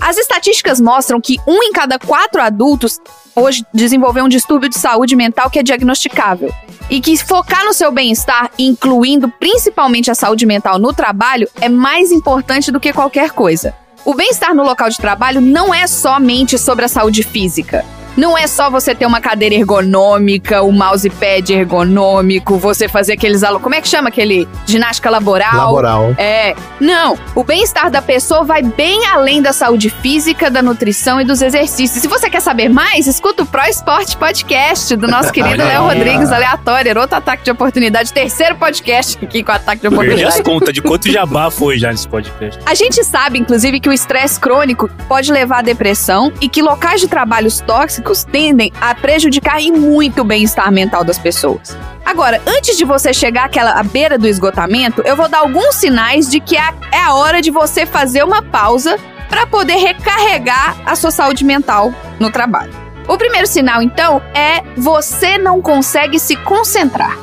As 0.00 0.16
estatísticas 0.16 0.80
mostram 0.80 1.20
que 1.20 1.38
um 1.46 1.62
em 1.62 1.72
cada 1.72 1.98
quatro 1.98 2.40
adultos 2.40 2.98
hoje 3.36 3.64
desenvolveu 3.72 4.24
um 4.24 4.28
distúrbio 4.28 4.68
de 4.68 4.78
saúde 4.78 5.14
mental 5.14 5.50
que 5.50 5.58
é 5.58 5.62
diagnosticável. 5.62 6.52
E 6.88 7.00
que 7.00 7.16
focar 7.18 7.64
no 7.64 7.74
seu 7.74 7.92
bem-estar, 7.92 8.50
incluindo 8.58 9.28
principalmente 9.28 10.10
a 10.10 10.14
saúde 10.14 10.46
mental 10.46 10.78
no 10.78 10.92
trabalho, 10.92 11.48
é 11.60 11.68
mais 11.68 12.10
importante 12.10 12.72
do 12.72 12.80
que 12.80 12.92
qualquer 12.92 13.30
coisa. 13.30 13.74
O 14.04 14.14
bem-estar 14.14 14.54
no 14.54 14.64
local 14.64 14.88
de 14.88 14.96
trabalho 14.96 15.40
não 15.40 15.72
é 15.72 15.86
somente 15.86 16.58
sobre 16.58 16.86
a 16.86 16.88
saúde 16.88 17.22
física. 17.22 17.84
Não 18.20 18.36
é 18.36 18.46
só 18.46 18.68
você 18.68 18.94
ter 18.94 19.06
uma 19.06 19.18
cadeira 19.18 19.54
ergonômica, 19.54 20.60
o 20.60 20.70
mousepad 20.70 21.50
ergonômico, 21.54 22.58
você 22.58 22.86
fazer 22.86 23.14
aqueles. 23.14 23.42
alu- 23.42 23.58
Como 23.60 23.74
é 23.74 23.80
que 23.80 23.88
chama 23.88 24.08
aquele? 24.10 24.46
Ginástica 24.66 25.08
laboral. 25.08 25.56
Laboral. 25.56 26.14
É. 26.18 26.54
Não. 26.78 27.18
O 27.34 27.42
bem-estar 27.42 27.90
da 27.90 28.02
pessoa 28.02 28.44
vai 28.44 28.62
bem 28.62 29.06
além 29.06 29.40
da 29.40 29.54
saúde 29.54 29.88
física, 29.88 30.50
da 30.50 30.60
nutrição 30.62 31.18
e 31.18 31.24
dos 31.24 31.40
exercícios. 31.40 32.02
Se 32.02 32.06
você 32.08 32.28
quer 32.28 32.40
saber 32.42 32.68
mais, 32.68 33.06
escuta 33.06 33.42
o 33.42 33.46
Pro 33.46 33.62
Esporte 33.62 34.14
Podcast 34.18 34.94
do 34.96 35.08
nosso 35.08 35.32
querido 35.32 35.56
Léo. 35.64 35.84
Rodrigues, 35.84 36.30
aleatório. 36.30 36.90
Era 36.90 37.00
outro 37.00 37.16
ataque 37.16 37.42
de 37.44 37.50
oportunidade. 37.50 38.12
Terceiro 38.12 38.54
podcast 38.56 39.18
aqui 39.24 39.42
com 39.42 39.52
ataque 39.52 39.80
de 39.80 39.86
Eu 39.86 39.92
perdi 39.92 40.24
as 40.24 40.34
oportunidade. 40.34 40.42
contas 40.42 40.74
de 40.74 40.82
quanto 40.82 41.10
jabá 41.10 41.50
foi 41.50 41.78
já 41.78 41.90
nesse 41.90 42.06
podcast. 42.06 42.60
A 42.66 42.74
gente 42.74 43.02
sabe, 43.02 43.38
inclusive, 43.38 43.80
que 43.80 43.88
o 43.88 43.92
estresse 43.94 44.38
crônico 44.38 44.90
pode 45.08 45.32
levar 45.32 45.60
à 45.60 45.62
depressão 45.62 46.30
e 46.38 46.50
que 46.50 46.60
locais 46.60 47.00
de 47.00 47.08
trabalhos 47.08 47.60
tóxicos 47.60 48.09
tendem 48.24 48.72
a 48.80 48.94
prejudicar 48.94 49.60
e 49.60 49.70
muito 49.70 50.22
o 50.22 50.24
bem-estar 50.24 50.70
mental 50.72 51.04
das 51.04 51.18
pessoas. 51.18 51.76
Agora, 52.04 52.40
antes 52.46 52.76
de 52.76 52.84
você 52.84 53.12
chegar 53.12 53.44
àquela 53.44 53.72
à 53.72 53.82
beira 53.82 54.18
do 54.18 54.26
esgotamento, 54.26 55.02
eu 55.04 55.16
vou 55.16 55.28
dar 55.28 55.38
alguns 55.40 55.76
sinais 55.76 56.28
de 56.28 56.40
que 56.40 56.56
é 56.56 56.70
é 56.92 56.98
a 56.98 57.14
hora 57.14 57.40
de 57.40 57.50
você 57.50 57.86
fazer 57.86 58.24
uma 58.24 58.42
pausa 58.42 58.98
para 59.28 59.46
poder 59.46 59.76
recarregar 59.76 60.76
a 60.84 60.96
sua 60.96 61.10
saúde 61.10 61.44
mental 61.44 61.92
no 62.18 62.30
trabalho. 62.30 62.72
O 63.08 63.16
primeiro 63.16 63.46
sinal, 63.46 63.80
então, 63.80 64.20
é 64.34 64.62
você 64.76 65.38
não 65.38 65.62
consegue 65.62 66.18
se 66.18 66.36
concentrar. 66.36 67.16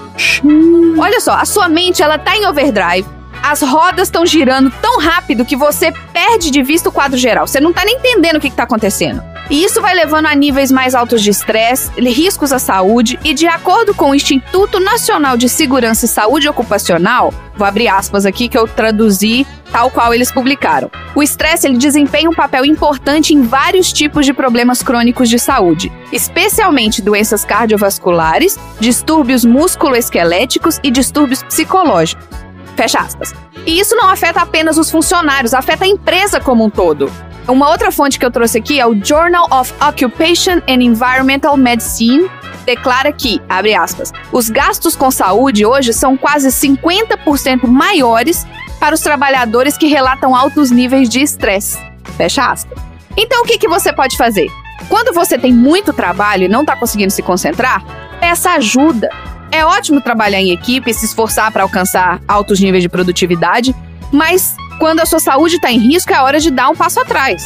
Olha 0.98 1.20
só, 1.20 1.34
a 1.34 1.46
sua 1.46 1.70
mente 1.70 2.02
ela 2.02 2.18
tá 2.18 2.36
em 2.36 2.46
overdrive. 2.46 3.16
As 3.42 3.62
rodas 3.62 4.08
estão 4.08 4.26
girando 4.26 4.72
tão 4.82 5.00
rápido 5.00 5.46
que 5.46 5.56
você 5.56 5.92
perde 6.14 6.52
de 6.52 6.62
vista 6.64 6.90
o 6.90 6.92
quadro 6.92 7.18
geral. 7.18 7.48
Você 7.48 7.60
não 7.60 7.74
tá 7.74 7.86
nem 7.86 7.96
entendendo 7.96 8.38
o 8.38 8.40
que, 8.40 8.50
que 8.50 8.56
tá 8.56 8.64
acontecendo. 8.64 9.24
E 9.50 9.64
isso 9.64 9.82
vai 9.82 9.96
levando 9.96 10.26
a 10.26 10.36
níveis 10.36 10.72
mais 10.72 10.94
altos 10.94 11.22
de 11.22 11.30
estresse, 11.30 11.90
riscos 12.02 12.52
à 12.52 12.60
saúde, 12.60 13.18
e 13.24 13.34
de 13.34 13.48
acordo 13.48 13.94
com 13.94 14.10
o 14.10 14.16
Instituto 14.16 14.78
Nacional 14.80 15.38
de 15.38 15.48
Segurança 15.48 16.04
e 16.04 16.10
Saúde 16.10 16.50
Ocupacional, 16.50 17.34
vou 17.56 17.66
abrir 17.66 17.88
aspas 17.88 18.26
aqui 18.26 18.50
que 18.50 18.58
eu 18.58 18.68
traduzi 18.68 19.48
tal 19.72 19.90
qual 19.90 20.14
eles 20.14 20.32
publicaram. 20.32 20.92
O 21.16 21.24
estresse 21.24 21.66
ele 21.66 21.78
desempenha 21.78 22.30
um 22.30 22.34
papel 22.34 22.66
importante 22.66 23.34
em 23.34 23.42
vários 23.42 23.94
tipos 23.94 24.26
de 24.26 24.34
problemas 24.34 24.84
crônicos 24.84 25.30
de 25.30 25.40
saúde, 25.40 25.92
especialmente 26.12 27.02
doenças 27.02 27.46
cardiovasculares, 27.46 28.60
distúrbios 28.82 29.46
musculoesqueléticos 29.46 30.78
e 30.84 30.92
distúrbios 30.92 31.42
psicológicos. 31.44 32.47
Fecha 32.78 33.00
aspas. 33.00 33.34
E 33.66 33.80
isso 33.80 33.96
não 33.96 34.08
afeta 34.08 34.40
apenas 34.40 34.78
os 34.78 34.90
funcionários, 34.90 35.54
afeta 35.54 35.84
a 35.84 35.88
empresa 35.88 36.40
como 36.40 36.64
um 36.64 36.70
todo. 36.70 37.12
Uma 37.48 37.70
outra 37.70 37.92
fonte 37.92 38.20
que 38.20 38.26
eu 38.26 38.32
trouxe 38.32 38.60
aqui 38.60 38.80
é 38.80 38.86
o 38.86 38.94
Journal 39.04 39.48
of 39.52 39.74
Occupation 39.82 40.62
and 40.70 40.84
Environmental 40.84 41.58
Medicine, 41.58 42.30
declara 42.66 43.12
que, 43.12 43.42
abre 43.50 43.74
aspas, 43.74 44.14
os 44.32 44.50
gastos 44.50 44.96
com 44.96 45.10
saúde 45.10 45.66
hoje 45.66 45.92
são 45.92 46.16
quase 46.16 46.50
50% 46.50 47.66
maiores 47.66 48.46
para 48.80 48.94
os 48.94 49.02
trabalhadores 49.02 49.78
que 49.78 49.88
relatam 49.88 50.36
altos 50.36 50.70
níveis 50.70 51.10
de 51.10 51.22
estresse. 51.22 51.80
Fecha 52.16 52.52
aspas. 52.52 52.78
Então, 53.16 53.42
o 53.42 53.46
que, 53.46 53.58
que 53.58 53.68
você 53.68 53.92
pode 53.92 54.16
fazer? 54.16 54.48
Quando 54.88 55.14
você 55.14 55.38
tem 55.38 55.52
muito 55.52 55.92
trabalho 55.92 56.44
e 56.44 56.48
não 56.48 56.62
está 56.62 56.76
conseguindo 56.76 57.12
se 57.12 57.24
concentrar, 57.24 57.84
peça 58.20 58.52
ajuda. 58.52 59.10
É 59.52 59.66
ótimo 59.66 60.02
trabalhar 60.02 60.41
em 60.41 60.52
equipe 60.52 60.93
se 60.93 61.06
esforçar 61.06 61.52
para 61.52 61.64
alcançar 61.64 62.20
altos 62.28 62.60
níveis 62.60 62.84
de 62.84 62.89
produtividade, 62.89 63.76
mas 64.12 64.56
quando 64.80 65.00
a 65.00 65.06
sua 65.06 65.20
saúde 65.20 65.56
está 65.56 65.72
em 65.72 65.80
risco, 65.80 66.14
é 66.14 66.22
hora 66.22 66.39
de 66.39 66.52
dar 66.52 66.70
um 66.70 66.76
passo 66.76 67.00
atrás. 67.00 67.43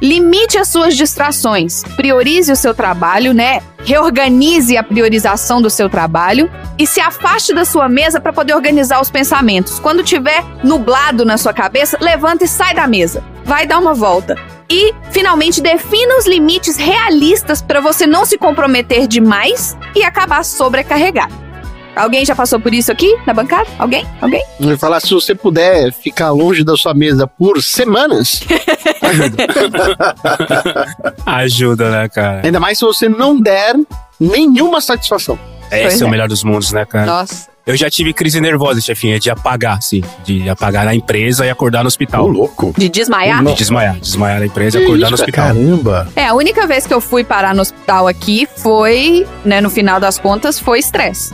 Limite 0.00 0.58
as 0.58 0.66
suas 0.66 0.96
distrações, 0.96 1.84
priorize 1.94 2.50
o 2.50 2.56
seu 2.56 2.74
trabalho, 2.74 3.32
né? 3.32 3.60
Reorganize 3.84 4.76
a 4.76 4.82
priorização 4.82 5.62
do 5.62 5.70
seu 5.70 5.88
trabalho 5.88 6.50
e 6.76 6.86
se 6.88 7.00
afaste 7.00 7.54
da 7.54 7.64
sua 7.64 7.88
mesa 7.88 8.20
para 8.20 8.32
poder 8.32 8.54
organizar 8.54 9.00
os 9.00 9.10
pensamentos. 9.10 9.78
Quando 9.78 10.02
tiver 10.02 10.44
nublado 10.64 11.24
na 11.24 11.38
sua 11.38 11.52
cabeça, 11.52 11.98
levanta 12.00 12.44
e 12.44 12.48
sai 12.48 12.74
da 12.74 12.88
mesa. 12.88 13.22
Vai 13.44 13.64
dar 13.64 13.78
uma 13.78 13.94
volta. 13.94 14.36
E, 14.68 14.92
finalmente, 15.12 15.60
defina 15.60 16.16
os 16.16 16.26
limites 16.26 16.76
realistas 16.76 17.62
para 17.62 17.80
você 17.80 18.04
não 18.04 18.24
se 18.24 18.36
comprometer 18.36 19.06
demais 19.06 19.76
e 19.94 20.02
acabar 20.02 20.44
sobrecarregado. 20.44 21.41
Alguém 21.94 22.24
já 22.24 22.34
passou 22.34 22.58
por 22.58 22.72
isso 22.72 22.90
aqui 22.90 23.14
na 23.26 23.34
bancada? 23.34 23.68
Alguém? 23.78 24.06
Alguém? 24.20 24.42
Eu 24.58 24.70
ia 24.70 24.78
falar, 24.78 25.00
se 25.00 25.12
você 25.12 25.34
puder 25.34 25.92
ficar 25.92 26.30
longe 26.30 26.64
da 26.64 26.76
sua 26.76 26.94
mesa 26.94 27.26
por 27.26 27.62
semanas, 27.62 28.42
Ajuda, 31.26 31.90
né, 31.90 32.08
cara? 32.08 32.42
ainda 32.44 32.60
mais 32.60 32.78
se 32.78 32.84
você 32.84 33.08
não 33.08 33.38
der 33.38 33.74
nenhuma 34.18 34.80
satisfação. 34.80 35.38
Esse 35.70 35.82
Pois 35.82 36.02
é 36.02 36.04
o 36.04 36.08
é. 36.08 36.10
melhor 36.10 36.28
dos 36.28 36.44
mundos, 36.44 36.72
né, 36.72 36.84
cara? 36.84 37.06
Nossa. 37.06 37.50
Eu 37.64 37.76
já 37.76 37.88
tive 37.88 38.12
crise 38.12 38.40
nervosa, 38.40 38.80
chefinha, 38.80 39.20
de 39.20 39.30
apagar, 39.30 39.78
assim. 39.78 40.02
De 40.24 40.48
apagar 40.48 40.84
na 40.84 40.94
empresa 40.94 41.46
e 41.46 41.50
acordar 41.50 41.84
no 41.84 41.86
hospital. 41.86 42.24
Ô, 42.24 42.28
louco. 42.28 42.74
De 42.76 42.88
desmaiar? 42.88 43.42
De 43.44 43.54
desmaiar. 43.54 43.96
Desmaiar 44.00 44.40
na 44.40 44.46
empresa 44.46 44.78
e 44.78 44.80
Que 44.80 44.86
acordar 44.86 45.06
isso, 45.06 45.10
no 45.10 45.14
hospital. 45.14 45.46
Caramba. 45.46 46.08
É, 46.16 46.26
a 46.26 46.34
única 46.34 46.66
vez 46.66 46.86
que 46.86 46.92
eu 46.92 47.00
fui 47.00 47.22
parar 47.22 47.54
no 47.54 47.62
hospital 47.62 48.08
aqui 48.08 48.48
foi, 48.56 49.26
né, 49.44 49.60
no 49.60 49.70
final 49.70 50.00
das 50.00 50.18
contas, 50.18 50.58
foi 50.58 50.80
estresse. 50.80 51.32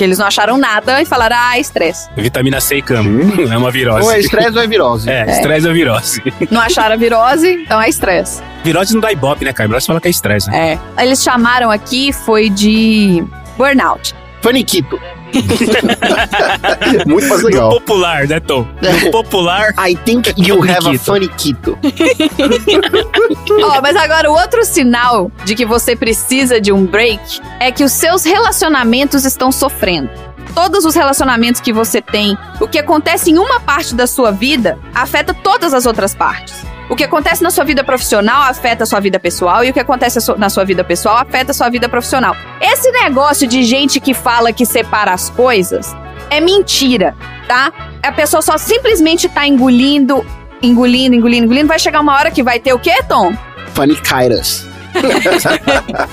Que 0.00 0.04
eles 0.04 0.16
não 0.16 0.26
acharam 0.26 0.56
nada 0.56 1.02
e 1.02 1.04
falaram, 1.04 1.36
ah, 1.38 1.58
estresse. 1.58 2.08
Vitamina 2.16 2.58
C 2.58 2.76
e 2.76 2.80
cama. 2.80 3.10
É 3.52 3.58
uma 3.58 3.70
virose. 3.70 4.02
Ou 4.02 4.10
é 4.10 4.18
estresse 4.20 4.56
ou 4.56 4.62
é 4.62 4.66
virose. 4.66 5.10
É, 5.10 5.30
estresse 5.30 5.68
ou 5.68 5.74
virose. 5.74 6.22
Não 6.50 6.58
acharam 6.58 6.94
a 6.94 6.96
virose, 6.96 7.52
então 7.52 7.78
é 7.78 7.86
estresse. 7.86 8.42
Virose 8.64 8.94
não 8.94 9.00
dá 9.02 9.12
ibope, 9.12 9.44
né, 9.44 9.52
cara? 9.52 9.68
Virose 9.68 9.86
fala 9.86 10.00
que 10.00 10.08
é 10.08 10.10
estresse, 10.10 10.48
né? 10.48 10.78
É. 10.96 11.02
Eles 11.04 11.22
chamaram 11.22 11.70
aqui, 11.70 12.14
foi 12.14 12.48
de 12.48 13.22
burnout. 13.58 14.14
Faniquito. 14.40 14.98
Muito 17.06 17.28
mais 17.28 17.42
No 17.42 17.48
legal. 17.48 17.70
popular, 17.70 18.26
né, 18.26 18.40
Tom? 18.40 18.66
No 19.04 19.10
popular. 19.10 19.74
I 19.78 19.94
think 19.96 20.32
you 20.36 20.60
have 20.62 20.86
a 20.88 20.98
Faniquito. 20.98 21.78
faniquito. 21.82 23.60
Ó, 23.64 23.80
mas 23.82 23.96
agora 23.96 24.30
o 24.30 24.34
outro 24.34 24.64
sinal 24.64 25.30
de 25.44 25.54
que 25.54 25.64
você 25.64 25.94
precisa 25.96 26.60
de 26.60 26.72
um 26.72 26.84
break 26.86 27.40
é 27.58 27.70
que 27.70 27.84
os 27.84 27.92
seus 27.92 28.24
relacionamentos 28.24 29.24
estão 29.24 29.50
sofrendo. 29.52 30.10
Todos 30.54 30.84
os 30.84 30.94
relacionamentos 30.96 31.60
que 31.60 31.72
você 31.72 32.00
tem, 32.02 32.36
o 32.60 32.66
que 32.66 32.78
acontece 32.78 33.30
em 33.30 33.38
uma 33.38 33.60
parte 33.60 33.94
da 33.94 34.06
sua 34.06 34.32
vida 34.32 34.76
afeta 34.94 35.32
todas 35.32 35.72
as 35.72 35.86
outras 35.86 36.12
partes. 36.14 36.59
O 36.90 36.96
que 36.96 37.04
acontece 37.04 37.40
na 37.40 37.50
sua 37.50 37.64
vida 37.64 37.84
profissional 37.84 38.42
afeta 38.42 38.82
a 38.82 38.86
sua 38.86 38.98
vida 38.98 39.20
pessoal 39.20 39.64
e 39.64 39.70
o 39.70 39.72
que 39.72 39.78
acontece 39.78 40.18
na 40.36 40.50
sua 40.50 40.64
vida 40.64 40.82
pessoal 40.82 41.18
afeta 41.18 41.52
a 41.52 41.54
sua 41.54 41.70
vida 41.70 41.88
profissional. 41.88 42.34
Esse 42.60 42.90
negócio 42.90 43.46
de 43.46 43.62
gente 43.62 44.00
que 44.00 44.12
fala 44.12 44.52
que 44.52 44.66
separa 44.66 45.12
as 45.12 45.30
coisas 45.30 45.96
é 46.30 46.40
mentira, 46.40 47.14
tá? 47.46 47.72
A 48.02 48.10
pessoa 48.10 48.42
só 48.42 48.58
simplesmente 48.58 49.28
tá 49.28 49.46
engolindo, 49.46 50.26
engolindo, 50.60 51.14
engolindo, 51.14 51.44
engolindo. 51.44 51.68
Vai 51.68 51.78
chegar 51.78 52.00
uma 52.00 52.14
hora 52.14 52.28
que 52.28 52.42
vai 52.42 52.58
ter 52.58 52.72
o 52.72 52.78
quê, 52.78 53.04
Tom? 53.08 53.32
Fanicairas. 53.72 54.68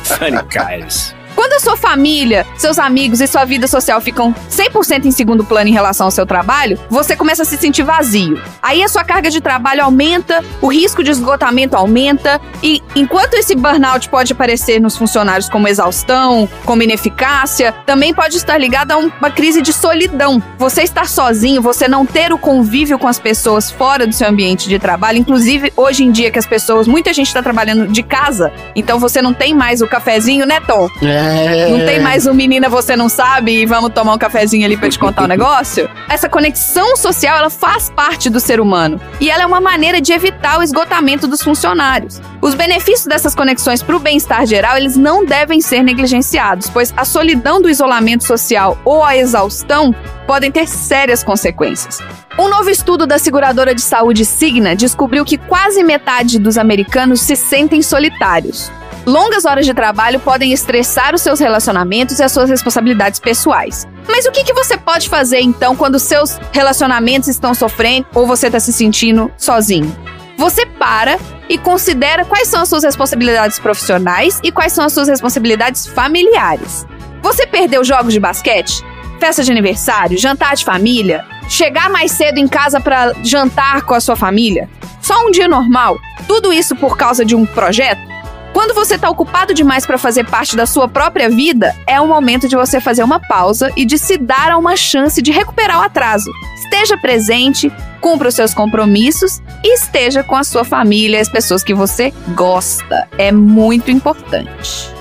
Sanicais. 0.03 1.13
Quando 1.37 1.53
a 1.53 1.59
sua 1.59 1.77
família, 1.77 2.47
seus 2.57 2.79
amigos 2.79 3.21
e 3.21 3.27
sua 3.27 3.45
vida 3.45 3.67
social 3.67 4.01
ficam 4.01 4.33
100% 4.49 5.05
em 5.05 5.11
segundo 5.11 5.45
plano 5.45 5.69
em 5.69 5.71
relação 5.71 6.07
ao 6.07 6.11
seu 6.11 6.25
trabalho, 6.25 6.79
você 6.89 7.15
começa 7.15 7.43
a 7.43 7.45
se 7.45 7.55
sentir 7.57 7.83
vazio. 7.83 8.41
Aí 8.59 8.81
a 8.83 8.87
sua 8.87 9.03
carga 9.03 9.29
de 9.29 9.39
trabalho 9.39 9.83
aumenta, 9.83 10.43
o 10.59 10.67
risco 10.67 11.03
de 11.03 11.11
esgotamento 11.11 11.77
aumenta, 11.77 12.41
e 12.63 12.81
enquanto 12.95 13.35
esse 13.35 13.53
burnout 13.55 14.09
pode 14.09 14.33
aparecer 14.33 14.81
nos 14.81 14.97
funcionários 14.97 15.47
como 15.47 15.67
exaustão, 15.67 16.49
como 16.65 16.81
ineficácia, 16.81 17.71
também 17.85 18.15
pode 18.15 18.35
estar 18.35 18.57
ligado 18.57 18.93
a 18.93 18.97
um- 18.97 19.11
uma 19.19 19.29
crise 19.29 19.61
de 19.61 19.71
solidão. 19.71 20.41
Você 20.57 20.81
estar 20.81 21.07
sozinho, 21.07 21.61
você 21.61 21.87
não 21.87 22.03
ter 22.03 22.33
o 22.33 22.37
convívio 22.39 22.97
com 22.97 23.07
as 23.07 23.19
pessoas 23.19 23.69
fora 23.69 24.07
do 24.07 24.13
seu 24.13 24.27
ambiente 24.27 24.67
de 24.67 24.79
trabalho, 24.79 25.19
inclusive 25.19 25.71
hoje 25.77 26.03
em 26.03 26.09
dia 26.11 26.31
que 26.31 26.39
as 26.39 26.47
pessoas, 26.47 26.87
muita 26.87 27.13
gente 27.13 27.27
está 27.27 27.43
trabalhando 27.43 27.87
de 27.87 28.01
casa, 28.01 28.51
então 28.75 28.97
você 28.99 29.21
não 29.21 29.35
tem 29.35 29.53
mais 29.53 29.83
o 29.83 29.87
cafezinho, 29.87 30.43
né, 30.43 30.59
Tom? 30.61 30.89
É. 31.03 31.26
Não 31.69 31.85
tem 31.85 31.99
mais 31.99 32.25
o 32.25 32.33
menina 32.33 32.69
você 32.69 32.95
não 32.95 33.09
sabe 33.09 33.61
e 33.61 33.65
vamos 33.65 33.91
tomar 33.93 34.13
um 34.13 34.17
cafezinho 34.17 34.65
ali 34.65 34.77
pra 34.77 34.89
te 34.89 34.97
contar 34.97 35.23
um 35.23 35.27
negócio? 35.27 35.89
Essa 36.09 36.29
conexão 36.29 36.95
social, 36.95 37.37
ela 37.37 37.49
faz 37.49 37.89
parte 37.89 38.29
do 38.29 38.39
ser 38.39 38.59
humano. 38.59 38.99
E 39.19 39.29
ela 39.29 39.43
é 39.43 39.45
uma 39.45 39.61
maneira 39.61 39.99
de 39.99 40.13
evitar 40.13 40.59
o 40.59 40.63
esgotamento 40.63 41.27
dos 41.27 41.41
funcionários. 41.41 42.21
Os 42.41 42.53
benefícios 42.53 43.07
dessas 43.07 43.35
conexões 43.35 43.81
pro 43.81 43.99
bem-estar 43.99 44.45
geral, 44.45 44.77
eles 44.77 44.95
não 44.95 45.25
devem 45.25 45.61
ser 45.61 45.83
negligenciados, 45.83 46.69
pois 46.69 46.93
a 46.95 47.03
solidão 47.03 47.61
do 47.61 47.69
isolamento 47.69 48.23
social 48.23 48.77
ou 48.85 49.03
a 49.03 49.17
exaustão 49.17 49.93
podem 50.25 50.51
ter 50.51 50.67
sérias 50.67 51.23
consequências. 51.23 51.99
Um 52.37 52.49
novo 52.49 52.69
estudo 52.69 53.07
da 53.07 53.17
seguradora 53.17 53.73
de 53.73 53.81
saúde 53.81 54.23
Cigna 54.23 54.75
descobriu 54.75 55.25
que 55.25 55.37
quase 55.37 55.81
metade 55.83 56.37
dos 56.37 56.57
americanos 56.57 57.21
se 57.21 57.35
sentem 57.35 57.81
solitários. 57.81 58.71
Longas 59.07 59.45
horas 59.45 59.65
de 59.65 59.73
trabalho 59.73 60.19
podem 60.19 60.51
estressar 60.51 61.15
os 61.15 61.21
seus 61.21 61.39
relacionamentos 61.39 62.19
e 62.19 62.23
as 62.23 62.31
suas 62.31 62.49
responsabilidades 62.49 63.19
pessoais. 63.19 63.87
Mas 64.07 64.25
o 64.25 64.31
que, 64.31 64.43
que 64.43 64.53
você 64.53 64.77
pode 64.77 65.07
fazer 65.07 65.39
então 65.39 65.75
quando 65.75 65.97
seus 65.97 66.37
relacionamentos 66.51 67.29
estão 67.29 67.53
sofrendo 67.53 68.05
ou 68.13 68.27
você 68.27 68.47
está 68.47 68.59
se 68.59 68.73
sentindo 68.73 69.31
sozinho? 69.37 69.95
você 70.37 70.65
para 70.65 71.17
e 71.49 71.57
considera 71.57 72.23
quais 72.23 72.47
são 72.47 72.61
as 72.61 72.69
suas 72.69 72.83
responsabilidades 72.83 73.57
profissionais 73.57 74.39
e 74.43 74.51
quais 74.51 74.71
são 74.71 74.85
as 74.85 74.93
suas 74.93 75.07
responsabilidades 75.07 75.87
familiares. 75.87 76.85
Você 77.21 77.47
perdeu 77.47 77.83
jogos 77.83 78.13
de 78.13 78.19
basquete? 78.19 78.83
Festa 79.19 79.43
de 79.43 79.51
aniversário, 79.51 80.17
jantar 80.17 80.55
de 80.55 80.63
família, 80.63 81.25
chegar 81.49 81.89
mais 81.89 82.11
cedo 82.11 82.37
em 82.37 82.47
casa 82.47 82.79
para 82.79 83.13
jantar 83.23 83.81
com 83.81 83.95
a 83.95 83.99
sua 83.99 84.15
família? 84.15 84.69
Só 85.01 85.25
um 85.25 85.31
dia 85.31 85.47
normal? 85.47 85.97
Tudo 86.27 86.53
isso 86.53 86.75
por 86.75 86.95
causa 86.95 87.25
de 87.25 87.35
um 87.35 87.45
projeto? 87.45 88.16
Quando 88.57 88.73
você 88.73 88.95
está 88.95 89.07
ocupado 89.07 89.53
demais 89.53 89.85
para 89.85 89.99
fazer 89.99 90.25
parte 90.25 90.55
da 90.55 90.65
sua 90.65 90.87
própria 90.87 91.29
vida, 91.29 91.75
é 91.85 92.01
o 92.01 92.07
momento 92.07 92.47
de 92.47 92.55
você 92.55 92.81
fazer 92.81 93.03
uma 93.03 93.19
pausa 93.19 93.71
e 93.77 93.85
de 93.85 93.99
se 93.99 94.17
dar 94.17 94.57
uma 94.57 94.75
chance 94.75 95.21
de 95.21 95.31
recuperar 95.31 95.79
o 95.79 95.83
atraso. 95.83 96.31
Esteja 96.55 96.97
presente, 96.97 97.71
cumpra 98.01 98.29
os 98.29 98.33
seus 98.33 98.55
compromissos 98.55 99.43
e 99.63 99.75
esteja 99.75 100.23
com 100.23 100.35
a 100.35 100.43
sua 100.43 100.63
família 100.63 101.21
as 101.21 101.29
pessoas 101.29 101.63
que 101.63 101.75
você 101.75 102.11
gosta. 102.33 103.07
É 103.19 103.31
muito 103.31 103.91
importante. 103.91 104.91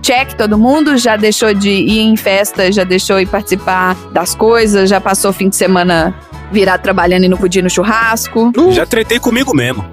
Check, 0.00 0.32
todo 0.32 0.56
mundo 0.56 0.96
já 0.96 1.14
deixou 1.14 1.52
de 1.52 1.68
ir 1.68 2.00
em 2.00 2.16
festa, 2.16 2.72
já 2.72 2.82
deixou 2.82 3.18
de 3.18 3.26
participar 3.26 3.94
das 4.10 4.34
coisas, 4.34 4.88
já 4.88 5.02
passou 5.02 5.32
o 5.32 5.34
fim 5.34 5.50
de 5.50 5.56
semana 5.56 6.14
virado 6.52 6.82
trabalhando 6.82 7.24
e 7.24 7.28
não 7.28 7.36
podia 7.36 7.60
ir 7.60 7.62
no 7.62 7.70
churrasco. 7.70 8.52
Já 8.70 8.86
tretei 8.86 9.18
comigo 9.18 9.54
mesmo. 9.54 9.84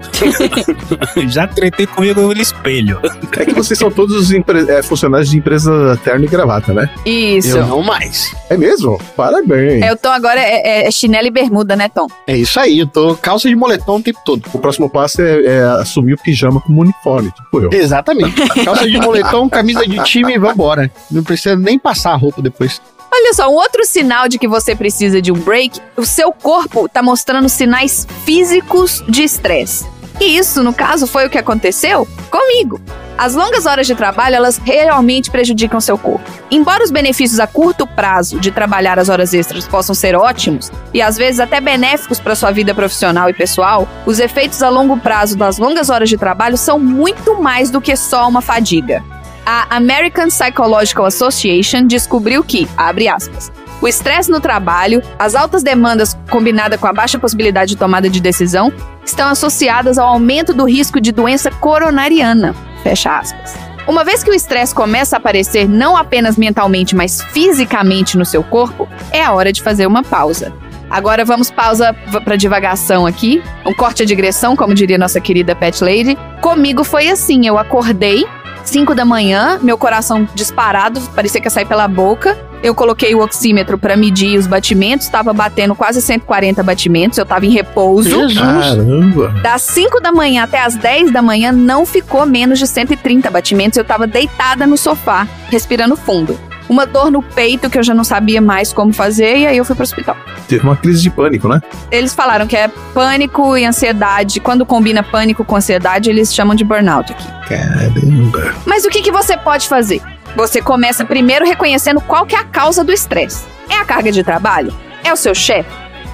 Já 1.28 1.46
tretei 1.46 1.86
comigo 1.86 2.20
no 2.20 2.32
espelho. 2.40 3.00
É 3.36 3.44
que 3.44 3.54
vocês 3.54 3.78
são 3.78 3.90
todos 3.90 4.30
é, 4.68 4.82
funcionários 4.82 5.30
de 5.30 5.38
empresa 5.38 5.98
terno 6.04 6.24
e 6.24 6.28
gravata, 6.28 6.72
né? 6.72 6.90
Isso. 7.04 7.56
Eu 7.56 7.66
não 7.66 7.82
mais. 7.82 8.34
É 8.48 8.56
mesmo? 8.56 9.00
Parabéns. 9.16 9.82
É, 9.82 9.92
o 9.92 9.96
Tom 9.96 10.10
agora 10.10 10.40
é, 10.40 10.84
é- 10.84 10.88
é 10.88 10.90
chinelo 10.90 11.26
e 11.26 11.30
bermuda, 11.30 11.74
né, 11.76 11.88
Tom? 11.88 12.06
É 12.26 12.36
isso 12.36 12.58
aí, 12.60 12.78
eu 12.78 12.86
tô 12.86 13.14
calça 13.16 13.48
de 13.48 13.56
moletom 13.56 13.96
o 13.96 14.02
tempo 14.02 14.20
todo. 14.24 14.42
O 14.52 14.58
próximo 14.58 14.88
passo 14.90 15.22
é, 15.22 15.44
é 15.44 15.62
assumir 15.80 16.14
o 16.14 16.18
pijama 16.18 16.60
como 16.60 16.80
uniforme, 16.82 17.30
tipo 17.32 17.60
eu. 17.60 17.70
Exatamente. 17.72 18.40
Calça 18.64 18.88
de 18.88 18.98
moletom, 18.98 19.48
camisa 19.48 19.86
de 19.86 20.02
time 20.04 20.34
e 20.34 20.38
vambora. 20.38 20.90
Não 21.10 21.22
precisa 21.22 21.56
nem 21.56 21.78
passar 21.78 22.12
a 22.12 22.16
roupa 22.16 22.42
depois. 22.42 22.80
Olha 23.12 23.34
só, 23.34 23.48
um 23.48 23.54
outro 23.54 23.84
sinal 23.84 24.28
de 24.28 24.38
que 24.38 24.46
você 24.46 24.74
precisa 24.76 25.20
de 25.20 25.32
um 25.32 25.38
break, 25.38 25.80
o 25.96 26.04
seu 26.04 26.32
corpo 26.32 26.88
tá 26.88 27.02
mostrando 27.02 27.48
sinais 27.48 28.06
físicos 28.24 29.02
de 29.08 29.24
estresse. 29.24 29.84
E 30.20 30.36
isso, 30.36 30.62
no 30.62 30.72
caso, 30.72 31.06
foi 31.06 31.26
o 31.26 31.30
que 31.30 31.38
aconteceu 31.38 32.06
comigo. 32.30 32.80
As 33.18 33.34
longas 33.34 33.66
horas 33.66 33.86
de 33.86 33.94
trabalho, 33.94 34.36
elas 34.36 34.58
realmente 34.58 35.30
prejudicam 35.30 35.80
seu 35.80 35.98
corpo. 35.98 36.24
Embora 36.50 36.84
os 36.84 36.90
benefícios 36.90 37.40
a 37.40 37.46
curto 37.46 37.86
prazo 37.86 38.38
de 38.38 38.50
trabalhar 38.50 38.98
as 38.98 39.08
horas 39.08 39.34
extras 39.34 39.66
possam 39.66 39.94
ser 39.94 40.14
ótimos 40.14 40.70
e 40.94 41.02
às 41.02 41.16
vezes 41.16 41.40
até 41.40 41.60
benéficos 41.60 42.20
para 42.20 42.34
sua 42.34 42.50
vida 42.50 42.74
profissional 42.74 43.28
e 43.28 43.34
pessoal, 43.34 43.88
os 44.06 44.20
efeitos 44.20 44.62
a 44.62 44.68
longo 44.68 44.96
prazo 44.96 45.36
das 45.36 45.58
longas 45.58 45.90
horas 45.90 46.08
de 46.08 46.16
trabalho 46.16 46.56
são 46.56 46.78
muito 46.78 47.42
mais 47.42 47.70
do 47.70 47.80
que 47.80 47.94
só 47.96 48.26
uma 48.28 48.40
fadiga. 48.40 49.02
A 49.44 49.76
American 49.76 50.28
Psychological 50.28 51.06
Association 51.06 51.86
descobriu 51.86 52.44
que, 52.44 52.68
abre 52.76 53.08
aspas, 53.08 53.50
o 53.80 53.88
estresse 53.88 54.30
no 54.30 54.40
trabalho, 54.40 55.02
as 55.18 55.34
altas 55.34 55.62
demandas 55.62 56.16
combinada 56.30 56.76
com 56.76 56.86
a 56.86 56.92
baixa 56.92 57.18
possibilidade 57.18 57.70
de 57.70 57.76
tomada 57.76 58.10
de 58.10 58.20
decisão 58.20 58.70
estão 59.04 59.28
associadas 59.28 59.96
ao 59.96 60.08
aumento 60.08 60.52
do 60.52 60.64
risco 60.64 61.00
de 61.00 61.10
doença 61.12 61.50
coronariana. 61.50 62.54
Fecha 62.82 63.18
aspas. 63.18 63.54
Uma 63.88 64.04
vez 64.04 64.22
que 64.22 64.30
o 64.30 64.34
estresse 64.34 64.74
começa 64.74 65.16
a 65.16 65.18
aparecer 65.18 65.66
não 65.66 65.96
apenas 65.96 66.36
mentalmente, 66.36 66.94
mas 66.94 67.22
fisicamente 67.22 68.18
no 68.18 68.24
seu 68.24 68.42
corpo, 68.42 68.86
é 69.10 69.24
a 69.24 69.32
hora 69.32 69.52
de 69.52 69.62
fazer 69.62 69.86
uma 69.86 70.02
pausa. 70.02 70.52
Agora 70.90 71.24
vamos 71.24 71.50
pausa 71.50 71.94
para 72.24 72.36
divagação 72.36 73.06
aqui, 73.06 73.42
um 73.64 73.72
corte 73.72 74.02
à 74.02 74.06
digressão, 74.06 74.56
como 74.56 74.74
diria 74.74 74.98
nossa 74.98 75.20
querida 75.20 75.54
Pet 75.54 75.82
Lady. 75.82 76.18
Comigo 76.42 76.84
foi 76.84 77.08
assim, 77.08 77.46
eu 77.46 77.56
acordei 77.56 78.26
5 78.64 78.94
da 78.94 79.04
manhã, 79.04 79.58
meu 79.62 79.76
coração 79.76 80.28
disparado, 80.34 81.00
parecia 81.14 81.40
que 81.40 81.46
ia 81.46 81.50
sair 81.50 81.66
pela 81.66 81.88
boca. 81.88 82.38
Eu 82.62 82.74
coloquei 82.74 83.14
o 83.14 83.22
oxímetro 83.22 83.78
para 83.78 83.96
medir 83.96 84.38
os 84.38 84.46
batimentos, 84.46 85.06
estava 85.06 85.32
batendo 85.32 85.74
quase 85.74 86.02
140 86.02 86.62
batimentos, 86.62 87.16
eu 87.16 87.22
estava 87.22 87.46
em 87.46 87.50
repouso. 87.50 88.34
Caramba! 88.34 89.28
Das 89.42 89.62
5 89.62 90.00
da 90.00 90.12
manhã 90.12 90.44
até 90.44 90.60
as 90.60 90.74
10 90.74 91.10
da 91.10 91.22
manhã 91.22 91.52
não 91.52 91.86
ficou 91.86 92.26
menos 92.26 92.58
de 92.58 92.66
130 92.66 93.30
batimentos. 93.30 93.78
Eu 93.78 93.84
tava 93.84 94.06
deitada 94.06 94.66
no 94.66 94.76
sofá, 94.76 95.26
respirando 95.48 95.96
fundo. 95.96 96.38
Uma 96.70 96.86
dor 96.86 97.10
no 97.10 97.20
peito 97.20 97.68
que 97.68 97.76
eu 97.76 97.82
já 97.82 97.92
não 97.92 98.04
sabia 98.04 98.40
mais 98.40 98.72
como 98.72 98.92
fazer, 98.92 99.38
e 99.38 99.44
aí 99.44 99.56
eu 99.56 99.64
fui 99.64 99.74
pro 99.74 99.82
hospital. 99.82 100.16
Teve 100.46 100.62
uma 100.62 100.76
crise 100.76 101.02
de 101.02 101.10
pânico, 101.10 101.48
né? 101.48 101.60
Eles 101.90 102.14
falaram 102.14 102.46
que 102.46 102.56
é 102.56 102.68
pânico 102.94 103.56
e 103.56 103.64
ansiedade. 103.64 104.38
Quando 104.38 104.64
combina 104.64 105.02
pânico 105.02 105.44
com 105.44 105.56
ansiedade, 105.56 106.08
eles 106.08 106.32
chamam 106.32 106.54
de 106.54 106.62
burnout 106.62 107.10
aqui. 107.10 107.26
Caramba! 107.48 108.54
Mas 108.64 108.84
o 108.84 108.88
que, 108.88 109.02
que 109.02 109.10
você 109.10 109.36
pode 109.36 109.66
fazer? 109.66 110.00
Você 110.36 110.62
começa 110.62 111.04
primeiro 111.04 111.44
reconhecendo 111.44 112.00
qual 112.00 112.24
que 112.24 112.36
é 112.36 112.38
a 112.38 112.44
causa 112.44 112.84
do 112.84 112.92
estresse. 112.92 113.44
É 113.68 113.74
a 113.74 113.84
carga 113.84 114.12
de 114.12 114.22
trabalho? 114.22 114.72
É 115.02 115.12
o 115.12 115.16
seu 115.16 115.34
chefe? 115.34 115.68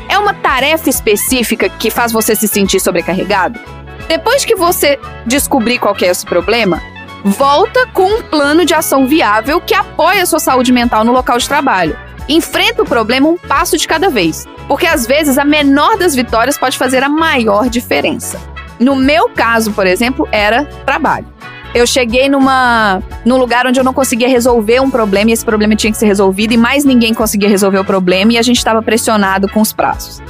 É 0.09 0.19
uma 0.19 0.33
tarefa 0.33 0.89
específica 0.89 1.69
que 1.69 1.91
faz 1.91 2.12
você 2.12 2.35
se 2.35 2.49
sentir 2.49 2.81
sobrecarregado? 2.81 3.61
Depois 4.09 4.43
que 4.43 4.57
você 4.57 4.99
descobrir 5.27 5.78
qual 5.78 5.95
que 5.95 6.07
é 6.07 6.09
esse 6.09 6.24
problema, 6.24 6.81
volta 7.27 7.89
com 7.89 8.05
um 8.05 8.23
plano 8.23 8.65
de 8.65 8.73
ação 8.73 9.05
viável 9.05 9.61
que 9.61 9.74
apoia 9.74 10.23
a 10.23 10.27
sua 10.27 10.39
saúde 10.39 10.73
mental 10.73 11.03
no 11.03 11.11
local 11.11 11.39
de 11.39 11.48
trabalho. 11.48 11.98
Enfrenta 12.28 12.82
o 12.82 12.86
problema 12.86 13.28
um 13.28 13.36
passo 13.36 13.77
de 13.77 13.86
cada 13.89 14.09
vez, 14.09 14.47
porque 14.69 14.86
às 14.86 15.07
vezes 15.07 15.36
a 15.36 15.44
menor 15.44 15.97
das 15.97 16.15
vitórias 16.15 16.57
pode 16.57 16.78
fazer 16.78 17.03
a 17.03 17.09
maior 17.09 17.69
diferença. 17.69 18.40
No 18.78 18.94
meu 18.94 19.28
caso, 19.28 19.73
por 19.73 19.89
exemplo, 19.89 20.28
era 20.31 20.66
trabalho. 20.85 21.27
Eu 21.74 21.85
cheguei 21.85 22.28
numa 22.28 23.03
num 23.24 23.36
lugar 23.36 23.66
onde 23.66 23.81
eu 23.81 23.85
não 23.85 23.93
conseguia 23.93 24.28
resolver 24.28 24.81
um 24.81 24.89
problema 24.90 25.31
e 25.31 25.32
esse 25.32 25.44
problema 25.44 25.74
tinha 25.74 25.90
que 25.90 25.98
ser 25.98 26.07
resolvido 26.07 26.55
e 26.55 26.57
mais 26.57 26.85
ninguém 26.85 27.12
conseguia 27.12 27.48
resolver 27.48 27.78
o 27.78 27.85
problema 27.85 28.35
e 28.35 28.39
a 28.39 28.43
gente 28.43 28.59
estava 28.59 28.81
pressionado 28.81 29.48
com 29.48 29.61
os 29.61 29.73
prazos. 29.73 30.23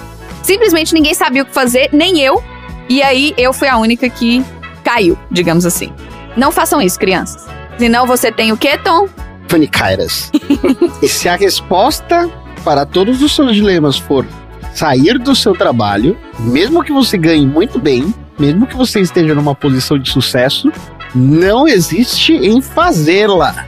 Simplesmente 0.43 0.95
ninguém 0.95 1.13
sabia 1.13 1.43
o 1.43 1.45
que 1.45 1.53
fazer, 1.53 1.91
nem 1.93 2.21
eu. 2.21 2.43
E 2.89 3.03
aí 3.03 3.35
eu 3.37 3.53
fui 3.53 3.69
a 3.69 3.77
única 3.77 4.09
que 4.09 4.43
caiu, 4.83 5.19
digamos 5.31 5.67
assim. 5.67 5.93
Não 6.37 6.53
façam 6.53 6.81
isso, 6.81 6.99
crianças. 6.99 7.47
Senão 7.79 8.07
você 8.07 8.31
tem 8.31 8.53
o 8.53 8.57
quê, 8.57 8.79
Tom? 8.79 9.09
Panicairas. 9.49 10.31
e 11.03 11.09
se 11.09 11.29
a 11.29 11.37
resposta 11.37 12.29
para 12.65 12.85
todos 12.85 13.23
os 13.23 13.35
seus 13.35 13.55
dilemas 13.55 13.97
for 13.97 14.27
sair 14.75 15.19
do 15.19 15.35
seu 15.35 15.55
trabalho, 15.55 16.17
mesmo 16.39 16.83
que 16.83 16.93
você 16.93 17.17
ganhe 17.17 17.47
muito 17.47 17.79
bem, 17.79 18.15
mesmo 18.39 18.67
que 18.67 18.77
você 18.77 19.01
esteja 19.01 19.35
numa 19.35 19.55
posição 19.55 19.99
de 19.99 20.11
sucesso, 20.11 20.71
não 21.15 21.67
existe 21.67 22.35
em 22.35 22.61
fazê-la. 22.61 23.67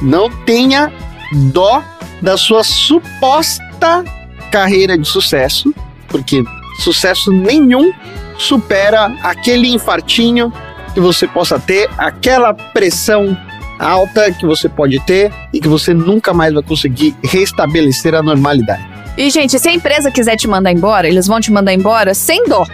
Não 0.00 0.30
tenha 0.44 0.92
dó 1.52 1.82
da 2.22 2.36
sua 2.36 2.64
suposta 2.64 4.04
carreira 4.50 4.96
de 4.96 5.06
sucesso, 5.06 5.74
porque 6.08 6.42
sucesso 6.82 7.30
nenhum 7.30 7.92
supera 8.38 9.14
aquele 9.22 9.68
infartinho 9.68 10.52
que 10.96 11.00
você 11.00 11.28
possa 11.28 11.60
ter, 11.60 11.90
aquela 11.98 12.54
pressão 12.54 13.36
alta 13.78 14.32
que 14.32 14.46
você 14.46 14.66
pode 14.66 14.98
ter 15.00 15.30
e 15.52 15.60
que 15.60 15.68
você 15.68 15.92
nunca 15.92 16.32
mais 16.32 16.54
vai 16.54 16.62
conseguir 16.62 17.14
restabelecer 17.22 18.14
a 18.14 18.22
normalidade. 18.22 18.82
E, 19.14 19.28
gente, 19.28 19.58
se 19.58 19.68
a 19.68 19.74
empresa 19.74 20.10
quiser 20.10 20.36
te 20.36 20.48
mandar 20.48 20.72
embora, 20.72 21.06
eles 21.06 21.26
vão 21.26 21.38
te 21.38 21.52
mandar 21.52 21.74
embora 21.74 22.14
sem 22.14 22.46
dó. 22.46 22.66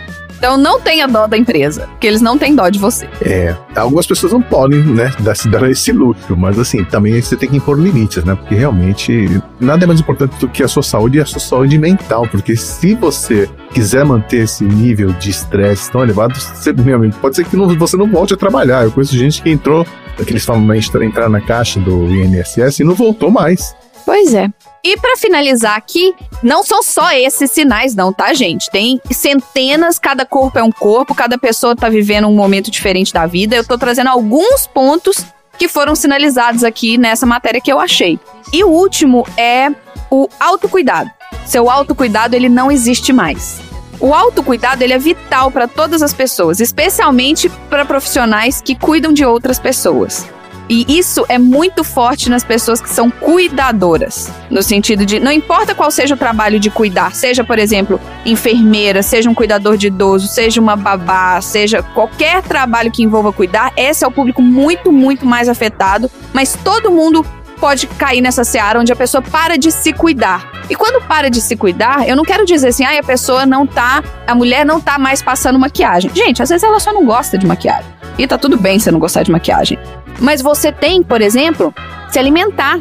Então 0.43 0.57
não 0.57 0.81
tenha 0.81 1.07
dó 1.07 1.29
da 1.29 1.39
empresa, 1.39 1.87
porque 1.87 2.05
eles 2.05 2.21
não 2.21 2.37
têm 2.37 2.57
dó 2.57 2.69
de 2.69 2.77
você. 2.77 3.09
É, 3.25 3.55
algumas 3.77 4.09
pessoas 4.09 4.33
não 4.33 4.43
podem, 4.43 4.81
né, 4.83 5.13
dar, 5.21 5.37
se 5.37 5.49
dar 5.49 5.71
esse 5.71 5.93
luxo, 5.93 6.37
mas 6.37 6.59
assim, 6.59 6.83
também 6.83 7.23
você 7.23 7.37
tem 7.37 7.49
que 7.49 7.59
impor 7.59 7.79
limites, 7.79 8.25
né, 8.25 8.35
porque 8.35 8.57
realmente 8.57 9.41
nada 9.61 9.85
é 9.85 9.87
mais 9.87 10.01
importante 10.01 10.35
do 10.41 10.49
que 10.49 10.65
a 10.65 10.67
sua 10.67 10.83
saúde 10.83 11.19
e 11.19 11.21
a 11.21 11.25
sua 11.25 11.39
saúde 11.39 11.79
mental, 11.79 12.27
porque 12.29 12.57
se 12.57 12.93
você 12.97 13.49
quiser 13.73 14.05
manter 14.05 14.39
esse 14.39 14.65
nível 14.65 15.13
de 15.13 15.31
estresse 15.31 15.89
tão 15.93 16.03
elevado, 16.03 16.35
você, 16.35 16.73
meu 16.73 16.97
amigo, 16.97 17.15
pode 17.21 17.37
ser 17.37 17.45
que 17.45 17.57
não- 17.57 17.69
você 17.79 17.97
não 17.97 18.11
volte 18.11 18.35
a 18.35 18.37
trabalhar. 18.37 18.83
Eu 18.83 18.91
conheço 18.91 19.17
gente 19.17 19.41
que 19.41 19.49
entrou, 19.49 19.87
que 20.17 20.29
eles 20.33 20.45
falam, 20.45 20.75
entrar 20.75 21.05
entrar 21.05 21.29
na 21.29 21.41
caixa 21.41 21.79
do 21.79 22.09
INSS 22.09 22.81
e 22.81 22.85
não 22.85 22.97
voltou 22.97 23.31
mais. 23.31 23.77
Pois 24.05 24.35
é. 24.35 24.51
E 24.85 24.97
pra 24.97 25.17
finalizar 25.17 25.77
aqui, 25.77 26.13
não 26.43 26.65
são 26.65 26.83
só 26.83 27.13
esses 27.13 27.53
sinais, 27.53 27.95
não, 27.95 28.13
tá, 28.13 28.35
gente? 28.35 28.69
Tem 28.69 29.01
centenas, 29.13 29.97
cada 29.97 30.27
corpo 30.27 30.59
é 30.59 30.63
um 30.63 30.73
corpo, 30.73 31.15
cada 31.15 31.39
pessoa 31.39 31.77
tá 31.77 31.89
vivendo 31.89 32.27
um 32.27 32.35
momento 32.35 32.69
diferente 32.69 33.13
da 33.13 33.25
vida. 33.25 33.55
Eu 33.55 33.65
tô 33.65 33.79
trazendo 33.79 34.09
alguns 34.09 34.67
pontos 34.67 35.25
que 35.57 35.69
foram 35.69 35.95
sinalizados 35.95 36.65
aqui 36.65 36.99
nessa 36.99 37.25
matéria 37.25 37.61
que 37.61 37.71
eu 37.71 37.79
achei. 37.79 38.19
E 38.53 38.65
o 38.65 38.69
último 38.69 39.25
é 39.37 39.71
o 40.11 40.29
autocuidado. 40.41 41.09
Seu 41.47 41.71
autocuidado, 41.71 42.35
ele 42.35 42.49
não 42.49 42.71
existe 42.71 43.13
mais. 43.13 43.61
O 44.01 44.13
autocuidado, 44.13 44.83
ele 44.83 44.95
é 44.95 44.99
vital 44.99 45.49
para 45.53 45.69
todas 45.69 46.03
as 46.03 46.13
pessoas, 46.13 46.59
especialmente 46.59 47.49
para 47.71 47.85
profissionais 47.85 48.61
que 48.61 48.75
cuidam 48.75 49.13
de 49.13 49.25
outras 49.25 49.61
pessoas. 49.61 50.27
E 50.69 50.99
isso 50.99 51.25
é 51.29 51.39
muito 51.39 51.85
forte 51.85 52.31
nas 52.31 52.45
pessoas 52.45 52.81
que 52.81 52.89
são 52.89 53.11
cuidadoras. 53.11 54.31
No 54.51 54.63
sentido 54.63 55.05
de, 55.05 55.21
não 55.21 55.33
importa 55.33 55.75
qual 55.75 55.91
seja 55.91 56.15
o 56.15 56.19
trabalho 56.19 56.59
de 56.59 56.71
cuidar, 56.71 57.15
seja, 57.15 57.45
por 57.45 57.59
exemplo, 57.59 58.01
enfermeira, 58.25 59.03
seja 59.03 59.29
um 59.29 59.35
cuidador 59.35 59.77
de 59.77 59.89
idoso, 59.89 60.27
seja 60.29 60.61
uma 60.61 60.77
babá, 60.77 61.41
seja 61.41 61.83
qualquer 61.83 62.43
trabalho 62.43 62.91
que 62.91 63.03
envolva 63.03 63.33
cuidar, 63.33 63.73
esse 63.77 64.05
é 64.05 64.07
o 64.07 64.13
público 64.13 64.41
muito, 64.41 64.93
muito 64.93 65.27
mais 65.27 65.49
afetado. 65.49 66.11
Mas 66.33 66.57
todo 66.63 66.91
mundo 66.91 67.25
pode 67.63 67.87
cair 67.87 68.21
nessa 68.21 68.43
seara 68.43 68.81
onde 68.81 68.93
a 68.93 68.97
pessoa 68.97 69.23
para 69.23 69.57
de 69.57 69.71
se 69.71 69.93
cuidar. 69.93 70.51
E 70.69 70.75
quando 70.75 71.01
para 71.07 71.31
de 71.31 71.41
se 71.41 71.55
cuidar, 71.55 72.09
eu 72.09 72.17
não 72.17 72.25
quero 72.25 72.45
dizer 72.45 72.69
assim, 72.69 72.85
ah, 72.85 72.99
a 72.99 73.03
pessoa 73.05 73.47
não 73.47 73.67
tá, 73.67 74.03
a 74.27 74.35
mulher 74.35 74.67
não 74.67 74.81
tá 74.81 74.99
mais 74.99 75.23
passando 75.23 75.59
maquiagem. 75.61 76.11
Gente, 76.13 76.43
às 76.43 76.49
vezes 76.49 76.65
ela 76.65 76.81
só 76.81 76.93
não 76.93 77.07
gosta 77.07 77.39
de 77.39 77.47
maquiagem. 77.47 77.89
E 78.19 78.27
tá 78.27 78.37
tudo 78.37 78.57
bem 78.57 78.81
você 78.81 78.91
não 78.91 78.99
gostar 78.99 79.23
de 79.23 79.31
maquiagem. 79.31 79.79
Mas 80.21 80.41
você 80.41 80.71
tem, 80.71 81.03
por 81.03 81.21
exemplo, 81.21 81.75
se 82.11 82.19
alimentar. 82.19 82.79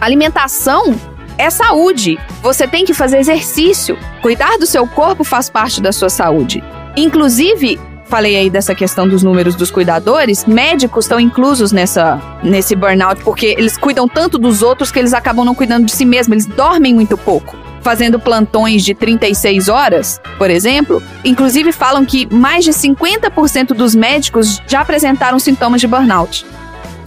Alimentação 0.00 0.94
é 1.36 1.50
saúde. 1.50 2.18
Você 2.42 2.66
tem 2.66 2.84
que 2.84 2.94
fazer 2.94 3.18
exercício. 3.18 3.98
Cuidar 4.20 4.58
do 4.58 4.66
seu 4.66 4.86
corpo 4.86 5.24
faz 5.24 5.48
parte 5.48 5.80
da 5.80 5.92
sua 5.92 6.08
saúde. 6.08 6.62
Inclusive, 6.96 7.78
falei 8.08 8.36
aí 8.36 8.50
dessa 8.50 8.74
questão 8.74 9.06
dos 9.06 9.22
números 9.22 9.54
dos 9.54 9.70
cuidadores, 9.70 10.44
médicos 10.46 11.04
estão 11.04 11.20
inclusos 11.20 11.70
nessa, 11.70 12.20
nesse 12.42 12.74
burnout, 12.74 13.22
porque 13.22 13.54
eles 13.58 13.76
cuidam 13.76 14.08
tanto 14.08 14.38
dos 14.38 14.62
outros 14.62 14.90
que 14.90 14.98
eles 14.98 15.12
acabam 15.12 15.44
não 15.44 15.54
cuidando 15.54 15.84
de 15.84 15.92
si 15.92 16.04
mesmos, 16.04 16.32
eles 16.32 16.56
dormem 16.56 16.94
muito 16.94 17.16
pouco. 17.16 17.56
Fazendo 17.82 18.18
plantões 18.18 18.84
de 18.84 18.94
36 18.94 19.68
horas, 19.68 20.20
por 20.36 20.50
exemplo, 20.50 21.02
inclusive 21.24 21.70
falam 21.70 22.04
que 22.04 22.26
mais 22.34 22.64
de 22.64 22.72
50% 22.72 23.68
dos 23.68 23.94
médicos 23.94 24.60
já 24.66 24.80
apresentaram 24.80 25.38
sintomas 25.38 25.80
de 25.80 25.86
burnout. 25.86 26.44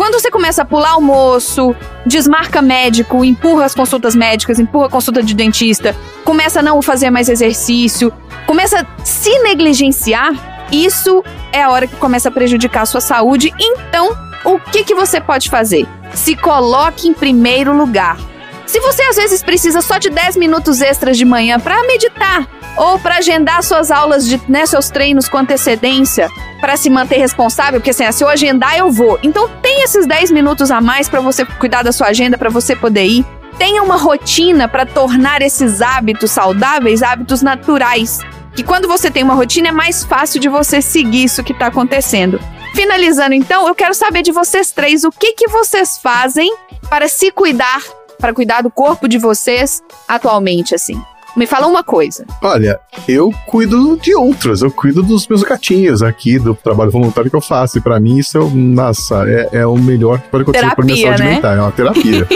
Quando 0.02 0.20
você 0.20 0.32
começa 0.32 0.64
a 0.64 0.66
pular 0.66 0.94
almoço, 0.94 1.76
desmarca 2.08 2.60
médico, 2.60 3.24
empurra 3.24 3.66
as 3.66 3.76
consultas 3.76 4.16
médicas, 4.16 4.60
empurra 4.60 4.88
a 4.88 4.90
consulta 4.90 5.22
de 5.22 5.36
dentista, 5.36 5.96
começa 6.26 6.60
a 6.60 6.64
não 6.64 6.82
fazer 6.82 7.12
mais 7.12 7.30
exercício, 7.30 8.12
começa 8.48 8.80
a 8.82 9.06
se 9.06 9.30
negligenciar, 9.44 10.34
isso 10.72 11.24
é 11.54 11.62
a 11.62 11.70
hora 11.70 11.86
que 11.86 11.96
começa 11.98 12.30
a 12.30 12.32
prejudicar 12.32 12.82
a 12.82 12.86
sua 12.88 13.00
saúde. 13.00 13.54
Então, 13.60 14.18
o 14.44 14.58
que, 14.58 14.84
que 14.84 14.96
você 14.96 15.22
pode 15.22 15.52
fazer? 15.52 15.86
Se 16.16 16.36
coloque 16.36 17.08
em 17.08 17.14
primeiro 17.14 17.72
lugar. 17.72 18.18
Se 18.66 18.80
você 18.80 19.04
às 19.04 19.18
vezes 19.18 19.44
precisa 19.44 19.82
só 19.82 20.00
de 20.00 20.10
10 20.10 20.36
minutos 20.36 20.82
extras 20.82 21.16
de 21.16 21.26
manhã 21.26 21.60
para 21.60 21.80
meditar 21.86 22.48
ou 22.78 22.98
para 23.00 23.18
agendar 23.18 23.64
suas 23.64 23.92
aulas 23.92 24.26
de 24.26 24.42
né, 24.48 24.66
seus 24.66 24.90
treinos 24.90 25.28
com 25.28 25.38
antecedência, 25.38 26.30
para 26.60 26.78
se 26.78 26.90
manter 26.90 27.18
responsável, 27.18 27.80
porque 27.80 27.90
assim, 27.90 28.10
se 28.12 28.24
eu 28.24 28.30
agendar 28.30 28.78
eu 28.78 28.92
vou. 28.92 29.20
Então 29.24 29.50
tem 29.62 29.84
esses 29.84 30.06
10 30.06 30.32
minutos 30.32 30.72
a 30.72 30.80
mais 30.80 31.10
para 31.10 31.20
você 31.20 31.44
cuidar 31.44 31.84
da 31.84 31.92
sua 31.92 32.08
agenda, 32.08 32.38
para 32.38 32.50
você 32.50 32.76
poder 32.76 33.06
ir. 33.06 33.26
Tenha 33.58 33.84
uma 33.84 33.98
rotina 33.98 34.68
para 34.68 34.86
tornar 34.86 35.42
esses 35.42 35.82
hábitos 35.82 36.32
saudáveis 36.32 37.04
hábitos 37.04 37.42
naturais. 37.42 38.20
Que 38.56 38.64
quando 38.64 38.88
você 38.88 39.10
tem 39.10 39.24
uma 39.24 39.34
rotina 39.34 39.70
é 39.70 39.72
mais 39.72 40.04
fácil 40.04 40.40
de 40.40 40.50
você 40.50 40.82
seguir 40.82 41.24
isso 41.24 41.44
que 41.44 41.54
está 41.54 41.68
acontecendo. 41.68 42.40
Finalizando 42.74 43.34
então, 43.34 43.68
eu 43.68 43.76
quero 43.76 43.94
saber 43.94 44.22
de 44.22 44.32
vocês 44.32 44.72
três 44.72 45.04
o 45.04 45.12
que 45.12 45.34
que 45.34 45.48
vocês 45.48 45.98
fazem 45.98 46.54
para 46.90 47.08
se 47.08 47.32
cuidar, 47.32 47.82
para 48.20 48.34
cuidar 48.34 48.62
do 48.62 48.70
corpo 48.70 49.08
de 49.08 49.18
vocês 49.18 49.82
atualmente 50.08 50.76
assim. 50.76 51.02
Me 51.36 51.48
fala 51.48 51.68
uma 51.68 51.84
coisa. 51.84 52.26
Olha, 52.42 52.80
eu 53.08 53.32
cuido 53.46 53.98
de 54.02 54.14
outras. 54.16 54.62
Eu 54.62 54.72
cuido 54.72 55.02
dos 55.02 55.28
meus 55.28 55.44
gatinhos 55.44 56.04
aqui, 56.04 56.38
do 56.38 56.54
trabalho 56.54 56.92
voluntário 56.92 57.30
que 57.30 57.36
eu 57.36 57.42
faço. 57.42 57.78
E 57.78 57.82
pra 57.82 58.00
mim, 58.00 58.18
isso 58.18 58.38
é, 58.38 58.42
nossa, 58.54 59.24
é, 59.28 59.50
é 59.54 59.66
o 59.66 59.76
melhor 59.78 60.20
que 60.20 60.28
pode 60.30 60.44
acontecer 60.44 60.76
pra 60.76 60.86
minha 60.86 60.98
Terapia, 60.98 61.18
saúde 61.18 61.24
né? 61.24 61.36
mental. 61.36 61.56
É 61.56 61.62
uma 61.62 61.72
terapia. 61.72 62.28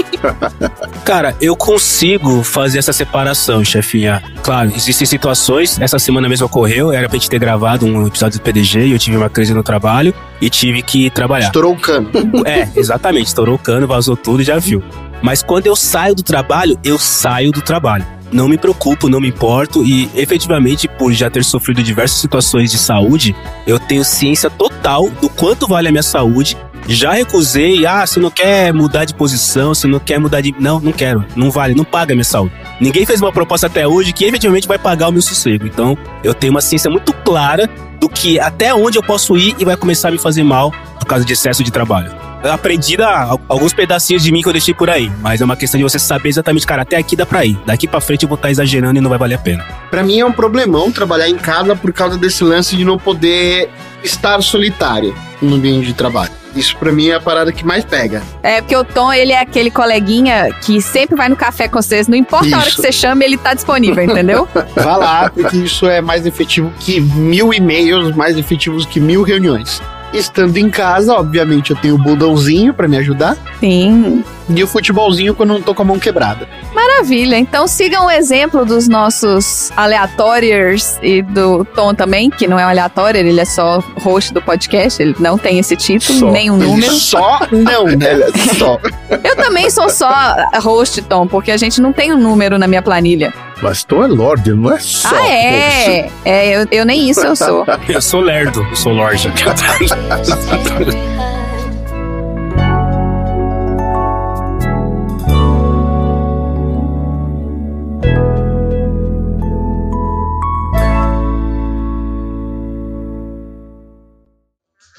Cara, 1.03 1.35
eu 1.41 1.55
consigo 1.55 2.41
fazer 2.43 2.79
essa 2.79 2.93
separação, 2.93 3.63
chefinha. 3.63 4.23
Claro, 4.41 4.71
existem 4.75 5.05
situações, 5.05 5.79
essa 5.79 5.99
semana 5.99 6.29
mesmo 6.29 6.45
ocorreu, 6.45 6.91
era 6.91 7.07
pra 7.09 7.17
gente 7.17 7.29
ter 7.29 7.39
gravado 7.39 7.85
um 7.85 8.07
episódio 8.07 8.39
do 8.39 8.43
PDG 8.43 8.87
e 8.87 8.91
eu 8.91 8.99
tive 8.99 9.17
uma 9.17 9.29
crise 9.29 9.53
no 9.53 9.61
trabalho 9.63 10.13
e 10.41 10.49
tive 10.49 10.81
que 10.81 11.09
trabalhar. 11.09 11.47
Estourou 11.47 11.73
o 11.73 11.79
cano. 11.79 12.09
É, 12.45 12.67
exatamente, 12.75 13.27
estourou 13.27 13.55
o 13.55 13.59
cano, 13.59 13.87
vazou 13.87 14.15
tudo 14.15 14.41
e 14.41 14.45
já 14.45 14.57
viu. 14.59 14.83
Mas 15.21 15.41
quando 15.41 15.65
eu 15.65 15.75
saio 15.75 16.13
do 16.13 16.21
trabalho, 16.21 16.77
eu 16.83 16.97
saio 16.99 17.51
do 17.51 17.61
trabalho. 17.61 18.05
Não 18.35 18.49
me 18.49 18.57
preocupo, 18.57 19.07
não 19.07 19.21
me 19.21 19.29
importo 19.29 19.81
e 19.81 20.11
efetivamente, 20.13 20.89
por 20.89 21.13
já 21.13 21.29
ter 21.29 21.41
sofrido 21.41 21.81
diversas 21.81 22.19
situações 22.19 22.69
de 22.69 22.77
saúde, 22.77 23.33
eu 23.65 23.79
tenho 23.79 24.03
ciência 24.03 24.49
total 24.49 25.09
do 25.21 25.29
quanto 25.29 25.65
vale 25.65 25.87
a 25.87 25.91
minha 25.91 26.03
saúde. 26.03 26.57
Já 26.85 27.13
recusei, 27.13 27.85
ah, 27.85 28.05
você 28.05 28.19
não 28.19 28.29
quer 28.29 28.73
mudar 28.73 29.05
de 29.05 29.13
posição, 29.15 29.73
você 29.73 29.87
não 29.87 29.99
quer 29.99 30.19
mudar 30.19 30.41
de. 30.41 30.53
Não, 30.59 30.81
não 30.81 30.91
quero, 30.91 31.23
não 31.33 31.49
vale, 31.49 31.73
não 31.73 31.85
paga 31.85 32.11
a 32.11 32.15
minha 32.15 32.25
saúde. 32.25 32.53
Ninguém 32.81 33.05
fez 33.05 33.21
uma 33.21 33.31
proposta 33.31 33.67
até 33.67 33.87
hoje 33.87 34.11
que 34.11 34.25
efetivamente 34.25 34.67
vai 34.67 34.77
pagar 34.77 35.07
o 35.07 35.13
meu 35.13 35.21
sossego. 35.21 35.65
Então, 35.65 35.97
eu 36.21 36.33
tenho 36.33 36.51
uma 36.51 36.61
ciência 36.61 36.91
muito 36.91 37.13
clara 37.13 37.69
do 38.01 38.09
que 38.09 38.37
até 38.37 38.75
onde 38.75 38.97
eu 38.97 39.01
posso 39.01 39.37
ir 39.37 39.55
e 39.57 39.63
vai 39.63 39.77
começar 39.77 40.09
a 40.09 40.11
me 40.11 40.17
fazer 40.17 40.43
mal 40.43 40.73
por 40.99 41.05
causa 41.05 41.23
de 41.23 41.31
excesso 41.31 41.63
de 41.63 41.71
trabalho. 41.71 42.24
Eu 42.45 42.53
aprendi 42.53 42.95
da, 42.95 43.35
alguns 43.49 43.73
pedacinhos 43.73 44.23
de 44.23 44.31
mim 44.31 44.43
que 44.43 44.47
eu 44.47 44.53
deixei 44.53 44.71
por 44.71 44.87
aí, 44.87 45.11
mas 45.19 45.41
é 45.41 45.45
uma 45.45 45.55
questão 45.55 45.79
de 45.79 45.83
você 45.83 45.97
saber 45.97 46.29
exatamente, 46.29 46.67
cara, 46.67 46.83
até 46.83 46.95
aqui 46.95 47.15
dá 47.15 47.25
pra 47.25 47.43
ir. 47.43 47.57
Daqui 47.65 47.87
pra 47.87 47.99
frente 47.99 48.21
eu 48.21 48.29
vou 48.29 48.35
estar 48.35 48.51
exagerando 48.51 48.99
e 48.99 49.01
não 49.01 49.09
vai 49.09 49.17
valer 49.17 49.33
a 49.33 49.39
pena. 49.39 49.65
Pra 49.89 50.03
mim 50.03 50.19
é 50.19 50.25
um 50.25 50.31
problemão 50.31 50.91
trabalhar 50.91 51.27
em 51.27 51.37
casa 51.37 51.75
por 51.75 51.91
causa 51.91 52.19
desse 52.19 52.43
lance 52.43 52.75
de 52.75 52.85
não 52.85 52.99
poder 52.99 53.67
estar 54.03 54.39
solitário 54.43 55.15
no 55.41 55.55
ambiente 55.55 55.87
de 55.87 55.93
trabalho. 55.95 56.31
Isso 56.55 56.77
pra 56.77 56.91
mim 56.91 57.09
é 57.09 57.15
a 57.15 57.19
parada 57.19 57.51
que 57.51 57.65
mais 57.65 57.83
pega. 57.83 58.21
É, 58.43 58.61
porque 58.61 58.77
o 58.77 58.83
Tom, 58.83 59.11
ele 59.11 59.31
é 59.31 59.39
aquele 59.39 59.71
coleguinha 59.71 60.53
que 60.61 60.79
sempre 60.81 61.15
vai 61.15 61.27
no 61.27 61.35
café 61.35 61.67
com 61.67 61.81
vocês, 61.81 62.07
não 62.07 62.15
importa 62.15 62.55
a 62.55 62.59
hora 62.59 62.67
Isso. 62.67 62.77
que 62.77 62.81
você 62.83 62.91
chama, 62.91 63.25
ele 63.25 63.37
tá 63.37 63.55
disponível, 63.55 64.03
entendeu? 64.03 64.47
Vá 64.77 64.97
lá, 64.97 65.29
porque 65.31 65.57
isso 65.57 65.87
é 65.87 65.99
mais 65.99 66.27
efetivo 66.27 66.71
que 66.79 67.01
mil 67.01 67.51
e-mails, 67.51 68.15
mais 68.15 68.37
efetivos 68.37 68.85
que 68.85 68.99
mil 68.99 69.23
reuniões. 69.23 69.81
Estando 70.15 70.57
em 70.57 70.69
casa, 70.69 71.13
obviamente, 71.13 71.71
eu 71.71 71.77
tenho 71.77 71.95
o 71.95 71.97
bundãozinho 71.97 72.73
pra 72.73 72.87
me 72.87 72.97
ajudar. 72.97 73.37
Sim. 73.59 74.23
E 74.49 74.63
o 74.63 74.67
futebolzinho 74.67 75.33
quando 75.33 75.49
eu 75.49 75.55
não 75.55 75.61
tô 75.61 75.73
com 75.73 75.81
a 75.81 75.85
mão 75.85 75.99
quebrada. 75.99 76.47
Maravilha. 76.73 77.37
Então 77.37 77.67
sigam 77.67 78.05
o 78.05 78.11
exemplo 78.11 78.65
dos 78.65 78.87
nossos 78.87 79.71
aleatórios 79.75 80.97
e 81.01 81.21
do 81.21 81.65
Tom 81.65 81.93
também, 81.93 82.29
que 82.29 82.47
não 82.47 82.59
é 82.59 82.65
um 82.65 82.69
aleatório, 82.69 83.19
ele 83.19 83.39
é 83.39 83.45
só 83.45 83.83
host 84.01 84.33
do 84.33 84.41
podcast, 84.41 85.01
ele 85.01 85.15
não 85.19 85.37
tem 85.37 85.59
esse 85.59 85.75
título, 85.75 86.19
Só. 86.19 86.31
nem 86.31 86.49
um 86.51 86.57
número. 86.57 86.93
Só 86.93 87.39
não, 87.51 87.85
né? 87.85 88.19
Só. 88.57 88.79
Eu 89.23 89.35
também 89.35 89.69
sou 89.69 89.89
só 89.89 90.13
host, 90.61 91.01
Tom, 91.03 91.27
porque 91.27 91.51
a 91.51 91.57
gente 91.57 91.81
não 91.81 91.91
tem 91.91 92.13
um 92.13 92.17
número 92.17 92.57
na 92.57 92.67
minha 92.67 92.81
planilha. 92.81 93.33
Mas 93.65 93.83
Tom 93.83 94.03
é 94.03 94.07
Lorde, 94.07 94.53
não 94.53 94.71
é 94.71 94.79
só. 94.79 95.09
ah, 95.11 95.27
é? 95.27 96.07
É, 96.23 96.55
eu, 96.55 96.67
eu 96.71 96.85
nem 96.85 97.09
isso 97.09 97.21
eu 97.21 97.35
sou. 97.35 97.65
Eu 97.89 97.99
sou 97.99 98.21
lerdo, 98.21 98.63
eu 98.69 98.75
sou 98.75 98.93
lorde. 98.93 99.27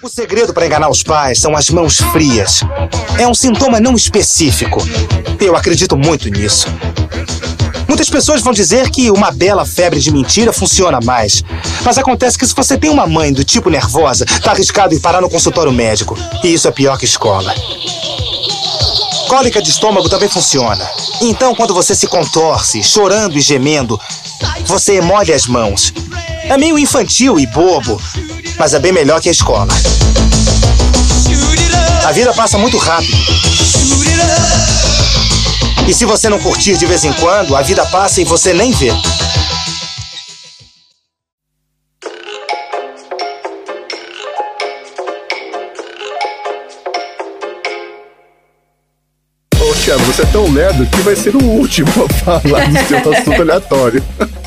O 0.03 0.09
segredo 0.09 0.53
para 0.53 0.67
enganar 0.67 0.89
os 0.89 1.05
pais 1.05 1.39
são 1.39 1.55
as 1.55 1.71
mãos 1.71 2.01
frias. 2.01 2.63
É 3.17 3.29
um 3.29 3.35
sintoma 3.35 3.79
não 3.79 3.95
específico. 3.95 4.81
Eu 5.41 5.55
acredito 5.55 5.97
muito 5.97 6.29
nisso. 6.29 6.67
Muitas 7.97 8.11
pessoas 8.11 8.43
vão 8.43 8.53
dizer 8.53 8.91
que 8.91 9.11
uma 9.11 9.31
bela 9.31 9.65
febre 9.65 9.99
de 9.99 10.11
mentira 10.11 10.53
funciona 10.53 11.01
mais. 11.03 11.43
Mas 11.83 11.97
acontece 11.97 12.37
que 12.37 12.47
se 12.47 12.55
você 12.55 12.77
tem 12.77 12.91
uma 12.91 13.07
mãe 13.07 13.33
do 13.33 13.43
tipo 13.43 13.71
nervosa, 13.71 14.27
tá 14.43 14.51
arriscado 14.51 14.95
em 14.95 15.01
parar 15.01 15.23
no 15.23 15.31
consultório 15.31 15.73
médico. 15.73 16.15
E 16.45 16.53
isso 16.53 16.69
é 16.69 16.71
pior 16.71 16.99
que 16.99 17.07
escola. 17.07 17.55
Cólica 19.29 19.63
de 19.63 19.71
estômago 19.71 20.11
também 20.11 20.29
funciona. 20.29 20.87
Então, 21.23 21.55
quando 21.55 21.73
você 21.73 21.95
se 21.95 22.07
contorce, 22.07 22.85
chorando 22.85 23.39
e 23.39 23.41
gemendo, 23.41 23.99
você 24.67 25.01
molha 25.01 25.35
as 25.35 25.47
mãos. 25.47 25.91
É 26.51 26.59
meio 26.59 26.79
infantil 26.79 27.41
e 27.41 27.47
bobo, 27.47 27.99
mas 28.59 28.75
é 28.75 28.79
bem 28.79 28.93
melhor 28.93 29.23
que 29.23 29.31
a 29.31 29.33
escola. 29.33 29.73
A 32.05 32.13
vida 32.13 32.35
passa 32.35 32.59
muito 32.59 32.77
rápido. 32.77 33.17
E 35.89 35.95
se 35.95 36.05
você 36.05 36.29
não 36.29 36.41
curtir 36.41 36.77
de 36.77 36.85
vez 36.85 37.05
em 37.05 37.13
quando, 37.13 37.55
a 37.55 37.63
vida 37.63 37.87
passa 37.87 38.21
e 38.21 38.25
você 38.25 38.53
nem 38.53 38.73
vê. 38.73 38.91
Ô, 49.61 49.75
Thiago, 49.85 50.03
você 50.07 50.23
é 50.23 50.27
tão 50.27 50.53
lerdo 50.53 50.85
que 50.87 51.01
vai 51.03 51.15
ser 51.15 51.37
o 51.37 51.45
último 51.45 51.89
a 52.05 52.41
falar 52.41 52.69
do 52.69 52.89
seu 52.89 52.99
assunto 52.99 53.43
aleatório. 53.43 54.03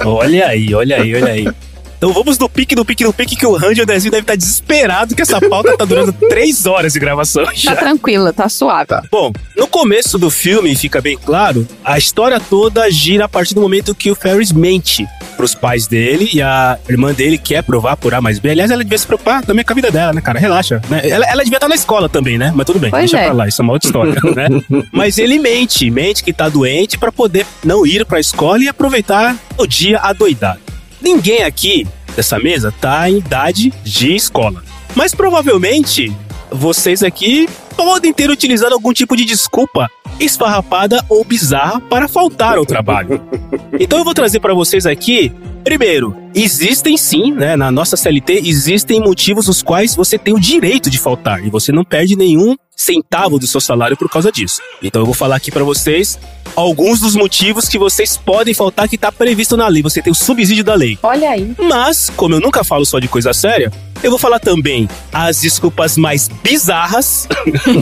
olha 0.05 0.47
aí, 0.47 0.75
olha 0.75 1.01
aí, 1.01 1.15
olha 1.15 1.31
aí. 1.31 1.68
Então 1.99 2.13
vamos 2.13 2.39
no 2.39 2.47
pique, 2.47 2.77
no 2.77 2.85
pique, 2.85 3.03
no 3.03 3.11
pique, 3.11 3.35
que 3.35 3.45
o 3.45 3.57
Randy 3.57 3.85
Desenho 3.85 4.11
deve 4.11 4.21
estar 4.23 4.35
desesperado 4.37 5.13
que 5.13 5.21
essa 5.21 5.41
pauta 5.41 5.77
tá 5.77 5.83
durando 5.83 6.13
três 6.29 6.65
horas 6.65 6.93
de 6.93 6.99
gravação 6.99 7.43
Tá 7.43 7.51
já. 7.53 7.75
tranquila, 7.75 8.31
tá 8.31 8.47
suave. 8.47 8.87
Bom, 9.11 9.33
no 9.57 9.67
começo 9.67 10.17
do 10.17 10.29
filme, 10.29 10.73
fica 10.77 11.01
bem 11.01 11.17
claro, 11.17 11.67
a 11.83 11.97
história 11.97 12.39
toda 12.39 12.89
gira 12.89 13.25
a 13.25 13.27
partir 13.27 13.53
do 13.53 13.59
momento 13.59 13.93
que 13.93 14.09
o 14.09 14.15
Ferris 14.15 14.53
mente 14.53 15.05
pros 15.35 15.53
pais 15.53 15.87
dele 15.87 16.29
e 16.33 16.41
a 16.41 16.77
irmã 16.89 17.13
dele 17.13 17.37
quer 17.37 17.63
provar 17.63 17.97
por 17.97 18.13
A 18.13 18.21
mais 18.21 18.39
B. 18.39 18.49
Aliás, 18.49 18.71
ela 18.71 18.83
devia 18.83 18.97
se 18.97 19.05
preocupar 19.05 19.43
também 19.45 19.65
com 19.65 19.73
a 19.73 19.75
vida 19.75 19.91
dela, 19.91 20.13
né, 20.13 20.21
cara? 20.21 20.39
Relaxa. 20.39 20.81
Né? 20.89 21.01
Ela, 21.03 21.25
ela 21.25 21.43
devia 21.43 21.57
estar 21.57 21.67
na 21.67 21.75
escola 21.75 22.07
também, 22.07 22.37
né? 22.37 22.51
Mas 22.55 22.65
tudo 22.65 22.79
bem, 22.79 22.89
Pois 22.91 23.01
deixa 23.11 23.19
é. 23.19 23.25
pra 23.25 23.33
lá, 23.33 23.47
isso 23.47 23.61
é 23.61 23.63
uma 23.63 23.73
outra 23.73 23.87
história, 23.87 24.15
né? 24.35 24.47
Mas 24.93 25.17
ele 25.17 25.37
mente, 25.39 25.89
mente 25.91 26.23
que 26.23 26.31
tá 26.31 26.47
doente 26.47 26.97
pra 26.97 27.11
poder 27.11 27.45
não 27.63 27.85
ir 27.85 28.05
pra 28.05 28.19
escola 28.21 28.59
e 28.63 28.67
aproveitar 28.69 29.35
o 29.57 29.65
dia 29.67 29.99
adoidado. 29.99 30.59
Ninguém 31.01 31.43
aqui 31.43 31.87
dessa 32.15 32.39
mesa 32.39 32.73
tá 32.79 33.09
em 33.09 33.17
idade 33.17 33.73
de 33.83 34.15
escola. 34.15 34.63
Mas 34.95 35.13
provavelmente 35.15 36.11
vocês 36.51 37.03
aqui 37.03 37.47
podem 37.75 38.11
ter 38.11 38.29
utilizado 38.29 38.73
algum 38.73 38.91
tipo 38.91 39.15
de 39.15 39.23
desculpa 39.23 39.89
esfarrapada 40.19 41.03
ou 41.07 41.23
bizarra 41.23 41.79
para 41.79 42.07
faltar 42.07 42.57
ao 42.57 42.65
trabalho. 42.65 43.21
Então 43.79 43.99
eu 43.99 44.03
vou 44.03 44.13
trazer 44.13 44.41
para 44.41 44.53
vocês 44.53 44.85
aqui, 44.85 45.31
primeiro, 45.63 46.13
existem 46.35 46.97
sim, 46.97 47.31
né, 47.31 47.55
na 47.55 47.71
nossa 47.71 47.95
CLT 47.95 48.41
existem 48.43 48.99
motivos 48.99 49.47
os 49.47 49.61
quais 49.61 49.95
você 49.95 50.17
tem 50.17 50.33
o 50.33 50.39
direito 50.39 50.89
de 50.89 50.97
faltar 50.97 51.45
e 51.45 51.49
você 51.49 51.71
não 51.71 51.85
perde 51.85 52.17
nenhum 52.17 52.57
centavo 52.79 53.37
do 53.37 53.45
seu 53.45 53.59
salário 53.59 53.97
por 53.97 54.09
causa 54.09 54.31
disso. 54.31 54.61
Então 54.81 55.01
eu 55.01 55.05
vou 55.05 55.13
falar 55.13 55.35
aqui 55.35 55.51
para 55.51 55.63
vocês 55.65 56.17
alguns 56.55 56.99
dos 57.01 57.13
motivos 57.15 57.67
que 57.67 57.77
vocês 57.77 58.15
podem 58.17 58.53
faltar 58.53 58.87
que 58.87 58.95
está 58.95 59.11
previsto 59.11 59.57
na 59.57 59.67
lei. 59.67 59.83
Você 59.83 60.01
tem 60.01 60.11
o 60.11 60.15
subsídio 60.15 60.63
da 60.63 60.75
lei. 60.75 60.97
Olha 61.03 61.29
aí. 61.31 61.53
Mas, 61.59 62.09
como 62.15 62.35
eu 62.35 62.39
nunca 62.39 62.63
falo 62.63 62.85
só 62.85 62.97
de 62.99 63.07
coisa 63.07 63.33
séria, 63.33 63.71
eu 64.01 64.09
vou 64.09 64.17
falar 64.19 64.39
também 64.39 64.87
as 65.11 65.41
desculpas 65.41 65.97
mais 65.97 66.29
bizarras, 66.41 67.27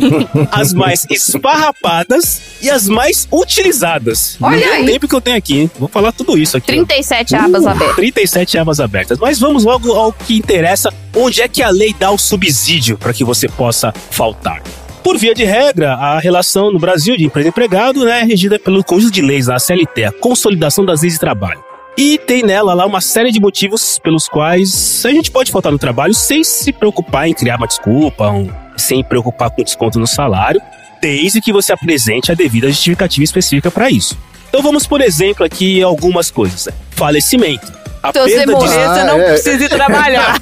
as 0.51 0.73
mais 0.73 1.05
esfarrapadas 1.09 2.41
e 2.61 2.69
as 2.69 2.87
mais 2.87 3.27
utilizadas. 3.31 4.37
Olha 4.41 4.65
No 4.67 4.73
aí. 4.73 4.85
tempo 4.85 5.07
que 5.07 5.15
eu 5.15 5.21
tenho 5.21 5.37
aqui, 5.37 5.59
hein? 5.59 5.71
Vou 5.79 5.87
falar 5.87 6.11
tudo 6.11 6.37
isso 6.37 6.57
aqui. 6.57 6.71
ó. 6.71 6.85
37 6.85 7.35
abas 7.35 7.65
abertas. 7.67 7.95
37 7.95 8.57
abas 8.57 8.79
abertas. 8.79 9.19
Mas 9.19 9.39
vamos 9.39 9.63
logo 9.63 9.93
ao 9.93 10.11
que 10.11 10.35
interessa. 10.35 10.91
Onde 11.15 11.41
é 11.41 11.47
que 11.47 11.61
a 11.63 11.69
lei 11.69 11.95
dá 11.97 12.11
o 12.11 12.17
subsídio 12.17 12.97
para 12.97 13.13
que 13.13 13.23
você 13.23 13.47
possa 13.47 13.93
faltar? 14.11 14.61
Por 15.07 15.17
via 15.17 15.33
de 15.33 15.45
regra, 15.45 15.93
a 15.93 16.19
relação 16.19 16.69
no 16.69 16.77
Brasil 16.77 17.15
de 17.15 17.23
empresa 17.23 17.47
e 17.47 17.49
empregado 17.49 18.03
né, 18.03 18.19
é 18.19 18.23
regida 18.25 18.59
pelo 18.59 18.83
conjunto 18.83 19.13
de 19.13 19.21
leis, 19.21 19.47
a 19.47 19.57
CLT, 19.57 20.03
a 20.03 20.11
Consolidação 20.11 20.83
das 20.83 21.01
Leis 21.01 21.13
de 21.13 21.19
Trabalho. 21.21 21.63
E 21.97 22.17
tem 22.17 22.43
nela 22.43 22.73
lá 22.73 22.85
uma 22.85 22.99
série 22.99 23.31
de 23.31 23.39
motivos 23.39 23.97
pelos 23.99 24.27
quais 24.27 25.05
a 25.05 25.09
gente 25.09 25.31
pode 25.31 25.49
faltar 25.49 25.71
no 25.71 25.79
trabalho 25.79 26.13
sem 26.13 26.43
se 26.43 26.73
preocupar 26.73 27.25
em 27.25 27.33
criar 27.33 27.55
uma 27.55 27.67
desculpa, 27.67 28.29
um- 28.29 28.49
sem 28.75 29.01
preocupar 29.01 29.49
com 29.49 29.63
desconto 29.63 29.97
no 29.97 30.05
salário, 30.05 30.59
desde 31.01 31.39
que 31.39 31.53
você 31.53 31.71
apresente 31.71 32.29
a 32.29 32.35
devida 32.35 32.67
justificativa 32.67 33.23
específica 33.23 33.71
para 33.71 33.89
isso. 33.89 34.17
Então 34.49 34.61
vamos, 34.61 34.85
por 34.85 34.99
exemplo, 34.99 35.45
aqui 35.45 35.81
algumas 35.81 36.29
coisas. 36.29 36.67
Falecimento. 36.91 37.71
A 38.03 38.11
você 38.11 38.35
perda 38.35 38.53
de- 38.53 38.59
você 38.67 39.03
não 39.03 39.17
precisa 39.17 39.65
ir 39.65 39.69
trabalhar. 39.69 40.39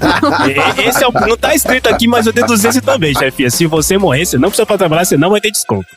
É, 0.78 0.86
Esse 0.90 1.04
é 1.04 1.08
o, 1.08 1.12
não 1.12 1.38
tá 1.38 1.56
escrito 1.56 1.88
aqui, 1.88 2.08
mas 2.08 2.26
eu 2.28 2.34
deduzi 2.34 2.68
esse 2.68 2.82
também, 2.82 3.14
chefia. 3.14 3.50
Se 3.50 3.66
você 3.66 3.98
morrer, 3.98 4.26
você 4.26 4.38
não 4.38 4.50
precisa 4.50 4.66
pra 4.66 4.78
trabalhar, 4.78 5.06
você 5.06 5.18
não 5.18 5.30
vai 5.32 5.40
ter 5.42 5.52
desconto. 5.52 5.88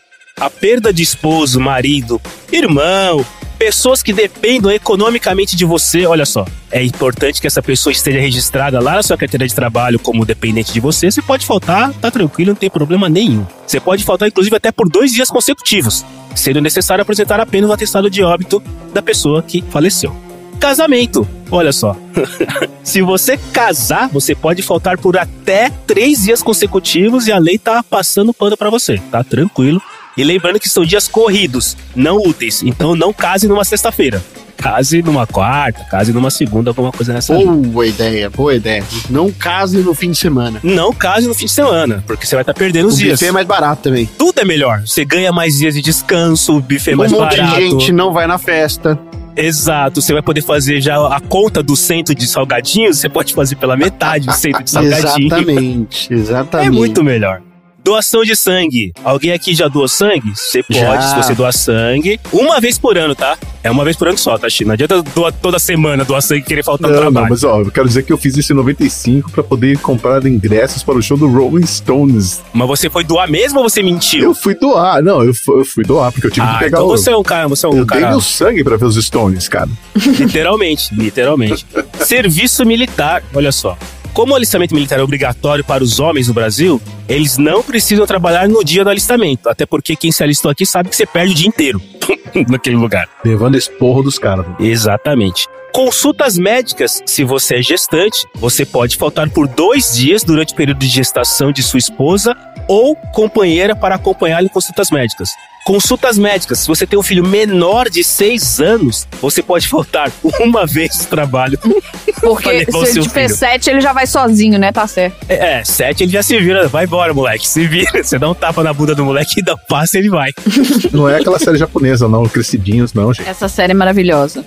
A 0.41 0.49
perda 0.49 0.93
de 0.93 1.03
esposo, 1.03 1.59
marido, 1.59 2.21
irmão, 2.53 3.27
pessoas 3.59 4.05
que 4.05 4.13
dependam 4.13 4.71
economicamente 4.71 5.57
de 5.57 5.65
você, 5.65 6.07
olha 6.07 6.25
só. 6.25 6.45
É 6.71 6.81
importante 6.85 7.41
que 7.41 7.47
essa 7.49 7.61
pessoa 7.61 7.93
esteja 7.93 8.21
registrada 8.21 8.79
lá 8.79 8.95
na 8.95 9.03
sua 9.03 9.17
carteira 9.17 9.49
de 9.49 9.53
trabalho 9.55 9.99
como 9.99 10.25
dependente 10.25 10.73
de 10.73 10.79
você. 10.79 11.11
Você 11.11 11.21
pode 11.21 11.45
faltar, 11.45 11.93
tá 11.95 12.09
tranquilo, 12.11 12.51
não 12.51 12.57
tem 12.57 12.71
problema 12.71 13.09
nenhum. 13.09 13.45
Você 13.67 13.81
pode 13.81 14.05
faltar, 14.05 14.29
inclusive, 14.29 14.55
até 14.55 14.71
por 14.71 14.89
dois 14.89 15.11
dias 15.13 15.29
consecutivos, 15.29 16.05
sendo 16.37 16.61
necessário 16.61 17.03
apresentar 17.03 17.41
apenas 17.41 17.69
o 17.69 17.73
atestado 17.73 18.09
de 18.09 18.23
óbito 18.23 18.63
da 18.95 19.03
pessoa 19.03 19.43
que 19.43 19.65
faleceu. 19.71 20.15
Casamento. 20.59 21.27
Olha 21.51 21.73
só. 21.73 21.97
Se 22.83 23.01
você 23.03 23.39
casar, 23.53 24.09
você 24.09 24.35
pode 24.35 24.63
faltar 24.63 24.99
por 24.99 25.17
até 25.17 25.71
três 25.87 26.23
dias 26.25 26.43
consecutivos 26.43 27.27
e 27.27 27.33
a 27.33 27.39
lei 27.39 27.59
tá 27.59 27.83
passando 27.83 28.35
pano 28.35 28.57
pra 28.57 28.71
você. 28.71 28.99
Tá 29.11 29.23
tranquilo. 29.25 29.81
E 30.17 30.25
lembrando 30.25 30.59
que 30.59 30.69
são 30.69 30.85
dias 30.85 31.07
corridos, 31.07 31.77
não 31.95 32.17
úteis. 32.17 32.63
Então 32.63 32.97
não 32.97 33.13
case 33.13 33.47
numa 33.47 33.65
sexta-feira. 33.65 34.23
Case 34.57 35.01
numa 35.03 35.25
quarta, 35.25 35.85
case 35.85 36.13
numa 36.13 36.31
segunda, 36.31 36.71
alguma 36.71 36.91
coisa 36.91 37.13
nessa 37.13 37.33
linha. 37.33 37.53
Boa 37.53 37.87
ideia, 37.87 38.29
boa 38.29 38.53
ideia. 38.53 38.83
Não 39.09 39.31
case 39.31 39.79
no 39.79 39.95
fim 39.95 40.11
de 40.11 40.19
semana. 40.19 40.59
Não 40.65 40.93
case 40.93 41.29
no 41.29 41.35
fim 41.35 41.45
de 41.47 41.53
semana, 41.53 42.03
porque 42.05 42.27
você 42.27 42.35
vai 42.35 42.43
estar 42.43 42.55
perdendo 42.55 42.89
os 42.89 42.95
O 42.95 42.99
dias. 42.99 43.13
buffet 43.13 43.29
é 43.29 43.33
mais 43.33 43.47
barato 43.47 43.83
também. 43.83 44.07
Tudo 44.19 44.41
é 44.41 44.45
melhor. 44.45 44.81
Você 44.85 45.05
ganha 45.05 45.31
mais 45.31 45.59
dias 45.59 45.75
de 45.75 45.81
descanso, 45.81 46.57
o 46.57 46.61
buffet 46.61 46.91
é 46.91 46.95
um 46.95 46.99
mais 46.99 47.13
monte 47.13 47.37
barato. 47.37 47.55
de 47.55 47.71
gente 47.71 47.93
não 47.93 48.13
vai 48.13 48.27
na 48.27 48.37
festa. 48.39 48.99
Exato, 49.39 50.03
você 50.03 50.13
vai 50.13 50.23
poder 50.23 50.43
fazer 50.43 50.81
já 50.81 50.97
a 51.15 51.21
conta 51.21 51.63
do 51.63 51.77
centro 51.77 52.15
de 52.15 52.27
salgadinhos, 52.27 52.99
você 52.99 53.09
pode 53.09 53.33
fazer 53.33 53.57
pela 53.57 53.77
metade 53.77 54.27
do 54.27 54.33
centro 54.33 54.65
de 54.65 54.71
salgadinho. 54.71 55.27
Exatamente, 55.27 56.13
exatamente. 56.13 56.69
É 56.69 56.71
muito 56.71 57.05
melhor. 57.05 57.41
Doação 57.89 58.23
de 58.23 58.37
sangue. 58.37 58.93
Alguém 59.03 59.33
aqui 59.33 59.55
já 59.55 59.67
doou 59.67 59.89
sangue? 59.89 60.31
Você 60.35 60.63
pode, 60.63 60.79
Já. 60.79 61.01
se 61.01 61.17
você 61.17 61.35
doar 61.35 61.55
sangue. 61.55 62.21
Uma 62.31 62.61
vez 62.61 62.79
por 62.79 62.99
ano, 62.99 63.15
tá? 63.15 63.35
É 63.65 63.71
uma 63.71 63.83
vez 63.83 63.97
por 63.97 64.09
ano 64.09 64.19
só, 64.19 64.37
tá, 64.37 64.47
China? 64.51 64.69
Não 64.69 64.75
adianta 64.75 65.01
doar 65.15 65.33
toda 65.33 65.59
semana 65.59 66.05
doar 66.05 66.21
sangue 66.21 66.43
e 66.43 66.45
querer 66.45 66.63
faltar 66.63 66.91
Não, 66.91 66.99
trabalho. 66.99 67.25
não, 67.25 67.31
mas 67.31 67.43
ó, 67.45 67.61
eu 67.61 67.71
quero 67.71 67.89
dizer 67.89 68.03
que 68.03 68.13
eu 68.13 68.19
fiz 68.19 68.37
isso 68.37 68.53
em 68.53 68.57
95 68.57 69.31
pra 69.31 69.43
poder 69.43 69.79
comprar 69.79 70.25
ingressos 70.27 70.83
para 70.83 70.99
o 70.99 71.03
show 71.03 71.17
do 71.17 71.27
Rolling 71.29 71.65
Stones. 71.65 72.43
Mas 72.53 72.69
você 72.69 72.91
foi 72.91 73.05
doar 73.05 73.31
mesmo 73.31 73.59
ou 73.61 73.69
você 73.71 73.83
mentiu? 73.83 74.23
Eu 74.23 74.35
fui 74.35 74.55
doar, 74.55 75.03
não, 75.03 75.25
eu 75.25 75.33
fui, 75.33 75.61
eu 75.61 75.65
fui 75.65 75.83
doar 75.83 76.13
porque 76.13 76.27
eu 76.27 76.31
tive 76.31 76.45
Ah, 76.47 76.53
que 76.59 76.65
pegar 76.65 76.77
então 76.79 76.87
o. 76.87 76.91
você 76.91 77.11
é 77.11 77.17
um 77.17 77.23
cara, 77.23 77.49
você 77.49 77.65
é 77.65 77.69
um 77.71 77.73
eu 77.79 77.87
dei 77.87 78.01
cara. 78.01 78.11
meu 78.11 78.21
sangue 78.21 78.63
pra 78.63 78.77
ver 78.77 78.85
os 78.85 79.03
Stones, 79.03 79.49
cara. 79.49 79.71
Literalmente, 79.97 80.95
literalmente. 80.95 81.67
Serviço 82.05 82.67
militar, 82.67 83.23
olha 83.35 83.51
só. 83.51 83.79
Como 84.19 84.33
o 84.33 84.37
alistamento 84.37 84.75
militar 84.75 84.99
é 84.99 85.03
obrigatório 85.05 85.63
para 85.63 85.81
os 85.81 86.01
homens 86.01 86.27
no 86.27 86.35
Brasil, 86.35 86.83
eles 87.09 87.39
não 87.39 87.63
precisam 87.63 88.05
trabalhar 88.05 88.49
no 88.49 88.65
dia 88.65 88.83
do 88.83 88.91
alistamento. 88.91 89.49
Até 89.49 89.65
porque 89.65 89.95
quem 89.95 90.11
se 90.11 90.25
alistou 90.25 90.51
aqui 90.51 90.67
sabe 90.67 90.89
que 90.89 90.97
você 90.97 91.07
perde 91.07 91.31
o 91.31 91.37
dia 91.37 91.47
inteiro 91.47 91.81
naquele 92.51 92.75
lugar. 92.75 93.09
Levando 93.25 93.57
esporro 93.57 94.03
dos 94.03 94.19
caras. 94.19 94.45
Exatamente. 94.59 95.47
Consultas 95.73 96.37
médicas, 96.37 97.01
se 97.07 97.23
você 97.23 97.59
é 97.59 97.63
gestante, 97.63 98.27
você 98.35 98.67
pode 98.67 98.97
faltar 98.97 99.31
por 99.31 99.47
dois 99.47 99.95
dias 99.95 100.25
durante 100.25 100.53
o 100.53 100.57
período 100.57 100.79
de 100.79 100.89
gestação 100.89 101.53
de 101.53 101.63
sua 101.63 101.79
esposa 101.79 102.37
ou 102.67 102.97
companheira 103.15 103.77
para 103.77 103.95
acompanhá-la 103.95 104.47
em 104.47 104.49
consultas 104.49 104.91
médicas. 104.91 105.31
Consultas 105.69 106.17
médicas, 106.17 106.61
se 106.61 106.67
você 106.67 106.87
tem 106.87 106.99
um 106.99 107.03
filho 107.03 107.23
menor 107.23 107.91
de 107.91 108.03
seis 108.03 108.59
anos, 108.59 109.07
você 109.21 109.43
pode 109.43 109.69
faltar 109.69 110.11
uma 110.41 110.67
vez 110.67 110.97
no 110.97 111.05
trabalho. 111.05 111.59
pra 111.61 112.21
Porque 112.23 112.67
o 112.73 112.87
se 112.87 112.93
seu 112.93 113.03
ele 113.03 113.09
tiver 113.09 113.27
filho. 113.27 113.37
7, 113.37 113.71
ele 113.71 113.81
já 113.83 113.93
vai 113.93 114.07
sozinho, 114.07 114.59
né? 114.59 114.73
Tá 114.73 114.87
certo. 114.87 115.27
É, 115.29 115.59
é, 115.59 115.65
sete 115.67 116.05
ele 116.05 116.11
já 116.11 116.23
se 116.23 116.41
vira, 116.41 116.67
vai 116.69 116.87
embora, 116.87 117.13
moleque, 117.13 117.47
se 117.47 117.67
vira. 117.67 118.03
Você 118.03 118.19
dá 118.19 118.31
um 118.31 118.35
tapa 118.35 118.63
na 118.65 118.73
bunda 118.73 118.95
do 118.95 119.05
moleque 119.05 119.41
e 119.41 119.43
dá 119.43 119.57
um 119.57 119.59
passe 119.69 119.99
ele 119.99 120.09
vai. 120.09 120.31
Não 120.91 121.07
é 121.07 121.19
aquela 121.19 121.39
série 121.39 121.59
japonesa, 121.59 122.09
não, 122.09 122.27
crescidinhos, 122.27 122.95
não, 122.95 123.13
gente. 123.13 123.29
Essa 123.29 123.47
série 123.47 123.73
é 123.73 123.75
maravilhosa. 123.75 124.43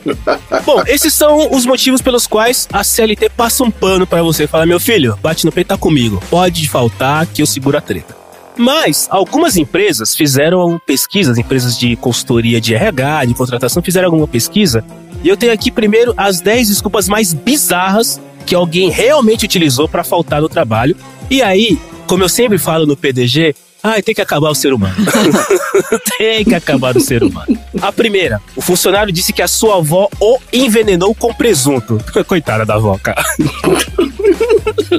Bom, 0.65 0.81
esses 0.87 1.13
são 1.13 1.51
os 1.53 1.67
motivos 1.67 2.01
pelos 2.01 2.25
quais 2.25 2.67
a 2.73 2.83
CLT 2.83 3.29
passa 3.29 3.63
um 3.63 3.69
pano 3.69 4.07
pra 4.07 4.23
você. 4.23 4.47
Fala, 4.47 4.65
meu 4.65 4.79
filho, 4.79 5.15
bate 5.21 5.45
no 5.45 5.51
peito, 5.51 5.67
tá 5.67 5.77
comigo. 5.77 6.19
Pode 6.31 6.67
faltar 6.67 7.27
que 7.27 7.43
eu 7.43 7.45
seguro 7.45 7.77
a 7.77 7.81
treta. 7.81 8.20
Mas 8.61 9.07
algumas 9.09 9.57
empresas 9.57 10.15
fizeram 10.15 10.79
pesquisas, 10.85 11.39
empresas 11.39 11.75
de 11.75 11.95
consultoria 11.95 12.61
de 12.61 12.75
RH, 12.75 13.25
de 13.25 13.33
contratação, 13.33 13.81
fizeram 13.81 14.05
alguma 14.05 14.27
pesquisa. 14.27 14.85
E 15.23 15.27
eu 15.27 15.35
tenho 15.35 15.51
aqui 15.51 15.71
primeiro 15.71 16.13
as 16.15 16.41
10 16.41 16.67
desculpas 16.67 17.09
mais 17.09 17.33
bizarras 17.33 18.21
que 18.45 18.53
alguém 18.53 18.91
realmente 18.91 19.45
utilizou 19.45 19.89
pra 19.89 20.03
faltar 20.03 20.43
no 20.43 20.47
trabalho. 20.47 20.95
E 21.27 21.41
aí, 21.41 21.79
como 22.05 22.23
eu 22.23 22.29
sempre 22.29 22.59
falo 22.59 22.85
no 22.85 22.95
PDG, 22.95 23.55
ai, 23.83 24.01
tem 24.01 24.13
que 24.15 24.21
acabar 24.21 24.49
o 24.49 24.55
ser 24.55 24.73
humano. 24.73 24.95
tem 26.17 26.43
que 26.45 26.55
acabar 26.55 26.95
o 26.95 26.99
ser 27.01 27.23
humano. 27.23 27.57
A 27.81 27.91
primeira, 27.91 28.41
o 28.55 28.61
funcionário 28.61 29.11
disse 29.11 29.33
que 29.33 29.41
a 29.41 29.47
sua 29.47 29.77
avó 29.77 30.07
o 30.19 30.37
envenenou 30.51 31.13
com 31.15 31.33
presunto. 31.33 31.97
Coitada 32.27 32.65
da 32.65 32.75
avó, 32.75 32.97
cara. 33.01 33.23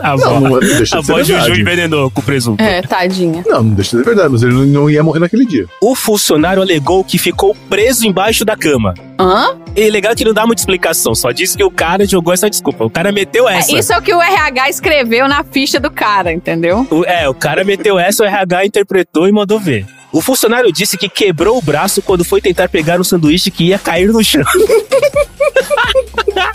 A 0.02 0.12
avó, 0.12 0.40
Não, 0.40 0.50
não 0.50 0.58
deixa 0.60 0.98
a 0.98 1.00
de 1.02 1.10
avó 1.12 1.18
Juju 1.22 1.32
verdade. 1.34 1.60
envenenou 1.60 2.10
com 2.10 2.22
presunto. 2.22 2.62
É, 2.62 2.82
tadinha. 2.82 3.44
Não, 3.46 3.62
não 3.62 3.70
deixa 3.74 3.96
de 3.96 4.02
ser 4.02 4.08
verdade, 4.08 4.30
mas 4.32 4.42
ele 4.42 4.52
não- 4.66 4.88
ia 4.90 5.02
morrer 5.02 5.20
naquele 5.20 5.44
dia. 5.46 5.66
O 5.80 5.94
funcionário 5.94 6.60
alegou 6.62 7.04
que 7.04 7.18
ficou 7.18 7.54
preso 7.68 8.06
embaixo 8.06 8.44
da 8.44 8.56
cama. 8.56 8.94
Hã? 9.18 9.56
E 9.76 9.88
legal 9.88 10.14
que 10.14 10.24
não 10.24 10.34
dá 10.34 10.44
muita 10.46 10.60
explicação, 10.60 11.14
só 11.14 11.30
disse 11.30 11.56
que 11.56 11.64
o 11.64 11.70
cara 11.70 12.04
jogou 12.04 12.32
essa 12.34 12.50
desculpa. 12.50 12.84
O 12.84 12.90
cara 12.90 13.10
meteu 13.12 13.48
É, 13.48 13.58
essa. 13.58 13.72
isso 13.74 13.92
é 13.92 13.98
o 13.98 14.02
que 14.02 14.12
o 14.12 14.20
RH 14.20 14.68
escreveu 14.70 15.28
na 15.28 15.44
ficha 15.44 15.78
do 15.80 15.90
cara, 15.90 16.32
entendeu? 16.32 16.86
O- 16.90 17.04
É, 17.04 17.28
o 17.28 17.34
cara 17.34 17.62
meteu 17.64 17.98
essa, 17.98 18.22
o 18.22 18.26
RH 18.26 18.66
interpretou 18.72 19.28
e 19.28 19.32
mandou 19.32 19.60
ver. 19.60 19.84
O 20.10 20.20
funcionário 20.20 20.72
disse 20.72 20.96
que 20.98 21.08
quebrou 21.08 21.56
o 21.58 21.62
braço 21.62 22.02
quando 22.02 22.24
foi 22.24 22.40
tentar 22.40 22.68
pegar 22.68 23.00
um 23.00 23.04
sanduíche 23.04 23.50
que 23.50 23.64
ia 23.64 23.78
cair 23.78 24.08
no 24.08 24.22
chão. 24.24 24.42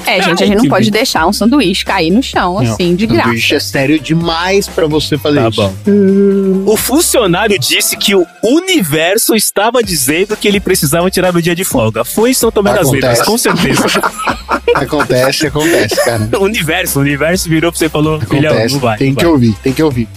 É, 0.06 0.22
gente, 0.22 0.41
a 0.41 0.48
gente 0.48 0.57
não 0.60 0.69
pode 0.69 0.89
deixar 0.89 1.27
um 1.27 1.34
sanduíche 1.34 1.84
cair 1.85 2.10
no 2.11 2.23
chão, 2.23 2.57
assim, 2.60 2.95
de 2.95 3.06
graça. 3.06 3.23
Sanduíche 3.26 3.56
é 3.56 3.60
sério 3.60 3.99
demais 3.99 4.68
pra 4.68 4.88
você 4.88 5.18
fazer 5.18 5.41
Tá 5.41 5.49
isso. 5.49 5.61
bom. 5.61 6.72
O 6.72 6.77
funcionário 6.77 7.60
disse 7.60 7.98
que 7.98 8.15
o 8.15 8.26
universo 8.41 9.35
estava 9.35 9.84
dizendo 9.84 10.35
que 10.38 10.48
ele 10.48 10.60
precisava 10.61 11.11
tirar 11.11 11.35
o 11.35 11.41
dia 11.41 11.53
de 11.53 11.64
folga. 11.65 12.06
Foi 12.06 12.31
em 12.31 12.34
São 12.34 12.49
Tomé 12.52 12.73
das 12.73 12.89
Letras, 12.89 13.22
com 13.22 13.38
certeza. 13.38 13.84
Acontece, 14.73 15.48
acontece, 15.48 15.95
cara. 16.06 16.30
o 16.39 16.44
universo, 16.44 16.99
o 16.99 17.02
universo 17.02 17.49
virou 17.49 17.72
pra 17.72 17.80
você 17.80 17.85
e 17.85 17.89
falou, 17.89 18.19
filhão, 18.22 18.52
Acontece. 18.52 18.73
não 18.76 18.80
vai. 18.81 18.98
tem 18.98 19.07
não 19.10 19.15
que 19.15 19.23
vai. 19.23 19.31
ouvir, 19.34 19.56
tem 19.64 19.73
que 19.73 19.81
ouvir. 19.84 20.07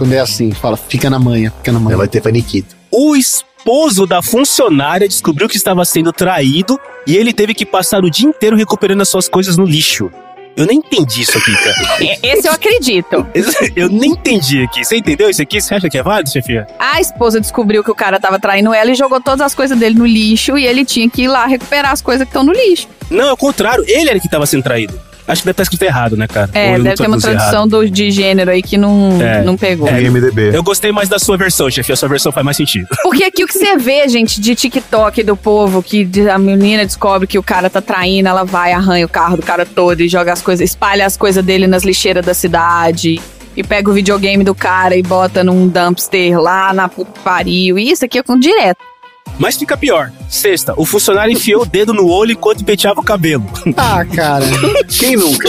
Quando 0.00 0.14
é 0.14 0.18
assim, 0.18 0.50
fala, 0.50 0.78
fica 0.78 1.10
na 1.10 1.18
manhã, 1.18 1.52
fica 1.58 1.70
na 1.70 1.78
manhã. 1.78 1.94
Vai 1.94 2.08
ter 2.08 2.22
faniquito. 2.22 2.74
O 2.90 3.14
esposo 3.14 4.06
da 4.06 4.22
funcionária 4.22 5.06
descobriu 5.06 5.46
que 5.46 5.58
estava 5.58 5.84
sendo 5.84 6.10
traído 6.10 6.80
e 7.06 7.14
ele 7.14 7.34
teve 7.34 7.52
que 7.52 7.66
passar 7.66 8.02
o 8.02 8.10
dia 8.10 8.26
inteiro 8.26 8.56
recuperando 8.56 9.02
as 9.02 9.10
suas 9.10 9.28
coisas 9.28 9.58
no 9.58 9.66
lixo. 9.66 10.10
Eu 10.56 10.64
nem 10.64 10.78
entendi 10.78 11.20
isso 11.20 11.36
aqui, 11.36 11.52
cara. 11.52 12.02
É, 12.02 12.32
Esse 12.32 12.48
eu 12.48 12.52
acredito. 12.54 13.26
Eu 13.76 13.90
nem 13.90 14.12
entendi 14.12 14.62
aqui. 14.62 14.82
Você 14.82 14.96
entendeu 14.96 15.28
isso 15.28 15.42
aqui? 15.42 15.60
Você 15.60 15.74
acha 15.74 15.90
que 15.90 15.98
é 15.98 16.02
válido, 16.02 16.30
chefia? 16.30 16.66
A 16.78 16.98
esposa 16.98 17.38
descobriu 17.38 17.84
que 17.84 17.90
o 17.90 17.94
cara 17.94 18.18
tava 18.18 18.38
traindo 18.38 18.72
ela 18.72 18.90
e 18.90 18.94
jogou 18.94 19.20
todas 19.20 19.42
as 19.42 19.54
coisas 19.54 19.78
dele 19.78 19.96
no 19.96 20.06
lixo 20.06 20.56
e 20.56 20.66
ele 20.66 20.82
tinha 20.82 21.10
que 21.10 21.24
ir 21.24 21.28
lá 21.28 21.44
recuperar 21.44 21.92
as 21.92 22.00
coisas 22.00 22.24
que 22.24 22.30
estão 22.30 22.42
no 22.42 22.52
lixo. 22.54 22.88
Não, 23.10 23.28
é 23.28 23.32
o 23.32 23.36
contrário. 23.36 23.84
Ele 23.86 24.08
era 24.08 24.18
que 24.18 24.26
estava 24.26 24.46
sendo 24.46 24.62
traído. 24.62 24.98
Acho 25.30 25.42
que 25.42 25.46
deve 25.46 25.52
estar 25.52 25.62
escrito 25.62 25.82
errado, 25.82 26.16
né, 26.16 26.26
cara? 26.26 26.50
É, 26.52 26.78
deve 26.78 26.96
ter 26.96 27.06
uma 27.06 27.18
tradução 27.18 27.68
do, 27.68 27.88
de 27.88 28.10
gênero 28.10 28.50
aí 28.50 28.62
que 28.62 28.76
não, 28.76 29.20
É. 29.20 29.42
não 29.42 29.56
pegou. 29.56 29.88
É, 29.88 30.00
MDB. 30.00 30.54
Eu 30.54 30.62
gostei 30.62 30.90
mais 30.92 31.08
da 31.08 31.18
sua 31.18 31.36
versão, 31.36 31.70
chefe. 31.70 31.92
A 31.92 31.96
sua 31.96 32.08
versão 32.08 32.32
faz 32.32 32.44
mais 32.44 32.56
sentido. 32.56 32.88
Porque 33.02 33.24
aqui 33.24 33.44
o 33.44 33.46
que 33.46 33.52
você 33.54 33.76
vê, 33.76 34.08
gente, 34.08 34.40
de 34.40 34.54
TikTok 34.54 35.22
do 35.22 35.36
povo, 35.36 35.82
que 35.82 36.08
a 36.28 36.38
menina 36.38 36.84
descobre 36.84 37.26
que 37.26 37.38
o 37.38 37.42
cara 37.42 37.70
tá 37.70 37.80
traindo, 37.80 38.28
ela 38.28 38.44
vai, 38.44 38.72
arranha 38.72 39.06
o 39.06 39.08
carro 39.08 39.36
do 39.36 39.42
cara 39.42 39.64
todo 39.64 40.00
e 40.00 40.08
joga 40.08 40.32
as 40.32 40.42
coisas, 40.42 40.68
espalha 40.68 41.06
as 41.06 41.16
coisas 41.16 41.44
dele 41.44 41.66
nas 41.66 41.84
lixeiras 41.84 42.24
da 42.24 42.34
cidade. 42.34 43.20
E 43.56 43.62
pega 43.64 43.90
o 43.90 43.92
videogame 43.92 44.44
do 44.44 44.54
cara 44.54 44.96
e 44.96 45.02
bota 45.02 45.42
num 45.42 45.66
dumpster 45.68 46.40
lá 46.40 46.72
na 46.72 46.88
pariu. 46.88 47.78
E 47.78 47.90
isso 47.90 48.04
aqui 48.04 48.18
é 48.18 48.22
com 48.22 48.38
direto. 48.38 48.89
Mas 49.38 49.56
fica 49.56 49.76
pior. 49.76 50.12
Sexta, 50.28 50.74
o 50.76 50.84
funcionário 50.84 51.32
enfiou 51.32 51.62
o 51.62 51.66
dedo 51.66 51.92
no 51.92 52.06
olho 52.06 52.32
enquanto 52.32 52.64
penteava 52.64 53.00
o 53.00 53.04
cabelo. 53.04 53.44
Ah, 53.76 54.04
cara. 54.04 54.44
Quem 54.88 55.16
nunca? 55.16 55.48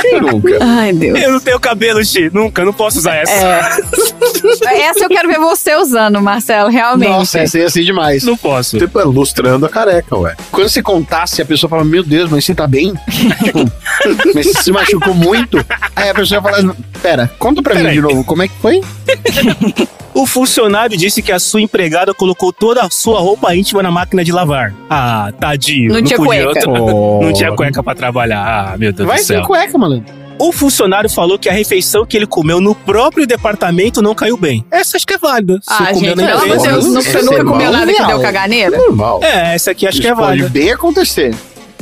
Quem 0.00 0.20
nunca? 0.20 0.58
Ai, 0.60 0.92
Deus. 0.92 1.20
Eu 1.20 1.32
não 1.32 1.40
tenho 1.40 1.58
cabelo, 1.58 2.04
Xi. 2.04 2.30
Nunca, 2.32 2.64
não 2.64 2.72
posso 2.72 2.98
usar 2.98 3.16
essa. 3.16 3.32
É. 3.32 4.80
Essa 4.82 5.04
eu 5.04 5.08
quero 5.08 5.28
ver 5.28 5.38
você 5.38 5.74
usando, 5.74 6.20
Marcelo, 6.20 6.70
realmente. 6.70 7.08
Nossa, 7.10 7.40
essa 7.40 7.58
ia 7.58 7.68
ser 7.68 7.84
demais. 7.84 8.22
Não 8.22 8.36
posso. 8.36 8.78
Tipo, 8.78 9.00
é 9.00 9.04
lustrando 9.04 9.66
a 9.66 9.68
careca, 9.68 10.16
ué. 10.16 10.36
Quando 10.52 10.68
você 10.68 10.82
contasse, 10.82 11.42
a 11.42 11.44
pessoa 11.44 11.68
fala, 11.68 11.84
meu 11.84 12.02
Deus, 12.04 12.30
mas 12.30 12.44
você 12.44 12.54
tá 12.54 12.66
bem? 12.66 12.94
Tipo, 13.08 14.32
mas 14.34 14.46
você 14.46 14.62
se 14.62 14.70
machucou 14.72 15.14
muito? 15.14 15.64
Aí 15.96 16.10
a 16.10 16.14
pessoa 16.14 16.40
fala, 16.40 16.76
pera, 17.02 17.30
conta 17.38 17.62
pra 17.62 17.74
mim 17.74 17.90
de 17.90 18.00
novo, 18.00 18.22
como 18.24 18.42
é 18.42 18.48
que 18.48 18.54
foi? 18.60 18.80
O 20.14 20.26
funcionário 20.26 20.96
disse 20.96 21.22
que 21.22 21.30
a 21.30 21.38
sua 21.38 21.60
empregada 21.60 22.12
colocou 22.12 22.52
toda 22.52 22.82
a 22.82 22.90
sua 22.90 23.20
roupa 23.20 23.54
íntima 23.54 23.82
na 23.84 23.90
máquina 23.90 24.24
de 24.24 24.32
lavar. 24.32 24.74
Ah, 24.90 25.30
tadinho. 25.38 25.92
Não 25.92 26.02
tinha 26.02 26.16
podia 26.16 26.44
cueca. 26.44 26.68
outra- 26.70 27.26
Não 27.26 27.32
tinha 27.32 27.52
cueca 27.54 27.82
pra 27.84 27.94
trabalhar. 27.94 28.72
Ah, 28.72 28.76
meu 28.76 28.92
Deus 28.92 29.06
Vai 29.06 29.18
do 29.18 29.24
céu. 29.24 29.36
sem 29.38 29.46
cueca, 29.46 29.78
malandro. 29.78 30.12
O 30.40 30.50
funcionário 30.50 31.08
falou 31.08 31.38
que 31.38 31.48
a 31.48 31.52
refeição 31.52 32.04
que 32.04 32.16
ele 32.16 32.26
comeu 32.26 32.60
no 32.60 32.74
próprio 32.74 33.26
departamento 33.28 34.02
não 34.02 34.12
caiu 34.14 34.36
bem. 34.36 34.64
Essa 34.72 34.96
acho 34.96 35.06
que 35.06 35.14
é 35.14 35.18
válida. 35.18 35.54
Se 35.62 35.72
Ah, 35.72 35.86
comeu 35.92 36.10
gente, 36.10 36.14
pelo 36.16 36.38
amor 36.42 36.56
de 36.56 36.62
Deus, 36.68 36.84
não- 36.86 37.02
você 37.02 37.08
Esse 37.16 37.24
nunca 37.24 37.40
é 37.40 37.44
comeu 37.44 37.70
nada 37.72 37.92
que 37.92 38.04
deu 38.06 38.20
caganeira? 38.20 38.76
Normal. 38.76 39.20
É, 39.22 39.54
essa 39.54 39.70
aqui 39.70 39.86
acho 39.86 40.00
que 40.00 40.06
é 40.06 40.10
Isso 40.10 40.16
pode 40.20 40.28
válida. 40.42 40.48
bem 40.48 40.70
acontecer. 40.72 41.32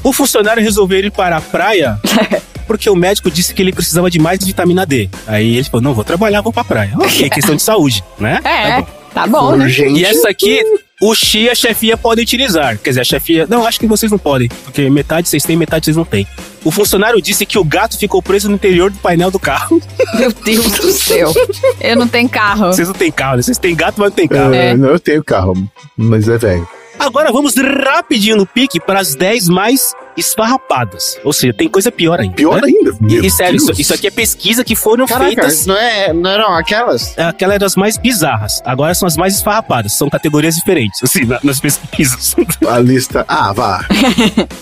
O 0.03 0.13
funcionário 0.13 0.63
resolveu 0.63 1.01
ir 1.01 1.11
para 1.11 1.39
a 1.39 1.41
praia 1.41 1.99
porque 2.67 2.89
o 2.91 2.97
médico 2.97 3.31
disse 3.31 3.55
que 3.55 3.63
ele 3.63 3.73
precisava 3.73 4.11
de 4.11 4.19
mais 4.19 4.45
vitamina 4.45 4.85
D. 4.85 5.09
Aí 5.27 5.57
ele 5.57 5.65
falou: 5.65 5.83
não, 5.83 5.95
vou 5.95 6.05
trabalhar, 6.05 6.41
vou 6.41 6.53
pra 6.53 6.65
praia. 6.65 6.93
Ok, 6.97 7.29
questão 7.31 7.55
de 7.55 7.63
saúde, 7.63 8.03
né? 8.19 8.41
É, 8.45 8.85
tá 9.15 9.27
bom, 9.27 9.57
né? 9.57 9.65
Urgente. 9.65 10.01
E 10.01 10.05
essa 10.05 10.29
aqui, 10.29 10.63
o 11.01 11.15
Xi 11.15 11.41
e 11.41 11.51
a 11.51 11.55
chefia 11.55 11.97
podem 11.97 12.23
utilizar. 12.23 12.79
Quer 12.79 12.91
dizer, 12.91 13.01
a 13.03 13.05
chefia. 13.05 13.47
Não, 13.49 13.67
acho 13.67 13.79
que 13.79 13.87
vocês 13.87 14.11
não 14.11 14.19
podem. 14.19 14.49
Porque 14.65 14.89
metade 14.91 15.29
vocês 15.29 15.43
têm, 15.43 15.57
metade 15.57 15.85
vocês 15.85 15.97
não 15.97 16.05
têm. 16.05 16.27
O 16.65 16.71
funcionário 16.71 17.21
disse 17.23 17.47
que 17.47 17.59
o 17.59 17.65
gato 17.65 17.99
ficou 17.99 18.23
preso 18.23 18.49
no 18.49 18.57
interior 18.57 18.91
do 18.91 18.99
painel 18.99 19.31
do 19.31 19.39
carro. 19.39 19.81
Meu 20.19 20.33
Deus 20.33 20.73
do 20.73 20.91
céu. 20.91 21.33
Eu 21.81 21.97
não 21.97 22.09
tenho 22.09 22.29
carro. 22.29 22.73
Vocês 22.73 22.89
não 22.89 22.95
têm 22.95 23.13
carro, 23.13 23.37
né? 23.37 23.43
Vocês 23.43 23.59
têm 23.59 23.75
gato, 23.75 23.95
mas 23.99 24.11
não 24.11 24.17
tem 24.17 24.27
carro. 24.29 24.55
É. 24.55 24.75
Não, 24.75 24.89
eu 24.89 24.99
tenho 24.99 25.23
carro, 25.23 25.55
mas 25.97 26.29
é 26.29 26.39
velho. 26.39 26.67
Agora 26.99 27.31
vamos 27.33 27.55
rapidinho 27.57 28.37
no 28.37 28.47
pique 28.47 28.81
para 28.81 29.01
as 29.01 29.15
10 29.15 29.49
mais 29.49 29.93
esfarrapadas. 30.17 31.19
Ou 31.25 31.33
seja, 31.33 31.53
tem 31.53 31.69
coisa 31.69 31.93
pior 31.93 32.19
ainda. 32.21 32.35
Pior 32.35 32.61
né? 32.63 32.69
ainda. 32.69 32.97
E, 33.01 33.05
meu 33.05 33.25
e 33.25 33.31
sério, 33.31 33.57
isso, 33.57 33.73
isso 33.79 33.95
aqui 33.95 34.07
é 34.07 34.11
pesquisa 34.11 34.65
que 34.65 34.75
foram 34.75 35.07
Caraca, 35.07 35.27
feitas. 35.27 35.67
não, 35.67 35.77
é, 35.77 36.13
não 36.13 36.31
eram 36.31 36.55
aquelas? 36.55 37.17
Aquela 37.19 37.55
era 37.55 37.67
as 37.67 37.77
mais 37.77 37.97
bizarras. 37.99 38.63
Agora 38.65 38.95
são 38.95 39.07
as 39.07 39.17
mais 39.17 39.35
esfarrapadas. 39.35 39.93
São 39.93 40.09
categorias 40.09 40.55
diferentes, 40.57 41.03
assim, 41.03 41.25
na- 41.25 41.39
nas 41.43 41.61
pesquisas. 41.61 42.35
A 42.67 42.79
lista. 42.79 43.25
Ah, 43.29 43.53
vá. 43.53 43.85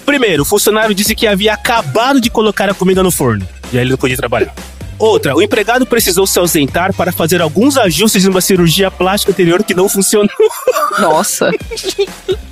Primeiro, 0.04 0.42
o 0.42 0.46
funcionário 0.46 0.94
disse 0.94 1.14
que 1.14 1.26
havia 1.26 1.54
acabado 1.54 2.20
de 2.20 2.30
colocar 2.30 2.68
a 2.68 2.74
comida 2.74 3.02
no 3.02 3.10
forno. 3.10 3.46
E 3.72 3.76
aí 3.78 3.84
ele 3.84 3.90
não 3.90 3.98
podia 3.98 4.16
trabalhar. 4.16 4.52
Outra, 4.98 5.34
o 5.34 5.42
empregado 5.42 5.86
precisou 5.86 6.26
se 6.26 6.38
ausentar 6.38 6.94
para 6.94 7.12
fazer 7.12 7.40
alguns 7.40 7.76
ajustes 7.76 8.24
em 8.24 8.28
uma 8.28 8.40
cirurgia 8.40 8.90
plástica 8.90 9.32
anterior 9.32 9.62
que 9.62 9.74
não 9.74 9.88
funcionou. 9.88 10.28
Nossa. 10.98 11.50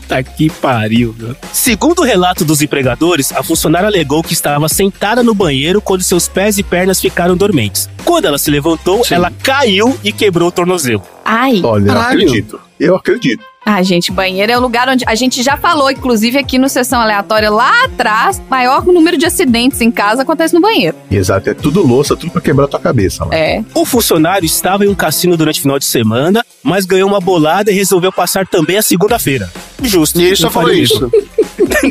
Tá 0.08 0.22
que 0.22 0.50
pariu, 0.50 1.14
meu. 1.18 1.34
Segundo 1.52 2.00
o 2.00 2.04
relato 2.04 2.44
dos 2.44 2.60
empregadores, 2.60 3.32
a 3.32 3.42
funcionária 3.42 3.88
alegou 3.88 4.22
que 4.22 4.32
estava 4.32 4.68
sentada 4.68 5.22
no 5.22 5.34
banheiro 5.34 5.80
quando 5.80 6.02
seus 6.02 6.28
pés 6.28 6.58
e 6.58 6.62
pernas 6.62 7.00
ficaram 7.00 7.36
dormentes. 7.36 7.88
Quando 8.04 8.26
ela 8.26 8.38
se 8.38 8.50
levantou, 8.50 9.02
ela 9.10 9.30
caiu 9.42 9.98
e 10.02 10.12
quebrou 10.12 10.48
o 10.48 10.52
tornozelo. 10.52 11.02
Ai. 11.24 11.60
Olha, 11.62 11.90
eu 11.90 12.00
acredito. 12.00 12.60
Eu 12.78 12.96
acredito. 12.96 13.51
Ah, 13.64 13.80
gente, 13.82 14.10
banheiro 14.10 14.50
é 14.50 14.58
o 14.58 14.60
lugar 14.60 14.88
onde 14.88 15.04
a 15.06 15.14
gente 15.14 15.42
já 15.42 15.56
falou, 15.56 15.90
inclusive 15.90 16.36
aqui 16.36 16.58
no 16.58 16.68
Sessão 16.68 17.00
Aleatória, 17.00 17.48
lá 17.48 17.84
atrás, 17.84 18.42
maior 18.50 18.84
número 18.84 19.16
de 19.16 19.24
acidentes 19.24 19.80
em 19.80 19.90
casa 19.90 20.22
acontece 20.22 20.52
no 20.52 20.60
banheiro. 20.60 20.96
Exato, 21.10 21.48
é 21.48 21.54
tudo 21.54 21.86
louça, 21.86 22.16
tudo 22.16 22.32
pra 22.32 22.40
quebrar 22.40 22.66
tua 22.66 22.80
cabeça. 22.80 23.24
Lá. 23.24 23.34
É. 23.34 23.62
O 23.74 23.84
funcionário 23.84 24.44
estava 24.44 24.84
em 24.84 24.88
um 24.88 24.94
cassino 24.94 25.36
durante 25.36 25.60
o 25.60 25.62
final 25.62 25.78
de 25.78 25.84
semana, 25.84 26.44
mas 26.62 26.84
ganhou 26.84 27.08
uma 27.08 27.20
bolada 27.20 27.70
e 27.70 27.74
resolveu 27.74 28.10
passar 28.12 28.46
também 28.46 28.76
a 28.78 28.82
segunda-feira. 28.82 29.48
Justo. 29.80 30.20
E 30.20 30.24
ele 30.24 30.36
só 30.36 30.50
falou 30.50 30.72
isso. 30.72 31.10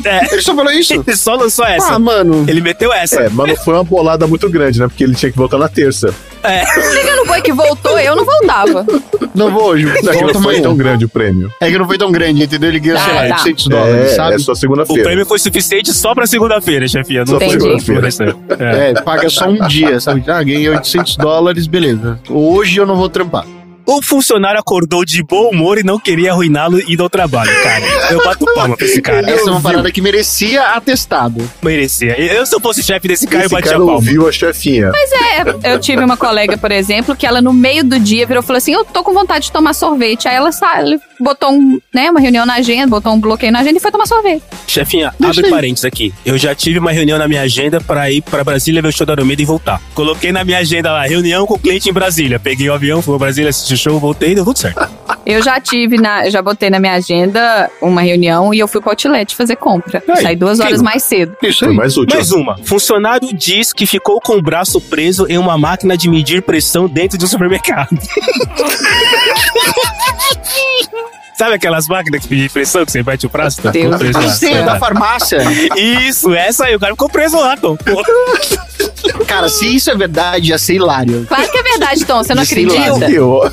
É, 0.06 0.34
Ele 0.34 0.42
só 0.42 0.56
falou 0.56 0.72
isso. 0.72 0.94
ele 0.94 1.16
só 1.18 1.36
lançou 1.36 1.66
essa. 1.66 1.96
Ah, 1.96 2.00
mano. 2.00 2.46
Ele 2.48 2.62
meteu 2.62 2.94
essa. 2.94 3.22
É, 3.24 3.30
mas 3.30 3.50
não 3.50 3.56
foi 3.58 3.74
uma 3.74 3.84
bolada 3.84 4.26
muito 4.26 4.50
grande, 4.50 4.80
né? 4.80 4.88
Porque 4.88 5.04
ele 5.04 5.14
tinha 5.16 5.30
que 5.32 5.38
voltar 5.38 5.58
na 5.58 5.68
terça. 5.68 6.14
É. 6.44 6.64
Liga 6.96 7.16
no 7.16 7.26
boi 7.26 7.42
que 7.42 7.52
voltou, 7.54 8.00
eu 8.00 8.16
não 8.16 8.26
voltava. 8.26 8.86
Não 9.34 9.52
vou 9.52 9.66
hoje. 9.70 9.86
Não 9.86 10.12
é 10.12 10.18
que 10.18 10.34
não 10.34 10.42
foi 10.42 10.62
tão 10.62 10.76
grande 10.76 11.06
o 11.06 11.10
prêmio. 11.10 11.52
É 11.62 11.70
que 11.72 11.78
não 11.78 11.88
foi 11.88 11.98
tão 11.98 12.12
grande, 12.12 12.44
entendeu? 12.44 12.70
Ele 12.70 12.80
ganhou, 12.80 12.98
Tá, 12.98 13.06
sei 13.06 13.14
lá, 13.14 13.22
tá. 13.28 13.36
800 13.44 13.68
dólares, 13.68 14.12
é, 14.12 14.16
sabe? 14.16 14.36
é 14.36 14.40
só 14.40 14.52
O 14.52 14.56
segunda-feira. 14.56 15.04
prêmio 15.04 15.26
foi 15.26 15.40
suficiente 15.40 15.94
só 15.94 16.14
pra 16.14 16.26
segunda-feira, 16.28 16.88
chefia. 16.88 17.20
Não 17.26 17.40
Só 17.40 17.40
segunda-feira. 17.80 18.36
É. 18.60 18.90
É, 18.92 19.02
paga 19.02 19.30
só 19.30 19.48
um 19.48 19.68
dia, 19.68 20.00
sabe? 20.00 20.24
Ah, 20.28 20.44
ganhei 20.44 20.68
800 20.70 21.16
dólares, 21.18 21.68
beleza. 21.68 22.20
Hoje 22.30 22.78
eu 22.80 22.86
não 22.86 22.96
vou 22.96 23.10
trampar. 23.10 23.46
O 23.98 24.02
funcionário 24.02 24.60
acordou 24.60 25.04
de 25.04 25.22
bom 25.24 25.50
humor 25.50 25.78
e 25.78 25.84
não 25.84 26.00
queria 26.00 26.32
arruiná-lo 26.32 26.80
indo 26.90 27.04
ao 27.04 27.10
trabalho, 27.10 27.52
cara. 27.64 27.84
Eu 28.12 28.24
bato 28.24 28.46
palma 28.54 28.78
pra 28.78 28.86
esse 28.86 29.02
cara. 29.02 29.20
Essa 29.30 29.42
é 29.42 29.48
Eu 29.50 29.52
uma 29.54 29.62
parada 29.62 29.92
que 29.92 30.02
merecia 30.02 30.62
atestado. 30.70 31.50
merecia. 31.62 32.20
Eu, 32.20 32.46
se 32.46 32.56
eu 32.56 32.60
fosse 32.60 32.82
chefe 32.84 33.08
desse 33.08 33.28
cara, 33.28 33.44
eu 33.44 33.46
Esse 33.48 33.56
batia 33.56 33.72
cara 33.72 33.78
palma. 33.80 33.94
ouviu 33.96 34.28
a 34.28 34.32
chefinha. 34.32 34.92
É, 35.64 35.74
eu 35.74 35.80
tive 35.80 36.04
uma 36.04 36.16
colega, 36.18 36.58
por 36.58 36.72
exemplo, 36.72 37.16
que 37.16 37.26
ela 37.26 37.42
no 37.42 37.54
meio 37.54 37.84
do 37.84 38.00
dia 38.00 38.26
virou 38.26 38.42
e 38.44 38.46
falou 38.46 38.58
assim: 38.58 38.74
Eu 38.74 38.86
tô 38.86 39.04
com 39.04 39.14
vontade 39.14 39.46
de 39.46 39.52
tomar 39.52 39.74
sorvete. 39.74 40.28
Aí 40.28 40.36
ela 40.36 40.52
sa- 40.52 40.80
ela 40.80 41.00
botou 41.20 41.52
um, 41.52 41.80
né, 41.94 42.10
uma 42.10 42.20
reunião 42.20 42.46
na 42.46 42.56
agenda, 42.56 42.88
botou 42.88 43.12
um 43.14 43.20
bloqueio 43.20 43.52
na 43.52 43.60
agenda 43.60 43.78
e 43.78 43.82
foi 43.82 43.92
tomar 43.92 44.06
sorvete. 44.06 44.44
Chefinha, 44.68 45.14
Deixa 45.20 45.40
abre 45.40 45.46
aí. 45.46 45.52
parênteses 45.52 45.86
aqui. 45.86 46.14
Eu 46.26 46.38
já 46.38 46.56
tive 46.56 46.80
uma 46.80 46.92
reunião 46.92 47.18
na 47.18 47.28
minha 47.28 47.42
agenda 47.42 47.80
pra 47.82 48.10
ir 48.12 48.22
pra 48.22 48.44
Brasília 48.44 48.82
ver 48.82 48.88
o 48.88 48.92
show 48.92 49.06
da 49.06 49.14
Aromeda 49.14 49.42
e 49.42 49.46
voltar. 49.46 49.82
Coloquei 49.94 50.32
na 50.32 50.44
minha 50.44 50.60
agenda 50.60 50.92
lá, 50.92 51.04
reunião 51.06 51.46
com 51.46 51.56
o 51.56 51.60
cliente 51.60 51.90
em 51.90 51.94
Brasília. 51.94 52.40
Peguei 52.40 52.70
o 52.70 52.74
avião, 52.74 53.02
fui 53.02 53.12
pra 53.18 53.26
Brasília, 53.26 53.50
assisti 53.50 53.74
o 53.74 53.78
show, 53.82 54.00
voltei 54.00 54.32
e 54.32 54.36
deu 54.36 54.46
tudo 54.46 54.58
certo. 54.60 54.90
Eu 55.26 55.42
já 55.44 55.60
tive 55.60 55.98
na. 55.98 56.26
Eu 56.26 56.32
já 56.32 56.42
botei 56.42 56.70
na 56.70 56.80
minha 56.80 56.94
agenda 56.94 57.70
uma 57.82 58.02
reunião 58.02 58.54
e 58.54 58.60
eu 58.60 58.68
fui 58.68 58.82
pro 58.82 58.90
outlet 58.90 59.36
fazer 59.36 59.56
compra. 59.56 60.04
Aí, 60.08 60.22
Saí 60.22 60.36
duas 60.36 60.60
horas 60.60 60.82
mais 60.82 61.04
cedo. 61.04 61.36
Isso 61.44 61.60
Foi 61.60 61.70
aí. 61.70 61.76
mais 61.76 61.96
útil. 61.98 62.16
Mais 62.16 62.32
uma. 62.32 62.58
Funcionário 62.64 63.34
diz 63.34 63.72
que 63.72 63.86
ficou 63.86 64.20
com 64.20 64.34
o 64.34 64.42
braço 64.42 64.80
preso 64.82 65.28
em 65.28 65.38
uma 65.38 65.58
máquina 65.58 65.98
de 65.98 66.10
medir 66.10 66.42
pressão 66.42 66.88
dentro 66.88 67.18
de 67.18 67.26
um 67.26 67.28
supermercado. 67.28 67.90
Sabe 71.42 71.56
aquelas 71.56 71.88
máquinas 71.88 72.24
que 72.24 72.30
medem 72.36 72.48
pressão 72.50 72.86
que 72.86 72.92
você 72.92 73.02
mete 73.02 73.26
o 73.26 73.30
braço? 73.30 73.60
Tá 73.64 73.72
Deus. 73.72 73.96
preso 73.98 74.20
lá. 74.20 74.30
Sim, 74.30 74.54
É. 74.54 74.64
da 74.64 74.78
farmácia. 74.78 75.40
Isso, 75.76 76.32
essa 76.36 76.66
aí. 76.66 76.76
O 76.76 76.80
cara 76.80 76.94
ficou 76.94 77.10
preso 77.10 77.36
lá, 77.40 77.58
Tom. 77.58 77.76
Cara, 79.26 79.50
se 79.50 79.76
isso 79.76 79.90
é 79.90 79.96
verdade, 79.96 80.52
ia 80.52 80.60
ser 80.60 80.76
hilário. 80.76 81.26
Claro 81.28 81.52
que 81.52 81.58
é 81.58 81.64
verdade, 81.64 82.06
Tom. 82.06 82.24
Você 82.24 82.36
não 82.36 82.44
acredita? 82.44 83.10
Eu, 83.10 83.52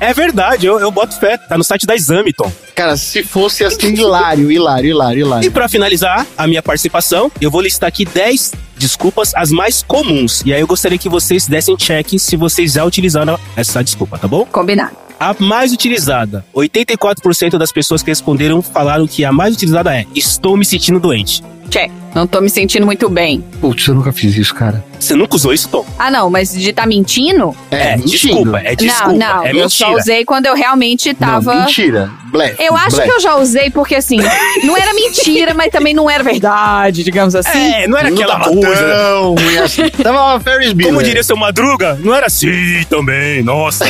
É 0.00 0.12
verdade, 0.12 0.66
eu, 0.66 0.80
eu 0.80 0.90
boto 0.90 1.16
fé. 1.20 1.38
Tá 1.38 1.56
no 1.56 1.62
site 1.62 1.86
da 1.86 1.94
Examiton. 1.94 2.50
Cara, 2.74 2.96
se 2.96 3.22
fosse 3.22 3.62
assim, 3.64 3.92
hilário, 3.94 4.50
hilário, 4.50 4.90
hilário, 4.90 5.18
E 5.18 5.20
hilário. 5.20 5.52
pra 5.52 5.68
finalizar 5.68 6.26
a 6.36 6.48
minha 6.48 6.64
participação, 6.64 7.30
eu 7.40 7.48
vou 7.48 7.60
listar 7.60 7.86
aqui 7.88 8.04
10 8.04 8.54
desculpas, 8.76 9.32
as 9.36 9.52
mais 9.52 9.84
comuns. 9.84 10.42
E 10.44 10.52
aí 10.52 10.60
eu 10.60 10.66
gostaria 10.66 10.98
que 10.98 11.08
vocês 11.08 11.46
dessem 11.46 11.76
check 11.76 12.18
se 12.18 12.36
vocês 12.36 12.72
já 12.72 12.84
utilizaram 12.84 13.38
essa 13.56 13.84
desculpa, 13.84 14.18
tá 14.18 14.26
bom? 14.26 14.44
Combinado. 14.46 15.03
A 15.18 15.34
mais 15.38 15.72
utilizada. 15.72 16.44
84% 16.54 17.56
das 17.56 17.72
pessoas 17.72 18.02
que 18.02 18.10
responderam 18.10 18.60
falaram 18.60 19.06
que 19.06 19.24
a 19.24 19.32
mais 19.32 19.54
utilizada 19.54 19.94
é 19.94 20.06
estou 20.14 20.56
me 20.56 20.64
sentindo 20.64 21.00
doente. 21.00 21.42
Check. 21.74 21.90
Não 22.14 22.24
tô 22.24 22.40
me 22.40 22.48
sentindo 22.48 22.86
muito 22.86 23.08
bem. 23.08 23.44
Putz, 23.60 23.88
eu 23.88 23.94
nunca 23.96 24.12
fiz 24.12 24.36
isso, 24.36 24.54
cara. 24.54 24.84
Você 25.00 25.16
nunca 25.16 25.34
usou 25.34 25.52
isso, 25.52 25.68
Tom? 25.68 25.84
Ah, 25.98 26.08
não, 26.08 26.30
mas 26.30 26.52
de 26.54 26.72
tá 26.72 26.86
mentindo? 26.86 27.52
É, 27.72 27.96
mentindo. 27.96 28.10
desculpa, 28.12 28.60
é 28.60 28.76
desculpa. 28.76 29.12
não, 29.12 29.18
não. 29.38 29.44
é 29.44 29.50
eu 29.52 29.68
só 29.68 29.86
mentira. 29.86 30.00
usei 30.00 30.24
quando 30.24 30.46
eu 30.46 30.54
realmente 30.54 31.12
tava. 31.12 31.52
Não, 31.52 31.60
mentira. 31.62 32.08
Blefe. 32.30 32.62
Eu 32.62 32.76
acho 32.76 32.90
blefe. 32.94 33.10
que 33.10 33.16
eu 33.16 33.20
já 33.20 33.34
usei 33.36 33.70
porque, 33.70 33.96
assim, 33.96 34.18
não 34.62 34.76
era 34.76 34.94
mentira, 34.94 35.52
mas 35.52 35.72
também 35.72 35.92
não 35.92 36.08
era 36.08 36.22
verdade, 36.22 37.02
digamos 37.02 37.34
assim. 37.34 37.72
É, 37.72 37.88
não 37.88 37.98
era 37.98 38.08
Não 38.08 38.16
aquela 38.16 38.38
coisa. 38.38 39.18
ruim 39.24 39.58
assim. 39.58 39.88
Tava 39.88 40.20
uma 40.20 40.38
Ferris 40.40 40.72
Bueller. 40.72 40.92
Como 40.94 41.04
diria 41.04 41.24
seu 41.24 41.36
Madruga, 41.36 41.98
não 42.00 42.14
era 42.14 42.26
assim 42.26 42.84
também, 42.88 43.42
nossa. 43.42 43.84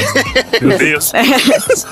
Meu 0.63 0.77
Deus. 0.79 1.13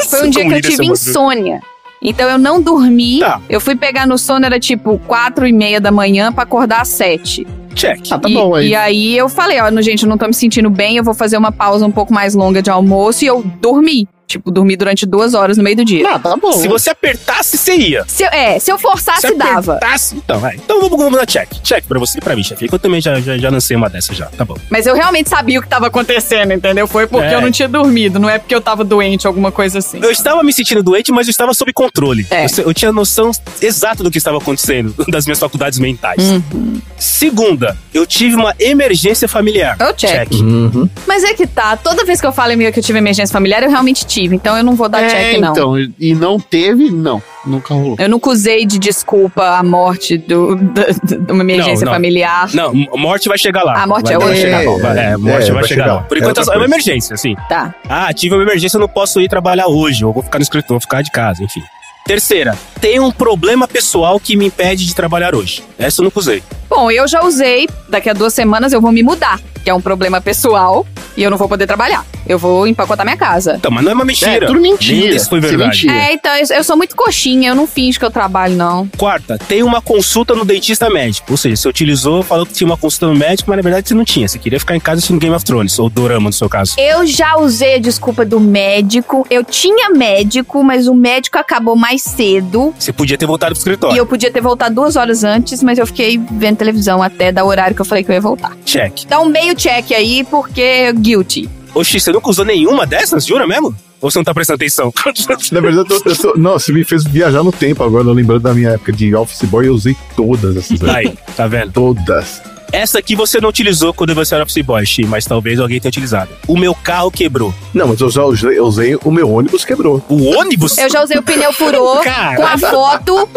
Foi 0.08 0.26
um 0.26 0.30
dia 0.30 0.42
Como 0.44 0.54
que 0.58 0.66
eu 0.66 0.70
tive 0.70 0.86
insônia. 0.86 1.60
Então 2.02 2.28
eu 2.28 2.38
não 2.38 2.60
dormi. 2.60 3.20
Tá. 3.20 3.40
Eu 3.48 3.60
fui 3.60 3.76
pegar 3.76 4.06
no 4.06 4.18
sono, 4.18 4.44
era 4.44 4.58
tipo 4.58 4.98
quatro 5.06 5.46
e 5.46 5.52
meia 5.52 5.80
da 5.80 5.90
manhã 5.90 6.32
pra 6.32 6.42
acordar 6.42 6.80
às 6.80 6.88
sete. 6.88 7.46
Check. 7.74 8.08
Ah, 8.10 8.18
tá 8.18 8.28
e, 8.28 8.34
bom 8.34 8.54
aí. 8.54 8.68
e 8.68 8.74
aí 8.74 9.16
eu 9.16 9.28
falei, 9.28 9.58
ó, 9.60 9.80
gente, 9.80 10.02
eu 10.02 10.08
não 10.08 10.18
tô 10.18 10.26
me 10.26 10.34
sentindo 10.34 10.68
bem, 10.68 10.96
eu 10.96 11.04
vou 11.04 11.14
fazer 11.14 11.36
uma 11.36 11.52
pausa 11.52 11.86
um 11.86 11.90
pouco 11.90 12.12
mais 12.12 12.34
longa 12.34 12.60
de 12.60 12.70
almoço 12.70 13.24
e 13.24 13.28
eu 13.28 13.42
dormi. 13.60 14.06
Tipo, 14.32 14.50
dormi 14.50 14.76
durante 14.76 15.04
duas 15.04 15.34
horas 15.34 15.56
no 15.58 15.62
meio 15.64 15.76
do 15.76 15.84
dia. 15.84 16.08
Ah, 16.14 16.18
tá 16.18 16.34
bom. 16.36 16.52
Se 16.52 16.68
você 16.68 16.90
apertasse, 16.90 17.58
você 17.58 17.74
ia. 17.76 18.04
Se 18.08 18.22
eu, 18.22 18.28
é, 18.28 18.58
se 18.58 18.70
eu 18.72 18.78
forçasse, 18.78 19.28
Se 19.28 19.34
dava. 19.34 19.74
apertasse, 19.74 20.16
então, 20.16 20.38
vai. 20.40 20.54
Então 20.56 20.80
vamos, 20.80 20.96
vamos 20.98 21.18
dar 21.18 21.26
check. 21.26 21.48
Check 21.62 21.84
pra 21.84 21.98
você 21.98 22.18
e 22.18 22.20
pra 22.20 22.34
mim, 22.34 22.42
chefe. 22.42 22.68
Eu 22.72 22.78
também 22.78 23.00
já, 23.00 23.20
já, 23.20 23.36
já 23.36 23.50
lancei 23.50 23.76
uma 23.76 23.90
dessa 23.90 24.14
já. 24.14 24.26
Tá 24.26 24.44
bom. 24.44 24.56
Mas 24.70 24.86
eu 24.86 24.94
realmente 24.94 25.28
sabia 25.28 25.58
o 25.58 25.62
que 25.62 25.68
tava 25.68 25.86
acontecendo, 25.88 26.52
entendeu? 26.52 26.86
Foi 26.86 27.06
porque 27.06 27.26
É. 27.26 27.34
eu 27.34 27.40
não 27.42 27.50
tinha 27.50 27.68
dormido, 27.68 28.18
não 28.18 28.28
é 28.30 28.38
porque 28.38 28.54
eu 28.54 28.60
tava 28.60 28.82
doente, 28.84 29.26
alguma 29.26 29.52
coisa 29.52 29.78
assim. 29.80 29.98
Eu 30.02 30.10
estava 30.10 30.42
me 30.42 30.52
sentindo 30.52 30.82
doente, 30.82 31.12
mas 31.12 31.26
eu 31.26 31.30
estava 31.30 31.52
sob 31.52 31.72
controle. 31.72 32.26
É. 32.30 32.46
Eu, 32.46 32.64
eu 32.68 32.74
tinha 32.74 32.90
noção 32.92 33.30
exata 33.60 34.02
do 34.02 34.10
que 34.10 34.18
estava 34.18 34.38
acontecendo, 34.38 34.94
das 35.08 35.26
minhas 35.26 35.38
faculdades 35.38 35.78
mentais. 35.78 36.22
Uhum. 36.22 36.80
Segunda, 36.96 37.76
eu 37.92 38.06
tive 38.06 38.36
uma 38.36 38.54
emergência 38.58 39.28
familiar. 39.28 39.76
Eu 39.78 39.92
check. 39.94 40.30
Uhum. 40.32 40.88
Mas 41.06 41.24
é 41.24 41.34
que 41.34 41.46
tá, 41.46 41.76
toda 41.76 42.04
vez 42.04 42.20
que 42.20 42.26
eu 42.26 42.32
falo 42.32 42.52
em 42.52 42.56
mim 42.56 42.72
que 42.72 42.78
eu 42.78 42.82
tive 42.82 42.98
emergência 42.98 43.32
familiar, 43.32 43.62
eu 43.62 43.68
realmente 43.70 44.06
tive. 44.06 44.21
Então 44.30 44.56
eu 44.56 44.62
não 44.64 44.74
vou 44.74 44.88
dar 44.88 45.02
É, 45.02 45.08
check, 45.08 45.40
não. 45.40 45.52
então, 45.52 45.78
e 45.98 46.14
não 46.14 46.38
teve, 46.38 46.90
não. 46.90 47.22
Nunca 47.44 47.74
rolou. 47.74 47.96
Eu 47.98 48.08
nunca 48.08 48.30
usei 48.30 48.64
de 48.64 48.78
desculpa 48.78 49.56
a 49.58 49.62
morte 49.64 50.16
de 50.16 50.34
uma 50.34 51.42
emergência 51.42 51.84
Não, 51.84 51.92
não. 51.92 51.92
familiar. 51.92 52.48
Não, 52.54 52.72
morte 52.96 53.28
vai 53.28 53.36
chegar 53.38 53.62
lá. 53.64 53.82
A 53.82 53.86
morte 53.86 54.16
vai, 54.16 54.32
é 54.32 54.36
chegar 54.36 54.64
lá. 54.64 54.78
Vai- 54.78 54.98
É, 54.98 55.16
morte 55.16 55.34
É, 55.34 55.40
vai, 55.40 55.50
vai 55.52 55.64
chegar, 55.64 55.66
chegar. 55.84 55.94
lá. 55.94 56.00
Por 56.02 56.16
É 56.16 56.20
enquanto 56.20 56.40
é, 56.50 56.56
uma 56.56 56.64
emergência, 56.64 57.14
assim. 57.14 57.34
Tá. 57.48 57.74
Ah, 57.88 58.12
tive 58.12 58.34
uma 58.34 58.42
emergência, 58.44 58.76
eu 58.76 58.80
não 58.80 58.88
posso 58.88 59.20
ir 59.20 59.28
trabalhar 59.28 59.66
hoje. 59.66 60.02
Eu 60.04 60.12
vou 60.12 60.22
ficar 60.22 60.38
no 60.38 60.42
escritório, 60.42 60.74
vou 60.74 60.80
ficar 60.80 61.02
de 61.02 61.10
casa, 61.10 61.42
enfim. 61.42 61.62
Terceira, 62.04 62.58
tenho 62.80 63.04
um 63.04 63.12
problema 63.12 63.68
pessoal 63.68 64.18
que 64.18 64.36
me 64.36 64.46
impede 64.46 64.84
de 64.84 64.94
trabalhar 64.94 65.34
hoje. 65.34 65.62
Essa 65.78 66.00
eu 66.00 66.04
nunca 66.04 66.18
usei. 66.18 66.42
Bom, 66.68 66.90
eu 66.90 67.06
já 67.06 67.22
usei. 67.22 67.68
Daqui 67.88 68.10
a 68.10 68.12
duas 68.12 68.34
semanas 68.34 68.72
eu 68.72 68.80
vou 68.80 68.90
me 68.90 69.02
mudar, 69.02 69.38
que 69.62 69.70
é 69.70 69.74
um 69.74 69.80
problema 69.80 70.20
pessoal 70.20 70.86
e 71.16 71.22
eu 71.22 71.30
não 71.30 71.36
vou 71.36 71.48
poder 71.48 71.66
trabalhar. 71.66 72.04
Eu 72.26 72.38
vou 72.38 72.66
empacotar 72.66 73.04
minha 73.04 73.16
casa. 73.16 73.56
Então, 73.56 73.70
mas 73.70 73.84
não 73.84 73.90
é 73.90 73.94
uma 73.94 74.04
mentira. 74.04 74.44
É, 74.44 74.46
tudo 74.46 74.60
mentira. 74.60 75.12
Desses 75.12 75.28
foi 75.28 75.38
Isso 75.40 75.48
é 75.48 75.50
verdade. 75.50 75.86
mentira. 75.86 76.04
É, 76.04 76.12
então 76.14 76.36
eu, 76.36 76.56
eu 76.56 76.64
sou 76.64 76.76
muito 76.76 76.94
coxinha, 76.94 77.50
eu 77.50 77.54
não 77.54 77.66
finjo 77.66 77.98
que 77.98 78.04
eu 78.04 78.10
trabalho, 78.10 78.54
não. 78.54 78.88
Quarta, 78.96 79.36
tem 79.36 79.62
uma 79.62 79.82
consulta 79.82 80.34
no 80.34 80.44
dentista 80.44 80.88
médico. 80.88 81.32
Ou 81.32 81.36
seja, 81.36 81.56
você 81.56 81.68
utilizou, 81.68 82.22
falou 82.22 82.46
que 82.46 82.52
tinha 82.52 82.66
uma 82.66 82.76
consulta 82.76 83.08
no 83.08 83.16
médico, 83.16 83.50
mas 83.50 83.56
na 83.56 83.62
verdade 83.62 83.88
você 83.88 83.94
não 83.94 84.04
tinha. 84.04 84.28
Você 84.28 84.38
queria 84.38 84.58
ficar 84.58 84.76
em 84.76 84.80
casa 84.80 84.98
assistindo 84.98 85.18
Game 85.18 85.34
of 85.34 85.44
Thrones, 85.44 85.78
ou 85.78 85.90
Dorama 85.90 86.30
no 86.30 86.32
seu 86.32 86.48
caso. 86.48 86.76
Eu 86.78 87.06
já 87.06 87.36
usei 87.36 87.74
a 87.74 87.78
desculpa 87.78 88.24
do 88.24 88.38
médico. 88.40 89.26
Eu 89.28 89.44
tinha 89.44 89.90
médico, 89.90 90.62
mas 90.62 90.86
o 90.86 90.94
médico 90.94 91.38
acabou 91.38 91.74
mais 91.76 91.91
cedo. 91.98 92.72
Você 92.78 92.92
podia 92.92 93.18
ter 93.18 93.26
voltado 93.26 93.52
pro 93.54 93.58
E 93.58 93.60
escritório. 93.60 93.96
eu 93.98 94.06
podia 94.06 94.30
ter 94.30 94.40
voltado 94.40 94.74
duas 94.74 94.96
horas 94.96 95.24
antes, 95.24 95.62
mas 95.62 95.78
eu 95.78 95.86
fiquei 95.86 96.18
vendo 96.32 96.56
televisão 96.56 97.02
até 97.02 97.30
dar 97.32 97.44
o 97.44 97.48
horário 97.48 97.74
que 97.74 97.80
eu 97.80 97.84
falei 97.86 98.02
que 98.04 98.10
eu 98.10 98.14
ia 98.14 98.20
voltar. 98.20 98.56
Check. 98.64 99.04
Dá 99.08 99.20
um 99.20 99.26
meio 99.26 99.54
check 99.54 99.92
aí, 99.92 100.24
porque 100.24 100.92
guilty. 100.94 101.48
Oxi, 101.74 101.98
você 102.00 102.12
nunca 102.12 102.30
usou 102.30 102.44
nenhuma 102.44 102.86
dessas? 102.86 103.24
Jura 103.26 103.46
mesmo? 103.46 103.74
Ou 104.00 104.10
você 104.10 104.18
não 104.18 104.24
tá 104.24 104.34
prestando 104.34 104.56
atenção? 104.56 104.92
Na 105.52 105.60
verdade, 105.60 105.88
eu 105.92 106.00
tô, 106.00 106.08
eu 106.10 106.16
tô- 106.16 106.34
não, 106.38 106.52
você 106.54 106.72
me 106.72 106.84
fez 106.84 107.04
viajar 107.04 107.42
no 107.44 107.52
tempo 107.52 107.82
agora, 107.84 108.04
lembrando 108.10 108.40
da 108.42 108.52
minha 108.52 108.70
época 108.70 108.92
de 108.92 109.14
Office 109.14 109.42
Boy, 109.48 109.68
eu 109.68 109.74
usei 109.74 109.96
todas 110.16 110.56
essas. 110.56 110.82
Aí, 110.88 111.14
tá 111.36 111.46
vendo? 111.46 111.70
Todas. 111.72 112.42
Essa 112.72 113.00
aqui 113.00 113.14
você 113.14 113.38
não 113.38 113.50
utilizou 113.50 113.92
quando 113.92 114.14
você 114.14 114.34
era 114.34 114.44
office 114.44 114.64
boy, 114.64 114.84
Xi, 114.86 115.04
mas 115.04 115.26
talvez 115.26 115.60
alguém 115.60 115.78
tenha 115.78 115.90
utilizado. 115.90 116.30
O 116.48 116.56
meu 116.56 116.74
carro 116.74 117.10
quebrou. 117.10 117.54
Não, 117.74 117.86
mas 117.88 118.00
eu 118.00 118.10
já 118.10 118.24
usei, 118.24 118.58
eu 118.58 118.64
usei 118.64 118.98
o 119.04 119.10
meu 119.10 119.30
ônibus 119.30 119.62
quebrou. 119.62 120.02
O 120.08 120.24
ônibus? 120.38 120.78
Eu 120.78 120.88
já 120.88 121.02
usei 121.02 121.18
o 121.18 121.22
pneu 121.22 121.52
furou 121.52 122.00
Cara. 122.00 122.36
com 122.36 122.46
a 122.46 122.56
foto 122.56 123.28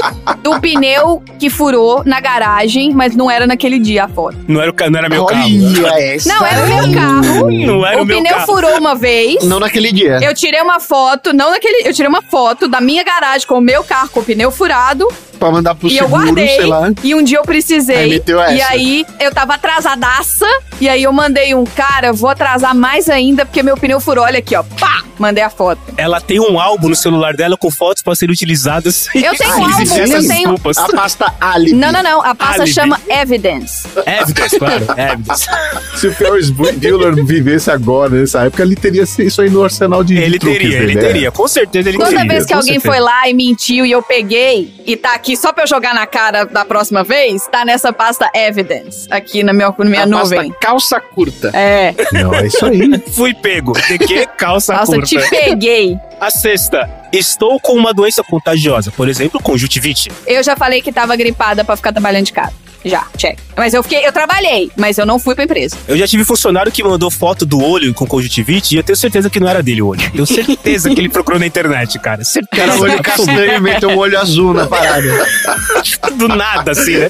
do 0.42 0.60
pneu 0.62 1.22
que 1.38 1.50
furou 1.50 2.02
na 2.06 2.22
garagem, 2.22 2.94
mas 2.94 3.14
não 3.14 3.30
era 3.30 3.46
naquele 3.46 3.78
dia 3.78 4.06
a 4.06 4.08
foto. 4.08 4.38
Não 4.48 4.62
era, 4.62 4.72
o 4.72 4.90
não 4.90 5.00
era 5.00 5.10
meu 5.10 5.26
carro. 5.26 5.44
Olha 5.44 6.02
essa. 6.02 6.30
Não, 6.36 6.46
era 6.46 6.64
o 6.64 6.68
meu 6.68 6.94
carro. 6.96 7.52
Não 7.52 7.86
era 7.86 7.98
o, 8.00 8.04
o 8.04 8.06
meu 8.06 8.18
pneu 8.18 8.34
carro. 8.34 8.46
furou 8.46 8.78
uma 8.78 8.96
vez. 8.96 9.44
Não 9.44 9.60
naquele 9.60 9.92
dia. 9.92 10.18
Eu 10.22 10.34
tirei 10.34 10.62
uma 10.62 10.80
foto, 10.80 11.34
não 11.34 11.52
naquele. 11.52 11.88
Eu 11.88 11.94
tirei 11.94 12.08
uma 12.08 12.22
foto 12.22 12.68
da 12.68 12.80
minha 12.80 13.04
garagem 13.04 13.46
com 13.46 13.58
o 13.58 13.62
meu 13.62 13.84
carro 13.84 14.10
com 14.10 14.22
o 14.22 14.24
pneu 14.24 14.50
furado. 14.50 15.08
Pra 15.40 15.52
mandar 15.52 15.76
pro 15.76 15.88
e 15.88 15.98
eu 15.98 16.06
seguro, 16.06 16.24
guardei. 16.24 16.48
sei 16.48 16.66
lá. 16.66 16.92
E 17.04 17.14
um 17.16 17.24
dia 17.24 17.38
eu 17.38 17.44
precisei. 17.44 17.96
Aí 17.98 18.10
meteu 18.10 18.42
essa. 18.42 18.54
E 18.54 18.62
aí 18.62 19.06
eu 19.20 19.32
tava 19.34 19.56
atrasadaça. 19.56 20.46
E 20.80 20.90
aí 20.90 21.04
eu 21.04 21.14
mandei 21.14 21.54
um 21.54 21.64
cara, 21.64 22.08
eu 22.08 22.14
vou 22.14 22.30
atrasar 22.30 22.76
mais 22.76 23.10
ainda 23.10 23.46
porque 23.46 23.62
meu 23.64 23.78
pneu 23.78 24.00
furou. 24.00 24.24
Olha 24.26 24.40
aqui, 24.40 24.56
ó. 24.56 24.64
Pá! 24.64 25.04
Mandei 25.18 25.44
a 25.44 25.50
foto. 25.50 25.80
Ela 25.98 26.20
tem 26.22 26.40
um 26.40 26.60
álbum 26.60 26.90
no 26.90 26.96
celular 26.96 27.36
dela 27.36 27.56
com 27.58 27.72
fotos 27.72 28.04
pra 28.04 28.16
serem 28.16 28.34
utilizadas. 28.34 29.08
Eu 29.16 29.34
tenho 29.36 29.50
um 29.58 29.64
álbum, 29.66 29.82
existir 29.82 29.98
eu 30.00 30.04
essas 30.06 30.28
tenho- 30.28 30.40
desculpas. 30.50 30.78
A 30.78 30.88
pasta 30.90 31.34
Alibi. 31.40 31.74
Não, 31.74 31.92
não, 31.92 32.04
não. 32.04 32.22
A 32.22 32.36
pasta 32.36 32.62
Alibi. 32.64 32.74
chama 32.74 33.00
Evidence. 33.10 33.88
Evidence, 34.06 34.60
claro. 34.60 34.86
Evidence. 34.98 35.48
Se 35.96 36.08
o 36.08 36.14
Ferris 36.14 36.50
Bueller 36.50 37.16
vivesse 37.26 37.72
agora, 37.72 38.10
nessa 38.10 38.46
época, 38.46 38.64
ele 38.64 38.76
teria 38.76 39.04
isso 39.04 39.42
aí 39.42 39.50
no 39.50 39.64
arsenal 39.64 40.04
de 40.04 40.18
Ele 40.18 40.38
truques 40.38 40.60
teria, 40.60 40.78
ele 40.80 40.98
é. 40.98 41.02
teria. 41.02 41.32
Com 41.32 41.48
certeza 41.48 41.90
ele 41.90 41.98
Toda 41.98 42.10
teria. 42.12 42.28
vez 42.28 42.46
que 42.46 42.52
com 42.54 42.60
alguém 42.60 42.74
certeza. 42.74 42.94
foi 42.94 43.00
lá 43.04 43.30
e 43.30 43.34
mentiu 43.34 43.86
e 43.86 43.92
eu 43.92 44.02
peguei 44.02 44.74
e 44.86 44.96
tá 44.98 45.14
aqui 45.14 45.36
só 45.38 45.52
pra 45.54 45.64
eu 45.64 45.68
jogar 45.68 45.94
na 45.96 46.06
cara 46.06 46.44
da 46.44 46.64
próxima 46.66 47.04
vez, 47.04 47.48
tá 47.48 47.64
nessa 47.66 47.92
pasta 47.94 48.30
Evidence, 48.34 49.08
aqui 49.10 49.44
na 49.44 49.54
minha, 49.54 49.74
na 49.78 49.86
minha 49.86 50.04
A 50.04 50.08
pasta 50.10 50.36
nuvem. 50.36 50.54
calça 50.60 51.00
curta. 51.00 51.52
É. 51.54 51.94
Não, 52.12 52.34
é 52.34 52.48
isso 52.48 52.66
aí. 52.66 53.02
Fui 53.14 53.34
pego. 53.34 53.74
De 53.88 53.98
que 53.98 54.26
calça 54.38 54.74
Nossa, 54.74 54.86
curta. 54.94 55.05
Te 55.06 55.30
peguei. 55.30 55.98
A 56.20 56.30
sexta, 56.30 56.90
estou 57.12 57.60
com 57.60 57.74
uma 57.74 57.94
doença 57.94 58.24
contagiosa, 58.24 58.92
por 58.92 59.08
exemplo, 59.08 59.42
conjuntivite. 59.42 60.12
Eu 60.26 60.44
já 60.44 60.56
falei 60.56 60.82
que 60.82 60.92
tava 60.92 61.16
gripada 61.16 61.64
pra 61.64 61.76
ficar 61.76 61.92
trabalhando 61.92 62.26
de 62.26 62.34
casa. 62.34 62.65
Já, 62.86 63.08
check. 63.18 63.40
Mas 63.58 63.74
eu 63.74 63.82
fiquei, 63.82 64.06
eu 64.06 64.12
trabalhei, 64.12 64.70
mas 64.78 65.00
eu 65.00 65.08
não 65.08 65.18
fui 65.18 65.34
pra 65.34 65.44
empresa. 65.44 65.76
Eu 65.88 65.98
já 65.98 66.08
tive 66.08 66.24
funcionário 66.24 66.72
que 66.72 66.84
mandou 66.84 67.10
foto 67.10 67.44
do 67.44 67.60
olho 67.60 67.92
com 67.96 68.06
conjuntivite 68.06 68.76
e 68.76 68.78
eu 68.78 68.84
tenho 68.84 68.96
certeza 68.96 69.28
que 69.28 69.40
não 69.40 69.48
era 69.48 69.64
dele 69.64 69.82
o 69.82 69.88
olho. 69.88 70.12
Tenho 70.12 70.26
certeza 70.28 70.94
que 70.94 71.02
ele 71.02 71.10
procurou 71.10 71.40
na 71.40 71.48
internet, 71.48 71.98
cara. 71.98 72.24
Certeza. 72.24 72.68
Cara, 72.68 72.80
olho 72.80 73.02
castanho 73.02 73.56
e 73.56 73.60
meteu 73.60 73.90
um 73.90 73.98
olho 73.98 74.20
azul 74.20 74.54
na 74.54 74.68
parada. 74.68 75.26
Do 76.16 76.28
nada, 76.28 76.72
assim, 76.72 76.98
né? 76.98 77.10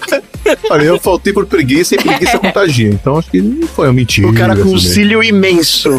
Olha, 0.69 0.83
eu 0.83 0.99
faltei 0.99 1.33
por 1.33 1.45
preguiça 1.45 1.95
e 1.95 1.97
preguiça 1.97 2.39
contagia. 2.39 2.87
Então 2.89 3.17
acho 3.17 3.29
que 3.29 3.41
não 3.41 3.67
foi 3.67 3.87
uma 3.87 3.93
mentira. 3.93 4.29
O 4.29 4.33
cara 4.33 4.55
com 4.55 4.69
um 4.69 4.75
essa 4.77 4.85
daí. 4.85 4.93
cílio 4.93 5.21
imenso. 5.21 5.89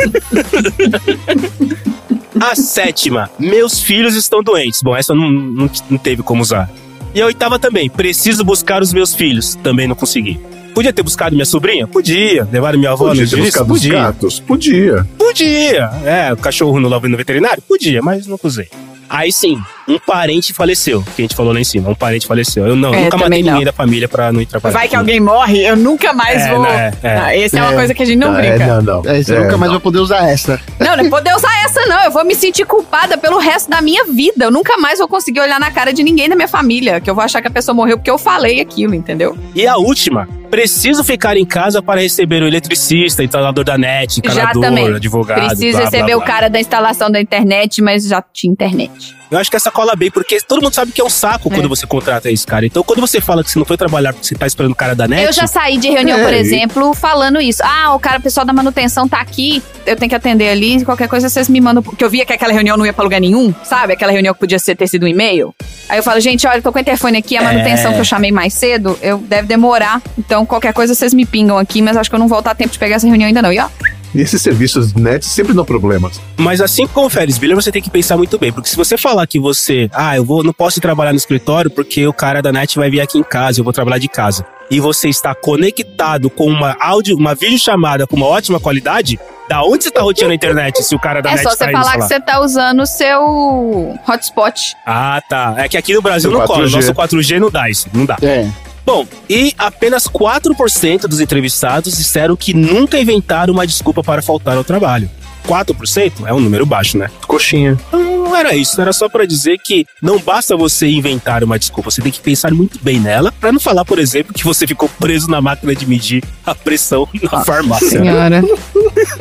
A 2.40 2.54
sétima, 2.54 3.30
meus 3.38 3.80
filhos 3.80 4.14
estão 4.14 4.42
doentes. 4.42 4.80
Bom, 4.82 4.96
essa 4.96 5.14
não, 5.14 5.30
não, 5.30 5.70
não 5.90 5.98
teve 5.98 6.22
como 6.22 6.40
usar. 6.40 6.70
E 7.16 7.22
a 7.22 7.24
oitava 7.24 7.58
também, 7.58 7.88
preciso 7.88 8.44
buscar 8.44 8.82
os 8.82 8.92
meus 8.92 9.14
filhos. 9.14 9.54
Também 9.62 9.88
não 9.88 9.94
consegui. 9.96 10.38
Podia 10.74 10.92
ter 10.92 11.02
buscado 11.02 11.34
minha 11.34 11.46
sobrinha? 11.46 11.86
Podia. 11.86 12.46
Levaram 12.52 12.78
minha 12.78 12.90
avó 12.90 13.08
Podia 13.08 13.22
no 13.22 13.26
os 13.62 13.80
Podia. 13.80 13.92
gatos? 13.94 14.38
Podia. 14.38 15.08
Podia. 15.16 15.90
É, 16.04 16.30
o 16.34 16.36
cachorro 16.36 16.78
no 16.78 16.90
no 17.08 17.16
veterinário? 17.16 17.62
Podia, 17.66 18.02
mas 18.02 18.26
não 18.26 18.38
usei. 18.42 18.68
Aí 19.08 19.32
sim, 19.32 19.58
um 19.88 19.98
parente 19.98 20.52
faleceu, 20.52 21.02
que 21.14 21.22
a 21.22 21.24
gente 21.24 21.36
falou 21.36 21.52
lá 21.52 21.60
em 21.60 21.64
cima. 21.64 21.88
Um 21.90 21.94
parente 21.94 22.26
faleceu. 22.26 22.66
Eu 22.66 22.74
não, 22.76 22.92
É, 22.94 23.04
nunca 23.04 23.16
matei 23.16 23.42
não. 23.42 23.50
ninguém 23.52 23.64
da 23.64 23.72
família 23.72 24.08
pra 24.08 24.32
não 24.32 24.40
ir 24.40 24.46
trabalhar. 24.46 24.72
Vai 24.76 24.88
que 24.88 24.96
alguém 24.96 25.20
morre, 25.20 25.64
eu 25.64 25.76
nunca 25.76 26.12
mais 26.12 26.42
É, 26.42 26.50
vou. 26.50 26.62
né, 26.62 26.92
é. 27.02 27.14
Não, 27.18 27.26
essa 27.26 27.58
é, 27.58 27.62
uma 27.62 27.72
É. 27.72 27.74
coisa 27.76 27.94
que 27.94 28.02
a 28.02 28.06
gente 28.06 28.18
não 28.18 28.32
Ah, 28.32 28.36
brinca. 28.38 28.62
é, 28.62 28.66
não, 28.66 28.82
não. 28.82 29.02
É, 29.10 29.22
você 29.22 29.34
É, 29.34 29.38
nunca 29.40 29.56
mais 29.56 29.70
não. 29.72 29.78
vai 29.78 29.80
poder 29.80 29.98
usar 30.00 30.28
essa. 30.28 30.60
Não, 30.80 30.96
não 30.96 31.08
poder 31.10 31.34
usar 31.34 31.64
essa, 31.64 31.86
não. 31.86 32.02
Eu 32.04 32.10
vou 32.10 32.24
me 32.24 32.34
sentir 32.34 32.64
culpada 32.66 33.16
pelo 33.16 33.38
resto 33.38 33.70
da 33.70 33.80
minha 33.80 34.04
vida. 34.04 34.44
Eu 34.46 34.50
nunca 34.50 34.76
mais 34.76 34.98
vou 34.98 35.06
conseguir 35.08 35.40
olhar 35.40 35.60
na 35.60 35.70
cara 35.70 35.92
de 35.92 36.02
ninguém 36.02 36.28
da 36.28 36.34
minha 36.36 36.48
família. 36.48 37.00
Que 37.00 37.08
eu 37.08 37.14
vou 37.14 37.22
achar 37.24 37.40
que 37.40 37.48
a 37.48 37.50
pessoa 37.50 37.74
morreu 37.74 37.96
porque 37.96 38.10
eu 38.10 38.18
falei 38.18 38.60
aquilo, 38.60 38.94
entendeu? 38.94 39.36
E 39.54 39.66
a 39.66 39.76
última, 39.76 40.28
preciso 40.50 41.04
ficar 41.04 41.36
em 41.36 41.44
casa 41.46 41.80
para 41.80 42.00
receber 42.00 42.42
o 42.42 42.46
eletricista, 42.46 43.22
instalador 43.22 43.64
da 43.64 43.78
net, 43.78 44.18
encanador, 44.18 44.96
advogado. 44.96 45.46
Preciso 45.46 45.78
blá, 45.78 45.80
blá, 45.80 45.90
receber 45.90 46.14
blá. 46.14 46.16
o 46.16 46.26
cara 46.26 46.48
da 46.48 46.58
instalação 46.60 47.10
da 47.10 47.20
internet, 47.20 47.80
mas 47.82 48.04
já 48.08 48.22
tinha 48.32 48.52
internet. 48.52 49.14
Eu 49.28 49.38
acho 49.38 49.50
que 49.50 49.56
essa 49.56 49.72
cola 49.76 49.94
bem, 49.94 50.10
porque 50.10 50.40
todo 50.40 50.62
mundo 50.62 50.72
sabe 50.72 50.90
que 50.90 51.00
é 51.02 51.04
um 51.04 51.10
saco 51.10 51.50
quando 51.50 51.68
você 51.68 51.86
contrata 51.86 52.30
esse 52.30 52.46
cara. 52.46 52.64
Então, 52.64 52.82
quando 52.82 53.00
você 53.00 53.20
fala 53.20 53.44
que 53.44 53.50
você 53.50 53.58
não 53.58 53.66
foi 53.66 53.76
trabalhar 53.76 54.14
porque 54.14 54.26
você 54.26 54.34
tá 54.34 54.46
esperando 54.46 54.72
o 54.72 54.74
cara 54.74 54.94
da 54.94 55.06
net. 55.06 55.24
Eu 55.26 55.32
já 55.34 55.46
saí 55.46 55.76
de 55.76 55.90
reunião, 55.90 56.18
É, 56.18 56.24
por 56.24 56.32
exemplo, 56.32 56.94
falando 56.94 57.38
isso. 57.40 57.62
Ah, 57.62 57.94
o 57.94 57.98
cara, 58.00 58.18
o 58.18 58.22
pessoal 58.22 58.46
da 58.46 58.54
manutenção 58.54 59.06
tá 59.06 59.20
aqui, 59.20 59.62
eu 59.84 59.94
tenho 59.94 60.08
que 60.08 60.14
atender 60.14 60.48
ali, 60.48 60.82
qualquer 60.82 61.08
coisa 61.08 61.28
vocês 61.28 61.48
me 61.50 61.60
mandam. 61.60 61.82
Porque 61.82 62.02
eu 62.02 62.08
via 62.08 62.24
que 62.24 62.32
aquela 62.32 62.52
reunião 62.54 62.76
não 62.78 62.86
ia 62.86 62.92
pra 62.94 63.04
lugar 63.04 63.20
nenhum, 63.20 63.54
sabe? 63.64 63.92
Aquela 63.92 64.12
reunião 64.12 64.32
que 64.32 64.40
podia 64.40 64.58
ser, 64.58 64.74
ter 64.74 64.88
sido 64.88 65.04
um 65.04 65.08
e-mail. 65.08 65.54
Aí 65.90 65.98
eu 65.98 66.02
falo, 66.02 66.18
gente, 66.20 66.46
olha, 66.46 66.62
tô 66.62 66.72
com 66.72 66.78
o 66.78 66.80
interfone 66.80 67.18
aqui, 67.18 67.36
a 67.36 67.42
manutenção 67.42 67.90
É. 67.90 67.94
que 67.94 68.00
eu 68.00 68.04
chamei 68.04 68.32
mais 68.32 68.54
cedo, 68.54 68.98
eu 69.02 69.18
deve 69.18 69.46
demorar. 69.46 70.00
Então, 70.18 70.46
qualquer 70.46 70.72
coisa 70.72 70.94
vocês 70.94 71.12
me 71.12 71.26
pingam 71.26 71.58
aqui, 71.58 71.82
mas 71.82 71.96
acho 71.96 72.08
que 72.08 72.16
eu 72.16 72.20
não 72.20 72.28
vou 72.28 72.40
dar 72.40 72.54
tempo 72.54 72.72
de 72.72 72.78
pegar 72.78 72.96
essa 72.96 73.06
reunião 73.06 73.28
ainda 73.28 73.42
não. 73.42 73.52
E 73.52 73.58
ó, 73.60 73.68
E 74.14 74.20
esses 74.20 74.40
serviços 74.40 74.94
net 74.94 75.24
sempre 75.24 75.52
dão 75.52 75.64
problemas. 75.64 76.20
Mas 76.36 76.60
assim 76.60 76.86
como 76.86 77.06
o 77.06 77.10
Ferris 77.10 77.38
Bueller, 77.38 77.56
você 77.56 77.70
tem 77.70 77.82
que 77.82 77.90
pensar 77.90 78.16
muito 78.16 78.38
bem. 78.38 78.52
Porque 78.52 78.68
se 78.68 78.76
você 78.76 78.96
falar 78.96 79.26
que 79.26 79.38
você, 79.38 79.88
ah, 79.92 80.16
eu 80.16 80.24
vou, 80.24 80.42
não 80.42 80.52
posso 80.52 80.78
ir 80.78 80.82
trabalhar 80.82 81.12
no 81.12 81.16
escritório 81.16 81.70
porque 81.70 82.06
o 82.06 82.12
cara 82.12 82.40
da 82.40 82.52
net 82.52 82.76
vai 82.76 82.90
vir 82.90 83.00
aqui 83.00 83.18
em 83.18 83.22
casa, 83.22 83.60
eu 83.60 83.64
vou 83.64 83.72
trabalhar 83.72 83.98
de 83.98 84.08
casa. 84.08 84.46
E 84.70 84.80
você 84.80 85.08
está 85.08 85.34
conectado 85.34 86.28
com 86.28 86.46
uma 86.46 86.76
áudio, 86.80 87.16
uma 87.16 87.34
videochamada 87.34 88.06
com 88.06 88.16
uma 88.16 88.26
ótima 88.26 88.58
qualidade, 88.58 89.18
da 89.48 89.62
onde 89.62 89.84
você 89.84 89.90
está 89.90 90.00
roteando 90.02 90.32
a 90.32 90.34
internet 90.34 90.82
se 90.82 90.94
o 90.94 90.98
cara 90.98 91.20
da 91.22 91.30
é 91.30 91.34
net 91.34 91.42
só 91.44 91.50
tá 91.50 91.56
você 91.56 91.64
indo 91.64 91.72
falar 91.72 91.92
que 91.92 92.02
você 92.02 92.20
tá 92.20 92.40
usando 92.40 92.80
o 92.80 92.86
seu 92.86 93.94
hotspot. 94.08 94.76
Ah, 94.84 95.22
tá. 95.28 95.54
É 95.58 95.68
que 95.68 95.76
aqui 95.76 95.94
no 95.94 96.02
Brasil 96.02 96.30
Seu 96.30 96.38
não 96.38 96.46
cola. 96.46 96.64
4G. 96.64 96.72
Nosso 96.72 96.94
4G 96.94 97.38
não 97.38 97.50
dá 97.50 97.70
isso. 97.70 97.88
Não 97.92 98.04
dá. 98.04 98.16
É. 98.20 98.48
Bom, 98.86 99.04
e 99.28 99.52
apenas 99.58 100.04
4% 100.06 101.02
dos 101.08 101.18
entrevistados 101.20 101.96
disseram 101.96 102.36
que 102.36 102.54
nunca 102.54 102.98
inventaram 102.98 103.52
uma 103.52 103.66
desculpa 103.66 104.00
para 104.02 104.22
faltar 104.22 104.56
ao 104.56 104.62
trabalho. 104.64 105.10
4% 105.46 106.24
é 106.26 106.32
um 106.32 106.40
número 106.40 106.64
baixo, 106.64 106.96
né? 106.96 107.08
Coxinha. 107.26 107.76
Então 107.88 108.02
não 108.30 108.34
era 108.36 108.54
isso, 108.56 108.80
era 108.80 108.92
só 108.92 109.08
pra 109.08 109.24
dizer 109.24 109.58
que 109.58 109.86
não 110.02 110.18
basta 110.18 110.56
você 110.56 110.88
inventar 110.88 111.44
uma 111.44 111.56
desculpa, 111.58 111.90
você 111.90 112.02
tem 112.02 112.10
que 112.10 112.20
pensar 112.20 112.52
muito 112.52 112.78
bem 112.82 112.98
nela, 112.98 113.32
pra 113.40 113.52
não 113.52 113.60
falar, 113.60 113.84
por 113.84 113.98
exemplo, 114.00 114.34
que 114.34 114.42
você 114.44 114.66
ficou 114.66 114.88
preso 114.88 115.28
na 115.28 115.40
máquina 115.40 115.74
de 115.74 115.86
medir 115.86 116.24
a 116.44 116.52
pressão 116.54 117.08
na 117.22 117.44
farmácia. 117.44 117.88
Senhora. 117.88 118.42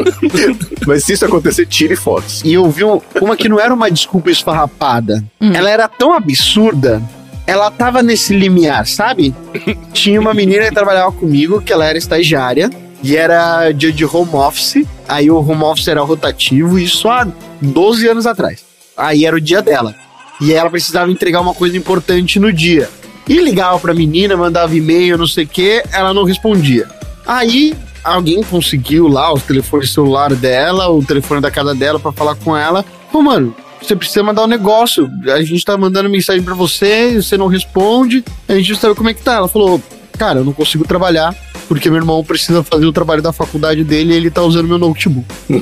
Mas 0.88 1.04
se 1.04 1.14
isso 1.14 1.26
acontecer, 1.26 1.66
tire 1.66 1.96
fotos. 1.96 2.42
E 2.44 2.54
eu 2.54 2.70
vi 2.70 2.84
um- 2.84 3.02
uma 3.22 3.36
que 3.38 3.48
não 3.50 3.60
era 3.60 3.74
uma 3.74 3.90
desculpa 3.92 4.30
esfarrapada. 4.32 5.24
Ela 5.40 5.70
era 5.70 5.88
tão 5.88 6.14
absurda. 6.14 7.02
Ela 7.48 7.70
tava 7.70 8.02
nesse 8.02 8.36
limiar, 8.36 8.88
sabe? 8.88 9.34
Tinha 9.94 10.20
uma 10.20 10.34
menina 10.34 10.66
que 10.66 10.74
trabalhava 10.74 11.12
comigo, 11.12 11.62
que 11.62 11.72
ela 11.72 11.86
era 11.86 11.98
estagiária. 11.98 12.70
E 13.04 13.16
era 13.16 13.72
dia 13.72 13.92
de 13.92 14.04
home 14.04 14.34
office. 14.34 14.84
Aí 15.08 15.30
o 15.30 15.38
home 15.38 15.64
office 15.64 15.88
era 15.88 16.02
rotativo, 16.02 16.80
isso 16.80 17.08
há 17.08 17.28
12 17.62 18.08
anos 18.08 18.26
atrás. 18.26 18.64
Aí 18.98 19.26
era 19.26 19.36
o 19.36 19.42
dia 19.42 19.62
dela. 19.62 19.94
E 20.42 20.54
ela 20.54 20.70
precisava 20.70 21.12
entregar 21.12 21.40
uma 21.40 21.54
coisa 21.54 21.78
importante 21.78 22.40
no 22.40 22.52
dia. 22.52 22.90
E 23.28 23.38
ligava 23.40 23.80
pra 23.80 23.94
menina, 23.94 24.36
mandava 24.36 24.76
e-mail, 24.76 25.18
não 25.18 25.28
sei 25.28 25.46
o 25.46 25.48
que, 25.48 25.84
ela 25.92 26.14
não 26.14 26.24
respondia. 26.24 26.88
Aí 27.26 27.76
alguém 28.04 28.44
conseguiu 28.44 29.08
lá 29.08 29.34
o 29.34 29.40
telefone 29.40 29.88
celular 29.88 30.34
dela, 30.36 30.90
o 30.90 31.04
telefone 31.04 31.42
da 31.42 31.50
casa 31.50 31.74
dela 31.74 32.00
pra 32.00 32.12
falar 32.12 32.36
com 32.36 32.56
ela. 32.56 32.86
Pô, 33.12 33.22
mano, 33.22 33.56
você 33.86 33.96
precisa 33.96 34.24
mandar 34.24 34.44
um 34.44 34.48
negócio. 34.48 35.10
A 35.34 35.42
gente 35.44 35.64
tá 35.64 35.78
mandando 35.78 36.10
mensagem 36.10 36.44
pra 36.44 36.54
você, 36.54 37.22
você 37.22 37.38
não 37.38 37.48
responde. 37.48 38.24
A 38.48 38.56
gente 38.56 38.72
não 38.72 38.80
sabe 38.80 38.96
como 38.96 39.10
é 39.10 39.14
que 39.14 39.22
tá. 39.22 39.36
Ela 39.36 39.48
falou, 39.48 39.82
cara, 40.18 40.40
eu 40.40 40.46
não 40.46 40.54
consigo 40.54 40.86
trabalhar 40.86 41.36
porque 41.68 41.90
meu 41.90 41.98
irmão 42.00 42.24
precisa 42.24 42.64
fazer 42.64 42.86
o 42.86 42.94
trabalho 42.94 43.22
da 43.22 43.34
faculdade 43.34 43.84
dele 43.84 44.14
e 44.14 44.16
ele 44.16 44.32
tá 44.32 44.42
usando 44.42 44.68
meu 44.68 44.78
notebook. 44.78 45.26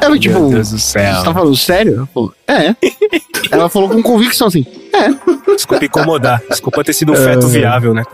Ela, 0.00 0.18
tipo, 0.18 0.38
Meu 0.38 0.50
Deus 0.50 0.70
do 0.70 0.78
céu. 0.78 1.16
você 1.16 1.24
tá 1.24 1.34
falando 1.34 1.56
sério? 1.56 2.08
É. 2.46 2.74
Ela 3.50 3.68
falou 3.68 3.88
com 3.88 4.02
convicção 4.02 4.46
assim, 4.46 4.64
é. 4.92 5.08
Desculpa 5.54 5.84
incomodar, 5.84 6.42
desculpa 6.48 6.84
ter 6.84 6.92
sido 6.92 7.12
um 7.12 7.16
feto 7.16 7.48
viável, 7.48 7.92
né? 7.94 8.04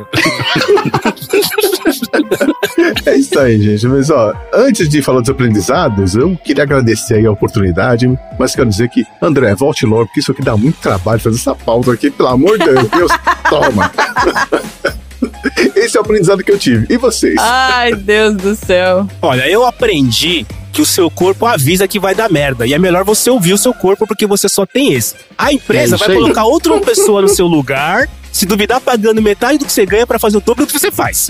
É 3.05 3.17
isso 3.17 3.39
aí, 3.39 3.61
gente. 3.61 3.87
Mas, 3.87 4.11
ó, 4.11 4.33
antes 4.53 4.89
de 4.89 5.03
falar 5.03 5.21
dos 5.21 5.31
aprendizados, 5.31 6.15
eu 6.15 6.37
queria 6.37 6.63
agradecer 6.65 7.15
aí 7.15 7.27
a 7.27 7.31
oportunidade, 7.31 8.09
mas 8.39 8.55
quero 8.55 8.69
dizer 8.69 8.89
que, 8.89 9.05
André, 9.21 9.55
volte 9.55 9.87
logo, 9.87 10.07
porque 10.07 10.21
isso 10.21 10.33
aqui 10.33 10.43
dá 10.43 10.57
muito 10.57 10.81
trabalho 10.81 11.21
fazer 11.21 11.37
essa 11.37 11.55
pausa 11.55 11.93
aqui, 11.93 12.11
pelo 12.11 12.29
amor 12.29 12.59
de 12.59 12.65
Deus, 12.67 13.13
toma. 13.49 13.91
Esse 15.77 15.97
é 15.97 16.01
o 16.01 16.02
aprendizado 16.05 16.43
que 16.43 16.51
eu 16.51 16.59
tive. 16.59 16.86
E 16.93 16.97
vocês? 16.97 17.36
Ai, 17.39 17.94
Deus 17.94 18.36
do 18.36 18.55
céu. 18.55 19.06
Olha, 19.23 19.48
eu 19.48 19.65
aprendi 19.65 20.47
que 20.73 20.82
o 20.82 20.86
seu 20.86 21.10
corpo 21.10 21.47
avisa 21.47 21.89
que 21.89 21.98
vai 21.98 22.15
dar 22.15 22.31
merda. 22.31 22.66
E 22.66 22.73
é 22.74 22.78
melhor 22.78 23.05
você 23.05 23.31
ouvir 23.31 23.52
o 23.52 23.59
seu 23.59 23.74
corpo 23.74 24.06
porque 24.06 24.27
você 24.27 24.48
só 24.48 24.65
tem 24.66 24.93
esse. 24.93 25.15
A 25.36 25.52
empresa 25.52 25.97
É 25.97 25.98
vai 25.98 26.09
aí. 26.10 26.15
colocar 26.15 26.44
outra 26.44 26.78
pessoa 26.81 27.20
no 27.23 27.28
seu 27.28 27.47
lugar, 27.47 28.09
se 28.31 28.47
duvidar, 28.47 28.81
pagando 28.81 29.20
metade 29.23 29.59
do 29.59 29.65
que 29.65 29.73
você 29.73 29.85
ganha 29.86 30.06
pra 30.06 30.19
fazer 30.19 30.36
o 30.36 30.40
dobro 30.40 30.65
do 30.66 30.73
que 30.73 30.78
você 30.78 30.90
faz. 30.90 31.28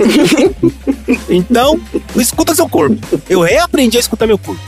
então, 1.29 1.81
escuta 2.17 2.55
seu 2.55 2.69
corpo. 2.69 2.97
Eu 3.29 3.41
reaprendi 3.41 3.97
a 3.97 4.01
escutar 4.01 4.27
meu 4.27 4.39
corpo. 4.39 4.61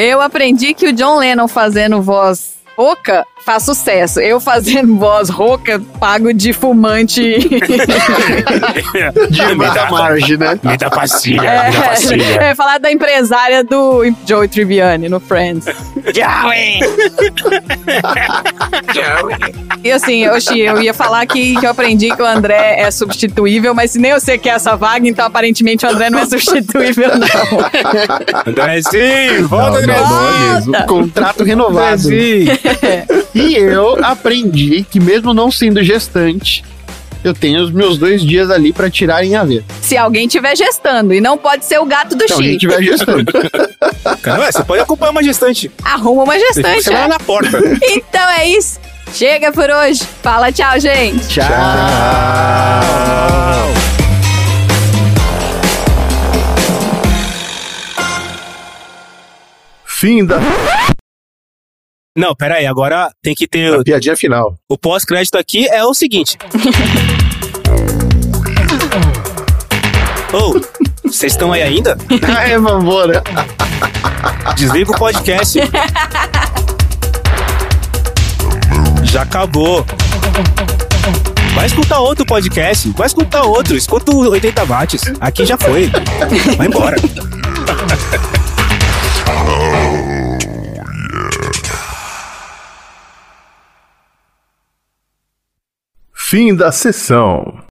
Eu 0.00 0.20
aprendi 0.20 0.74
que 0.74 0.88
o 0.88 0.92
John 0.92 1.18
Lennon 1.18 1.46
fazendo 1.48 2.02
voz 2.02 2.55
rouca 2.76 3.26
faz 3.44 3.62
sucesso. 3.62 4.18
Eu 4.20 4.40
fazendo 4.40 4.96
voz 4.96 5.28
rouca, 5.28 5.80
pago 6.00 6.32
de 6.34 6.52
fumante. 6.52 7.38
De 9.30 9.54
baixa 9.54 9.86
margem, 9.90 10.36
né? 10.36 10.58
Dá 10.78 10.90
pastilha, 10.90 11.48
É, 11.48 11.70
dá 11.70 11.80
pastilha. 11.82 12.42
é, 12.42 12.54
falar 12.56 12.78
da 12.78 12.90
empresária 12.90 13.62
do 13.62 14.02
Joey 14.26 14.48
Tribbiani 14.48 15.08
no 15.08 15.20
Friends. 15.20 15.64
E 19.82 19.92
assim, 19.92 20.26
Oxi, 20.28 20.60
eu 20.60 20.82
ia 20.82 20.92
falar 20.92 21.24
que, 21.26 21.54
que 21.56 21.64
eu 21.66 21.70
aprendi 21.70 22.14
que 22.14 22.20
o 22.22 22.26
André 22.26 22.80
é 22.80 22.90
substituível, 22.90 23.74
mas 23.74 23.92
se 23.92 23.98
nem 24.00 24.12
você 24.12 24.36
quer 24.36 24.56
essa 24.56 24.74
vaga, 24.76 25.06
então 25.08 25.24
aparentemente 25.24 25.86
o 25.86 25.88
André 25.88 26.10
não 26.10 26.18
é 26.18 26.26
substituível, 26.26 27.10
não. 27.16 27.26
Andrezinho, 28.46 29.46
volta, 29.46 29.80
Não, 29.82 29.86
não, 29.86 29.94
Andrezinho. 29.94 30.10
não 30.10 30.28
é 30.50 30.54
mesmo. 30.54 30.86
Contrato 30.86 31.44
renovado. 31.44 32.02
E 33.34 33.54
eu 33.54 34.02
aprendi 34.02 34.86
que 34.90 34.98
mesmo 34.98 35.34
não 35.34 35.50
sendo 35.50 35.84
gestante, 35.84 36.64
eu 37.22 37.34
tenho 37.34 37.60
os 37.62 37.70
meus 37.70 37.98
dois 37.98 38.22
dias 38.22 38.50
ali 38.50 38.72
pra 38.72 38.88
tirarem 38.88 39.34
a 39.34 39.44
ver. 39.44 39.64
Se 39.82 39.96
alguém 39.96 40.26
estiver 40.26 40.56
gestando, 40.56 41.12
e 41.12 41.20
não 41.20 41.36
pode 41.36 41.64
ser 41.64 41.78
o 41.78 41.84
gato 41.84 42.16
do 42.16 42.26
Se 42.26 42.32
alguém 42.32 42.52
Chi. 42.52 42.58
tiver 42.58 42.82
gestante. 42.82 43.32
Cara, 44.22 44.50
você 44.50 44.64
pode 44.64 44.82
acompanhar 44.82 45.10
uma 45.10 45.22
gestante. 45.22 45.70
Arruma 45.84 46.22
uma 46.22 46.38
gestante. 46.38 46.84
Você 46.84 46.90
vai 46.90 47.04
é. 47.04 47.08
na 47.08 47.18
porta. 47.18 47.58
Então 47.82 48.30
é 48.30 48.48
isso. 48.48 48.78
Chega 49.12 49.52
por 49.52 49.68
hoje. 49.70 50.02
Fala 50.22 50.50
tchau, 50.52 50.78
gente. 50.78 51.28
Tchau. 51.28 51.44
Fim 59.84 60.24
da 60.24 60.38
Não, 62.16 62.34
pera 62.34 62.54
aí, 62.54 62.66
agora 62.66 63.10
tem 63.22 63.34
que 63.34 63.46
ter. 63.46 63.82
piadinha 63.84 64.16
final. 64.16 64.56
O 64.70 64.78
pós-crédito 64.78 65.36
aqui 65.36 65.68
é 65.68 65.84
o 65.84 65.92
seguinte. 65.92 66.38
Ô, 70.32 70.58
vocês 71.06 71.32
estão 71.32 71.52
aí 71.52 71.62
ainda? 71.62 71.96
Ai, 72.34 72.56
vambora. 72.58 73.22
Desliga 74.56 74.92
o 74.92 74.98
podcast. 74.98 75.58
Já 79.02 79.20
acabou. 79.20 79.84
Vai 81.54 81.66
escutar 81.66 82.00
outro 82.00 82.24
podcast. 82.24 82.90
Vai 82.96 83.08
escutar 83.08 83.42
outro. 83.42 83.76
Escuta 83.76 84.10
o 84.10 84.30
80 84.30 84.64
watts. 84.64 85.02
Aqui 85.20 85.44
já 85.44 85.58
foi. 85.58 85.90
Vai 86.56 86.66
embora. 86.66 86.96
Fim 96.28 96.56
da 96.56 96.72
sessão. 96.72 97.65